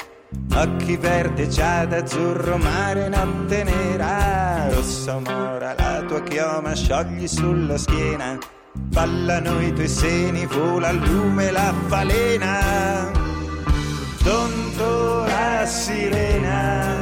Occhi 0.56 0.96
verde, 0.96 1.50
giada, 1.50 1.98
azzurro, 1.98 2.58
mare, 2.58 3.10
notte 3.10 3.64
nera 3.66 4.70
Rossa 4.70 5.20
mora, 5.20 5.76
la 5.78 6.02
tua 6.08 6.22
chioma 6.24 6.74
sciogli 6.74 7.28
sulla 7.28 7.78
schiena 7.78 8.38
Ballano 8.74 9.60
i 9.62 9.74
tuoi 9.74 9.90
seni, 9.90 10.46
vola 10.46 10.88
al 10.88 10.98
lume 10.98 11.52
la 11.52 11.74
falena 11.88 13.12
Dondora 14.24 15.66
sirena 15.66 16.96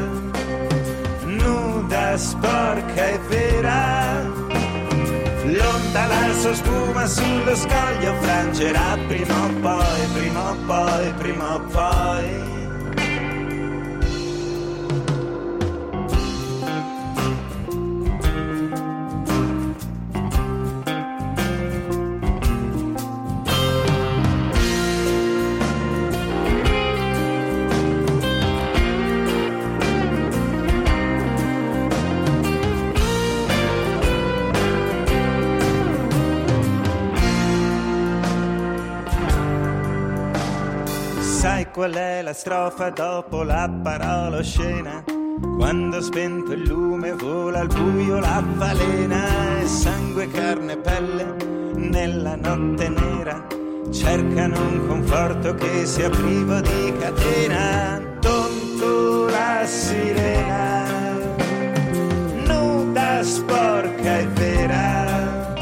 Nuda, 1.25 2.17
sporca 2.17 3.07
e 3.07 3.19
vera 3.27 4.38
L'onda 5.51 6.05
la 6.05 6.33
sua 6.33 6.53
spuma 6.53 7.07
sullo 7.07 7.55
scoglio 7.55 8.13
frangerà 8.21 8.97
prima 9.07 9.45
o 9.45 9.49
poi, 9.61 10.01
prima 10.13 10.51
o 10.51 10.55
poi, 10.67 11.13
prima 11.17 11.55
o 11.55 11.59
poi. 11.61 12.58
Qual 41.79 41.93
è 41.93 42.21
la 42.21 42.33
strofa 42.33 42.89
dopo 42.89 43.41
la 43.41 43.71
parola 43.81 44.39
oscena? 44.39 45.01
Quando 45.55 46.01
spento 46.01 46.51
il 46.51 46.67
lume 46.67 47.13
vola 47.13 47.61
al 47.61 47.67
buio 47.67 48.19
la 48.19 48.43
balena 48.45 49.61
e 49.61 49.65
sangue, 49.65 50.29
carne 50.29 50.73
e 50.73 50.77
pelle 50.77 51.35
nella 51.75 52.35
notte 52.35 52.89
nera 52.89 53.47
cercano 53.91 54.59
un 54.59 54.87
conforto 54.87 55.55
che 55.55 55.85
sia 55.85 56.09
privo 56.09 56.59
di 56.59 56.93
catena. 56.99 58.01
Tonto 58.19 59.27
la 59.29 59.65
sirena, 59.65 60.83
nuda, 62.45 63.23
sporca 63.23 64.17
e 64.17 64.27
vera. 64.33 65.55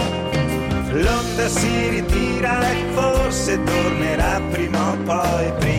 L'onda 0.93 1.47
si 1.47 1.89
ritira 1.89 2.71
e 2.71 2.85
forse 2.95 3.63
tornerà 3.63 4.41
prima 4.49 4.93
o 4.93 4.97
poi, 5.03 5.51
prima 5.59 5.76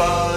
o 0.00 0.29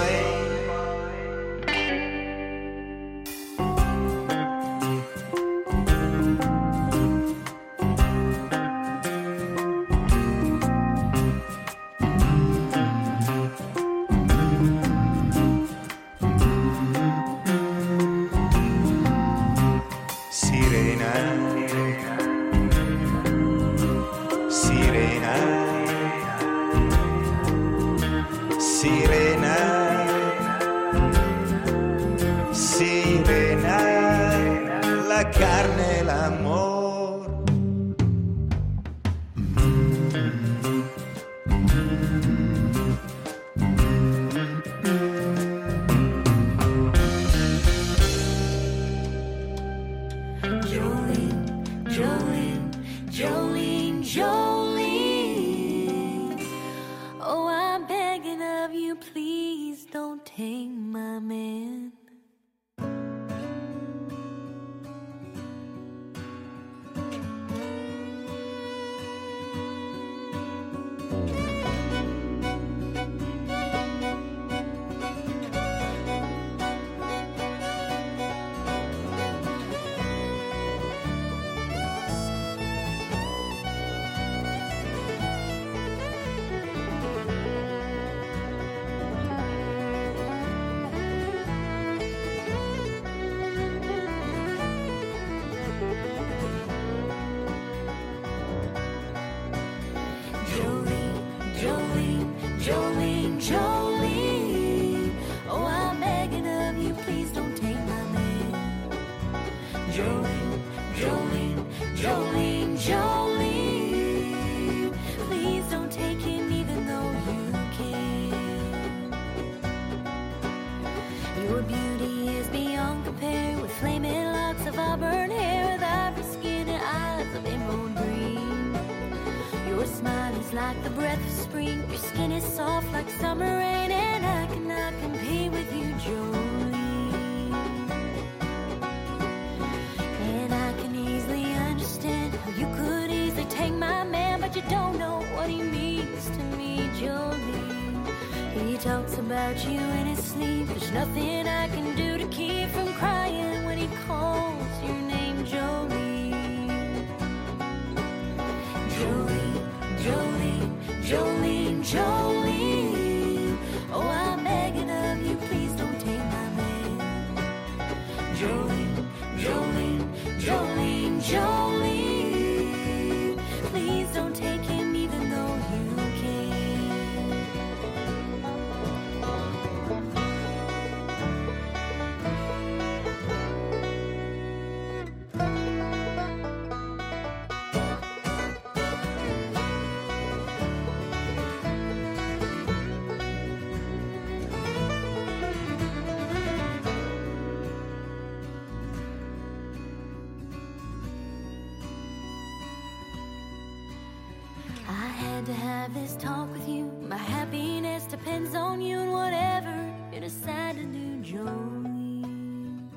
this 205.94 206.16
talk 206.16 206.52
with 206.52 206.68
you. 206.68 206.90
My 207.08 207.16
happiness 207.16 208.04
depends 208.04 208.54
on 208.56 208.82
you 208.82 208.98
and 208.98 209.12
whatever 209.12 209.92
you 210.12 210.20
decide 210.20 210.74
to 210.74 210.84
do, 210.84 211.22
Jolene. 211.22 212.88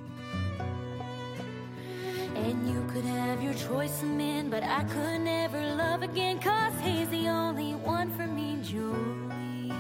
And 2.36 2.68
you 2.68 2.84
could 2.91 3.06
have 3.06 3.44
your 3.44 3.53
choice 3.53 4.02
of 4.02 4.10
men, 4.10 4.49
but 4.49 4.64
I 4.64 4.84
could 4.84 5.22
never 5.22 5.61
love 5.76 6.02
again, 6.02 6.40
cause 6.40 6.74
he's 6.84 7.07
the 7.10 7.28
only 7.28 7.74
one 7.76 8.10
for 8.18 8.26
me, 8.26 8.57
Jolene. 8.64 9.74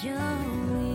Jolene. 0.00 0.85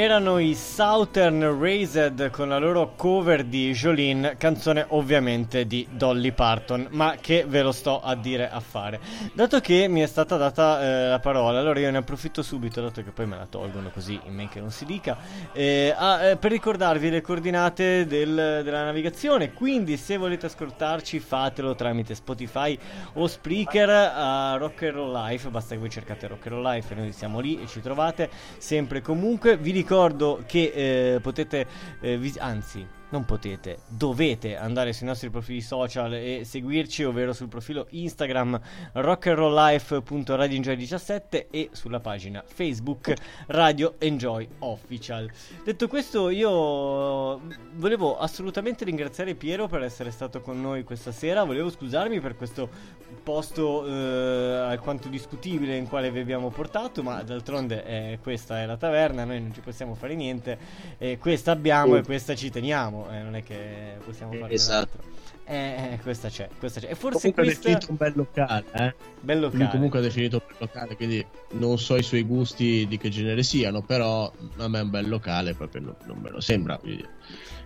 Erano 0.00 0.38
i 0.38 0.54
Southern 0.80 1.60
Raised 1.60 2.30
con 2.30 2.48
la 2.48 2.56
loro 2.56 2.94
cover 2.96 3.44
di 3.44 3.70
Jolene, 3.72 4.38
canzone 4.38 4.86
ovviamente 4.88 5.66
di 5.66 5.86
Dolly 5.90 6.32
Parton, 6.32 6.86
ma 6.92 7.16
che 7.20 7.44
ve 7.46 7.60
lo 7.60 7.70
sto 7.70 8.00
a 8.00 8.14
dire 8.14 8.48
a 8.48 8.60
fare. 8.60 8.98
Dato 9.34 9.60
che 9.60 9.88
mi 9.88 10.00
è 10.00 10.06
stata 10.06 10.38
data 10.38 10.80
eh, 10.80 11.08
la 11.10 11.18
parola, 11.18 11.58
allora 11.58 11.80
io 11.80 11.90
ne 11.90 11.98
approfitto 11.98 12.42
subito, 12.42 12.80
dato 12.80 13.02
che 13.02 13.10
poi 13.10 13.26
me 13.26 13.36
la 13.36 13.44
tolgono 13.44 13.90
così 13.90 14.18
in 14.24 14.32
men 14.32 14.48
che 14.48 14.58
non 14.58 14.70
si 14.70 14.86
dica, 14.86 15.18
eh, 15.52 15.94
ah, 15.94 16.22
eh, 16.22 16.36
per 16.36 16.50
ricordarvi 16.50 17.10
le 17.10 17.20
coordinate 17.20 18.06
del- 18.06 18.62
della 18.64 18.82
navigazione. 18.82 19.52
Quindi 19.52 19.98
se 19.98 20.16
volete 20.16 20.46
ascoltarci 20.46 21.20
fatelo 21.20 21.74
tramite 21.74 22.14
Spotify 22.14 22.78
o 23.12 23.26
Spreaker 23.26 23.90
a 23.90 24.56
Rock 24.56 24.84
and 24.84 24.94
Roll 24.94 25.12
Life, 25.12 25.46
basta 25.50 25.74
che 25.74 25.80
voi 25.80 25.90
cercate 25.90 26.26
Rock 26.26 26.46
and 26.46 26.54
Roll 26.54 26.64
Life 26.64 26.94
noi 26.94 27.12
siamo 27.12 27.38
lì 27.38 27.60
e 27.60 27.66
ci 27.66 27.82
trovate 27.82 28.30
sempre 28.56 29.00
e 29.00 29.02
comunque. 29.02 29.58
Vi 29.58 29.72
ricordo 29.72 30.42
che 30.46 30.68
eh, 30.74 31.18
potete, 31.20 31.66
eh, 32.00 32.16
vis- 32.16 32.38
anzi 32.38 32.86
non 33.10 33.24
potete, 33.24 33.78
dovete 33.88 34.56
andare 34.56 34.92
sui 34.92 35.06
nostri 35.06 35.30
profili 35.30 35.60
social 35.60 36.14
e 36.14 36.42
seguirci, 36.44 37.04
ovvero 37.04 37.32
sul 37.32 37.46
profilo 37.48 37.86
Instagram 37.90 38.60
rockandrolllife.radioenjoy17 38.92 41.46
e 41.50 41.68
sulla 41.72 41.98
pagina 42.00 42.42
Facebook 42.44 43.14
Radio 43.46 43.94
Enjoy 43.98 44.48
Official. 44.60 45.30
Detto 45.64 45.88
questo, 45.88 46.30
io 46.30 47.40
volevo 47.74 48.18
assolutamente 48.18 48.84
ringraziare 48.84 49.34
Piero 49.34 49.66
per 49.68 49.82
essere 49.82 50.10
stato 50.10 50.40
con 50.40 50.60
noi 50.60 50.84
questa 50.84 51.12
sera, 51.12 51.44
volevo 51.44 51.70
scusarmi 51.70 52.20
per 52.20 52.36
questo 52.36 52.98
posto 53.22 53.86
eh, 53.86 54.70
alquanto 54.70 55.08
discutibile 55.08 55.76
in 55.76 55.88
quale 55.88 56.10
vi 56.10 56.20
abbiamo 56.20 56.50
portato, 56.50 57.02
ma 57.02 57.22
d'altronde 57.22 57.84
eh, 57.84 58.18
questa 58.22 58.60
è 58.60 58.66
la 58.66 58.76
taverna, 58.76 59.24
noi 59.24 59.40
non 59.40 59.52
ci 59.52 59.60
possiamo 59.60 59.94
fare 59.94 60.14
niente, 60.14 60.58
eh, 60.98 61.18
questa 61.18 61.52
abbiamo 61.52 61.96
e 61.96 62.02
questa 62.02 62.34
ci 62.34 62.50
teniamo, 62.50 62.99
eh, 63.10 63.22
non 63.22 63.34
è 63.36 63.42
che 63.42 63.96
possiamo 64.04 64.32
fare 64.34 64.52
Esatto. 64.52 64.98
eh, 65.44 65.92
eh, 65.92 65.98
questa 66.02 66.28
c'è, 66.28 66.48
questa 66.58 66.80
c'è. 66.80 66.90
E 66.90 66.94
forse 66.94 67.18
Comunque 67.32 67.42
ha 67.42 67.46
questa... 67.46 67.68
definito 67.68 67.90
un 67.90 67.96
bel 67.96 68.12
locale, 68.14 68.64
eh. 68.72 68.94
Bel 69.20 69.38
Lui 69.40 69.50
locale. 69.50 69.70
comunque 69.70 69.98
ha 69.98 70.02
definito 70.02 70.36
un 70.36 70.42
bel 70.46 70.56
locale, 70.58 70.96
quindi 70.96 71.26
non 71.52 71.78
so 71.78 71.96
i 71.96 72.02
suoi 72.02 72.22
gusti 72.22 72.86
di 72.88 72.98
che 72.98 73.08
genere 73.08 73.42
siano, 73.42 73.82
però 73.82 74.30
a 74.58 74.68
me 74.68 74.78
è 74.78 74.82
un 74.82 74.90
bel 74.90 75.08
locale, 75.08 75.54
proprio 75.54 75.82
non, 75.82 75.96
non 76.06 76.18
me 76.18 76.30
lo 76.30 76.40
sembra. 76.40 76.78
dire. 76.82 77.08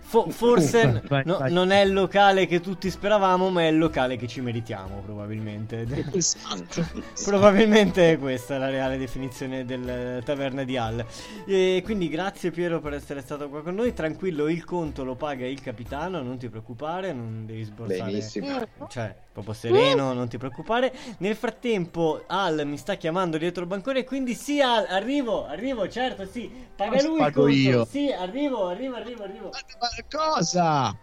Fo- 0.07 0.29
forse 0.29 1.01
vai, 1.07 1.23
no- 1.25 1.39
vai. 1.39 1.51
non 1.51 1.71
è 1.71 1.81
il 1.81 1.91
locale 1.91 2.45
che 2.45 2.61
tutti 2.61 2.91
speravamo, 2.91 3.49
ma 3.49 3.63
è 3.63 3.67
il 3.67 3.77
locale 3.79 4.17
che 4.17 4.27
ci 4.27 4.39
meritiamo, 4.39 5.01
probabilmente. 5.03 5.83
Esatto. 6.13 6.85
probabilmente 7.25 8.11
è 8.11 8.19
questa 8.19 8.57
la 8.59 8.69
reale 8.69 8.97
definizione 8.97 9.65
del 9.65 10.21
taverna 10.23 10.63
di 10.63 10.77
Hall. 10.77 11.03
E 11.47 11.81
quindi 11.83 12.07
grazie 12.07 12.51
Piero 12.51 12.79
per 12.79 12.93
essere 12.93 13.21
stato 13.21 13.49
qua 13.49 13.63
con 13.63 13.73
noi. 13.73 13.93
Tranquillo, 13.93 14.47
il 14.47 14.63
conto 14.63 15.03
lo 15.03 15.15
paga 15.15 15.45
il 15.47 15.59
capitano, 15.59 16.21
non 16.21 16.37
ti 16.37 16.49
preoccupare, 16.49 17.11
non 17.11 17.45
devi 17.47 17.63
sborsare. 17.63 18.11
Benissimo. 18.11 18.59
Cioè, 18.87 19.15
proprio 19.35 19.53
sereno, 19.53 20.13
non 20.13 20.29
ti 20.29 20.37
preoccupare. 20.37 20.93
Nel 21.17 21.35
frattempo 21.35 22.23
Al 22.27 22.65
mi 22.65 22.77
sta 22.77 22.95
chiamando 22.95 23.37
dietro 23.37 23.63
il 23.63 23.67
bancone, 23.67 24.05
quindi 24.05 24.33
sì 24.33 24.61
Al, 24.61 24.85
arrivo, 24.87 25.45
arrivo, 25.45 25.89
certo, 25.89 26.25
sì. 26.25 26.49
Paga 26.73 27.01
lui 27.01 27.21
il 27.21 27.33
conto. 27.33 27.47
io. 27.49 27.85
Sì, 27.85 28.09
arrivo, 28.11 28.67
arrivo, 28.67 28.95
arrivo, 28.95 29.23
arrivo. 29.23 29.49
Ma 29.49 29.89
cosa? 30.09 30.97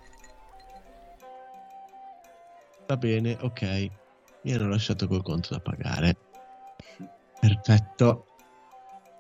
Va 2.86 2.96
bene, 2.96 3.36
ok. 3.38 3.90
Mi 4.42 4.54
hanno 4.54 4.68
lasciato 4.68 5.06
col 5.06 5.22
conto 5.22 5.48
da 5.50 5.60
pagare. 5.60 6.16
Perfetto. 7.38 8.26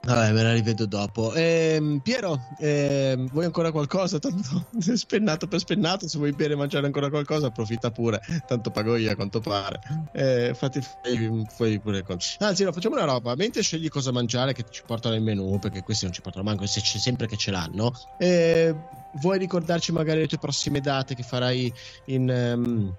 Vabbè, 0.04 0.32
me 0.32 0.42
la 0.42 0.52
rivedo 0.52 0.84
dopo. 0.86 1.32
Ehm, 1.32 2.00
Piero, 2.00 2.36
ehm, 2.56 3.28
vuoi 3.28 3.44
ancora 3.44 3.70
qualcosa? 3.70 4.18
Tanto 4.18 4.66
spennato 4.96 5.46
per 5.46 5.60
spennato. 5.60 6.08
Se 6.08 6.18
vuoi 6.18 6.32
bere 6.34 6.54
e 6.54 6.56
mangiare 6.56 6.86
ancora 6.86 7.08
qualcosa, 7.08 7.46
approfitta 7.46 7.92
pure. 7.92 8.18
Tanto 8.44 8.72
pago 8.72 8.96
io 8.96 9.12
a 9.12 9.14
quanto 9.14 9.38
pare. 9.38 9.78
Eh, 10.10 10.54
fatti 10.54 10.80
fai, 10.82 11.80
pure 11.80 12.02
conto. 12.02 12.24
Anzi, 12.38 12.64
no, 12.64 12.72
facciamo 12.72 12.96
una 12.96 13.04
roba. 13.04 13.36
Mentre 13.36 13.62
scegli 13.62 13.86
cosa 13.88 14.10
mangiare, 14.10 14.52
che 14.52 14.64
ci 14.68 14.82
portano 14.84 15.14
il 15.14 15.22
menù, 15.22 15.58
perché 15.60 15.82
questi 15.82 16.04
non 16.04 16.12
ci 16.12 16.20
portano 16.20 16.44
manco, 16.44 16.66
se 16.66 16.80
c'è 16.80 16.98
sempre 16.98 17.28
che 17.28 17.36
ce 17.36 17.52
l'hanno. 17.52 17.92
Eh, 18.16 18.74
vuoi 19.12 19.38
ricordarci 19.38 19.92
magari 19.92 20.18
le 20.20 20.26
tue 20.26 20.38
prossime 20.38 20.80
date 20.80 21.14
che 21.14 21.22
farai 21.22 21.72
in. 22.06 22.28
ehm, 22.28 22.92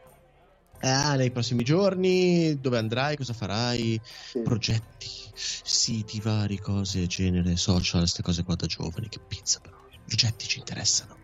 ah, 0.84 1.16
nei 1.16 1.32
prossimi 1.32 1.64
giorni, 1.64 2.60
dove 2.60 2.78
andrai, 2.78 3.16
cosa 3.16 3.34
farai, 3.34 4.00
progetti, 4.44 5.10
siti 5.34 6.20
vari, 6.20 6.60
cose, 6.60 7.08
genere, 7.08 7.56
social, 7.56 8.02
queste 8.02 8.22
cose 8.22 8.44
qua 8.44 8.56
da 8.56 8.66
giovani, 8.66 9.10
che 9.10 9.20
pizza 9.26 9.60
però, 9.60 9.78
i 9.92 10.00
progetti 10.06 10.48
ci 10.48 10.60
interessano. 10.60 11.22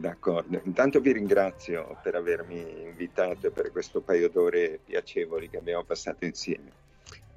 D'accordo, 0.00 0.60
intanto 0.64 1.00
vi 1.00 1.12
ringrazio 1.12 1.98
per 2.02 2.14
avermi 2.14 2.84
invitato 2.84 3.48
e 3.48 3.50
per 3.50 3.70
questo 3.70 4.00
paio 4.00 4.30
d'ore 4.30 4.80
piacevoli 4.82 5.50
che 5.50 5.58
abbiamo 5.58 5.84
passato 5.84 6.24
insieme. 6.24 6.72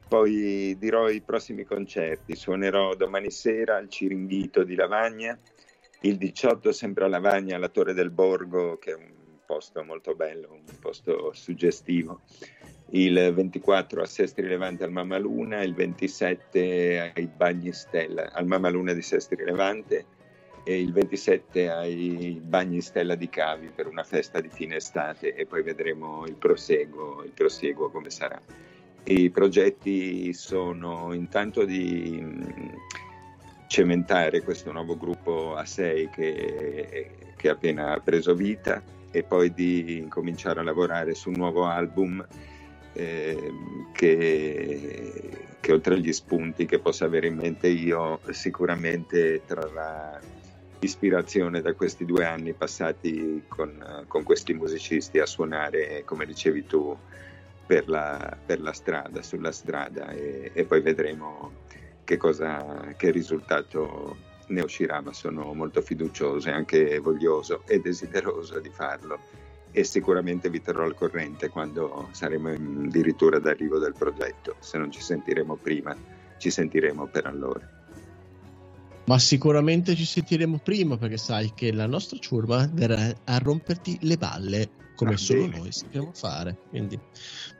Poi 0.07 0.77
dirò 0.77 1.09
i 1.09 1.21
prossimi 1.21 1.65
concerti, 1.65 2.35
suonerò 2.35 2.95
domani 2.95 3.31
sera 3.31 3.77
al 3.77 3.89
Ciringhito 3.89 4.63
di 4.63 4.75
Lavagna, 4.75 5.37
il 6.01 6.17
18 6.17 6.71
sempre 6.71 7.05
a 7.05 7.07
Lavagna 7.07 7.55
alla 7.55 7.69
Torre 7.69 7.93
del 7.93 8.11
Borgo, 8.11 8.77
che 8.77 8.91
è 8.91 8.95
un 8.95 9.22
posto 9.45 9.83
molto 9.83 10.15
bello, 10.15 10.51
un 10.51 10.79
posto 10.79 11.31
suggestivo. 11.33 12.21
Il 12.91 13.31
24 13.33 14.01
a 14.01 14.05
Sestri 14.05 14.47
Levante 14.47 14.83
al 14.83 14.91
Mamaluna, 14.91 15.63
il 15.63 15.73
27 15.73 17.13
ai 17.15 17.27
Bagni 17.27 17.71
Stella, 17.71 18.31
al 18.31 18.45
Mamaluna 18.45 18.93
di 18.93 19.01
Sestri 19.01 19.43
Levante 19.43 20.05
e 20.63 20.79
il 20.79 20.93
27 20.93 21.69
ai 21.69 22.39
Bagni 22.41 22.81
Stella 22.81 23.15
di 23.15 23.29
Cavi 23.29 23.71
per 23.73 23.87
una 23.87 24.03
festa 24.03 24.39
di 24.39 24.49
fine 24.49 24.77
estate 24.77 25.33
e 25.33 25.45
poi 25.45 25.61
vedremo 25.61 26.25
il 26.25 26.35
proseguo, 26.35 27.23
il 27.23 27.31
prosieguo 27.31 27.89
come 27.89 28.09
sarà. 28.09 28.39
I 29.05 29.29
progetti 29.31 30.31
sono 30.33 31.13
intanto 31.13 31.65
di 31.65 32.21
mh, 32.21 32.77
cementare 33.67 34.41
questo 34.41 34.71
nuovo 34.71 34.95
gruppo 34.95 35.55
A6 35.57 36.09
che, 36.09 37.09
che 37.35 37.49
ha 37.49 37.51
appena 37.51 37.99
preso 37.99 38.33
vita 38.33 38.81
e 39.15 39.21
poi 39.21 39.53
di 39.53 39.99
incominciare 39.99 40.59
a 40.59 40.63
lavorare 40.63 41.13
su 41.13 41.29
un 41.29 41.35
nuovo 41.37 41.65
album 41.65 42.25
ehm, 42.93 43.91
che, 43.91 45.47
che 45.59 45.71
oltre 45.71 45.93
agli 45.93 46.11
spunti 46.11 46.65
che 46.65 46.79
posso 46.79 47.05
avere 47.05 47.27
in 47.27 47.35
mente 47.35 47.67
io 47.67 48.19
sicuramente 48.31 49.43
trarrà 49.45 50.19
ispirazione 50.79 51.61
da 51.61 51.75
questi 51.75 52.05
due 52.05 52.25
anni 52.25 52.53
passati 52.53 53.43
con, 53.47 54.03
con 54.07 54.23
questi 54.23 54.55
musicisti 54.55 55.19
a 55.19 55.27
suonare, 55.27 56.01
come 56.05 56.25
dicevi 56.25 56.65
tu, 56.65 56.97
per 57.67 57.87
la, 57.87 58.35
per 58.43 58.59
la 58.59 58.73
strada, 58.73 59.21
sulla 59.21 59.51
strada 59.51 60.09
e, 60.09 60.51
e 60.53 60.65
poi 60.65 60.81
vedremo 60.81 61.61
che, 62.03 62.17
cosa, 62.17 62.93
che 62.97 63.11
risultato 63.11 64.31
ne 64.47 64.61
uscirà, 64.61 65.01
ma 65.01 65.13
sono 65.13 65.53
molto 65.53 65.81
fiducioso 65.81 66.49
e 66.49 66.51
anche 66.51 66.99
voglioso 66.99 67.63
e 67.65 67.79
desideroso 67.79 68.59
di 68.59 68.69
farlo 68.69 69.19
e 69.75 69.83
sicuramente 69.83 70.49
vi 70.51 70.61
terrò 70.61 70.83
al 70.83 70.93
corrente 70.93 71.49
quando 71.49 72.07
saremo 72.11 72.49
addirittura 72.49 73.39
d'arrivo 73.39 73.79
del 73.79 73.93
progetto. 73.97 74.55
Se 74.59 74.77
non 74.77 74.91
ci 74.91 75.01
sentiremo 75.01 75.55
prima, 75.55 75.95
ci 76.37 76.51
sentiremo 76.51 77.07
per 77.07 77.25
allora. 77.25 77.67
Ma 79.05 79.19
sicuramente 79.19 79.95
ci 79.95 80.05
sentiremo 80.05 80.59
prima 80.63 80.95
perché 80.97 81.17
sai 81.17 81.53
che 81.55 81.73
la 81.73 81.87
nostra 81.87 82.17
ciurma 82.19 82.69
verrà 82.71 83.13
a 83.25 83.37
romperti 83.39 83.97
le 84.01 84.15
balle 84.17 84.69
come 84.95 85.13
Ah, 85.13 85.17
solo 85.17 85.47
bene. 85.47 85.57
noi 85.57 85.71
sappiamo 85.71 86.11
fare. 86.13 86.55
Quindi 86.69 86.99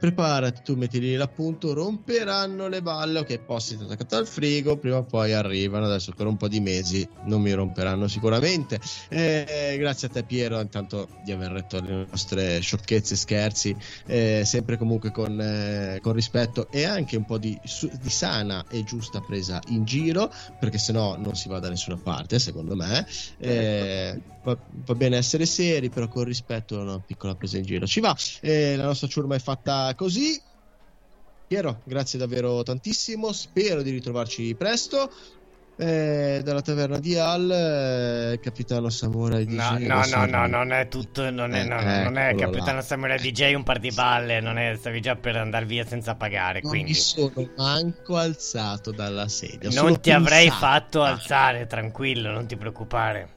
preparati, 0.03 0.61
tu 0.63 0.75
metti 0.75 0.99
lì 0.99 1.15
l'appunto, 1.15 1.71
romperanno 1.71 2.67
le 2.67 2.81
balle, 2.81 3.19
ok, 3.19 3.39
posti 3.45 3.75
attaccato 3.75 4.17
al 4.17 4.27
frigo, 4.27 4.75
prima 4.75 4.97
o 4.97 5.05
poi 5.05 5.31
arrivano, 5.31 5.85
adesso 5.85 6.11
per 6.11 6.25
un 6.27 6.35
po' 6.35 6.49
di 6.49 6.59
mesi 6.59 7.07
non 7.23 7.41
mi 7.41 7.53
romperanno 7.53 8.09
sicuramente. 8.09 8.81
Eh, 9.07 9.77
grazie 9.79 10.09
a 10.09 10.11
te 10.11 10.23
Piero 10.23 10.59
intanto 10.59 11.07
di 11.23 11.31
aver 11.31 11.51
retto 11.51 11.79
le 11.79 12.05
nostre 12.09 12.59
sciocchezze 12.59 13.13
e 13.13 13.17
scherzi, 13.17 13.77
eh, 14.07 14.43
sempre 14.43 14.75
comunque 14.75 15.09
con, 15.09 15.39
eh, 15.39 15.99
con 16.01 16.11
rispetto 16.11 16.69
e 16.69 16.83
anche 16.83 17.15
un 17.15 17.23
po' 17.23 17.37
di, 17.37 17.57
su- 17.63 17.89
di 17.97 18.09
sana 18.09 18.65
e 18.69 18.83
giusta 18.83 19.21
presa 19.21 19.61
in 19.69 19.85
giro, 19.85 20.29
perché 20.59 20.79
sennò 20.79 21.15
non 21.15 21.33
si 21.35 21.47
va 21.47 21.59
da 21.59 21.69
nessuna 21.69 21.95
parte, 21.95 22.39
secondo 22.39 22.75
me. 22.75 23.07
Eh, 23.37 24.21
va, 24.43 24.57
va 24.69 24.95
bene 24.95 25.17
essere 25.17 25.45
seri, 25.45 25.89
però 25.89 26.07
con 26.07 26.25
rispetto 26.25 26.77
una 26.77 26.99
piccola 26.99 27.35
presa 27.35 27.57
in 27.57 27.63
giro 27.63 27.87
ci 27.87 28.01
va. 28.01 28.15
Eh, 28.41 28.75
la 28.75 28.85
nostra 28.85 29.07
ciurma 29.07 29.35
è 29.35 29.39
fatta 29.39 29.92
così. 29.95 30.41
Piero, 31.47 31.81
grazie 31.83 32.17
davvero 32.19 32.63
tantissimo. 32.63 33.31
Spero 33.31 33.81
di 33.81 33.91
ritrovarci 33.91 34.55
presto. 34.55 35.11
Eh, 35.75 36.41
dalla 36.43 36.61
taverna 36.61 36.99
di 36.99 37.17
Al, 37.17 37.49
eh, 37.49 38.39
capitano 38.39 38.89
Samurai 38.89 39.43
DJ. 39.43 39.55
No, 39.55 40.05
no, 40.05 40.05
no, 40.05 40.25
no, 40.27 40.45
non 40.47 40.71
è 40.71 40.87
tutto, 40.87 41.27
non 41.31 41.51
è, 41.55 41.61
Eh, 41.61 41.63
no, 41.63 41.81
no, 41.81 42.03
non 42.03 42.17
è 42.19 42.35
Capitano 42.35 42.75
là. 42.75 42.81
Samurai 42.83 43.17
DJ 43.19 43.55
un 43.55 43.63
par 43.63 43.79
di 43.79 43.89
balle, 43.91 44.39
non 44.39 44.59
è, 44.59 44.75
stavi 44.77 45.01
già 45.01 45.15
per 45.15 45.35
andare 45.35 45.65
via 45.65 45.83
senza 45.83 46.13
pagare, 46.13 46.59
Non 46.61 46.69
quindi 46.69 46.91
mi 46.91 46.97
sono 46.97 47.49
manco 47.57 48.17
alzato 48.17 48.91
dalla 48.91 49.27
sedia. 49.27 49.69
non 49.81 49.99
ti 49.99 50.11
avrei 50.11 50.47
pensato. 50.49 50.65
fatto 50.65 51.01
alzare, 51.01 51.65
tranquillo, 51.65 52.29
non 52.31 52.45
ti 52.45 52.55
preoccupare. 52.55 53.29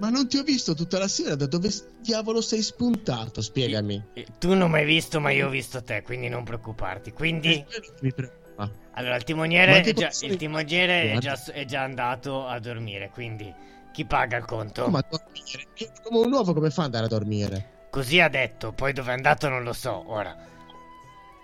Ma 0.00 0.08
non 0.08 0.28
ti 0.28 0.38
ho 0.38 0.42
visto 0.42 0.74
tutta 0.74 0.98
la 0.98 1.08
sera. 1.08 1.34
Da 1.34 1.46
dove 1.46 1.68
diavolo 2.00 2.40
sei 2.40 2.62
spuntato? 2.62 3.42
Spiegami. 3.42 4.02
Tu 4.38 4.54
non 4.54 4.70
mi 4.70 4.78
hai 4.78 4.84
visto, 4.86 5.20
ma 5.20 5.30
io 5.30 5.46
ho 5.46 5.50
visto 5.50 5.82
te, 5.82 6.02
quindi 6.02 6.28
non 6.28 6.42
preoccuparti. 6.42 7.12
Quindi, 7.12 7.62
Mi 8.00 8.12
preoccupa. 8.12 8.70
allora, 8.92 9.16
il 9.16 9.24
timoniere, 9.24 9.82
è 9.82 9.92
già, 9.92 10.10
il 10.22 10.36
timoniere 10.36 11.12
è, 11.12 11.18
già, 11.18 11.38
è 11.52 11.66
già 11.66 11.82
andato 11.82 12.46
a 12.46 12.58
dormire, 12.58 13.10
quindi 13.10 13.52
chi 13.92 14.06
paga 14.06 14.38
il 14.38 14.46
conto? 14.46 14.88
Ma 14.88 15.04
dormire? 15.06 15.66
Io 15.74 15.90
Come 16.02 16.18
un 16.18 16.32
uovo, 16.32 16.54
come 16.54 16.70
fa 16.70 16.80
ad 16.80 16.86
andare 16.86 17.04
a 17.04 17.08
dormire? 17.08 17.70
Così 17.90 18.20
ha 18.20 18.28
detto, 18.28 18.72
poi 18.72 18.94
dove 18.94 19.10
è 19.10 19.14
andato 19.14 19.48
non 19.50 19.62
lo 19.62 19.74
so, 19.74 20.04
ora. 20.06 20.34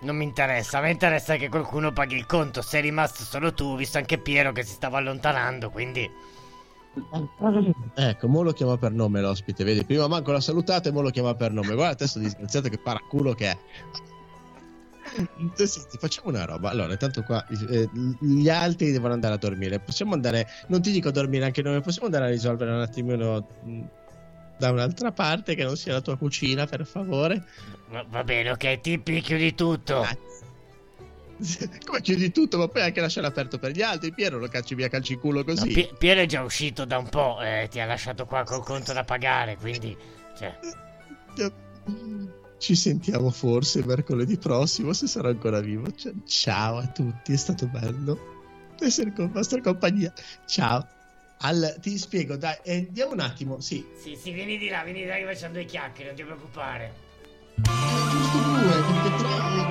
Non 0.00 0.16
mi 0.16 0.24
interessa, 0.24 0.78
a 0.78 0.80
me 0.80 0.90
interessa 0.90 1.36
che 1.36 1.50
qualcuno 1.50 1.92
paghi 1.92 2.16
il 2.16 2.24
conto. 2.24 2.62
Sei 2.62 2.80
rimasto 2.80 3.22
solo 3.22 3.52
tu, 3.52 3.64
ho 3.64 3.76
visto 3.76 3.98
anche 3.98 4.16
Piero 4.18 4.52
che 4.52 4.62
si 4.62 4.72
stava 4.72 4.96
allontanando, 4.96 5.68
quindi... 5.70 6.08
Ecco, 7.94 8.28
mo 8.28 8.42
lo 8.42 8.52
chiama 8.52 8.76
per 8.78 8.92
nome 8.92 9.20
l'ospite, 9.20 9.64
vedi? 9.64 9.84
Prima 9.84 10.08
manco 10.08 10.32
l'ha 10.32 10.40
salutato 10.40 10.88
e 10.88 10.92
mo 10.92 11.00
lo 11.00 11.10
chiama 11.10 11.34
per 11.34 11.52
nome. 11.52 11.74
Guarda, 11.74 11.92
adesso 11.92 12.18
disgraziato 12.18 12.68
che 12.68 12.78
paraculo 12.78 13.34
che 13.34 13.50
è. 13.50 13.58
Eh, 15.56 15.66
Senti, 15.66 15.98
facciamo 15.98 16.28
una 16.30 16.44
roba. 16.44 16.70
Allora, 16.70 16.92
intanto 16.92 17.22
qua 17.22 17.46
eh, 17.46 17.88
gli 18.20 18.48
altri 18.48 18.92
devono 18.92 19.12
andare 19.12 19.34
a 19.34 19.38
dormire. 19.38 19.78
Possiamo 19.78 20.14
andare, 20.14 20.46
non 20.68 20.82
ti 20.82 20.90
dico 20.90 21.08
a 21.08 21.12
dormire 21.12 21.44
anche 21.44 21.62
noi, 21.62 21.80
possiamo 21.80 22.06
andare 22.06 22.26
a 22.26 22.28
risolvere 22.28 22.72
un 22.72 22.80
attimino 22.80 23.46
mh, 23.62 23.82
da 24.58 24.70
un'altra 24.70 25.12
parte 25.12 25.54
che 25.54 25.64
non 25.64 25.76
sia 25.76 25.92
la 25.92 26.00
tua 26.00 26.16
cucina, 26.16 26.66
per 26.66 26.86
favore. 26.86 27.44
Va, 27.90 28.04
va 28.08 28.24
bene, 28.24 28.50
ok, 28.50 28.80
Tippi, 28.80 29.20
chiudi 29.20 29.54
tutto. 29.54 30.04
Come 31.84 32.00
chiudi 32.00 32.30
tutto, 32.32 32.58
ma 32.58 32.68
poi 32.68 32.82
anche 32.82 33.00
lasciare 33.00 33.26
aperto 33.26 33.58
per 33.58 33.72
gli 33.72 33.82
altri. 33.82 34.12
Piero 34.12 34.38
lo 34.38 34.48
cacci 34.48 34.74
via 34.74 34.88
calci 34.88 35.16
culo 35.16 35.38
No, 35.38 35.44
così. 35.44 35.72
Pie- 35.72 35.92
Piero 35.98 36.20
è 36.20 36.26
già 36.26 36.42
uscito 36.42 36.84
da 36.84 36.98
un 36.98 37.08
po', 37.08 37.40
eh, 37.40 37.68
ti 37.70 37.80
ha 37.80 37.86
lasciato 37.86 38.26
qua 38.26 38.44
col 38.44 38.64
conto 38.64 38.92
da 38.92 39.04
pagare, 39.04 39.56
quindi... 39.56 39.96
Cioè, 40.38 40.58
Ci 42.58 42.74
sentiamo 42.74 43.30
forse 43.30 43.84
mercoledì 43.84 44.38
prossimo 44.38 44.92
se 44.92 45.06
sarò 45.06 45.28
ancora 45.28 45.60
vivo. 45.60 45.90
Cioè, 45.92 46.12
ciao 46.26 46.78
a 46.78 46.86
tutti, 46.86 47.32
è 47.32 47.36
stato 47.36 47.66
bello 47.66 48.34
essere 48.84 49.12
con 49.12 49.30
vostra 49.30 49.60
compagnia. 49.60 50.12
Ciao. 50.46 50.86
Al- 51.40 51.76
ti 51.80 51.98
spiego, 51.98 52.36
dai, 52.36 52.56
eh, 52.62 52.86
andiamo 52.88 53.12
un 53.12 53.20
attimo. 53.20 53.60
Sì, 53.60 53.84
sì, 54.02 54.16
sì, 54.16 54.32
vieni 54.32 54.58
di 54.58 54.68
là, 54.68 54.82
vieni 54.82 55.00
di 55.00 55.06
là 55.06 55.16
che 55.16 55.24
facciamo 55.24 55.52
due 55.54 55.64
chiacchiere, 55.64 56.08
non 56.08 56.16
ti 56.16 56.24
preoccupare. 56.24 56.94
giusto 57.56 58.38
due, 58.38 58.82
perché 58.82 59.16
tre 59.16 59.65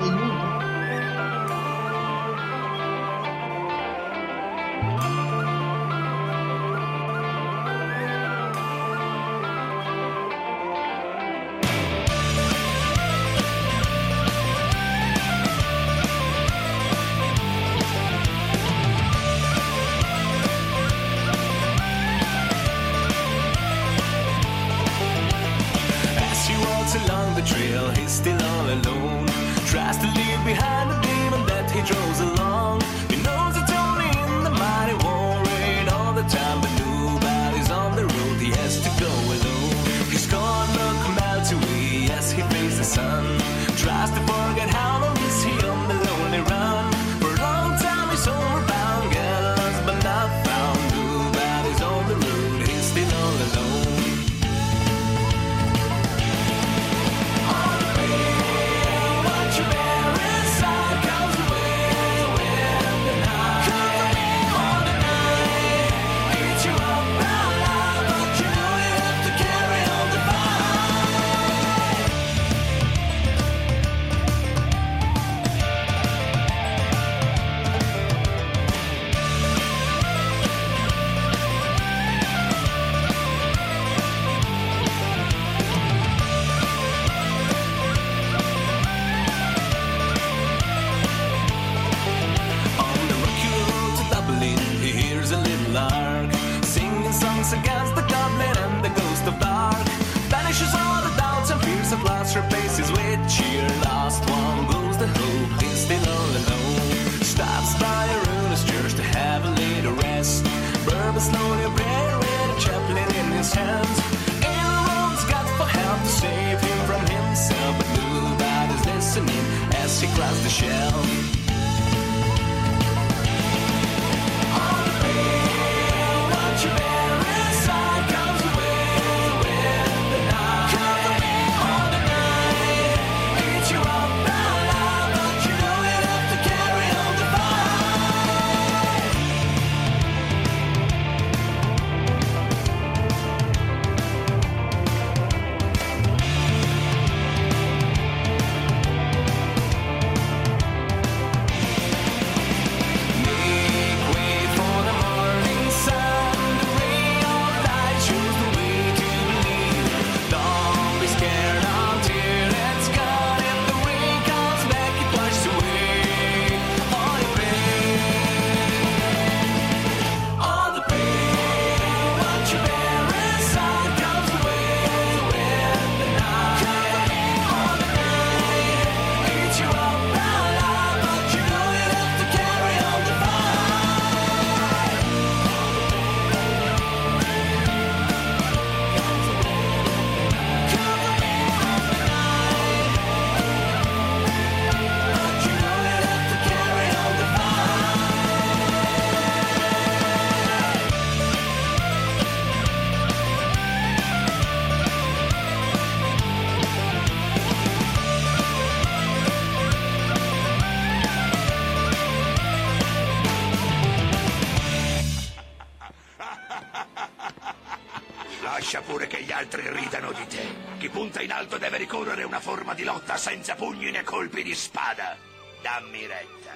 altri 219.36 219.68
ridano 219.70 220.12
di 220.12 220.26
te. 220.26 220.44
Chi 220.78 220.88
punta 220.88 221.20
in 221.20 221.30
alto 221.30 221.58
deve 221.58 221.76
ricorrere 221.76 222.22
a 222.22 222.26
una 222.26 222.40
forma 222.40 222.72
di 222.72 222.84
lotta 222.84 223.18
senza 223.18 223.54
pugni 223.54 223.90
né 223.90 224.02
colpi 224.02 224.42
di 224.42 224.54
spada. 224.54 225.16
Dammi 225.60 226.06
retta. 226.06 226.52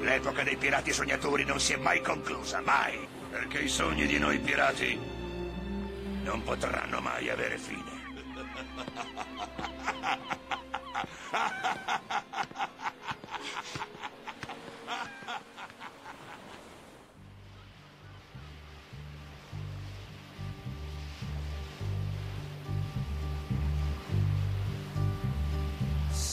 L'epoca 0.00 0.42
dei 0.42 0.56
pirati 0.56 0.92
sognatori 0.92 1.44
non 1.44 1.60
si 1.60 1.72
è 1.72 1.76
mai 1.76 2.00
conclusa, 2.02 2.60
mai. 2.62 3.06
Perché 3.30 3.60
i 3.60 3.68
sogni 3.68 4.06
di 4.06 4.18
noi 4.18 4.40
pirati 4.40 4.98
non 6.24 6.42
potranno 6.42 7.00
mai 7.00 7.28
avere 7.30 7.58
fine. 7.58 7.98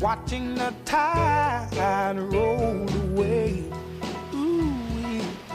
watching 0.00 0.54
the 0.54 0.72
tide 0.84 2.18
roll 2.18 2.86
away. 3.04 3.64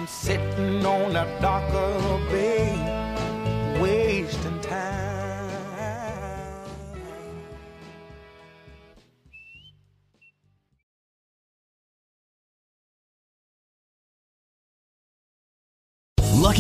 Sitting 0.08 0.86
on 0.86 1.16
a 1.16 1.26
darker 1.42 2.20
bay, 2.30 3.80
wasting 3.82 4.60
time. 4.62 5.11